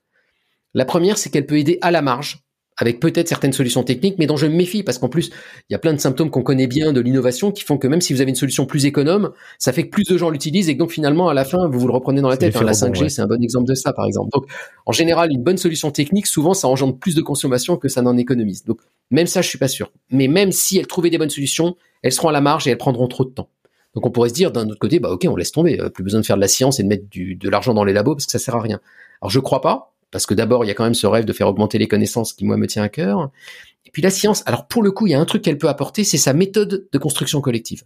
La 0.73 0.85
première, 0.85 1.17
c'est 1.17 1.29
qu'elle 1.29 1.45
peut 1.45 1.57
aider 1.57 1.77
à 1.81 1.91
la 1.91 2.01
marge, 2.01 2.43
avec 2.81 2.99
peut-être 2.99 3.27
certaines 3.27 3.53
solutions 3.53 3.83
techniques, 3.83 4.15
mais 4.17 4.25
dont 4.25 4.37
je 4.37 4.47
me 4.47 4.55
méfie, 4.55 4.83
parce 4.83 4.97
qu'en 4.97 5.07
plus, 5.09 5.29
il 5.69 5.73
y 5.73 5.75
a 5.75 5.79
plein 5.79 5.93
de 5.93 5.99
symptômes 5.99 6.29
qu'on 6.29 6.43
connaît 6.43 6.67
bien 6.67 6.91
de 6.93 6.99
l'innovation 6.99 7.51
qui 7.51 7.63
font 7.63 7.77
que 7.77 7.87
même 7.87 8.01
si 8.01 8.13
vous 8.13 8.21
avez 8.21 8.29
une 8.29 8.35
solution 8.35 8.65
plus 8.65 8.85
économe, 8.85 9.31
ça 9.59 9.71
fait 9.71 9.83
que 9.83 9.89
plus 9.89 10.03
de 10.05 10.17
gens 10.17 10.29
l'utilisent 10.29 10.67
et 10.69 10.73
que 10.73 10.79
donc 10.79 10.91
finalement, 10.91 11.29
à 11.29 11.33
la 11.33 11.45
fin, 11.45 11.67
vous 11.67 11.79
vous 11.79 11.87
le 11.87 11.93
reprenez 11.93 12.21
dans 12.21 12.29
la 12.29 12.37
tête. 12.37 12.55
hein. 12.55 12.63
La 12.65 12.71
rebond, 12.73 12.93
5G, 12.93 13.01
ouais. 13.03 13.09
c'est 13.09 13.21
un 13.21 13.27
bon 13.27 13.41
exemple 13.41 13.67
de 13.69 13.75
ça, 13.75 13.93
par 13.93 14.05
exemple. 14.05 14.29
Donc, 14.31 14.45
en 14.85 14.91
général, 14.91 15.31
une 15.31 15.43
bonne 15.43 15.57
solution 15.57 15.91
technique, 15.91 16.27
souvent, 16.27 16.53
ça 16.53 16.67
engendre 16.67 16.97
plus 16.97 17.15
de 17.15 17.21
consommation 17.21 17.77
que 17.77 17.87
ça 17.87 18.01
n'en 18.01 18.17
économise. 18.17 18.63
Donc, 18.65 18.79
même 19.11 19.27
ça, 19.27 19.41
je 19.41 19.47
suis 19.49 19.57
pas 19.59 19.67
sûr. 19.67 19.91
Mais 20.09 20.27
même 20.27 20.51
si 20.51 20.77
elles 20.77 20.87
trouvaient 20.87 21.09
des 21.09 21.17
bonnes 21.17 21.29
solutions, 21.29 21.75
elles 22.01 22.11
seront 22.11 22.29
à 22.29 22.31
la 22.31 22.41
marge 22.41 22.67
et 22.67 22.71
elles 22.71 22.77
prendront 22.77 23.07
trop 23.07 23.25
de 23.25 23.29
temps. 23.29 23.49
Donc, 23.93 24.05
on 24.05 24.09
pourrait 24.11 24.29
se 24.29 24.33
dire, 24.33 24.51
d'un 24.51 24.67
autre 24.69 24.79
côté, 24.79 24.99
bah, 24.99 25.09
ok, 25.11 25.25
on 25.29 25.35
laisse 25.35 25.51
tomber. 25.51 25.79
Euh, 25.79 25.89
Plus 25.89 26.03
besoin 26.03 26.21
de 26.21 26.25
faire 26.25 26.37
de 26.37 26.41
la 26.41 26.47
science 26.47 26.79
et 26.79 26.83
de 26.83 26.87
mettre 26.87 27.07
du, 27.09 27.35
de 27.35 27.49
l'argent 27.49 27.73
dans 27.73 27.83
les 27.83 27.93
labos 27.93 28.15
parce 28.15 28.25
que 28.25 28.31
ça 28.31 28.39
sert 28.39 28.55
à 28.55 28.61
rien. 28.61 28.79
Alors, 29.21 29.29
je 29.29 29.39
crois 29.39 29.61
pas. 29.61 29.90
Parce 30.11 30.25
que 30.25 30.33
d'abord, 30.33 30.65
il 30.65 30.67
y 30.67 30.71
a 30.71 30.73
quand 30.73 30.83
même 30.83 30.93
ce 30.93 31.07
rêve 31.07 31.25
de 31.25 31.33
faire 31.33 31.47
augmenter 31.47 31.77
les 31.77 31.87
connaissances 31.87 32.33
qui, 32.33 32.45
moi, 32.45 32.57
me 32.57 32.67
tient 32.67 32.83
à 32.83 32.89
cœur. 32.89 33.31
Et 33.85 33.91
puis 33.91 34.01
la 34.01 34.09
science, 34.09 34.43
alors 34.45 34.67
pour 34.67 34.83
le 34.83 34.91
coup, 34.91 35.07
il 35.07 35.11
y 35.11 35.13
a 35.13 35.19
un 35.19 35.25
truc 35.25 35.41
qu'elle 35.41 35.57
peut 35.57 35.69
apporter, 35.69 36.03
c'est 36.03 36.17
sa 36.17 36.33
méthode 36.33 36.87
de 36.91 36.97
construction 36.97 37.41
collective. 37.41 37.83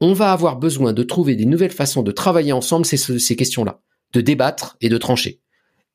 On 0.00 0.12
va 0.12 0.32
avoir 0.32 0.56
besoin 0.56 0.92
de 0.92 1.02
trouver 1.02 1.36
des 1.36 1.44
nouvelles 1.46 1.70
façons 1.70 2.02
de 2.02 2.10
travailler 2.10 2.52
ensemble 2.52 2.84
ces, 2.84 3.36
questions-là, 3.36 3.80
de 4.12 4.20
débattre 4.20 4.76
et 4.80 4.88
de 4.88 4.98
trancher. 4.98 5.40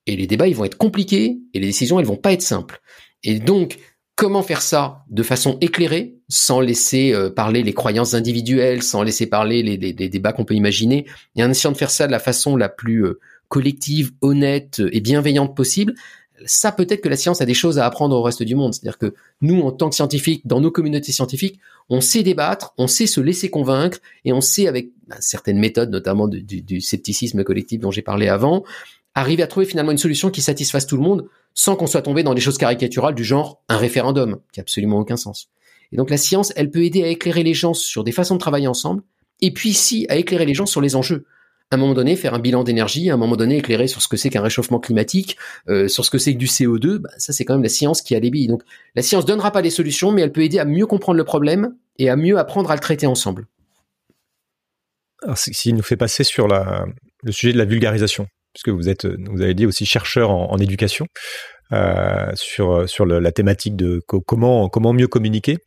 Et 0.07 0.15
les 0.15 0.25
débats, 0.25 0.47
ils 0.47 0.55
vont 0.55 0.65
être 0.65 0.77
compliqués 0.77 1.39
et 1.53 1.59
les 1.59 1.67
décisions, 1.67 1.99
elles 1.99 2.05
vont 2.05 2.15
pas 2.15 2.31
être 2.31 2.41
simples. 2.41 2.81
Et 3.23 3.39
donc, 3.39 3.77
comment 4.15 4.41
faire 4.41 4.61
ça 4.61 5.03
de 5.09 5.21
façon 5.21 5.57
éclairée, 5.61 6.15
sans 6.29 6.61
laisser 6.61 7.13
euh, 7.13 7.29
parler 7.29 7.61
les 7.61 7.73
croyances 7.73 8.13
individuelles, 8.13 8.83
sans 8.83 9.03
laisser 9.03 9.27
parler 9.27 9.63
les, 9.63 9.77
les- 9.77 9.93
les 9.93 10.09
débats 10.09 10.31
qu'on 10.31 10.45
peut 10.45 10.55
imaginer, 10.55 11.05
et 11.35 11.43
en 11.43 11.49
essayant 11.51 11.71
de 11.73 11.77
faire 11.77 11.91
ça 11.91 12.07
de 12.07 12.11
la 12.11 12.19
façon 12.19 12.55
la 12.55 12.69
plus 12.69 13.05
euh, 13.05 13.19
collective, 13.49 14.11
honnête 14.21 14.81
et 14.91 15.01
bienveillante 15.01 15.55
possible, 15.55 15.93
ça 16.45 16.71
peut-être 16.71 17.01
que 17.01 17.09
la 17.09 17.17
science 17.17 17.41
a 17.41 17.45
des 17.45 17.53
choses 17.53 17.79
à 17.79 17.85
apprendre 17.85 18.15
au 18.15 18.21
reste 18.21 18.43
du 18.43 18.55
monde. 18.55 18.73
C'est-à-dire 18.73 18.97
que 18.97 19.13
nous, 19.41 19.59
en 19.61 19.71
tant 19.71 19.89
que 19.89 19.95
scientifiques, 19.95 20.47
dans 20.47 20.61
nos 20.61 20.71
communautés 20.71 21.11
scientifiques, 21.11 21.59
on 21.89 22.01
sait 22.01 22.23
débattre, 22.23 22.73
on 22.77 22.87
sait 22.87 23.07
se 23.07 23.19
laisser 23.19 23.49
convaincre, 23.49 23.97
et 24.23 24.31
on 24.31 24.41
sait 24.41 24.67
avec 24.67 24.91
ben, 25.07 25.17
certaines 25.19 25.59
méthodes, 25.59 25.89
notamment 25.89 26.27
du, 26.27 26.41
du- 26.41 26.81
scepticisme 26.81 27.43
collectif 27.43 27.79
dont 27.81 27.91
j'ai 27.91 28.01
parlé 28.03 28.27
avant, 28.29 28.63
arriver 29.15 29.43
à 29.43 29.47
trouver 29.47 29.65
finalement 29.65 29.91
une 29.91 29.97
solution 29.97 30.29
qui 30.29 30.41
satisfasse 30.41 30.87
tout 30.87 30.95
le 30.95 31.03
monde, 31.03 31.25
sans 31.55 31.75
qu'on 31.75 31.87
soit 31.87 32.03
tombé 32.03 32.23
dans 32.23 32.35
des 32.35 32.41
choses 32.41 32.57
caricaturales 32.57 33.15
du 33.15 33.23
genre 33.23 33.61
un 33.67 33.77
référendum, 33.77 34.39
qui 34.53 34.59
a 34.59 34.61
absolument 34.61 34.99
aucun 34.99 35.17
sens. 35.17 35.49
Et 35.91 35.97
donc 35.97 36.09
la 36.09 36.17
science, 36.17 36.53
elle 36.55 36.69
peut 36.69 36.83
aider 36.83 37.03
à 37.03 37.07
éclairer 37.07 37.43
les 37.43 37.55
gens 37.55 37.73
sur 37.73 38.03
des 38.03 38.11
façons 38.11 38.35
de 38.35 38.39
travailler 38.39 38.67
ensemble, 38.67 39.01
et 39.41 39.51
puis 39.51 39.69
ici 39.69 40.05
à 40.09 40.15
éclairer 40.15 40.45
les 40.45 40.53
gens 40.53 40.67
sur 40.67 40.79
les 40.79 40.95
enjeux. 40.95 41.25
À 41.71 41.75
un 41.75 41.77
moment 41.77 41.93
donné, 41.93 42.15
faire 42.15 42.33
un 42.33 42.39
bilan 42.39 42.63
d'énergie, 42.63 43.11
à 43.11 43.13
un 43.13 43.17
moment 43.17 43.35
donné, 43.35 43.57
éclairer 43.57 43.87
sur 43.87 44.01
ce 44.01 44.07
que 44.07 44.17
c'est 44.17 44.31
qu'un 44.31 44.41
réchauffement 44.41 44.79
climatique, 44.79 45.37
euh, 45.67 45.87
sur 45.87 46.03
ce 46.03 46.09
que 46.09 46.17
c'est 46.17 46.33
que 46.33 46.39
du 46.39 46.47
CO2, 46.47 46.97
bah, 46.97 47.09
ça 47.19 47.31
c'est 47.31 47.45
quand 47.45 47.53
même 47.53 47.61
la 47.61 47.69
science 47.69 48.01
qui 48.01 48.15
a 48.15 48.19
les 48.19 48.31
billes. 48.31 48.47
Donc 48.47 48.63
la 48.95 49.03
science 49.03 49.23
donnera 49.25 49.51
pas 49.51 49.61
les 49.61 49.69
solutions, 49.69 50.11
mais 50.11 50.23
elle 50.23 50.31
peut 50.31 50.41
aider 50.43 50.57
à 50.57 50.65
mieux 50.65 50.87
comprendre 50.87 51.17
le 51.17 51.23
problème 51.25 51.75
et 51.99 52.09
à 52.09 52.15
mieux 52.15 52.39
apprendre 52.39 52.71
à 52.71 52.73
le 52.73 52.79
traiter 52.79 53.05
ensemble. 53.05 53.45
Alors, 55.21 55.37
c- 55.37 55.51
s'il 55.53 55.75
nous 55.75 55.83
fait 55.83 55.97
passer 55.97 56.23
sur 56.23 56.47
la, 56.47 56.85
le 57.23 57.31
sujet 57.31 57.53
de 57.53 57.57
la 57.59 57.65
vulgarisation, 57.65 58.25
puisque 58.53 58.69
vous 58.69 58.89
êtes, 58.89 59.05
vous 59.05 59.41
avez 59.41 59.53
dit 59.53 59.67
aussi 59.67 59.85
chercheur 59.85 60.31
en, 60.31 60.57
éducation, 60.57 61.05
euh, 61.71 62.31
sur 62.33 62.89
sur 62.89 63.05
la 63.05 63.31
thématique 63.31 63.75
de 63.75 64.01
co- 64.07 64.21
comment 64.21 64.69
comment 64.69 64.91
mieux 64.93 65.07
communiquer, 65.07 65.57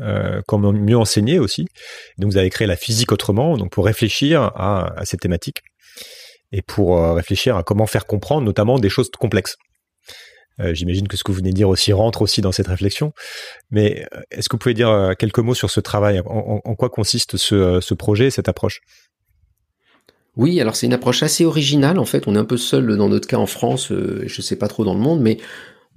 euh, 0.00 0.42
comment 0.46 0.72
mieux 0.72 0.96
enseigner 0.96 1.38
aussi. 1.38 1.66
Donc 2.18 2.30
vous 2.30 2.38
avez 2.38 2.50
créé 2.50 2.66
la 2.66 2.76
physique 2.76 3.12
autrement, 3.12 3.56
donc 3.56 3.72
pour 3.72 3.84
réfléchir 3.84 4.42
à, 4.54 4.92
à 4.96 5.04
cette 5.04 5.20
thématique 5.20 5.62
et 6.52 6.62
pour 6.62 6.98
euh, 6.98 7.14
réfléchir 7.14 7.56
à 7.56 7.62
comment 7.62 7.86
faire 7.86 8.06
comprendre 8.06 8.46
notamment 8.46 8.78
des 8.78 8.88
choses 8.88 9.10
complexes. 9.10 9.56
Euh, 10.60 10.72
J'imagine 10.72 11.08
que 11.08 11.16
ce 11.16 11.24
que 11.24 11.32
vous 11.32 11.38
venez 11.38 11.50
de 11.50 11.56
dire 11.56 11.68
aussi 11.68 11.92
rentre 11.92 12.22
aussi 12.22 12.40
dans 12.40 12.52
cette 12.52 12.68
réflexion. 12.68 13.12
Mais 13.70 14.06
est-ce 14.30 14.48
que 14.48 14.54
vous 14.54 14.58
pouvez 14.58 14.74
dire 14.74 15.14
quelques 15.18 15.40
mots 15.40 15.54
sur 15.54 15.70
ce 15.70 15.80
travail? 15.80 16.20
En, 16.24 16.74
quoi 16.76 16.88
consiste 16.88 17.36
ce, 17.36 17.94
projet, 17.94 18.30
cette 18.30 18.48
approche? 18.48 18.80
Oui, 20.36 20.60
alors 20.60 20.76
c'est 20.76 20.86
une 20.86 20.94
approche 20.94 21.22
assez 21.22 21.44
originale. 21.44 21.98
En 21.98 22.04
fait, 22.04 22.26
on 22.26 22.34
est 22.36 22.38
un 22.38 22.44
peu 22.44 22.56
seul 22.56 22.96
dans 22.96 23.08
notre 23.08 23.26
cas 23.26 23.36
en 23.36 23.46
France, 23.46 23.88
je 23.90 24.42
sais 24.42 24.56
pas 24.56 24.68
trop 24.68 24.84
dans 24.84 24.94
le 24.94 25.00
monde, 25.00 25.20
mais 25.20 25.38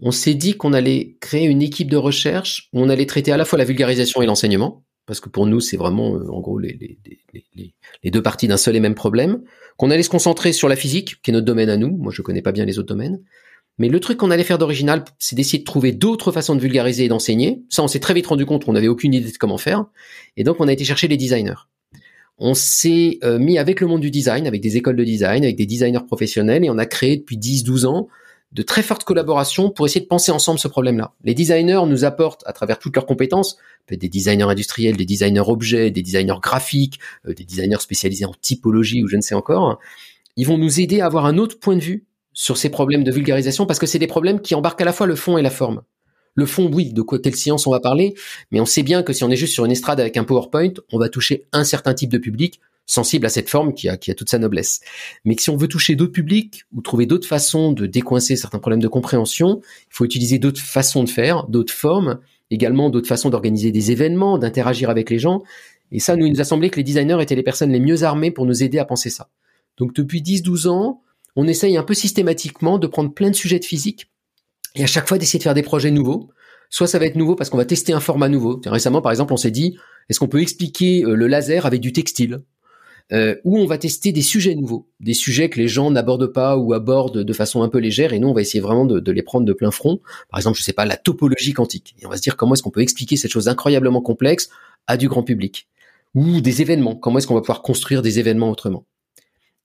on 0.02 0.12
s'est 0.12 0.34
dit 0.34 0.54
qu'on 0.54 0.74
allait 0.74 1.18
créer 1.20 1.45
une 1.45 1.62
équipe 1.62 1.89
de 1.89 1.97
recherche 1.97 2.70
où 2.74 2.82
on 2.82 2.89
allait 2.89 3.06
traiter 3.06 3.32
à 3.32 3.38
la 3.38 3.45
fois 3.45 3.58
la 3.58 3.66
vulgarisation 3.66 4.22
et 4.22 4.26
l'enseignement, 4.26 4.86
parce 5.06 5.20
que 5.20 5.30
pour 5.30 5.47
nous, 5.47 5.60
c'est 5.60 5.78
vraiment, 5.78 6.16
euh, 6.16 6.30
en 6.30 6.39
gros, 6.39 6.60
les, 6.60 6.78
deux 8.06 8.22
parties 8.22 8.47
d'un 8.47 8.58
seul 8.58 8.76
et 8.76 8.80
même 8.80 8.95
problème. 8.95 9.41
Qu'on 9.78 9.91
allait 9.91 10.04
se 10.04 10.10
concentrer 10.10 10.54
sur 10.54 10.70
la 10.70 10.76
physique, 10.76 11.22
qui 11.22 11.32
est 11.32 11.34
notre 11.34 11.45
domaine 11.45 11.70
à 11.70 11.78
nous. 11.78 11.97
Moi, 11.97 12.12
je 12.14 12.22
connais 12.22 12.41
pas 12.41 12.52
bien 12.52 12.66
les 12.66 12.80
autres 12.80 12.89
domaines. 12.89 13.20
Mais 13.78 13.88
le 13.88 14.00
truc 14.00 14.18
qu'on 14.18 14.30
allait 14.30 14.43
faire 14.43 14.58
d'original, 14.58 15.04
c'est 15.18 15.36
d'essayer 15.36 15.60
de 15.60 15.64
trouver 15.64 15.93
d'autres 15.93 16.32
façons 16.32 16.54
de 16.54 16.60
vulgariser 16.60 17.06
et 17.06 17.08
d'enseigner. 17.08 17.64
Ça, 17.70 17.82
on 17.82 17.88
s'est 17.88 18.00
très 18.02 18.14
vite 18.14 18.28
rendu 18.28 18.45
compte 18.45 18.66
qu'on 18.66 18.74
n'avait 18.74 18.89
aucune 18.89 19.14
idée 19.14 19.32
de 19.32 19.38
comment 19.38 19.58
faire. 19.58 19.86
Et 20.38 20.43
donc, 20.43 20.58
on 20.60 20.68
a 20.68 20.74
été 20.74 20.84
chercher 20.84 21.08
les 21.08 21.18
designers 21.18 21.56
on 22.39 22.54
s'est 22.54 23.20
euh, 23.24 23.38
mis 23.38 23.58
avec 23.58 23.82
le 23.82 23.88
monde 23.88 24.00
du 24.00 24.12
design, 24.12 24.47
avec 24.47 24.62
des 24.62 24.78
écoles 24.78 24.95
de 24.95 25.04
design, 25.04 25.43
avec 25.43 25.58
des 25.58 25.66
designers 25.66 26.06
professionnels, 26.08 26.64
et 26.64 26.70
on 26.70 26.78
a 26.78 26.86
créé 26.86 27.18
depuis 27.18 27.38
10-12 27.38 27.86
ans 27.86 28.08
de 28.52 28.64
très 28.64 28.82
fortes 28.82 29.04
collaborations 29.04 29.70
pour 29.70 29.86
essayer 29.86 30.02
de 30.02 30.08
penser 30.08 30.32
ensemble 30.32 30.60
ce 30.60 30.68
problème-là. 30.68 31.14
Les 31.24 31.36
designers 31.36 31.82
nous 31.88 32.04
apportent, 32.04 32.43
à 32.47 32.54
travers 32.54 32.80
toutes 32.80 32.95
leurs 32.95 33.06
compétences, 33.06 33.58
des 33.89 34.10
designers 34.10 34.43
industriels, 34.43 34.97
des 34.97 35.06
designers 35.06 35.47
objets, 35.47 35.91
des 35.91 36.02
designers 36.02 36.39
graphiques, 36.41 37.00
euh, 37.28 37.34
des 37.34 37.43
designers 37.43 37.80
spécialisés 37.80 38.26
en 38.26 38.34
typologie 38.39 39.04
ou 39.04 39.08
je 39.08 39.16
ne 39.16 39.22
sais 39.22 39.36
encore, 39.36 39.80
ils 40.36 40.45
vont 40.45 40.58
nous 40.58 40.80
aider 40.80 41.02
à 41.02 41.06
avoir 41.06 41.26
un 41.26 41.38
autre 41.38 41.60
point 41.60 41.76
de 41.76 41.82
vue 41.82 42.06
sur 42.34 42.58
ces 42.58 42.70
problèmes 42.70 43.04
de 43.04 43.12
vulgarisation 43.12 43.66
parce 43.66 43.80
que 43.80 43.86
c'est 43.86 44.00
des 44.00 44.08
problèmes 44.08 44.41
qui 44.41 44.56
embarquent 44.56 44.82
à 44.82 44.86
la 44.86 44.93
fois 44.93 45.08
le 45.08 45.16
fond 45.16 45.38
et 45.38 45.41
la 45.41 45.50
forme. 45.50 45.82
Le 46.36 46.45
fond, 46.45 46.72
oui, 46.72 46.93
de 46.93 47.02
quoi 47.02 47.20
quelle 47.20 47.36
science 47.36 47.68
on 47.68 47.72
va 47.72 47.80
parler, 47.80 48.14
mais 48.52 48.62
on 48.62 48.66
sait 48.66 48.84
bien 48.84 49.04
que 49.04 49.12
si 49.14 49.24
on 49.24 49.30
est 49.30 49.36
juste 49.36 49.54
sur 49.54 49.66
une 49.66 49.72
estrade 49.72 50.00
avec 50.00 50.16
un 50.16 50.24
PowerPoint, 50.24 50.74
on 50.91 51.00
va 51.00 51.10
toucher 51.10 51.47
un 51.52 51.64
certain 51.64 51.93
type 51.93 52.12
de 52.12 52.18
public 52.18 52.62
sensible 52.90 53.28
à 53.28 53.30
cette 53.30 53.50
forme 53.50 53.74
qui 53.74 53.88
a, 53.88 53.98
qui 53.98 54.10
a 54.10 54.16
toute 54.16 54.30
sa 54.30 54.40
noblesse. 54.40 54.82
Mais 55.24 55.36
que 55.36 55.44
si 55.44 55.50
on 55.52 55.58
veut 55.58 55.68
toucher 55.68 55.96
d'autres 55.96 56.12
publics 56.12 56.64
ou 56.76 56.82
trouver 56.82 57.06
d'autres 57.06 57.28
façons 57.28 57.72
de 57.72 57.86
décoincer 57.86 58.36
certains 58.36 58.58
problèmes 58.58 58.82
de 58.82 58.88
compréhension, 58.88 59.62
il 59.64 59.94
faut 59.94 60.06
utiliser 60.06 60.40
d'autres 60.40 60.60
façons 60.60 61.04
de 61.04 61.10
faire, 61.10 61.46
d'autres 61.48 61.74
formes, 61.74 62.20
également 62.50 62.90
d'autres 62.90 63.08
façons 63.08 63.30
d'organiser 63.30 63.72
des 63.72 63.92
événements, 63.92 64.40
d'interagir 64.40 64.90
avec 64.90 65.12
les 65.12 65.20
gens. 65.20 65.44
Et 65.92 66.00
ça, 66.00 66.16
nous, 66.16 66.26
il 66.26 66.34
nous 66.34 66.42
a 66.42 66.46
semblé 66.46 66.72
que 66.72 66.78
les 66.78 66.84
designers 66.84 67.22
étaient 67.22 67.36
les 67.36 67.44
personnes 67.44 67.72
les 67.72 67.80
mieux 67.80 68.04
armées 68.04 68.32
pour 68.32 68.48
nous 68.48 68.64
aider 68.64 68.80
à 68.80 68.86
penser 68.86 69.12
ça. 69.12 69.30
Donc 69.78 69.94
depuis 69.94 70.22
10-12 70.22 70.68
ans, 70.68 71.04
on 71.36 71.48
essaye 71.48 71.78
un 71.78 71.84
peu 71.84 71.94
systématiquement 71.94 72.80
de 72.80 72.88
prendre 72.88 73.14
plein 73.14 73.30
de 73.30 73.36
sujets 73.36 73.60
de 73.60 73.66
physique 73.66 74.10
et 74.76 74.84
à 74.84 74.88
chaque 74.88 75.08
fois 75.08 75.20
d'essayer 75.20 75.38
de 75.38 75.44
faire 75.44 75.54
des 75.54 75.64
projets 75.64 75.92
nouveaux. 75.92 76.30
Soit 76.72 76.88
ça 76.88 77.00
va 77.00 77.06
être 77.06 77.16
nouveau 77.16 77.36
parce 77.36 77.50
qu'on 77.50 77.58
va 77.58 77.66
tester 77.66 77.94
un 77.94 78.00
format 78.00 78.30
nouveau. 78.30 78.62
Récemment, 78.66 79.02
par 79.02 79.12
exemple, 79.12 79.34
on 79.34 79.38
s'est 79.38 79.52
dit, 79.52 79.78
est-ce 80.10 80.20
qu'on 80.20 80.28
peut 80.28 80.42
expliquer 80.42 81.04
euh, 81.04 81.16
le 81.16 81.28
laser 81.28 81.66
avec 81.66 81.82
du 81.82 81.94
textile? 81.94 82.42
Euh, 83.12 83.36
Ou 83.43 83.57
on 83.57 83.66
va 83.66 83.78
tester 83.78 84.12
des 84.12 84.22
sujets 84.22 84.55
nouveaux, 84.55 84.88
des 84.99 85.14
sujets 85.14 85.49
que 85.49 85.60
les 85.60 85.68
gens 85.68 85.89
n'abordent 85.89 86.32
pas 86.32 86.57
ou 86.57 86.74
abordent 86.74 87.24
de 87.24 87.34
façon 87.34 87.64
un 87.64 87.70
peu 87.70 87.80
légère, 87.80 88.14
et 88.14 88.20
nous, 88.20 88.28
on 88.28 88.34
va 88.34 88.41
essayer 88.41 88.60
vraiment 88.60 88.86
de, 88.86 89.12
les 89.12 89.24
prendre 89.24 89.45
de 89.45 89.53
plein 89.53 89.72
front. 89.72 89.99
Par 90.30 90.39
exemple, 90.39 90.57
je 90.57 90.64
sais 90.64 90.74
pas, 90.74 90.86
la 90.86 90.97
topologie 90.97 91.53
quantique. 91.53 91.95
Et 91.99 92.05
on 92.05 92.10
va 92.10 92.18
se 92.18 92.22
dire 92.22 92.38
comment 92.38 92.53
est-ce 92.53 92.64
qu'on 92.64 92.72
peut 92.72 92.82
expliquer 92.82 93.16
cette 93.16 93.32
chose 93.32 93.47
incroyablement 93.47 94.01
complexe 94.01 94.49
à 94.88 94.97
du 94.97 95.07
grand 95.07 95.24
public. 95.24 95.68
Ou 96.16 96.41
des 96.41 96.62
événements, 96.62 96.95
comment 96.95 97.18
est-ce 97.20 97.28
qu'on 97.28 97.36
va 97.36 97.41
pouvoir 97.41 97.62
construire 97.62 98.01
des 98.01 98.20
événements 98.20 98.49
autrement. 98.49 98.86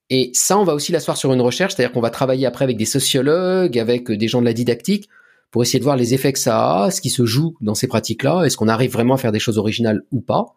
Et 0.09 0.29
ça, 0.33 0.57
on 0.59 0.63
va 0.63 0.75
aussi 0.75 0.91
l'asseoir 0.91 1.17
sur 1.17 1.33
une 1.33 1.41
recherche, 1.41 1.75
c'est-à-dire 1.75 1.91
qu'on 1.91 2.01
va 2.01 2.11
travailler 2.11 2.45
après 2.45 2.63
avec 2.63 2.77
des 2.77 2.85
sociologues, 2.85 3.79
avec 3.79 4.11
des 4.11 4.27
gens 4.27 4.39
de 4.39 4.45
la 4.45 4.53
didactique, 4.53 5.09
pour 5.49 5.63
essayer 5.63 5.79
de 5.79 5.83
voir 5.83 5.97
les 5.97 6.13
effets 6.13 6.33
que 6.33 6.39
ça 6.39 6.83
a, 6.83 6.91
ce 6.91 7.01
qui 7.01 7.09
se 7.09 7.25
joue 7.25 7.55
dans 7.61 7.75
ces 7.75 7.87
pratiques-là, 7.87 8.43
est-ce 8.43 8.57
qu'on 8.57 8.67
arrive 8.67 8.91
vraiment 8.91 9.15
à 9.15 9.17
faire 9.17 9.31
des 9.31 9.39
choses 9.39 9.57
originales 9.57 10.03
ou 10.11 10.21
pas, 10.21 10.55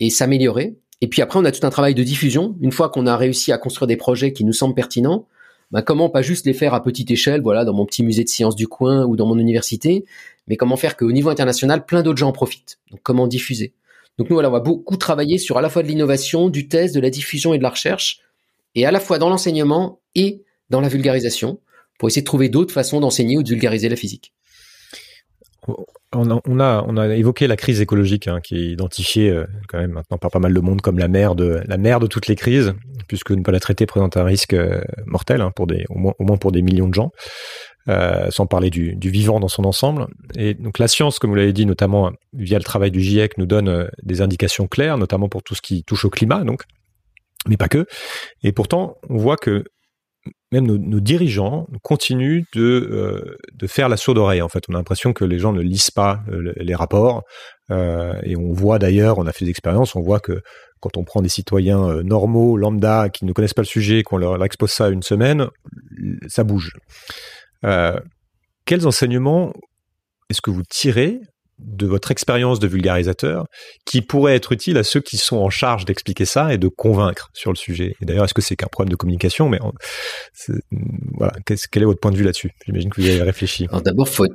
et 0.00 0.10
s'améliorer. 0.10 0.76
Et 1.00 1.08
puis 1.08 1.22
après, 1.22 1.38
on 1.38 1.44
a 1.44 1.52
tout 1.52 1.66
un 1.66 1.70
travail 1.70 1.94
de 1.94 2.02
diffusion. 2.02 2.56
Une 2.60 2.72
fois 2.72 2.88
qu'on 2.90 3.06
a 3.06 3.16
réussi 3.16 3.52
à 3.52 3.58
construire 3.58 3.86
des 3.86 3.96
projets 3.96 4.32
qui 4.32 4.44
nous 4.44 4.52
semblent 4.52 4.74
pertinents, 4.74 5.26
ben 5.70 5.82
comment 5.82 6.08
pas 6.08 6.22
juste 6.22 6.46
les 6.46 6.52
faire 6.52 6.74
à 6.74 6.82
petite 6.82 7.10
échelle, 7.10 7.42
voilà, 7.42 7.64
dans 7.64 7.72
mon 7.72 7.86
petit 7.86 8.02
musée 8.02 8.24
de 8.24 8.28
sciences 8.28 8.56
du 8.56 8.66
coin 8.66 9.04
ou 9.06 9.16
dans 9.16 9.26
mon 9.26 9.38
université, 9.38 10.04
mais 10.48 10.56
comment 10.56 10.76
faire 10.76 10.96
qu'au 10.96 11.12
niveau 11.12 11.30
international, 11.30 11.86
plein 11.86 12.02
d'autres 12.02 12.18
gens 12.18 12.28
en 12.28 12.32
profitent. 12.32 12.78
Donc 12.90 13.00
comment 13.02 13.26
diffuser. 13.26 13.72
Donc 14.18 14.28
nous, 14.28 14.34
voilà, 14.34 14.48
on 14.48 14.52
va 14.52 14.60
beaucoup 14.60 14.96
travailler 14.96 15.38
sur 15.38 15.56
à 15.58 15.62
la 15.62 15.70
fois 15.70 15.82
de 15.82 15.88
l'innovation, 15.88 16.48
du 16.48 16.68
test, 16.68 16.94
de 16.94 17.00
la 17.00 17.10
diffusion 17.10 17.54
et 17.54 17.58
de 17.58 17.62
la 17.62 17.70
recherche, 17.70 18.20
et 18.74 18.84
à 18.84 18.90
la 18.90 19.00
fois 19.00 19.18
dans 19.18 19.28
l'enseignement 19.28 20.00
et 20.14 20.42
dans 20.70 20.80
la 20.80 20.88
vulgarisation 20.88 21.60
pour 21.98 22.08
essayer 22.08 22.22
de 22.22 22.26
trouver 22.26 22.48
d'autres 22.48 22.72
façons 22.72 23.00
d'enseigner 23.00 23.38
ou 23.38 23.42
de 23.42 23.50
vulgariser 23.50 23.88
la 23.88 23.96
physique. 23.96 24.32
On 26.12 26.28
a, 26.58 26.84
on 26.88 26.96
a, 26.96 27.06
évoqué 27.14 27.46
la 27.46 27.54
crise 27.54 27.80
écologique 27.80 28.26
hein, 28.26 28.40
qui 28.40 28.56
est 28.56 28.66
identifiée 28.72 29.30
euh, 29.30 29.46
quand 29.68 29.78
même 29.78 29.92
maintenant 29.92 30.18
par 30.18 30.32
pas 30.32 30.40
mal 30.40 30.52
de 30.52 30.58
monde 30.58 30.80
comme 30.80 30.98
la 30.98 31.06
mère 31.06 31.36
de 31.36 31.60
la 31.66 31.76
mère 31.76 32.00
de 32.00 32.08
toutes 32.08 32.26
les 32.26 32.34
crises, 32.34 32.74
puisque 33.06 33.30
ne 33.30 33.42
pas 33.42 33.52
la 33.52 33.60
traiter 33.60 33.86
présente 33.86 34.16
un 34.16 34.24
risque 34.24 34.54
euh, 34.54 34.80
mortel 35.06 35.40
hein, 35.40 35.52
pour 35.54 35.68
des 35.68 35.84
au 35.88 35.98
moins, 36.24 36.36
pour 36.36 36.50
des 36.50 36.62
millions 36.62 36.88
de 36.88 36.94
gens. 36.94 37.12
Euh, 37.88 38.30
sans 38.30 38.46
parler 38.46 38.68
du, 38.68 38.94
du, 38.94 39.08
vivant 39.08 39.40
dans 39.40 39.48
son 39.48 39.64
ensemble. 39.64 40.06
Et 40.36 40.52
donc 40.52 40.78
la 40.78 40.86
science, 40.86 41.18
comme 41.18 41.30
vous 41.30 41.36
l'avez 41.36 41.54
dit, 41.54 41.64
notamment 41.64 42.12
via 42.34 42.58
le 42.58 42.62
travail 42.62 42.90
du 42.90 43.00
GIEC, 43.00 43.38
nous 43.38 43.46
donne 43.46 43.90
des 44.02 44.20
indications 44.20 44.68
claires, 44.68 44.98
notamment 44.98 45.30
pour 45.30 45.42
tout 45.42 45.54
ce 45.54 45.62
qui 45.62 45.82
touche 45.82 46.04
au 46.04 46.10
climat, 46.10 46.44
donc, 46.44 46.64
mais 47.48 47.56
pas 47.56 47.68
que. 47.68 47.86
Et 48.42 48.52
pourtant, 48.52 48.96
on 49.08 49.16
voit 49.16 49.38
que 49.38 49.64
même 50.52 50.66
nos, 50.66 51.00
dirigeants 51.00 51.68
continuent 51.82 52.42
de, 52.54 52.62
euh, 52.62 53.36
de 53.54 53.66
faire 53.66 53.88
la 53.88 53.96
sourde 53.96 54.18
oreille. 54.18 54.42
En 54.42 54.48
fait, 54.48 54.64
on 54.68 54.74
a 54.74 54.78
l'impression 54.78 55.12
que 55.12 55.24
les 55.24 55.38
gens 55.38 55.52
ne 55.52 55.60
lisent 55.60 55.90
pas 55.90 56.22
euh, 56.28 56.52
les 56.56 56.74
rapports. 56.74 57.22
Euh, 57.70 58.14
et 58.24 58.36
on 58.36 58.52
voit 58.52 58.78
d'ailleurs, 58.78 59.18
on 59.18 59.26
a 59.26 59.32
fait 59.32 59.44
des 59.44 59.50
expériences, 59.50 59.94
on 59.94 60.00
voit 60.00 60.18
que 60.18 60.42
quand 60.80 60.96
on 60.96 61.04
prend 61.04 61.22
des 61.22 61.28
citoyens 61.28 62.02
normaux, 62.02 62.56
lambda, 62.56 63.10
qui 63.10 63.24
ne 63.26 63.32
connaissent 63.32 63.54
pas 63.54 63.62
le 63.62 63.66
sujet, 63.66 64.02
qu'on 64.02 64.16
leur 64.16 64.42
expose 64.42 64.70
ça 64.70 64.88
une 64.88 65.02
semaine, 65.02 65.46
ça 66.26 66.42
bouge. 66.42 66.72
Quels 68.64 68.86
enseignements 68.86 69.52
est-ce 70.30 70.40
que 70.40 70.50
vous 70.50 70.62
tirez 70.62 71.20
de 71.60 71.86
votre 71.86 72.10
expérience 72.10 72.58
de 72.58 72.66
vulgarisateur 72.66 73.46
qui 73.84 74.02
pourrait 74.02 74.34
être 74.34 74.52
utile 74.52 74.78
à 74.78 74.82
ceux 74.82 75.00
qui 75.00 75.16
sont 75.16 75.36
en 75.36 75.50
charge 75.50 75.84
d'expliquer 75.84 76.24
ça 76.24 76.52
et 76.52 76.58
de 76.58 76.68
convaincre 76.68 77.30
sur 77.34 77.52
le 77.52 77.56
sujet 77.56 77.94
Et 78.00 78.04
d'ailleurs, 78.04 78.24
est-ce 78.24 78.34
que 78.34 78.42
c'est 78.42 78.56
qu'un 78.56 78.66
problème 78.66 78.90
de 78.90 78.96
communication? 78.96 79.48
Mais 79.48 79.58
voilà, 81.16 81.32
quel 81.44 81.82
est 81.82 81.86
votre 81.86 82.00
point 82.00 82.10
de 82.10 82.16
vue 82.16 82.24
là-dessus? 82.24 82.52
J'imagine 82.66 82.90
que 82.90 83.00
vous 83.00 83.06
y 83.06 83.10
avez 83.10 83.22
réfléchi. 83.22 83.66
d'abord, 83.84 84.08
faut 84.08 84.26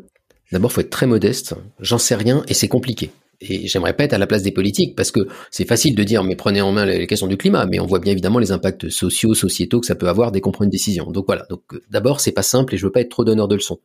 d'abord 0.51 0.71
faut 0.71 0.81
être 0.81 0.89
très 0.89 1.07
modeste. 1.07 1.55
J'en 1.79 1.97
sais 1.97 2.15
rien 2.15 2.43
et 2.47 2.53
c'est 2.53 2.67
compliqué. 2.67 3.11
Et 3.41 3.67
j'aimerais 3.67 3.93
pas 3.93 4.05
être 4.05 4.13
à 4.13 4.17
la 4.17 4.27
place 4.27 4.43
des 4.43 4.51
politiques 4.51 4.95
parce 4.95 5.11
que 5.11 5.27
c'est 5.51 5.67
facile 5.67 5.95
de 5.95 6.03
dire 6.03 6.23
mais 6.23 6.35
prenez 6.35 6.61
en 6.61 6.71
main 6.71 6.85
les 6.85 7.05
questions 7.07 7.27
du 7.27 7.37
climat, 7.37 7.65
mais 7.65 7.79
on 7.79 7.85
voit 7.85 7.99
bien 7.99 8.13
évidemment 8.13 8.39
les 8.39 8.51
impacts 8.51 8.89
sociaux, 8.89 9.33
sociétaux 9.33 9.81
que 9.81 9.87
ça 9.87 9.95
peut 9.95 10.07
avoir 10.07 10.31
dès 10.31 10.41
qu'on 10.41 10.51
prend 10.51 10.63
une 10.63 10.69
décision. 10.69 11.11
Donc 11.11 11.25
voilà. 11.27 11.45
Donc 11.49 11.61
euh, 11.73 11.81
d'abord 11.89 12.21
c'est 12.21 12.31
pas 12.31 12.43
simple 12.43 12.73
et 12.75 12.77
je 12.77 12.85
veux 12.85 12.91
pas 12.91 13.01
être 13.01 13.09
trop 13.09 13.25
donneur 13.25 13.47
de 13.47 13.55
leçons. 13.55 13.79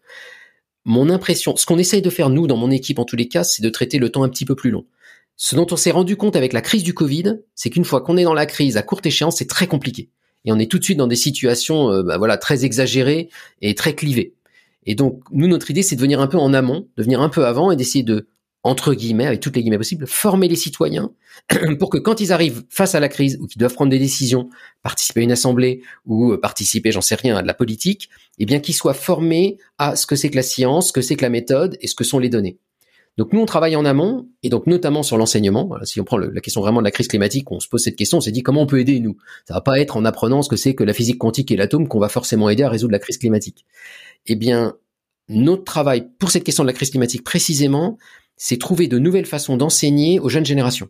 Mon 0.84 1.10
impression, 1.10 1.56
ce 1.56 1.66
qu'on 1.66 1.78
essaye 1.78 2.02
de 2.02 2.10
faire 2.10 2.30
nous 2.30 2.46
dans 2.46 2.56
mon 2.56 2.70
équipe 2.70 2.98
en 2.98 3.04
tous 3.04 3.16
les 3.16 3.28
cas, 3.28 3.44
c'est 3.44 3.62
de 3.62 3.68
traiter 3.68 3.98
le 3.98 4.10
temps 4.10 4.22
un 4.22 4.28
petit 4.28 4.44
peu 4.44 4.54
plus 4.54 4.70
long. 4.70 4.86
Ce 5.36 5.56
dont 5.56 5.66
on 5.70 5.76
s'est 5.76 5.90
rendu 5.90 6.16
compte 6.16 6.36
avec 6.36 6.52
la 6.52 6.60
crise 6.60 6.82
du 6.82 6.94
Covid, 6.94 7.40
c'est 7.54 7.70
qu'une 7.70 7.84
fois 7.84 8.00
qu'on 8.00 8.16
est 8.16 8.24
dans 8.24 8.34
la 8.34 8.46
crise 8.46 8.76
à 8.76 8.82
courte 8.82 9.06
échéance, 9.06 9.36
c'est 9.36 9.48
très 9.48 9.66
compliqué 9.66 10.10
et 10.44 10.52
on 10.52 10.58
est 10.58 10.70
tout 10.70 10.78
de 10.78 10.84
suite 10.84 10.98
dans 10.98 11.06
des 11.06 11.16
situations 11.16 11.90
euh, 11.90 12.02
bah, 12.02 12.18
voilà 12.18 12.36
très 12.36 12.64
exagérées 12.64 13.28
et 13.60 13.74
très 13.74 13.94
clivées. 13.94 14.34
Et 14.86 14.94
donc 14.94 15.22
nous 15.32 15.46
notre 15.46 15.70
idée 15.70 15.82
c'est 15.82 15.96
de 15.96 16.00
venir 16.00 16.20
un 16.20 16.26
peu 16.26 16.38
en 16.38 16.54
amont, 16.54 16.88
de 16.96 17.02
venir 17.02 17.20
un 17.20 17.28
peu 17.28 17.44
avant 17.46 17.70
et 17.70 17.76
d'essayer 17.76 18.04
de 18.04 18.28
entre 18.62 18.92
guillemets, 18.92 19.26
avec 19.26 19.40
toutes 19.40 19.56
les 19.56 19.62
guillemets 19.62 19.78
possibles, 19.78 20.06
former 20.06 20.46
les 20.48 20.56
citoyens 20.56 21.12
pour 21.78 21.88
que 21.88 21.98
quand 21.98 22.20
ils 22.20 22.32
arrivent 22.32 22.64
face 22.68 22.94
à 22.94 23.00
la 23.00 23.08
crise 23.08 23.38
ou 23.40 23.46
qu'ils 23.46 23.58
doivent 23.58 23.74
prendre 23.74 23.90
des 23.90 23.98
décisions, 23.98 24.50
participer 24.82 25.20
à 25.20 25.22
une 25.24 25.32
assemblée 25.32 25.82
ou 26.04 26.32
euh, 26.32 26.40
participer, 26.40 26.92
j'en 26.92 27.00
sais 27.00 27.14
rien, 27.14 27.36
à 27.36 27.42
de 27.42 27.46
la 27.46 27.54
politique, 27.54 28.11
eh 28.38 28.44
bien 28.44 28.61
qu'ils 28.61 28.74
soient 28.74 28.94
formés 28.94 29.56
à 29.78 29.96
ce 29.96 30.06
que 30.06 30.14
c'est 30.14 30.28
que 30.28 30.36
la 30.36 30.42
science, 30.42 30.88
ce 30.88 30.92
que 30.92 31.00
c'est 31.00 31.16
que 31.16 31.22
la 31.22 31.30
méthode 31.30 31.78
et 31.80 31.86
ce 31.86 31.94
que 31.94 32.04
sont 32.04 32.18
les 32.18 32.28
données. 32.28 32.58
Donc 33.16 33.32
nous, 33.32 33.40
on 33.40 33.46
travaille 33.46 33.76
en 33.76 33.84
amont, 33.84 34.28
et 34.42 34.48
donc 34.48 34.66
notamment 34.66 35.02
sur 35.02 35.18
l'enseignement. 35.18 35.76
Si 35.84 36.00
on 36.00 36.04
prend 36.04 36.16
la 36.16 36.40
question 36.40 36.61
vraiment 36.61 36.80
de 36.80 36.84
la 36.84 36.90
crise 36.90 37.08
climatique, 37.08 37.50
on 37.50 37.61
se 37.61 37.68
pose 37.68 37.82
cette 37.82 37.96
question, 37.96 38.18
on 38.18 38.20
s'est 38.20 38.30
dit 38.30 38.42
comment 38.42 38.62
on 38.62 38.66
peut 38.66 38.78
aider 38.78 39.00
nous? 39.00 39.16
Ça 39.46 39.54
va 39.54 39.61
pas 39.61 39.80
être 39.80 39.96
en 39.96 40.04
apprenant 40.04 40.42
ce 40.42 40.48
que 40.48 40.56
c'est 40.56 40.74
que 40.74 40.84
la 40.84 40.92
physique 40.92 41.18
quantique 41.18 41.50
et 41.50 41.56
l'atome 41.56 41.88
qu'on 41.88 41.98
va 41.98 42.08
forcément 42.08 42.48
aider 42.48 42.62
à 42.62 42.68
résoudre 42.68 42.92
la 42.92 42.98
crise 42.98 43.18
climatique. 43.18 43.66
Eh 44.26 44.36
bien, 44.36 44.76
notre 45.28 45.64
travail 45.64 46.08
pour 46.18 46.30
cette 46.30 46.44
question 46.44 46.64
de 46.64 46.68
la 46.68 46.72
crise 46.72 46.90
climatique 46.90 47.24
précisément, 47.24 47.98
c'est 48.43 48.59
trouver 48.59 48.88
de 48.88 48.99
nouvelles 48.99 49.26
façons 49.26 49.59
d'enseigner 49.59 50.18
aux 50.18 50.30
jeunes 50.30 50.47
générations. 50.47 50.88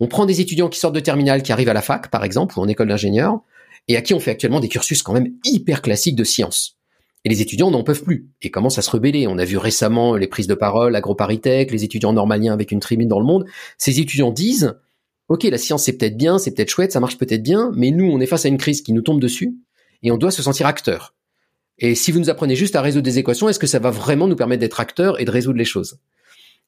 On 0.00 0.08
prend 0.08 0.24
des 0.24 0.40
étudiants 0.40 0.70
qui 0.70 0.80
sortent 0.80 0.94
de 0.94 1.00
terminale, 1.00 1.42
qui 1.42 1.52
arrivent 1.52 1.68
à 1.68 1.74
la 1.74 1.82
fac, 1.82 2.10
par 2.10 2.24
exemple, 2.24 2.58
ou 2.58 2.62
en 2.62 2.68
école 2.68 2.88
d'ingénieur, 2.88 3.38
et 3.86 3.98
à 3.98 4.00
qui 4.00 4.14
on 4.14 4.18
fait 4.18 4.30
actuellement 4.30 4.60
des 4.60 4.68
cursus 4.68 5.02
quand 5.02 5.12
même 5.12 5.34
hyper 5.44 5.82
classiques 5.82 6.16
de 6.16 6.24
sciences. 6.24 6.78
Et 7.26 7.28
les 7.28 7.42
étudiants 7.42 7.70
n'en 7.70 7.84
peuvent 7.84 8.02
plus 8.02 8.30
et 8.40 8.50
commencent 8.50 8.78
à 8.78 8.82
se 8.82 8.90
rebeller. 8.90 9.26
On 9.26 9.36
a 9.36 9.44
vu 9.44 9.58
récemment 9.58 10.16
les 10.16 10.26
prises 10.26 10.46
de 10.46 10.54
parole, 10.54 10.96
AgroParisTech, 10.96 11.70
les 11.70 11.84
étudiants 11.84 12.14
normaliens 12.14 12.54
avec 12.54 12.72
une 12.72 12.80
tribune 12.80 13.08
dans 13.08 13.20
le 13.20 13.26
monde. 13.26 13.44
Ces 13.76 14.00
étudiants 14.00 14.30
disent, 14.30 14.74
OK, 15.28 15.42
la 15.42 15.58
science 15.58 15.84
c'est 15.84 15.98
peut-être 15.98 16.16
bien, 16.16 16.38
c'est 16.38 16.52
peut-être 16.52 16.70
chouette, 16.70 16.92
ça 16.92 17.00
marche 17.00 17.18
peut-être 17.18 17.42
bien, 17.42 17.72
mais 17.74 17.90
nous 17.90 18.06
on 18.06 18.20
est 18.20 18.26
face 18.26 18.46
à 18.46 18.48
une 18.48 18.58
crise 18.58 18.80
qui 18.80 18.94
nous 18.94 19.02
tombe 19.02 19.20
dessus 19.20 19.54
et 20.02 20.10
on 20.12 20.16
doit 20.16 20.30
se 20.30 20.42
sentir 20.42 20.66
acteur. 20.66 21.14
Et 21.78 21.94
si 21.94 22.10
vous 22.10 22.20
nous 22.20 22.30
apprenez 22.30 22.56
juste 22.56 22.74
à 22.74 22.80
résoudre 22.80 23.04
des 23.04 23.18
équations, 23.18 23.50
est-ce 23.50 23.58
que 23.58 23.66
ça 23.66 23.80
va 23.80 23.90
vraiment 23.90 24.28
nous 24.28 24.36
permettre 24.36 24.60
d'être 24.60 24.80
acteurs 24.80 25.20
et 25.20 25.26
de 25.26 25.30
résoudre 25.30 25.58
les 25.58 25.66
choses? 25.66 25.98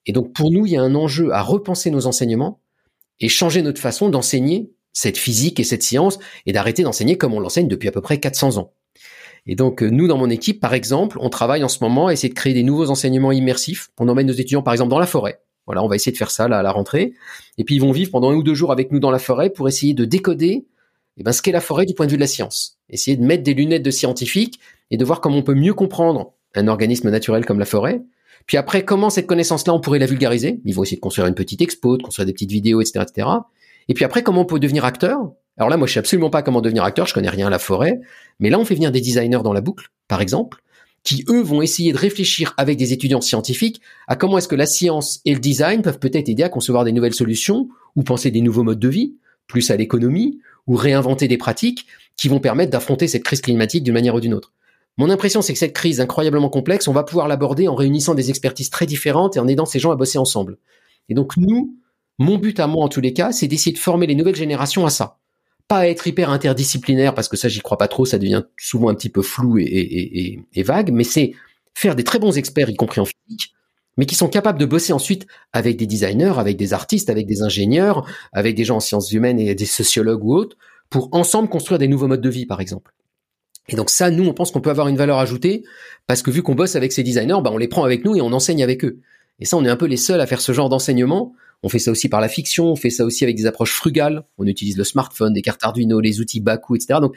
Et 0.09 0.13
donc 0.13 0.33
pour 0.33 0.51
nous, 0.51 0.67
il 0.67 0.73
y 0.73 0.77
a 0.77 0.83
un 0.83 0.95
enjeu 0.95 1.33
à 1.33 1.43
repenser 1.43 1.91
nos 1.91 2.07
enseignements 2.07 2.61
et 3.21 3.29
changer 3.29 3.61
notre 3.61 3.81
façon 3.81 4.09
d'enseigner 4.09 4.73
cette 4.95 5.19
physique 5.19 5.61
et 5.61 5.65
cette 5.65 5.83
science 5.83 6.19
et 6.47 6.53
d'arrêter 6.53 6.83
d'enseigner 6.83 7.19
comme 7.19 7.35
on 7.35 7.41
l'enseigne 7.41 7.69
depuis 7.69 7.89
à 7.89 7.93
peu 7.93 8.01
près 8.01 8.19
400 8.19 8.57
ans. 8.57 8.73
Et 9.47 9.55
donc 9.55 9.83
euh, 9.83 9.91
nous, 9.91 10.09
dans 10.09 10.17
mon 10.17 10.31
équipe, 10.31 10.61
par 10.61 10.73
exemple, 10.73 11.19
on 11.21 11.29
travaille 11.29 11.63
en 11.63 11.69
ce 11.69 11.85
moment 11.85 12.07
à 12.07 12.15
essayer 12.15 12.31
de 12.31 12.35
créer 12.35 12.55
des 12.55 12.63
nouveaux 12.63 12.91
enseignements 12.91 13.33
immersifs. 13.33 13.91
On 13.99 14.09
emmène 14.09 14.27
nos 14.27 14.33
étudiants, 14.33 14.63
par 14.63 14.73
exemple, 14.73 14.91
dans 14.91 14.99
la 14.99 15.07
forêt. 15.07 15.41
Voilà, 15.67 15.85
on 15.85 15.89
va 15.89 15.97
essayer 15.97 16.13
de 16.13 16.17
faire 16.17 16.31
ça 16.31 16.49
là 16.49 16.59
à 16.59 16.63
la 16.63 16.73
rentrée. 16.73 17.13
Et 17.59 17.65
puis 17.65 17.75
ils 17.75 17.81
vont 17.81 17.93
vivre 17.93 18.11
pendant 18.11 18.31
un 18.31 18.35
ou 18.35 18.43
deux 18.43 18.55
jours 18.55 18.73
avec 18.73 18.91
nous 18.91 19.01
dans 19.01 19.11
la 19.11 19.19
forêt 19.19 19.51
pour 19.51 19.69
essayer 19.69 19.93
de 19.93 20.07
décoder 20.07 20.65
eh 21.19 21.23
ben, 21.23 21.33
ce 21.33 21.43
qu'est 21.43 21.53
la 21.53 21.61
forêt 21.61 21.85
du 21.85 21.93
point 21.93 22.07
de 22.07 22.11
vue 22.11 22.17
de 22.17 22.23
la 22.23 22.27
science. 22.27 22.79
Essayer 22.89 23.19
de 23.19 23.23
mettre 23.23 23.43
des 23.43 23.53
lunettes 23.53 23.83
de 23.83 23.91
scientifique 23.91 24.59
et 24.91 24.97
de 24.97 25.05
voir 25.05 25.21
comment 25.21 25.37
on 25.37 25.43
peut 25.43 25.55
mieux 25.55 25.75
comprendre 25.75 26.33
un 26.55 26.67
organisme 26.67 27.11
naturel 27.11 27.45
comme 27.45 27.59
la 27.59 27.67
forêt, 27.67 28.01
puis 28.49 28.57
après, 28.57 28.83
comment 28.83 29.11
cette 29.11 29.27
connaissance-là, 29.27 29.75
on 29.75 29.81
pourrait 29.81 29.99
la 29.99 30.07
vulgariser? 30.07 30.61
Ils 30.65 30.75
vont 30.75 30.83
essayer 30.83 30.97
de 30.97 31.03
construire 31.03 31.29
une 31.29 31.35
petite 31.35 31.61
expo, 31.61 31.99
de 31.99 32.03
construire 32.03 32.25
des 32.25 32.33
petites 32.33 32.51
vidéos, 32.51 32.81
etc., 32.81 33.05
etc. 33.07 33.29
Et 33.89 33.95
puis 33.95 34.07
après, 34.07 34.23
comment 34.23 34.41
on 34.41 34.47
peut 34.47 34.59
devenir 34.59 34.87
acteur? 34.87 35.33
Alors 35.59 35.69
là, 35.69 35.77
moi, 35.77 35.87
je 35.87 35.93
sais 35.93 35.99
absolument 35.99 36.31
pas 36.31 36.41
comment 36.41 36.63
devenir 36.63 36.83
acteur. 36.83 37.07
Je 37.07 37.13
connais 37.13 37.29
rien 37.29 37.49
à 37.49 37.51
la 37.51 37.59
forêt, 37.59 38.01
mais 38.41 38.49
là, 38.49 38.59
on 38.59 38.65
fait 38.65 38.75
venir 38.75 38.91
des 38.91 39.03
designers 39.03 39.43
dans 39.45 39.53
la 39.53 39.61
boucle, 39.61 39.91
par 40.09 40.23
exemple, 40.23 40.63
qui 41.05 41.27
eux 41.29 41.43
vont 41.43 41.61
essayer 41.61 41.93
de 41.93 41.99
réfléchir 41.99 42.55
avec 42.57 42.79
des 42.79 42.95
étudiants 42.95 43.21
scientifiques 43.21 43.83
à 44.07 44.17
comment 44.17 44.39
est-ce 44.39 44.49
que 44.49 44.57
la 44.57 44.67
science 44.67 45.21
et 45.27 45.35
le 45.35 45.41
design 45.41 45.83
peuvent 45.83 45.99
peut-être 45.99 46.31
aider 46.31 46.43
à 46.43 46.49
concevoir 46.49 46.85
des 46.85 46.93
nouvelles 46.93 47.15
solutions 47.15 47.69
ou 47.97 48.03
penser 48.03 48.31
des 48.31 48.41
nouveaux 48.41 48.63
modes 48.63 48.81
de 48.81 48.89
vie, 48.89 49.15
plus 49.47 49.71
à 49.71 49.77
l'économie, 49.77 50.41
ou 50.67 50.75
réinventer 50.75 51.29
des 51.29 51.37
pratiques 51.37 51.87
qui 52.17 52.29
vont 52.29 52.41
permettre 52.41 52.73
d'affronter 52.73 53.09
cette 53.09 53.25
crise 53.25 53.43
climatique 53.43 53.85
d'une 53.85 53.95
manière 53.95 54.15
ou 54.15 54.21
d'une 54.21 54.33
autre. 54.33 54.55
Mon 54.99 55.11
impression, 55.11 55.43
c'est 55.43 55.53
que 55.53 55.59
cette 55.61 55.75
crise 55.75 56.01
incroyablement 56.01 56.51
complexe, 56.51 56.89
on 56.89 56.93
va 56.93 57.05
pouvoir 57.05 57.29
l'aborder 57.29 57.69
en 57.69 57.77
réunissant 57.77 58.15
des 58.15 58.31
expertises 58.31 58.69
très 58.69 58.85
différentes 58.85 59.37
et 59.37 59.41
en 59.41 59.47
aidant 59.47 59.65
ces 59.65 59.79
gens 59.79 59.93
à 59.93 59.97
bosser 59.97 60.19
ensemble. 60.19 60.59
Et 61.09 61.15
donc 61.15 61.37
nous, 61.37 61.77
mon 62.19 62.37
but 62.37 62.59
à 62.59 62.67
moi 62.67 62.85
en 62.85 62.89
tous 62.89 63.01
les 63.01 63.13
cas, 63.13 63.31
c'est 63.31 63.47
d'essayer 63.47 63.73
de 63.73 63.79
former 63.79 64.09
les 64.09 64.17
nouvelles 64.17 64.35
générations 64.35 64.85
à 64.85 64.91
ça. 64.91 65.19
Pas 65.69 65.79
à 65.79 65.87
être 65.87 66.09
hyper 66.09 66.31
interdisciplinaire, 66.31 67.15
parce 67.15 67.29
que 67.29 67.37
ça, 67.37 67.49
j'y 67.49 67.61
crois 67.61 67.79
pas 67.79 67.87
trop, 67.87 68.07
ça 68.07 68.19
devient 68.19 68.43
souvent 68.59 68.89
un 68.89 68.95
petit 68.95 69.09
peu 69.09 69.23
flou 69.23 69.59
et, 69.59 70.43
vague, 70.57 70.91
mais 70.91 71.05
c'est 71.05 71.33
faire 71.75 71.95
des 71.95 72.05
très 72.05 72.19
bons 72.19 72.37
experts, 72.37 72.69
y 72.69 72.75
compris 72.75 73.01
en 73.01 73.05
physique, 73.05 73.55
mais 73.97 74.07
qui 74.07 74.17
sont 74.17 74.29
capables 74.29 74.59
de 74.59 74.67
bosser 74.67 74.93
ensuite 74.93 75.27
avec 75.53 75.77
des 75.77 75.87
designers, 75.87 76.35
avec 76.39 76.57
des 76.57 76.73
artistes, 76.73 77.09
avec 77.09 77.27
des 77.27 77.43
ingénieurs, 77.43 78.05
avec 78.33 78.57
des 78.57 78.65
gens 78.65 78.77
en 78.77 78.81
sciences 78.81 79.13
humaines 79.13 79.39
et 79.39 79.55
des 79.55 79.67
sociologues 79.67 80.25
ou 80.25 80.35
autres, 80.35 80.57
pour 80.91 81.09
ensemble 81.13 81.49
construire 81.49 81.79
des 81.79 81.87
nouveaux 81.87 82.09
modes 82.09 82.23
de 82.23 82.31
vie, 82.31 82.47
par 82.47 82.61
exemple. 82.61 82.93
Et 83.69 83.77
donc 83.77 83.91
ça, 83.91 84.11
nous, 84.11 84.25
on 84.25 84.33
pense 84.33 84.51
qu'on 84.51 84.61
peut 84.61 84.71
avoir 84.71 84.89
une 84.89 84.97
valeur 84.97 85.19
ajoutée 85.19 85.65
parce 86.07 86.23
que 86.23 86.31
vu 86.31 86.43
qu'on 86.43 86.55
bosse 86.55 86.75
avec 86.75 86.93
ces 86.93 87.03
designers, 87.03 87.41
bah, 87.43 87.51
on 87.53 87.59
les 87.59 87.69
prend 87.69 87.85
avec 87.85 88.05
nous 88.05 88.17
et 88.17 88.21
on 88.21 88.33
enseigne 88.33 88.63
avec 88.63 88.85
eux. 88.85 89.01
Et 89.41 89.45
ça, 89.45 89.57
on 89.57 89.65
est 89.65 89.69
un 89.69 89.77
peu 89.77 89.87
les 89.87 89.97
seuls 89.97 90.21
à 90.21 90.27
faire 90.27 90.41
ce 90.41 90.53
genre 90.53 90.69
d'enseignement. 90.69 91.35
On 91.63 91.69
fait 91.69 91.79
ça 91.79 91.91
aussi 91.91 92.09
par 92.09 92.21
la 92.21 92.29
fiction, 92.29 92.67
on 92.67 92.77
fait 92.77 92.91
ça 92.91 93.05
aussi 93.05 93.25
avec 93.25 93.37
des 93.37 93.47
approches 93.47 93.73
frugales. 93.73 94.25
On 94.39 94.47
utilise 94.47 94.77
le 94.77 94.85
smartphone, 94.85 95.33
des 95.33 95.43
cartes 95.43 95.63
Arduino, 95.63 96.01
les 96.01 96.21
outils 96.21 96.41
Baku, 96.41 96.77
etc. 96.77 97.01
Donc, 97.01 97.15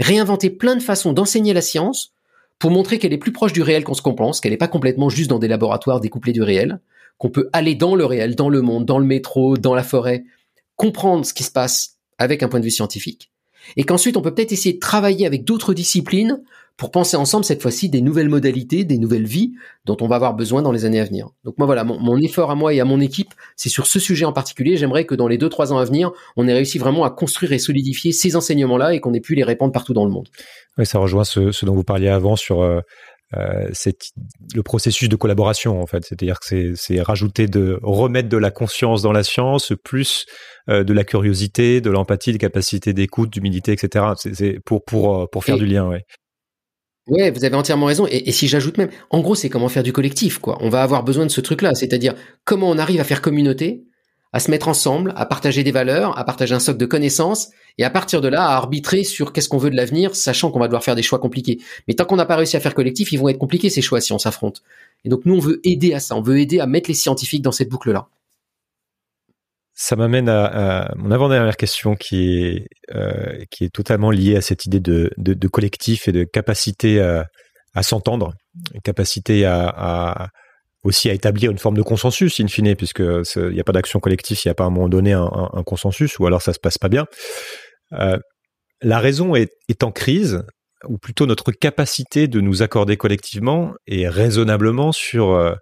réinventer 0.00 0.50
plein 0.50 0.76
de 0.76 0.82
façons 0.82 1.12
d'enseigner 1.12 1.52
la 1.52 1.62
science 1.62 2.12
pour 2.58 2.70
montrer 2.70 2.98
qu'elle 2.98 3.12
est 3.12 3.18
plus 3.18 3.32
proche 3.32 3.52
du 3.52 3.62
réel 3.62 3.84
qu'on 3.84 3.94
se 3.94 4.02
pense, 4.02 4.40
qu'elle 4.40 4.52
n'est 4.52 4.58
pas 4.58 4.68
complètement 4.68 5.08
juste 5.08 5.30
dans 5.30 5.38
des 5.38 5.48
laboratoires 5.48 6.00
découplés 6.00 6.32
du 6.32 6.42
réel, 6.42 6.80
qu'on 7.18 7.30
peut 7.30 7.48
aller 7.52 7.74
dans 7.74 7.94
le 7.94 8.04
réel, 8.04 8.34
dans 8.34 8.48
le 8.48 8.62
monde, 8.62 8.84
dans 8.84 8.98
le 8.98 9.06
métro, 9.06 9.56
dans 9.56 9.74
la 9.74 9.84
forêt, 9.84 10.24
comprendre 10.76 11.24
ce 11.24 11.34
qui 11.34 11.44
se 11.44 11.50
passe 11.50 11.98
avec 12.18 12.42
un 12.42 12.48
point 12.48 12.60
de 12.60 12.64
vue 12.64 12.70
scientifique 12.70 13.30
et 13.76 13.84
qu'ensuite 13.84 14.16
on 14.16 14.22
peut 14.22 14.34
peut-être 14.34 14.52
essayer 14.52 14.74
de 14.74 14.80
travailler 14.80 15.26
avec 15.26 15.44
d'autres 15.44 15.74
disciplines 15.74 16.42
pour 16.76 16.90
penser 16.90 17.16
ensemble 17.16 17.44
cette 17.44 17.62
fois-ci 17.62 17.88
des 17.88 18.00
nouvelles 18.00 18.28
modalités, 18.28 18.84
des 18.84 18.98
nouvelles 18.98 19.26
vies 19.26 19.52
dont 19.84 19.96
on 20.00 20.08
va 20.08 20.16
avoir 20.16 20.34
besoin 20.34 20.60
dans 20.60 20.72
les 20.72 20.84
années 20.84 20.98
à 20.98 21.04
venir. 21.04 21.28
Donc 21.44 21.56
moi 21.56 21.66
voilà, 21.66 21.84
mon, 21.84 22.16
effort 22.18 22.50
à 22.50 22.56
moi 22.56 22.74
et 22.74 22.80
à 22.80 22.84
mon 22.84 23.00
équipe, 23.00 23.32
c'est 23.54 23.68
sur 23.68 23.86
ce 23.86 24.00
sujet 24.00 24.24
en 24.24 24.32
particulier. 24.32 24.76
J'aimerais 24.76 25.04
que 25.04 25.14
dans 25.14 25.28
les 25.28 25.38
deux 25.38 25.48
trois 25.48 25.72
ans 25.72 25.78
à 25.78 25.84
venir, 25.84 26.10
on 26.36 26.48
ait 26.48 26.52
réussi 26.52 26.78
vraiment 26.78 27.04
à 27.04 27.10
construire 27.10 27.52
et 27.52 27.58
solidifier 27.58 28.10
ces 28.10 28.34
enseignements-là 28.34 28.94
et 28.94 29.00
qu'on 29.00 29.14
ait 29.14 29.20
pu 29.20 29.36
les 29.36 29.44
répandre 29.44 29.72
partout 29.72 29.94
dans 29.94 30.04
le 30.04 30.10
monde. 30.10 30.28
Oui, 30.76 30.84
ça 30.84 30.98
rejoint 30.98 31.24
ce, 31.24 31.64
dont 31.64 31.74
vous 31.74 31.84
parliez 31.84 32.08
avant 32.08 32.34
sur 32.34 32.62
euh, 32.62 32.80
euh, 33.36 33.68
c'est 33.72 33.96
le 34.54 34.62
processus 34.62 35.08
de 35.08 35.16
collaboration 35.16 35.80
en 35.80 35.86
fait. 35.86 36.04
C'est-à-dire 36.04 36.38
que 36.40 36.74
c'est 36.74 37.00
rajouter 37.00 37.46
de 37.46 37.78
remettre 37.82 38.28
de 38.28 38.36
la 38.36 38.50
conscience 38.50 39.02
dans 39.02 39.12
la 39.12 39.22
science, 39.22 39.72
plus 39.84 40.26
euh, 40.68 40.84
de 40.84 40.92
la 40.92 41.04
curiosité, 41.04 41.80
de 41.80 41.90
l'empathie, 41.90 42.32
des 42.32 42.38
capacités 42.38 42.92
d'écoute, 42.92 43.30
d'humilité, 43.30 43.72
etc. 43.72 44.06
C'est 44.16 44.58
pour 44.64 44.84
pour 44.84 45.22
euh, 45.22 45.26
pour 45.26 45.44
faire 45.44 45.58
du 45.58 45.66
lien, 45.66 45.88
ouais. 45.88 46.04
Ouais, 47.06 47.30
vous 47.30 47.44
avez 47.44 47.54
entièrement 47.54 47.86
raison. 47.86 48.06
Et, 48.06 48.28
et 48.28 48.32
si 48.32 48.48
j'ajoute 48.48 48.78
même, 48.78 48.88
en 49.10 49.20
gros, 49.20 49.34
c'est 49.34 49.50
comment 49.50 49.68
faire 49.68 49.82
du 49.82 49.92
collectif, 49.92 50.38
quoi. 50.38 50.56
On 50.60 50.70
va 50.70 50.82
avoir 50.82 51.04
besoin 51.04 51.26
de 51.26 51.30
ce 51.30 51.42
truc-là, 51.42 51.74
c'est-à-dire 51.74 52.14
comment 52.44 52.70
on 52.70 52.78
arrive 52.78 53.00
à 53.00 53.04
faire 53.04 53.20
communauté 53.20 53.84
à 54.34 54.40
se 54.40 54.50
mettre 54.50 54.66
ensemble, 54.66 55.12
à 55.14 55.26
partager 55.26 55.62
des 55.62 55.70
valeurs, 55.70 56.18
à 56.18 56.24
partager 56.24 56.56
un 56.56 56.58
socle 56.58 56.78
de 56.78 56.86
connaissances, 56.86 57.50
et 57.78 57.84
à 57.84 57.90
partir 57.90 58.20
de 58.20 58.26
là, 58.26 58.44
à 58.44 58.56
arbitrer 58.56 59.04
sur 59.04 59.32
qu'est-ce 59.32 59.48
qu'on 59.48 59.58
veut 59.58 59.70
de 59.70 59.76
l'avenir, 59.76 60.16
sachant 60.16 60.50
qu'on 60.50 60.58
va 60.58 60.66
devoir 60.66 60.82
faire 60.82 60.96
des 60.96 61.04
choix 61.04 61.20
compliqués. 61.20 61.60
Mais 61.86 61.94
tant 61.94 62.04
qu'on 62.04 62.16
n'a 62.16 62.26
pas 62.26 62.34
réussi 62.34 62.56
à 62.56 62.60
faire 62.60 62.74
collectif, 62.74 63.12
ils 63.12 63.16
vont 63.16 63.28
être 63.28 63.38
compliqués 63.38 63.70
ces 63.70 63.80
choix 63.80 64.00
si 64.00 64.12
on 64.12 64.18
s'affronte. 64.18 64.64
Et 65.04 65.08
donc 65.08 65.24
nous, 65.24 65.36
on 65.36 65.38
veut 65.38 65.60
aider 65.62 65.94
à 65.94 66.00
ça, 66.00 66.16
on 66.16 66.20
veut 66.20 66.40
aider 66.40 66.58
à 66.58 66.66
mettre 66.66 66.90
les 66.90 66.94
scientifiques 66.94 67.42
dans 67.42 67.52
cette 67.52 67.68
boucle-là. 67.68 68.08
Ça 69.72 69.94
m'amène 69.94 70.28
à, 70.28 70.92
mon 70.96 71.12
avant-dernière 71.12 71.56
question 71.56 71.94
qui 71.94 72.42
est, 72.44 72.66
euh, 72.92 73.38
qui 73.52 73.62
est 73.62 73.72
totalement 73.72 74.10
liée 74.10 74.34
à 74.34 74.40
cette 74.40 74.66
idée 74.66 74.80
de, 74.80 75.12
de, 75.16 75.48
collectif 75.48 76.08
et 76.08 76.12
de 76.12 76.24
capacité 76.24 77.00
à, 77.00 77.26
à 77.72 77.84
s'entendre, 77.84 78.34
capacité 78.82 79.44
à, 79.44 79.68
à 79.68 80.28
aussi 80.84 81.10
à 81.10 81.14
établir 81.14 81.50
une 81.50 81.58
forme 81.58 81.76
de 81.76 81.82
consensus 81.82 82.38
in 82.40 82.46
fine, 82.46 82.76
puisque 82.76 83.02
il 83.36 83.48
n'y 83.48 83.60
a 83.60 83.64
pas 83.64 83.72
d'action 83.72 84.00
collective 84.00 84.38
s'il 84.38 84.48
n'y 84.48 84.52
a 84.52 84.54
pas 84.54 84.64
à 84.64 84.66
un 84.68 84.70
moment 84.70 84.88
donné 84.88 85.12
un, 85.12 85.62
consensus, 85.66 86.18
ou 86.18 86.26
alors 86.26 86.42
ça 86.42 86.52
se 86.52 86.60
passe 86.60 86.78
pas 86.78 86.88
bien. 86.88 87.06
Euh, 87.94 88.18
la 88.82 88.98
raison 88.98 89.34
est, 89.34 89.50
en 89.82 89.90
crise, 89.90 90.42
ou 90.86 90.98
plutôt 90.98 91.26
notre 91.26 91.52
capacité 91.52 92.28
de 92.28 92.40
nous 92.40 92.62
accorder 92.62 92.96
collectivement 92.96 93.72
et 93.86 94.06
raisonnablement 94.08 94.92
sur 94.92 95.30
euh, 95.30 95.54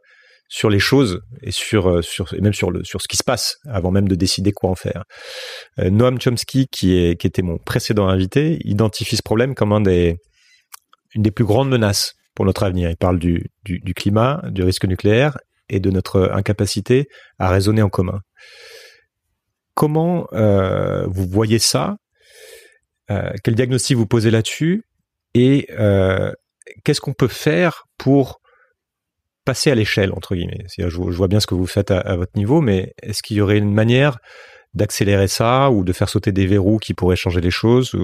sur 0.48 0.68
les 0.68 0.80
choses 0.80 1.20
et 1.42 1.52
sur 1.52 1.88
euh, 1.88 2.02
sur 2.02 2.34
et 2.34 2.40
même 2.40 2.52
sur 2.52 2.72
le 2.72 2.82
sur 2.82 3.00
ce 3.00 3.06
qui 3.06 3.16
se 3.16 3.22
passe 3.22 3.56
avant 3.68 3.92
même 3.92 4.08
de 4.08 4.16
décider 4.16 4.50
quoi 4.50 4.70
en 4.70 4.74
faire. 4.74 5.04
Noam 5.78 6.20
Chomsky, 6.20 6.66
qui 6.66 6.96
est 6.96 7.20
qui 7.20 7.28
était 7.28 7.42
mon 7.42 7.58
précédent 7.58 8.08
invité, 8.08 8.58
identifie 8.64 9.16
ce 9.16 9.22
problème 9.22 9.54
comme 9.54 9.72
un 9.72 9.80
des 9.80 10.16
une 11.14 11.22
des 11.22 11.30
plus 11.30 11.44
grandes 11.44 11.68
menaces 11.68 12.14
pour 12.34 12.44
notre 12.44 12.62
avenir. 12.62 12.90
Il 12.90 12.96
parle 12.96 13.18
du, 13.18 13.50
climat, 13.94 14.42
du 14.50 14.62
risque 14.62 14.84
nucléaire 14.84 15.38
et 15.68 15.80
de 15.80 15.90
notre 15.90 16.30
incapacité 16.32 17.08
à 17.38 17.50
raisonner 17.50 17.82
en 17.82 17.88
commun. 17.88 18.20
Comment 19.74 20.26
euh, 20.32 21.06
vous 21.06 21.26
voyez 21.26 21.58
ça? 21.58 21.96
Euh, 23.10 23.32
Quel 23.42 23.54
diagnostic 23.54 23.96
vous 23.96 24.06
posez 24.06 24.30
là-dessus? 24.30 24.84
Et 25.34 25.68
euh, 25.70 26.32
qu'est-ce 26.84 27.00
qu'on 27.00 27.14
peut 27.14 27.28
faire 27.28 27.84
pour 27.96 28.40
passer 29.44 29.70
à 29.70 29.74
l'échelle, 29.74 30.12
entre 30.12 30.34
guillemets? 30.34 30.66
Je, 30.76 30.84
vois 30.86 31.28
bien 31.28 31.40
ce 31.40 31.46
que 31.46 31.54
vous 31.54 31.66
faites 31.66 31.90
à, 31.90 32.16
votre 32.16 32.36
niveau, 32.36 32.60
mais 32.60 32.92
est-ce 33.02 33.22
qu'il 33.22 33.38
y 33.38 33.40
aurait 33.40 33.58
une 33.58 33.72
manière 33.72 34.18
d'accélérer 34.74 35.28
ça 35.28 35.70
ou 35.70 35.84
de 35.84 35.92
faire 35.92 36.08
sauter 36.08 36.32
des 36.32 36.46
verrous 36.46 36.78
qui 36.78 36.94
pourraient 36.94 37.16
changer 37.16 37.40
les 37.40 37.50
choses. 37.50 37.94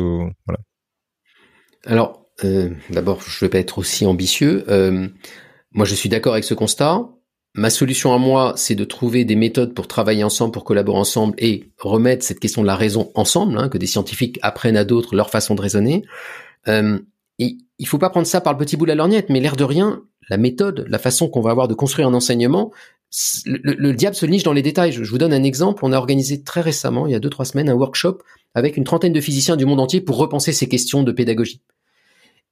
Alors, 1.86 2.27
euh, 2.44 2.70
d'abord, 2.90 3.20
je 3.20 3.36
ne 3.36 3.40
vais 3.46 3.50
pas 3.50 3.58
être 3.58 3.78
aussi 3.78 4.06
ambitieux. 4.06 4.64
Euh, 4.68 5.08
moi, 5.72 5.84
je 5.84 5.94
suis 5.94 6.08
d'accord 6.08 6.32
avec 6.32 6.44
ce 6.44 6.54
constat. 6.54 7.08
Ma 7.54 7.70
solution 7.70 8.12
à 8.12 8.18
moi, 8.18 8.52
c'est 8.56 8.74
de 8.74 8.84
trouver 8.84 9.24
des 9.24 9.34
méthodes 9.34 9.74
pour 9.74 9.88
travailler 9.88 10.22
ensemble, 10.22 10.52
pour 10.52 10.64
collaborer 10.64 10.98
ensemble 10.98 11.34
et 11.38 11.72
remettre 11.78 12.24
cette 12.24 12.38
question 12.38 12.62
de 12.62 12.66
la 12.66 12.76
raison 12.76 13.10
ensemble, 13.14 13.58
hein, 13.58 13.68
que 13.68 13.78
des 13.78 13.86
scientifiques 13.86 14.38
apprennent 14.42 14.76
à 14.76 14.84
d'autres 14.84 15.16
leur 15.16 15.30
façon 15.30 15.54
de 15.54 15.60
raisonner. 15.60 16.04
Euh, 16.68 16.98
et 17.38 17.56
il 17.78 17.86
faut 17.86 17.98
pas 17.98 18.10
prendre 18.10 18.26
ça 18.26 18.40
par 18.40 18.52
le 18.52 18.58
petit 18.58 18.76
bout 18.76 18.84
de 18.84 18.90
la 18.90 18.94
lorgnette, 18.94 19.30
mais 19.30 19.40
l'air 19.40 19.56
de 19.56 19.64
rien, 19.64 20.02
la 20.28 20.36
méthode, 20.36 20.84
la 20.88 20.98
façon 20.98 21.28
qu'on 21.28 21.40
va 21.40 21.50
avoir 21.50 21.68
de 21.68 21.74
construire 21.74 22.06
un 22.06 22.14
enseignement, 22.14 22.70
le, 23.46 23.58
le, 23.62 23.92
diable 23.94 24.14
se 24.14 24.26
niche 24.26 24.42
dans 24.42 24.52
les 24.52 24.62
détails. 24.62 24.92
Je, 24.92 25.02
je, 25.02 25.10
vous 25.10 25.18
donne 25.18 25.32
un 25.32 25.42
exemple. 25.42 25.84
On 25.84 25.92
a 25.92 25.96
organisé 25.96 26.42
très 26.42 26.60
récemment, 26.60 27.06
il 27.06 27.12
y 27.12 27.16
a 27.16 27.20
deux 27.20 27.30
trois 27.30 27.46
semaines, 27.46 27.70
un 27.70 27.74
workshop 27.74 28.18
avec 28.54 28.76
une 28.76 28.84
trentaine 28.84 29.12
de 29.12 29.20
physiciens 29.20 29.56
du 29.56 29.64
monde 29.64 29.80
entier 29.80 30.00
pour 30.00 30.18
repenser 30.18 30.52
ces 30.52 30.68
questions 30.68 31.02
de 31.02 31.12
pédagogie. 31.12 31.62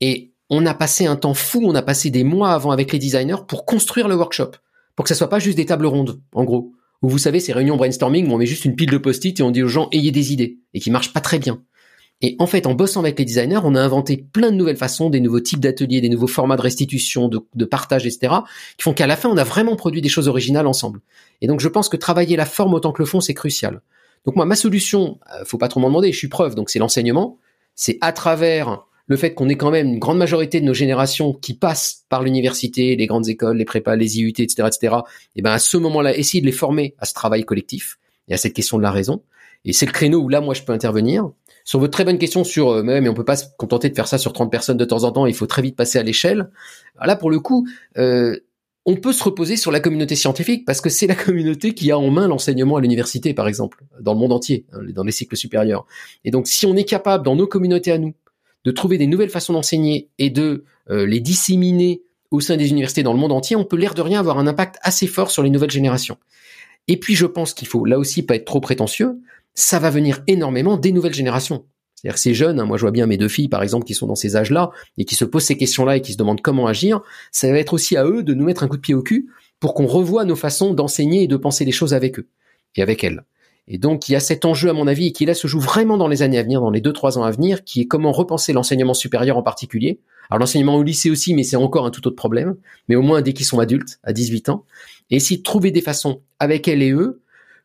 Et 0.01 0.33
on 0.51 0.67
a 0.67 0.75
passé 0.75 1.07
un 1.07 1.17
temps 1.17 1.35
fou, 1.35 1.63
on 1.65 1.75
a 1.75 1.83
passé 1.83 2.11
des 2.11 2.25
mois 2.25 2.51
avant 2.51 2.71
avec 2.71 2.93
les 2.93 2.99
designers 2.99 3.45
pour 3.49 3.65
construire 3.65 4.09
le 4.09 4.17
workshop, 4.17 4.53
pour 4.95 5.05
que 5.05 5.09
ça 5.09 5.15
soit 5.15 5.29
pas 5.29 5.39
juste 5.39 5.57
des 5.57 5.67
tables 5.67 5.87
rondes, 5.87 6.21
en 6.33 6.45
gros. 6.45 6.73
Où 7.03 7.09
vous 7.09 7.19
savez, 7.19 7.41
ces 7.41 7.53
réunions 7.53 7.77
brainstorming 7.77 8.29
où 8.29 8.33
on 8.33 8.39
met 8.39 8.47
juste 8.47 8.65
une 8.65 8.75
pile 8.75 8.91
de 8.91 8.99
post-it 8.99 9.39
et 9.39 9.43
on 9.43 9.51
dit 9.51 9.63
aux 9.63 9.69
gens 9.69 9.89
ayez 9.93 10.13
des 10.13 10.33
idées, 10.33 10.59
et 10.73 10.81
qui 10.81 10.91
marchent 10.91 11.13
pas 11.13 11.21
très 11.21 11.39
bien. 11.39 11.63
Et 12.23 12.37
en 12.39 12.47
fait, 12.47 12.67
en 12.67 12.73
bossant 12.73 13.01
avec 13.01 13.19
les 13.19 13.27
designers, 13.27 13.61
on 13.63 13.75
a 13.75 13.81
inventé 13.81 14.17
plein 14.17 14.51
de 14.51 14.57
nouvelles 14.57 14.79
façons, 14.79 15.11
des 15.11 15.21
nouveaux 15.21 15.41
types 15.41 15.61
d'ateliers, 15.61 16.01
des 16.01 16.09
nouveaux 16.09 16.27
formats 16.27 16.57
de 16.57 16.63
restitution, 16.63 17.29
de, 17.29 17.41
de 17.55 17.65
partage, 17.67 18.07
etc., 18.07 18.37
qui 18.79 18.85
font 18.85 18.95
qu'à 18.95 19.07
la 19.07 19.17
fin, 19.17 19.29
on 19.29 19.37
a 19.37 19.45
vraiment 19.45 19.77
produit 19.77 20.01
des 20.01 20.09
choses 20.09 20.27
originales 20.27 20.67
ensemble. 20.67 21.01
Et 21.43 21.47
donc, 21.47 21.61
je 21.61 21.69
pense 21.69 21.91
que 21.91 21.97
travailler 21.99 22.37
la 22.37 22.47
forme 22.47 22.73
autant 22.73 22.93
que 22.93 23.03
le 23.03 23.07
fond, 23.07 23.21
c'est 23.21 23.35
crucial. 23.35 23.83
Donc 24.25 24.35
moi, 24.35 24.47
ma 24.47 24.57
solution, 24.57 25.19
euh, 25.35 25.45
faut 25.45 25.59
pas 25.59 25.69
trop 25.69 25.79
m'en 25.79 25.89
demander, 25.89 26.11
je 26.11 26.19
suis 26.19 26.29
preuve, 26.29 26.55
donc 26.55 26.71
c'est 26.71 26.79
l'enseignement. 26.79 27.39
C'est 27.75 27.99
à 28.01 28.13
travers 28.13 28.87
le 29.07 29.17
fait 29.17 29.35
qu'on 29.35 29.49
ait 29.49 29.57
quand 29.57 29.71
même 29.71 29.87
une 29.87 29.99
grande 29.99 30.19
majorité 30.19 30.61
de 30.61 30.67
nos 30.67 30.75
générations 30.75 31.33
qui 31.33 31.55
passent 31.55 32.05
par 32.09 32.23
l'université, 32.23 32.97
les 32.97 33.07
grandes 33.07 33.29
écoles, 33.29 33.57
les 33.57 33.65
prépas, 33.65 33.97
les 33.97 34.19
IUT, 34.19 34.35
etc., 34.39 34.69
etc. 34.69 34.97
Et 35.37 35.43
ben 35.43 35.53
à 35.53 35.59
ce 35.59 35.77
moment-là, 35.77 36.17
essayer 36.17 36.41
de 36.41 36.47
les 36.47 36.53
former 36.53 36.95
à 36.99 37.07
ce 37.07 37.15
travail 37.15 37.45
collectif 37.45 37.99
et 38.29 38.35
à 38.35 38.37
cette 38.37 38.53
question 38.53 38.79
de 38.79 38.83
la 38.83 38.91
raison. 38.91 39.23
Et 39.65 39.73
c'est 39.73 39.87
le 39.87 39.93
créneau 39.93 40.21
où 40.21 40.29
là, 40.29 40.41
moi, 40.41 40.55
je 40.55 40.63
peux 40.63 40.73
intervenir. 40.73 41.31
Sur 41.65 41.81
votre 41.81 41.93
très 41.93 42.05
bonne 42.05 42.19
question 42.19 42.45
sur, 42.45 42.71
euh, 42.71 42.83
mais 42.83 43.09
on 43.09 43.15
peut 43.15 43.25
pas 43.25 43.37
se 43.37 43.47
contenter 43.59 43.89
de 43.89 43.95
faire 43.95 44.07
ça 44.07 44.19
sur 44.19 44.33
30 44.33 44.51
personnes 44.51 44.77
de 44.77 44.85
temps 44.85 45.03
en 45.03 45.11
temps, 45.11 45.27
il 45.27 45.35
faut 45.35 45.47
très 45.47 45.63
vite 45.63 45.77
passer 45.77 45.99
à 45.99 46.05
l'échelle. 46.05 46.51
Là, 47.05 47.17
pour 47.17 47.31
le 47.31 47.41
coup, 47.41 47.67
euh, 47.99 48.39
on 48.85 48.95
peut 48.95 49.13
se 49.13 49.25
reposer 49.25 49.57
sur 49.57 49.73
la 49.73 49.81
communauté 49.81 50.15
scientifique 50.15 50.65
parce 50.65 50.81
que 50.81 50.89
c'est 50.89 51.09
la 51.09 51.17
communauté 51.17 51.75
qui 51.75 51.91
a 51.91 51.99
en 51.99 52.09
main 52.11 52.29
l'enseignement 52.29 52.77
à 52.77 52.81
l'université, 52.81 53.35
par 53.35 53.49
exemple, 53.49 53.85
dans 54.01 54.15
le 54.15 54.21
monde 54.21 54.33
entier, 54.33 54.65
hein, 54.73 54.79
dans 54.95 55.03
les 55.03 55.11
cycles 55.11 55.37
supérieurs. 55.37 55.87
Et 56.25 56.31
donc, 56.31 56.47
si 56.47 56.67
on 56.67 56.77
est 56.77 56.85
capable, 56.85 57.25
dans 57.25 57.35
nos 57.35 57.49
communautés 57.49 57.91
à 57.91 57.99
nous, 57.99 58.15
de 58.67 58.73
trouver 58.73 58.99
des 58.99 59.07
nouvelles 59.07 59.31
façons 59.31 59.53
d'enseigner 59.53 60.11
et 60.19 60.29
de 60.29 60.65
euh, 60.91 61.07
les 61.07 61.21
disséminer 61.21 62.03
au 62.33 62.41
sein 62.41 62.57
des 62.57 62.71
universités 62.71 63.05
dans 63.05 63.13
le 63.13 63.19
monde 63.19 63.31
entier, 63.31 63.55
on 63.55 63.65
peut 63.65 63.77
l'air 63.77 63.95
de 63.95 64.03
rien 64.03 64.19
avoir 64.19 64.39
un 64.39 64.49
impact 64.49 64.77
assez 64.83 65.07
fort 65.07 65.31
sur 65.31 65.45
les 65.45 65.51
nouvelles 65.51 65.71
générations. 65.71 66.19
Et 66.89 66.99
puis 66.99 67.15
je 67.15 67.27
pense 67.27 67.55
qu'il 67.55 67.69
faut 67.69 67.85
là 67.85 67.97
aussi 67.97 68.25
pas 68.25 68.35
être 68.35 68.45
trop 68.45 68.61
prétentieux, 68.61 69.21
ça 69.55 69.79
va 69.79 69.91
venir 69.91 70.23
énormément 70.27 70.77
des 70.77 70.91
nouvelles 70.91 71.15
générations. 71.15 71.65
C'est-à-dire 71.95 72.19
ces 72.19 72.35
jeunes, 72.35 72.59
hein, 72.59 72.65
moi 72.65 72.77
je 72.77 72.83
vois 72.83 72.91
bien 72.91 73.07
mes 73.07 73.17
deux 73.17 73.29
filles 73.29 73.49
par 73.49 73.63
exemple 73.63 73.87
qui 73.87 73.95
sont 73.95 74.09
dans 74.09 74.17
ces 74.17 74.37
âges-là 74.37 74.73
et 74.99 75.05
qui 75.05 75.15
se 75.15 75.25
posent 75.25 75.45
ces 75.45 75.57
questions-là 75.57 75.97
et 75.97 76.01
qui 76.01 76.13
se 76.13 76.19
demandent 76.19 76.43
comment 76.43 76.67
agir, 76.67 77.01
ça 77.31 77.49
va 77.51 77.59
être 77.59 77.73
aussi 77.73 77.97
à 77.97 78.05
eux 78.05 78.25
de 78.25 78.35
nous 78.35 78.45
mettre 78.45 78.65
un 78.65 78.69
coup 78.69 78.77
de 78.77 78.83
pied 78.83 78.95
au 78.95 79.03
cul 79.03 79.29
pour 79.61 79.75
qu'on 79.75 79.87
revoie 79.87 80.25
nos 80.25 80.37
façons 80.37 80.75
d'enseigner 80.75 81.23
et 81.23 81.29
de 81.29 81.37
penser 81.37 81.65
les 81.65 81.73
choses 81.73 81.95
avec 81.95 82.19
eux 82.19 82.29
et 82.75 82.83
avec 82.83 83.05
elles. 83.05 83.23
Et 83.69 83.79
donc, 83.79 84.09
il 84.09 84.13
y 84.13 84.17
a 84.17 84.21
cet 84.21 84.45
enjeu, 84.45 84.71
à 84.71 84.73
mon 84.73 84.87
avis, 84.87 85.09
et 85.09 85.13
qui 85.13 85.25
là 85.27 85.35
se 85.35 85.47
joue 85.47 85.61
vraiment 85.61 85.97
dans 85.97 86.09
les 86.09 86.23
années 86.23 86.39
à 86.39 86.43
venir, 86.43 86.61
dans 86.61 86.71
les 86.71 86.81
deux, 86.81 86.93
trois 86.93 87.19
ans 87.19 87.25
à 87.25 87.31
venir, 87.31 87.65
qui 87.65 87.81
est 87.81 87.87
comment 87.87 88.13
repenser 88.13 88.53
l'enseignement 88.53 88.95
supérieur 88.95 89.37
en 89.37 89.43
particulier. 89.43 89.99
Alors, 90.31 90.41
l'enseignement 90.41 90.77
au 90.77 90.83
lycée 90.83 91.11
aussi, 91.11 91.35
mais 91.35 91.43
c'est 91.43 91.57
encore 91.57 91.87
un 91.87 91.91
tout 91.91 92.07
autre 92.07 92.17
problème. 92.17 92.57
Mais 92.89 92.95
au 92.95 93.03
moins, 93.03 93.23
dès 93.23 93.33
qu'ils 93.33 93.47
sont 93.47 93.59
adultes, 93.59 93.99
à 94.05 94.13
18 94.13 94.49
ans. 94.51 94.65
Et 95.11 95.17
essayer 95.17 95.39
de 95.39 95.43
trouver 95.43 95.71
des 95.71 95.81
façons, 95.81 96.21
avec 96.39 96.69
elles 96.69 96.83
et 96.83 96.93
eux, 96.93 97.23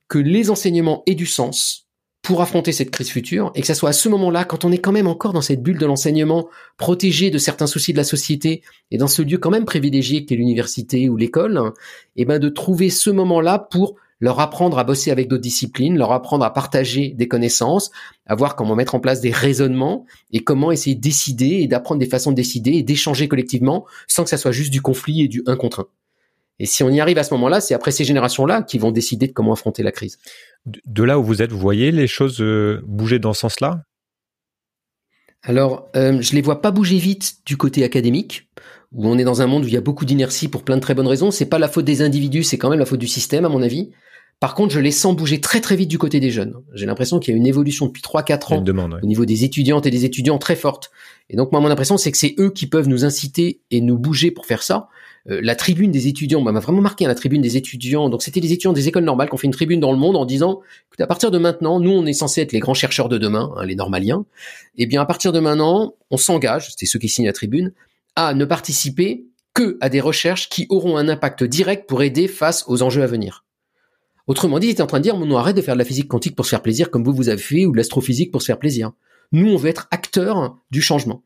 que 0.07 0.17
les 0.17 0.49
enseignements 0.49 1.03
aient 1.05 1.15
du 1.15 1.25
sens 1.25 1.87
pour 2.21 2.41
affronter 2.41 2.71
cette 2.71 2.91
crise 2.91 3.09
future, 3.09 3.51
et 3.55 3.61
que 3.61 3.67
ça 3.67 3.73
soit 3.73 3.89
à 3.89 3.93
ce 3.93 4.07
moment-là, 4.09 4.45
quand 4.45 4.63
on 4.63 4.71
est 4.71 4.77
quand 4.77 4.91
même 4.91 5.07
encore 5.07 5.33
dans 5.33 5.41
cette 5.41 5.63
bulle 5.63 5.79
de 5.79 5.87
l'enseignement, 5.87 6.49
protégé 6.77 7.31
de 7.31 7.39
certains 7.39 7.65
soucis 7.65 7.93
de 7.93 7.97
la 7.97 8.03
société, 8.03 8.61
et 8.91 8.97
dans 8.97 9.07
ce 9.07 9.23
lieu 9.23 9.39
quand 9.39 9.49
même 9.49 9.65
privilégié 9.65 10.25
qu'est 10.25 10.35
l'université 10.35 11.09
ou 11.09 11.17
l'école, 11.17 11.71
et 12.15 12.21
eh 12.21 12.25
ben 12.25 12.37
de 12.37 12.49
trouver 12.49 12.91
ce 12.91 13.09
moment-là 13.09 13.57
pour 13.57 13.95
leur 14.21 14.39
apprendre 14.39 14.79
à 14.79 14.85
bosser 14.85 15.11
avec 15.11 15.27
d'autres 15.27 15.41
disciplines, 15.41 15.97
leur 15.97 16.13
apprendre 16.13 16.45
à 16.45 16.53
partager 16.53 17.09
des 17.09 17.27
connaissances, 17.27 17.91
à 18.25 18.35
voir 18.35 18.55
comment 18.55 18.75
mettre 18.75 18.95
en 18.95 18.99
place 18.99 19.19
des 19.19 19.31
raisonnements 19.31 20.05
et 20.31 20.43
comment 20.43 20.71
essayer 20.71 20.95
de 20.95 21.01
décider 21.01 21.59
et 21.61 21.67
d'apprendre 21.67 21.99
des 21.99 22.05
façons 22.05 22.31
de 22.31 22.35
décider 22.35 22.71
et 22.71 22.83
d'échanger 22.83 23.27
collectivement 23.27 23.85
sans 24.07 24.23
que 24.23 24.29
ça 24.29 24.37
soit 24.37 24.51
juste 24.51 24.71
du 24.71 24.81
conflit 24.81 25.23
et 25.23 25.27
du 25.27 25.43
un 25.47 25.57
contre 25.57 25.81
un. 25.81 25.87
Et 26.59 26.67
si 26.67 26.83
on 26.83 26.89
y 26.89 27.01
arrive 27.01 27.17
à 27.17 27.23
ce 27.23 27.33
moment-là, 27.33 27.59
c'est 27.59 27.73
après 27.73 27.91
ces 27.91 28.03
générations-là 28.03 28.61
qui 28.61 28.77
vont 28.77 28.91
décider 28.91 29.27
de 29.27 29.33
comment 29.33 29.53
affronter 29.53 29.81
la 29.81 29.91
crise. 29.91 30.19
De 30.65 31.03
là 31.03 31.17
où 31.17 31.23
vous 31.23 31.41
êtes, 31.41 31.51
vous 31.51 31.59
voyez 31.59 31.91
les 31.91 32.05
choses 32.05 32.39
euh, 32.39 32.81
bouger 32.85 33.17
dans 33.17 33.33
ce 33.33 33.41
sens-là? 33.41 33.83
Alors, 35.41 35.89
euh, 35.95 36.21
je 36.21 36.35
les 36.35 36.43
vois 36.43 36.61
pas 36.61 36.69
bouger 36.69 36.97
vite 36.97 37.37
du 37.47 37.57
côté 37.57 37.83
académique 37.83 38.47
où 38.91 39.07
on 39.07 39.17
est 39.17 39.23
dans 39.23 39.41
un 39.41 39.47
monde 39.47 39.63
où 39.63 39.67
il 39.67 39.73
y 39.73 39.77
a 39.77 39.81
beaucoup 39.81 40.05
d'inertie 40.05 40.49
pour 40.49 40.63
plein 40.63 40.75
de 40.75 40.81
très 40.81 40.93
bonnes 40.93 41.07
raisons. 41.07 41.31
C'est 41.31 41.47
pas 41.47 41.57
la 41.57 41.67
faute 41.67 41.85
des 41.85 42.03
individus, 42.03 42.43
c'est 42.43 42.59
quand 42.59 42.69
même 42.69 42.77
la 42.77 42.85
faute 42.85 42.99
du 42.99 43.07
système, 43.07 43.45
à 43.45 43.49
mon 43.49 43.63
avis. 43.63 43.91
Par 44.41 44.55
contre, 44.55 44.73
je 44.73 44.79
les 44.79 44.89
sens 44.89 45.15
bouger 45.15 45.39
très 45.39 45.61
très 45.61 45.75
vite 45.75 45.87
du 45.87 45.99
côté 45.99 46.19
des 46.19 46.31
jeunes. 46.31 46.55
J'ai 46.73 46.87
l'impression 46.87 47.19
qu'il 47.19 47.31
y 47.31 47.35
a 47.35 47.37
une 47.37 47.45
évolution 47.45 47.85
depuis 47.85 48.01
3-4 48.01 48.55
ans 48.55 48.61
demande, 48.61 48.99
au 48.99 49.05
niveau 49.05 49.23
des 49.23 49.43
étudiantes 49.43 49.85
et 49.85 49.91
des 49.91 50.03
étudiants 50.03 50.39
très 50.39 50.55
forte. 50.55 50.89
Et 51.29 51.35
donc 51.35 51.51
moi, 51.51 51.61
mon 51.61 51.69
impression, 51.69 51.95
c'est 51.95 52.11
que 52.11 52.17
c'est 52.17 52.33
eux 52.39 52.49
qui 52.49 52.65
peuvent 52.65 52.87
nous 52.87 53.05
inciter 53.05 53.61
et 53.69 53.81
nous 53.81 53.99
bouger 53.99 54.31
pour 54.31 54.47
faire 54.47 54.63
ça. 54.63 54.89
Euh, 55.29 55.39
la 55.43 55.53
tribune 55.53 55.91
des 55.91 56.07
étudiants 56.07 56.41
m'a 56.41 56.59
vraiment 56.59 56.81
marqué, 56.81 57.05
hein, 57.05 57.07
la 57.07 57.13
tribune 57.13 57.43
des 57.43 57.55
étudiants. 57.55 58.09
Donc 58.09 58.23
c'était 58.23 58.39
les 58.39 58.51
étudiants 58.51 58.73
des 58.73 58.87
écoles 58.87 59.03
normales 59.03 59.29
qui 59.29 59.35
ont 59.35 59.37
fait 59.37 59.45
une 59.45 59.53
tribune 59.53 59.79
dans 59.79 59.91
le 59.91 59.99
monde 59.99 60.17
en 60.17 60.25
disant 60.25 60.61
que 60.89 61.03
à 61.03 61.05
partir 61.05 61.29
de 61.29 61.37
maintenant, 61.37 61.79
nous, 61.79 61.91
on 61.91 62.07
est 62.07 62.13
censé 62.13 62.41
être 62.41 62.51
les 62.51 62.59
grands 62.59 62.73
chercheurs 62.73 63.09
de 63.09 63.19
demain, 63.19 63.51
hein, 63.57 63.63
les 63.63 63.75
normaliens. 63.75 64.25
Et 64.75 64.83
eh 64.83 64.85
bien 64.87 65.03
à 65.03 65.05
partir 65.05 65.31
de 65.31 65.39
maintenant, 65.39 65.93
on 66.09 66.17
s'engage, 66.17 66.71
c'était 66.71 66.87
ceux 66.87 66.97
qui 66.97 67.09
signent 67.09 67.27
la 67.27 67.33
tribune, 67.33 67.73
à 68.15 68.33
ne 68.33 68.45
participer 68.45 69.23
que 69.53 69.77
à 69.81 69.89
des 69.89 70.01
recherches 70.01 70.49
qui 70.49 70.65
auront 70.69 70.97
un 70.97 71.09
impact 71.09 71.43
direct 71.43 71.87
pour 71.87 72.01
aider 72.01 72.27
face 72.27 72.63
aux 72.67 72.81
enjeux 72.81 73.03
à 73.03 73.07
venir. 73.07 73.43
Autrement 74.27 74.59
dit, 74.59 74.67
il 74.67 74.71
était 74.71 74.81
en 74.81 74.87
train 74.87 74.99
de 74.99 75.03
dire, 75.03 75.15
on 75.15 75.35
arrête 75.35 75.55
de 75.55 75.61
faire 75.61 75.75
de 75.75 75.79
la 75.79 75.85
physique 75.85 76.07
quantique 76.07 76.35
pour 76.35 76.45
se 76.45 76.51
faire 76.51 76.61
plaisir 76.61 76.91
comme 76.91 77.03
vous 77.03 77.13
vous 77.13 77.29
avez 77.29 77.41
fait, 77.41 77.65
ou 77.65 77.71
de 77.71 77.77
l'astrophysique 77.77 78.31
pour 78.31 78.41
se 78.41 78.47
faire 78.47 78.59
plaisir. 78.59 78.91
Nous, 79.31 79.51
on 79.51 79.55
veut 79.55 79.69
être 79.69 79.87
acteurs 79.91 80.57
du 80.71 80.81
changement. 80.81 81.23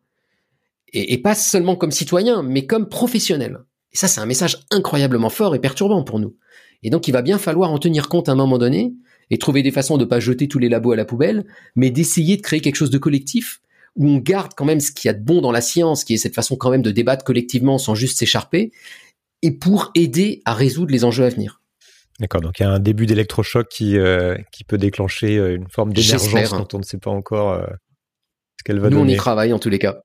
Et, 0.94 1.14
et 1.14 1.18
pas 1.18 1.36
seulement 1.36 1.76
comme 1.76 1.92
citoyen, 1.92 2.44
mais 2.44 2.66
comme 2.66 2.88
professionnel. 2.88 3.60
Et 3.92 3.98
ça, 3.98 4.08
c'est 4.08 4.22
un 4.22 4.26
message 4.26 4.60
incroyablement 4.72 5.30
fort 5.30 5.56
et 5.56 5.60
perturbant 5.60 6.04
pour 6.04 6.20
nous. 6.20 6.36
Et 6.84 6.90
donc, 6.90 7.08
il 7.08 7.12
va 7.12 7.22
bien 7.22 7.38
falloir 7.38 7.72
en 7.72 7.80
tenir 7.80 8.10
compte 8.10 8.30
à 8.30 8.34
un 8.34 8.36
moment 8.36 8.58
donné 8.58 8.94
et 9.30 9.38
trouver 9.38 9.64
des 9.64 9.72
façons 9.72 9.98
de 9.98 10.04
ne 10.04 10.10
pas 10.10 10.20
jeter 10.20 10.48
tous 10.48 10.60
les 10.60 10.70
labos 10.70 10.92
à 10.92 10.96
la 10.96 11.06
poubelle, 11.06 11.46
mais 11.76 11.90
d'essayer 11.90 12.38
de 12.38 12.42
créer 12.42 12.62
quelque 12.62 12.76
chose 12.76 12.92
de 12.92 12.98
collectif 12.98 13.62
où 13.96 14.08
on 14.08 14.18
garde 14.18 14.54
quand 14.56 14.66
même 14.66 14.80
ce 14.80 14.92
qu'il 14.92 15.08
y 15.08 15.10
a 15.10 15.14
de 15.14 15.24
bon 15.24 15.42
dans 15.42 15.52
la 15.52 15.62
science, 15.62 16.04
qui 16.04 16.14
est 16.14 16.18
cette 16.18 16.36
façon 16.36 16.58
quand 16.58 16.70
même 16.70 16.82
de 16.82 16.92
débattre 16.92 17.24
collectivement 17.24 17.78
sans 17.78 17.96
juste 17.96 18.18
s'écharper, 18.18 18.72
et 19.42 19.52
pour 19.52 19.92
aider 19.96 20.42
à 20.46 20.54
résoudre 20.54 20.92
les 20.92 21.06
enjeux 21.06 21.24
à 21.24 21.30
venir. 21.30 21.62
D'accord, 22.20 22.42
donc 22.42 22.60
il 22.60 22.64
y 22.64 22.66
a 22.66 22.70
un 22.70 22.80
début 22.80 23.06
d'électrochoc 23.06 23.68
qui, 23.68 23.98
euh, 23.98 24.38
qui 24.52 24.64
peut 24.64 24.78
déclencher 24.78 25.38
euh, 25.38 25.56
une 25.56 25.68
forme 25.70 25.92
d'émergence 25.92 26.52
dont 26.52 26.68
on 26.74 26.78
ne 26.80 26.84
sait 26.84 26.98
pas 26.98 27.12
encore 27.12 27.52
euh, 27.52 27.66
ce 28.58 28.64
qu'elle 28.64 28.80
va 28.80 28.90
Nous, 28.90 28.98
donner. 28.98 29.12
on 29.12 29.16
y 29.16 29.18
travaille 29.18 29.52
en 29.52 29.60
tous 29.60 29.70
les 29.70 29.80
cas. 29.80 29.98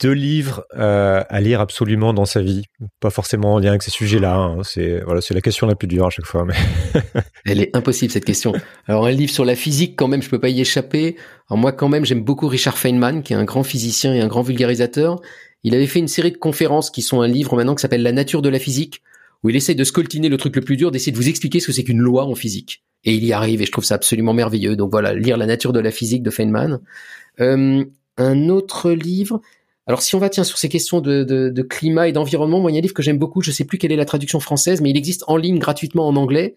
Deux 0.00 0.12
livres 0.12 0.64
à 0.76 1.40
lire 1.40 1.60
absolument 1.60 2.14
dans 2.14 2.24
sa 2.24 2.40
vie, 2.40 2.62
pas 3.00 3.10
forcément 3.10 3.54
en 3.54 3.58
lien 3.58 3.70
avec 3.70 3.82
ces 3.82 3.90
sujets-là. 3.90 4.36
Hein. 4.36 4.58
C'est 4.62 5.00
voilà, 5.00 5.20
c'est 5.20 5.34
la 5.34 5.40
question 5.40 5.66
la 5.66 5.74
plus 5.74 5.88
dure 5.88 6.06
à 6.06 6.10
chaque 6.10 6.26
fois. 6.26 6.44
Mais 6.44 6.54
elle 7.44 7.60
est 7.60 7.74
impossible 7.74 8.12
cette 8.12 8.24
question. 8.24 8.52
Alors 8.86 9.06
un 9.06 9.10
livre 9.10 9.32
sur 9.32 9.44
la 9.44 9.56
physique, 9.56 9.96
quand 9.96 10.06
même, 10.06 10.22
je 10.22 10.28
peux 10.28 10.38
pas 10.38 10.50
y 10.50 10.60
échapper. 10.60 11.16
Alors 11.50 11.58
moi, 11.58 11.72
quand 11.72 11.88
même, 11.88 12.04
j'aime 12.04 12.22
beaucoup 12.22 12.46
Richard 12.46 12.78
Feynman, 12.78 13.22
qui 13.24 13.32
est 13.32 13.36
un 13.36 13.44
grand 13.44 13.64
physicien 13.64 14.14
et 14.14 14.20
un 14.20 14.28
grand 14.28 14.42
vulgarisateur. 14.42 15.20
Il 15.64 15.74
avait 15.74 15.88
fait 15.88 15.98
une 15.98 16.06
série 16.06 16.30
de 16.30 16.36
conférences 16.36 16.90
qui 16.90 17.02
sont 17.02 17.20
un 17.20 17.26
livre 17.26 17.56
maintenant 17.56 17.74
qui 17.74 17.82
s'appelle 17.82 18.04
La 18.04 18.12
nature 18.12 18.40
de 18.40 18.48
la 18.48 18.60
physique, 18.60 19.02
où 19.42 19.50
il 19.50 19.56
essaie 19.56 19.74
de 19.74 19.84
scoltiner 19.84 20.28
le 20.28 20.36
truc 20.36 20.56
le 20.56 20.62
plus 20.62 20.76
dur, 20.76 20.90
d'essayer 20.90 21.12
de 21.12 21.16
vous 21.16 21.28
expliquer 21.28 21.60
ce 21.60 21.66
que 21.66 21.72
c'est 21.72 21.84
qu'une 21.84 22.00
loi 22.00 22.24
en 22.24 22.34
physique. 22.34 22.82
Et 23.04 23.14
il 23.14 23.24
y 23.24 23.32
arrive, 23.32 23.62
et 23.62 23.66
je 23.66 23.72
trouve 23.72 23.84
ça 23.84 23.94
absolument 23.94 24.34
merveilleux. 24.34 24.76
Donc 24.76 24.90
voilà, 24.90 25.14
lire 25.14 25.36
La 25.36 25.46
nature 25.46 25.72
de 25.72 25.80
la 25.80 25.90
physique 25.90 26.22
de 26.22 26.30
Feynman. 26.30 26.80
Euh, 27.40 27.84
un 28.16 28.48
autre 28.48 28.90
livre, 28.90 29.40
alors 29.86 30.02
si 30.02 30.16
on 30.16 30.18
va 30.18 30.28
tiens 30.28 30.44
sur 30.44 30.58
ces 30.58 30.68
questions 30.68 31.00
de, 31.00 31.62
climat 31.62 32.08
et 32.08 32.12
d'environnement, 32.12 32.60
moi 32.60 32.70
il 32.70 32.74
y 32.74 32.76
a 32.76 32.80
un 32.80 32.82
livre 32.82 32.94
que 32.94 33.02
j'aime 33.02 33.18
beaucoup, 33.18 33.42
je 33.42 33.52
sais 33.52 33.64
plus 33.64 33.78
quelle 33.78 33.92
est 33.92 33.96
la 33.96 34.04
traduction 34.04 34.40
française, 34.40 34.80
mais 34.80 34.90
il 34.90 34.96
existe 34.96 35.24
en 35.28 35.36
ligne 35.36 35.58
gratuitement 35.58 36.08
en 36.08 36.16
anglais, 36.16 36.56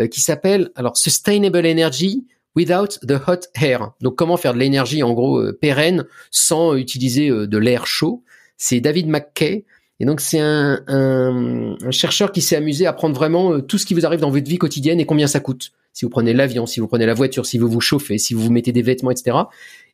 euh, 0.00 0.06
qui 0.06 0.20
s'appelle 0.20 0.70
alors 0.74 0.96
Sustainable 0.96 1.66
Energy 1.66 2.24
Without 2.56 2.98
the 3.06 3.20
Hot 3.28 3.46
Air. 3.60 3.92
Donc 4.00 4.16
comment 4.16 4.38
faire 4.38 4.54
de 4.54 4.58
l'énergie 4.58 5.02
en 5.02 5.12
gros 5.12 5.38
euh, 5.38 5.52
pérenne 5.52 6.06
sans 6.30 6.74
utiliser 6.74 7.28
de 7.28 7.58
l'air 7.58 7.86
chaud? 7.86 8.24
C'est 8.56 8.80
David 8.80 9.08
McKay. 9.08 9.64
Et 10.02 10.04
donc 10.04 10.20
c'est 10.20 10.40
un, 10.40 11.76
chercheur 11.92 12.32
qui 12.32 12.40
s'est 12.42 12.56
amusé 12.56 12.86
à 12.86 12.92
prendre 12.92 13.14
vraiment 13.14 13.60
tout 13.60 13.78
ce 13.78 13.86
qui 13.86 13.94
vous 13.94 14.04
arrive 14.04 14.18
dans 14.18 14.30
votre 14.30 14.48
vie 14.48 14.58
quotidienne 14.58 14.98
et 14.98 15.06
combien 15.06 15.28
ça 15.28 15.38
coûte. 15.38 15.70
Si 15.92 16.04
vous 16.04 16.10
prenez 16.10 16.32
l'avion, 16.32 16.66
si 16.66 16.80
vous 16.80 16.88
prenez 16.88 17.06
la 17.06 17.14
voiture, 17.14 17.46
si 17.46 17.56
vous 17.56 17.68
vous 17.68 17.80
chauffez, 17.80 18.18
si 18.18 18.34
vous 18.34 18.40
vous 18.40 18.50
mettez 18.50 18.72
des 18.72 18.82
vêtements, 18.82 19.12
etc. 19.12 19.36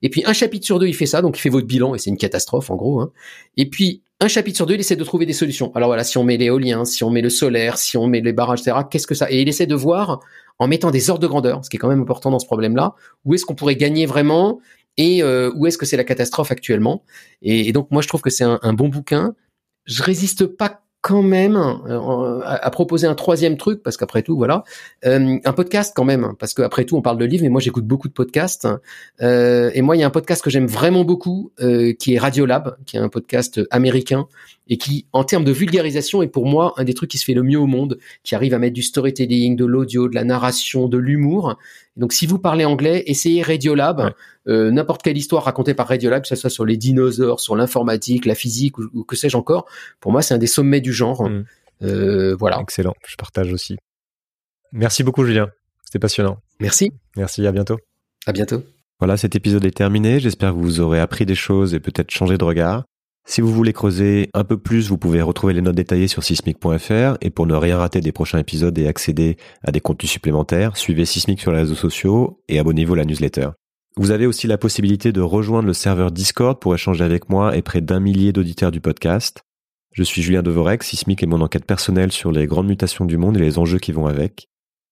Et 0.01 0.09
puis 0.09 0.23
un 0.25 0.33
chapitre 0.33 0.65
sur 0.65 0.79
deux, 0.79 0.87
il 0.87 0.95
fait 0.95 1.05
ça, 1.05 1.21
donc 1.21 1.37
il 1.37 1.43
fait 1.43 1.51
votre 1.51 1.67
bilan 1.67 1.95
et 1.95 1.99
c'est 1.99 2.09
une 2.09 2.17
catastrophe 2.17 2.71
en 2.71 2.77
gros. 2.77 3.01
Hein. 3.03 3.13
Et 3.59 3.69
puis 3.69 4.01
un 4.21 4.29
chapitre 4.29 4.57
sur 4.57 4.65
deux, 4.65 4.75
il 4.75 4.81
essaie 4.81 4.97
de 4.97 5.05
trouver 5.05 5.27
des 5.27 5.35
solutions. 5.35 5.73
Alors 5.75 5.91
voilà, 5.91 6.05
si 6.05 6.17
on 6.17 6.25
met 6.25 6.39
l'éolien, 6.39 6.87
si 6.87 7.05
on 7.05 7.11
met 7.11 7.21
le 7.21 7.29
solaire, 7.29 7.77
si 7.77 7.99
on 7.99 8.07
met 8.07 8.23
les 8.23 8.33
barrages, 8.33 8.61
etc. 8.61 8.79
Qu'est-ce 8.91 9.07
que 9.07 9.15
ça 9.15 9.31
Et 9.31 9.43
il 9.43 9.49
essaie 9.51 9.67
de 9.67 9.75
voir 9.75 10.21
en 10.59 10.69
mettant 10.69 10.91
des 10.91 11.11
ordres 11.11 11.21
de 11.21 11.27
grandeur, 11.27 11.63
ce 11.67 11.69
qui 11.69 11.77
est 11.77 11.79
quand 11.79 11.89
même 11.89 12.01
important 12.01 12.31
dans 12.31 12.39
ce 12.39 12.47
problème-là, 12.47 12.95
où 13.27 13.35
est-ce 13.35 13.45
qu'on 13.45 13.55
pourrait 13.55 13.77
gagner 13.77 14.07
vraiment 14.07 14.59
et 14.97 15.23
euh, 15.23 15.53
où 15.55 15.67
est-ce 15.67 15.77
que 15.77 15.85
c'est 15.85 15.99
la 15.99 16.05
catastrophe 16.05 16.51
actuellement. 16.51 17.05
Et, 17.43 17.73
donc 17.73 17.91
moi 17.91 18.01
je 18.01 18.09
trouve 18.09 18.23
que 18.23 18.31
c'est 18.31 18.45
un 18.45 18.73
bon 18.73 18.89
bouquin. 18.89 19.35
Je 19.89 20.03
résiste 20.03 20.47
pas 20.47 20.82
quand 21.01 21.22
même 21.22 21.57
euh, 21.57 22.41
à, 22.45 22.70
proposer 22.70 23.07
un 23.07 23.14
troisième 23.14 23.57
truc 23.57 23.82
parce 23.82 23.97
qu'après 23.97 24.22
tout 24.22 24.36
voilà 24.36 24.64
euh, 25.07 25.39
un 25.45 25.53
podcast 25.53 25.93
quand 25.95 26.05
même 26.05 26.34
parce 26.39 26.55
qu'après 26.55 26.84
tout 26.84 26.97
on 26.97 27.03
parle 27.03 27.18
de 27.18 27.24
livres 27.24 27.45
mais 27.45 27.49
moi 27.49 27.61
j'écoute 27.61 27.86
beaucoup 27.86 28.09
de 28.09 28.12
podcasts 28.12 28.66
euh, 29.22 29.70
et 29.74 29.80
moi 29.80 29.97
il 29.97 30.01
y 30.01 30.03
a 30.03 30.07
un 30.07 30.11
podcast 30.11 30.43
que 30.43 30.51
j'aime 30.51 30.66
vraiment 30.66 31.05
beaucoup 31.05 31.53
qui 31.99 32.14
est 32.14 32.18
Radiolab 32.18 32.76
qui 32.84 32.97
est 32.97 33.01
un 33.01 33.09
podcast 33.09 33.61
américain 33.70 34.26
et 34.69 34.77
qui 34.77 35.07
en 35.12 35.25
termes 35.25 35.45
de 35.45 35.53
vulgarisation 35.53 36.23
est 36.23 36.29
pour 36.29 36.47
moi 36.47 36.75
un 36.77 36.85
des 36.85 36.95
trucs 36.95 37.11
qui 37.11 37.19
se 37.19 37.25
fait 37.25 37.35
le 37.35 37.43
mieux 37.43 37.59
au 37.59 37.66
monde 37.66 37.99
qui 38.23 38.35
arrive 38.35 38.55
à 38.55 38.59
mettre 38.59 38.75
du 38.75 38.83
storytelling 38.83 39.57
de 39.57 39.64
l'audio 39.64 40.09
de 40.09 40.14
la 40.14 40.25
narration 40.25 40.89
de 40.89 40.99
l'humour 40.99 41.59
donc 41.97 42.12
si 42.12 42.27
vous 42.27 42.39
parlez 42.39 42.64
anglais 42.64 43.03
essayez 43.07 43.43
Radiolab 43.43 44.01
ouais. 44.01 44.11
Euh, 44.49 44.71
n'importe 44.71 45.03
quelle 45.03 45.19
histoire 45.19 45.45
racontée 45.45 45.75
par 45.75 45.89
Radiolab, 45.89 46.23
que 46.23 46.29
ce 46.29 46.35
soit 46.35 46.49
sur 46.49 46.64
les 46.64 46.79
dinosaures, 46.79 47.39
sur 47.39 47.55
l'informatique, 47.55 48.25
la 48.25 48.35
physique 48.35 48.79
ou, 48.79 48.85
ou 48.95 49.05
que 49.05 49.14
sais-je 49.14 49.37
encore, 49.37 49.66
pour 50.01 50.11
moi 50.11 50.23
c'est 50.23 50.33
un 50.33 50.39
des 50.39 50.47
sommets 50.47 50.81
du 50.81 50.91
genre. 50.91 51.29
Mmh. 51.29 51.45
Euh, 51.83 52.35
voilà. 52.35 52.59
Excellent, 52.62 52.95
je 53.07 53.16
partage 53.16 53.53
aussi. 53.53 53.77
Merci 54.73 55.03
beaucoup 55.03 55.23
Julien, 55.23 55.51
c'était 55.85 55.99
passionnant. 55.99 56.39
Merci. 56.61 56.93
Merci, 57.16 57.47
à 57.47 57.53
bientôt. 57.53 57.77
À 58.27 58.33
bientôt. 58.33 58.62
Voilà, 58.99 59.16
cet 59.16 59.37
épisode 59.37 59.64
est 59.64 59.77
terminé. 59.77 60.19
J'espère 60.19 60.53
que 60.53 60.59
vous 60.59 60.81
aurez 60.81 60.99
appris 60.99 61.25
des 61.25 61.35
choses 61.35 61.75
et 61.75 61.81
peut-être 61.81 62.11
changé 62.11 62.37
de 62.37 62.45
regard. 62.45 62.85
Si 63.31 63.43
vous 63.43 63.53
voulez 63.53 63.74
creuser 63.74 64.31
un 64.33 64.43
peu 64.43 64.57
plus, 64.57 64.89
vous 64.89 64.97
pouvez 64.97 65.20
retrouver 65.20 65.53
les 65.53 65.61
notes 65.61 65.74
détaillées 65.74 66.09
sur 66.09 66.24
sismic.fr 66.24 67.18
et 67.20 67.29
pour 67.29 67.47
ne 67.47 67.55
rien 67.55 67.76
rater 67.76 68.01
des 68.01 68.11
prochains 68.11 68.39
épisodes 68.39 68.76
et 68.79 68.89
accéder 68.89 69.37
à 69.62 69.70
des 69.70 69.81
contenus 69.81 70.11
supplémentaires, 70.11 70.79
suivez 70.79 71.05
Sismic 71.05 71.39
sur 71.39 71.53
les 71.53 71.59
réseaux 71.59 71.74
sociaux 71.74 72.41
et 72.49 72.59
abonnez-vous 72.59 72.95
à 72.95 72.97
la 72.97 73.05
newsletter. 73.05 73.51
Vous 73.99 74.12
avez 74.12 74.24
aussi 74.24 74.47
la 74.47 74.57
possibilité 74.57 75.12
de 75.12 75.20
rejoindre 75.20 75.66
le 75.66 75.74
serveur 75.74 76.11
Discord 76.11 76.59
pour 76.59 76.74
échanger 76.74 77.05
avec 77.05 77.29
moi 77.29 77.55
et 77.55 77.61
près 77.61 77.83
d'un 77.83 78.01
millier 78.01 78.33
d'auditeurs 78.33 78.70
du 78.70 78.81
podcast. 78.81 79.43
Je 79.93 80.05
suis 80.05 80.22
Julien 80.22 80.43
Devorec, 80.43 80.83
Sismic 80.83 81.22
est 81.22 81.26
mon 81.26 81.43
enquête 81.43 81.66
personnelle 81.66 82.12
sur 82.12 82.33
les 82.33 82.47
grandes 82.47 82.68
mutations 82.68 83.05
du 83.05 83.18
monde 83.18 83.37
et 83.37 83.41
les 83.41 83.59
enjeux 83.59 83.79
qui 83.79 83.93
vont 83.93 84.07
avec. 84.07 84.48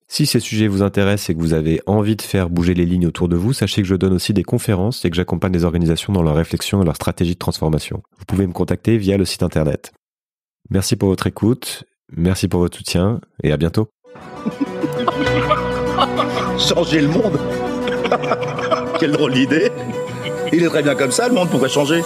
Si 0.09 0.25
ces 0.25 0.39
sujets 0.39 0.69
vous 0.69 0.83
intéressent 0.83 1.31
et 1.31 1.35
que 1.35 1.41
vous 1.41 1.53
avez 1.53 1.81
envie 1.87 2.15
de 2.15 2.23
faire 2.23 2.49
bouger 2.49 2.75
les 2.75 2.87
lignes 2.87 3.07
autour 3.07 3.29
de 3.29 3.37
vous, 3.37 3.53
sachez 3.53 3.83
que 3.83 3.89
je 3.89 3.97
donne 3.97 4.13
aussi 4.13 4.33
des 4.33 4.45
conférences 4.45 5.05
et 5.05 5.11
que 5.11 5.17
j'accompagne 5.17 5.53
les 5.53 5.65
organisations 5.65 6.13
dans 6.13 6.23
leur 6.23 6.37
réflexion 6.37 6.81
et 6.81 6.85
leur 6.85 6.95
stratégie 6.95 7.35
de 7.35 7.39
transformation. 7.39 8.03
Vous 8.19 8.25
pouvez 8.25 8.47
me 8.47 8.53
contacter 8.53 8.99
via 8.99 9.17
le 9.17 9.25
site 9.25 9.43
internet. 9.43 9.93
Merci 10.71 10.97
pour 10.97 11.09
votre 11.09 11.27
écoute, 11.27 11.85
merci 12.17 12.47
pour 12.47 12.61
votre 12.61 12.77
soutien 12.77 13.21
et 13.43 13.53
à 13.53 13.57
bientôt. 13.57 13.89
Changer 16.59 17.01
le 17.01 17.09
monde 17.09 17.39
Quelle 19.01 19.13
drôle 19.13 19.35
d'idée 19.35 19.71
Il 20.53 20.63
est 20.63 20.69
très 20.69 20.83
bien 20.83 20.95
comme 20.95 21.11
ça, 21.11 21.29
le 21.29 21.35
monde 21.35 21.51
pourrait 21.51 21.69
changer. 21.69 22.03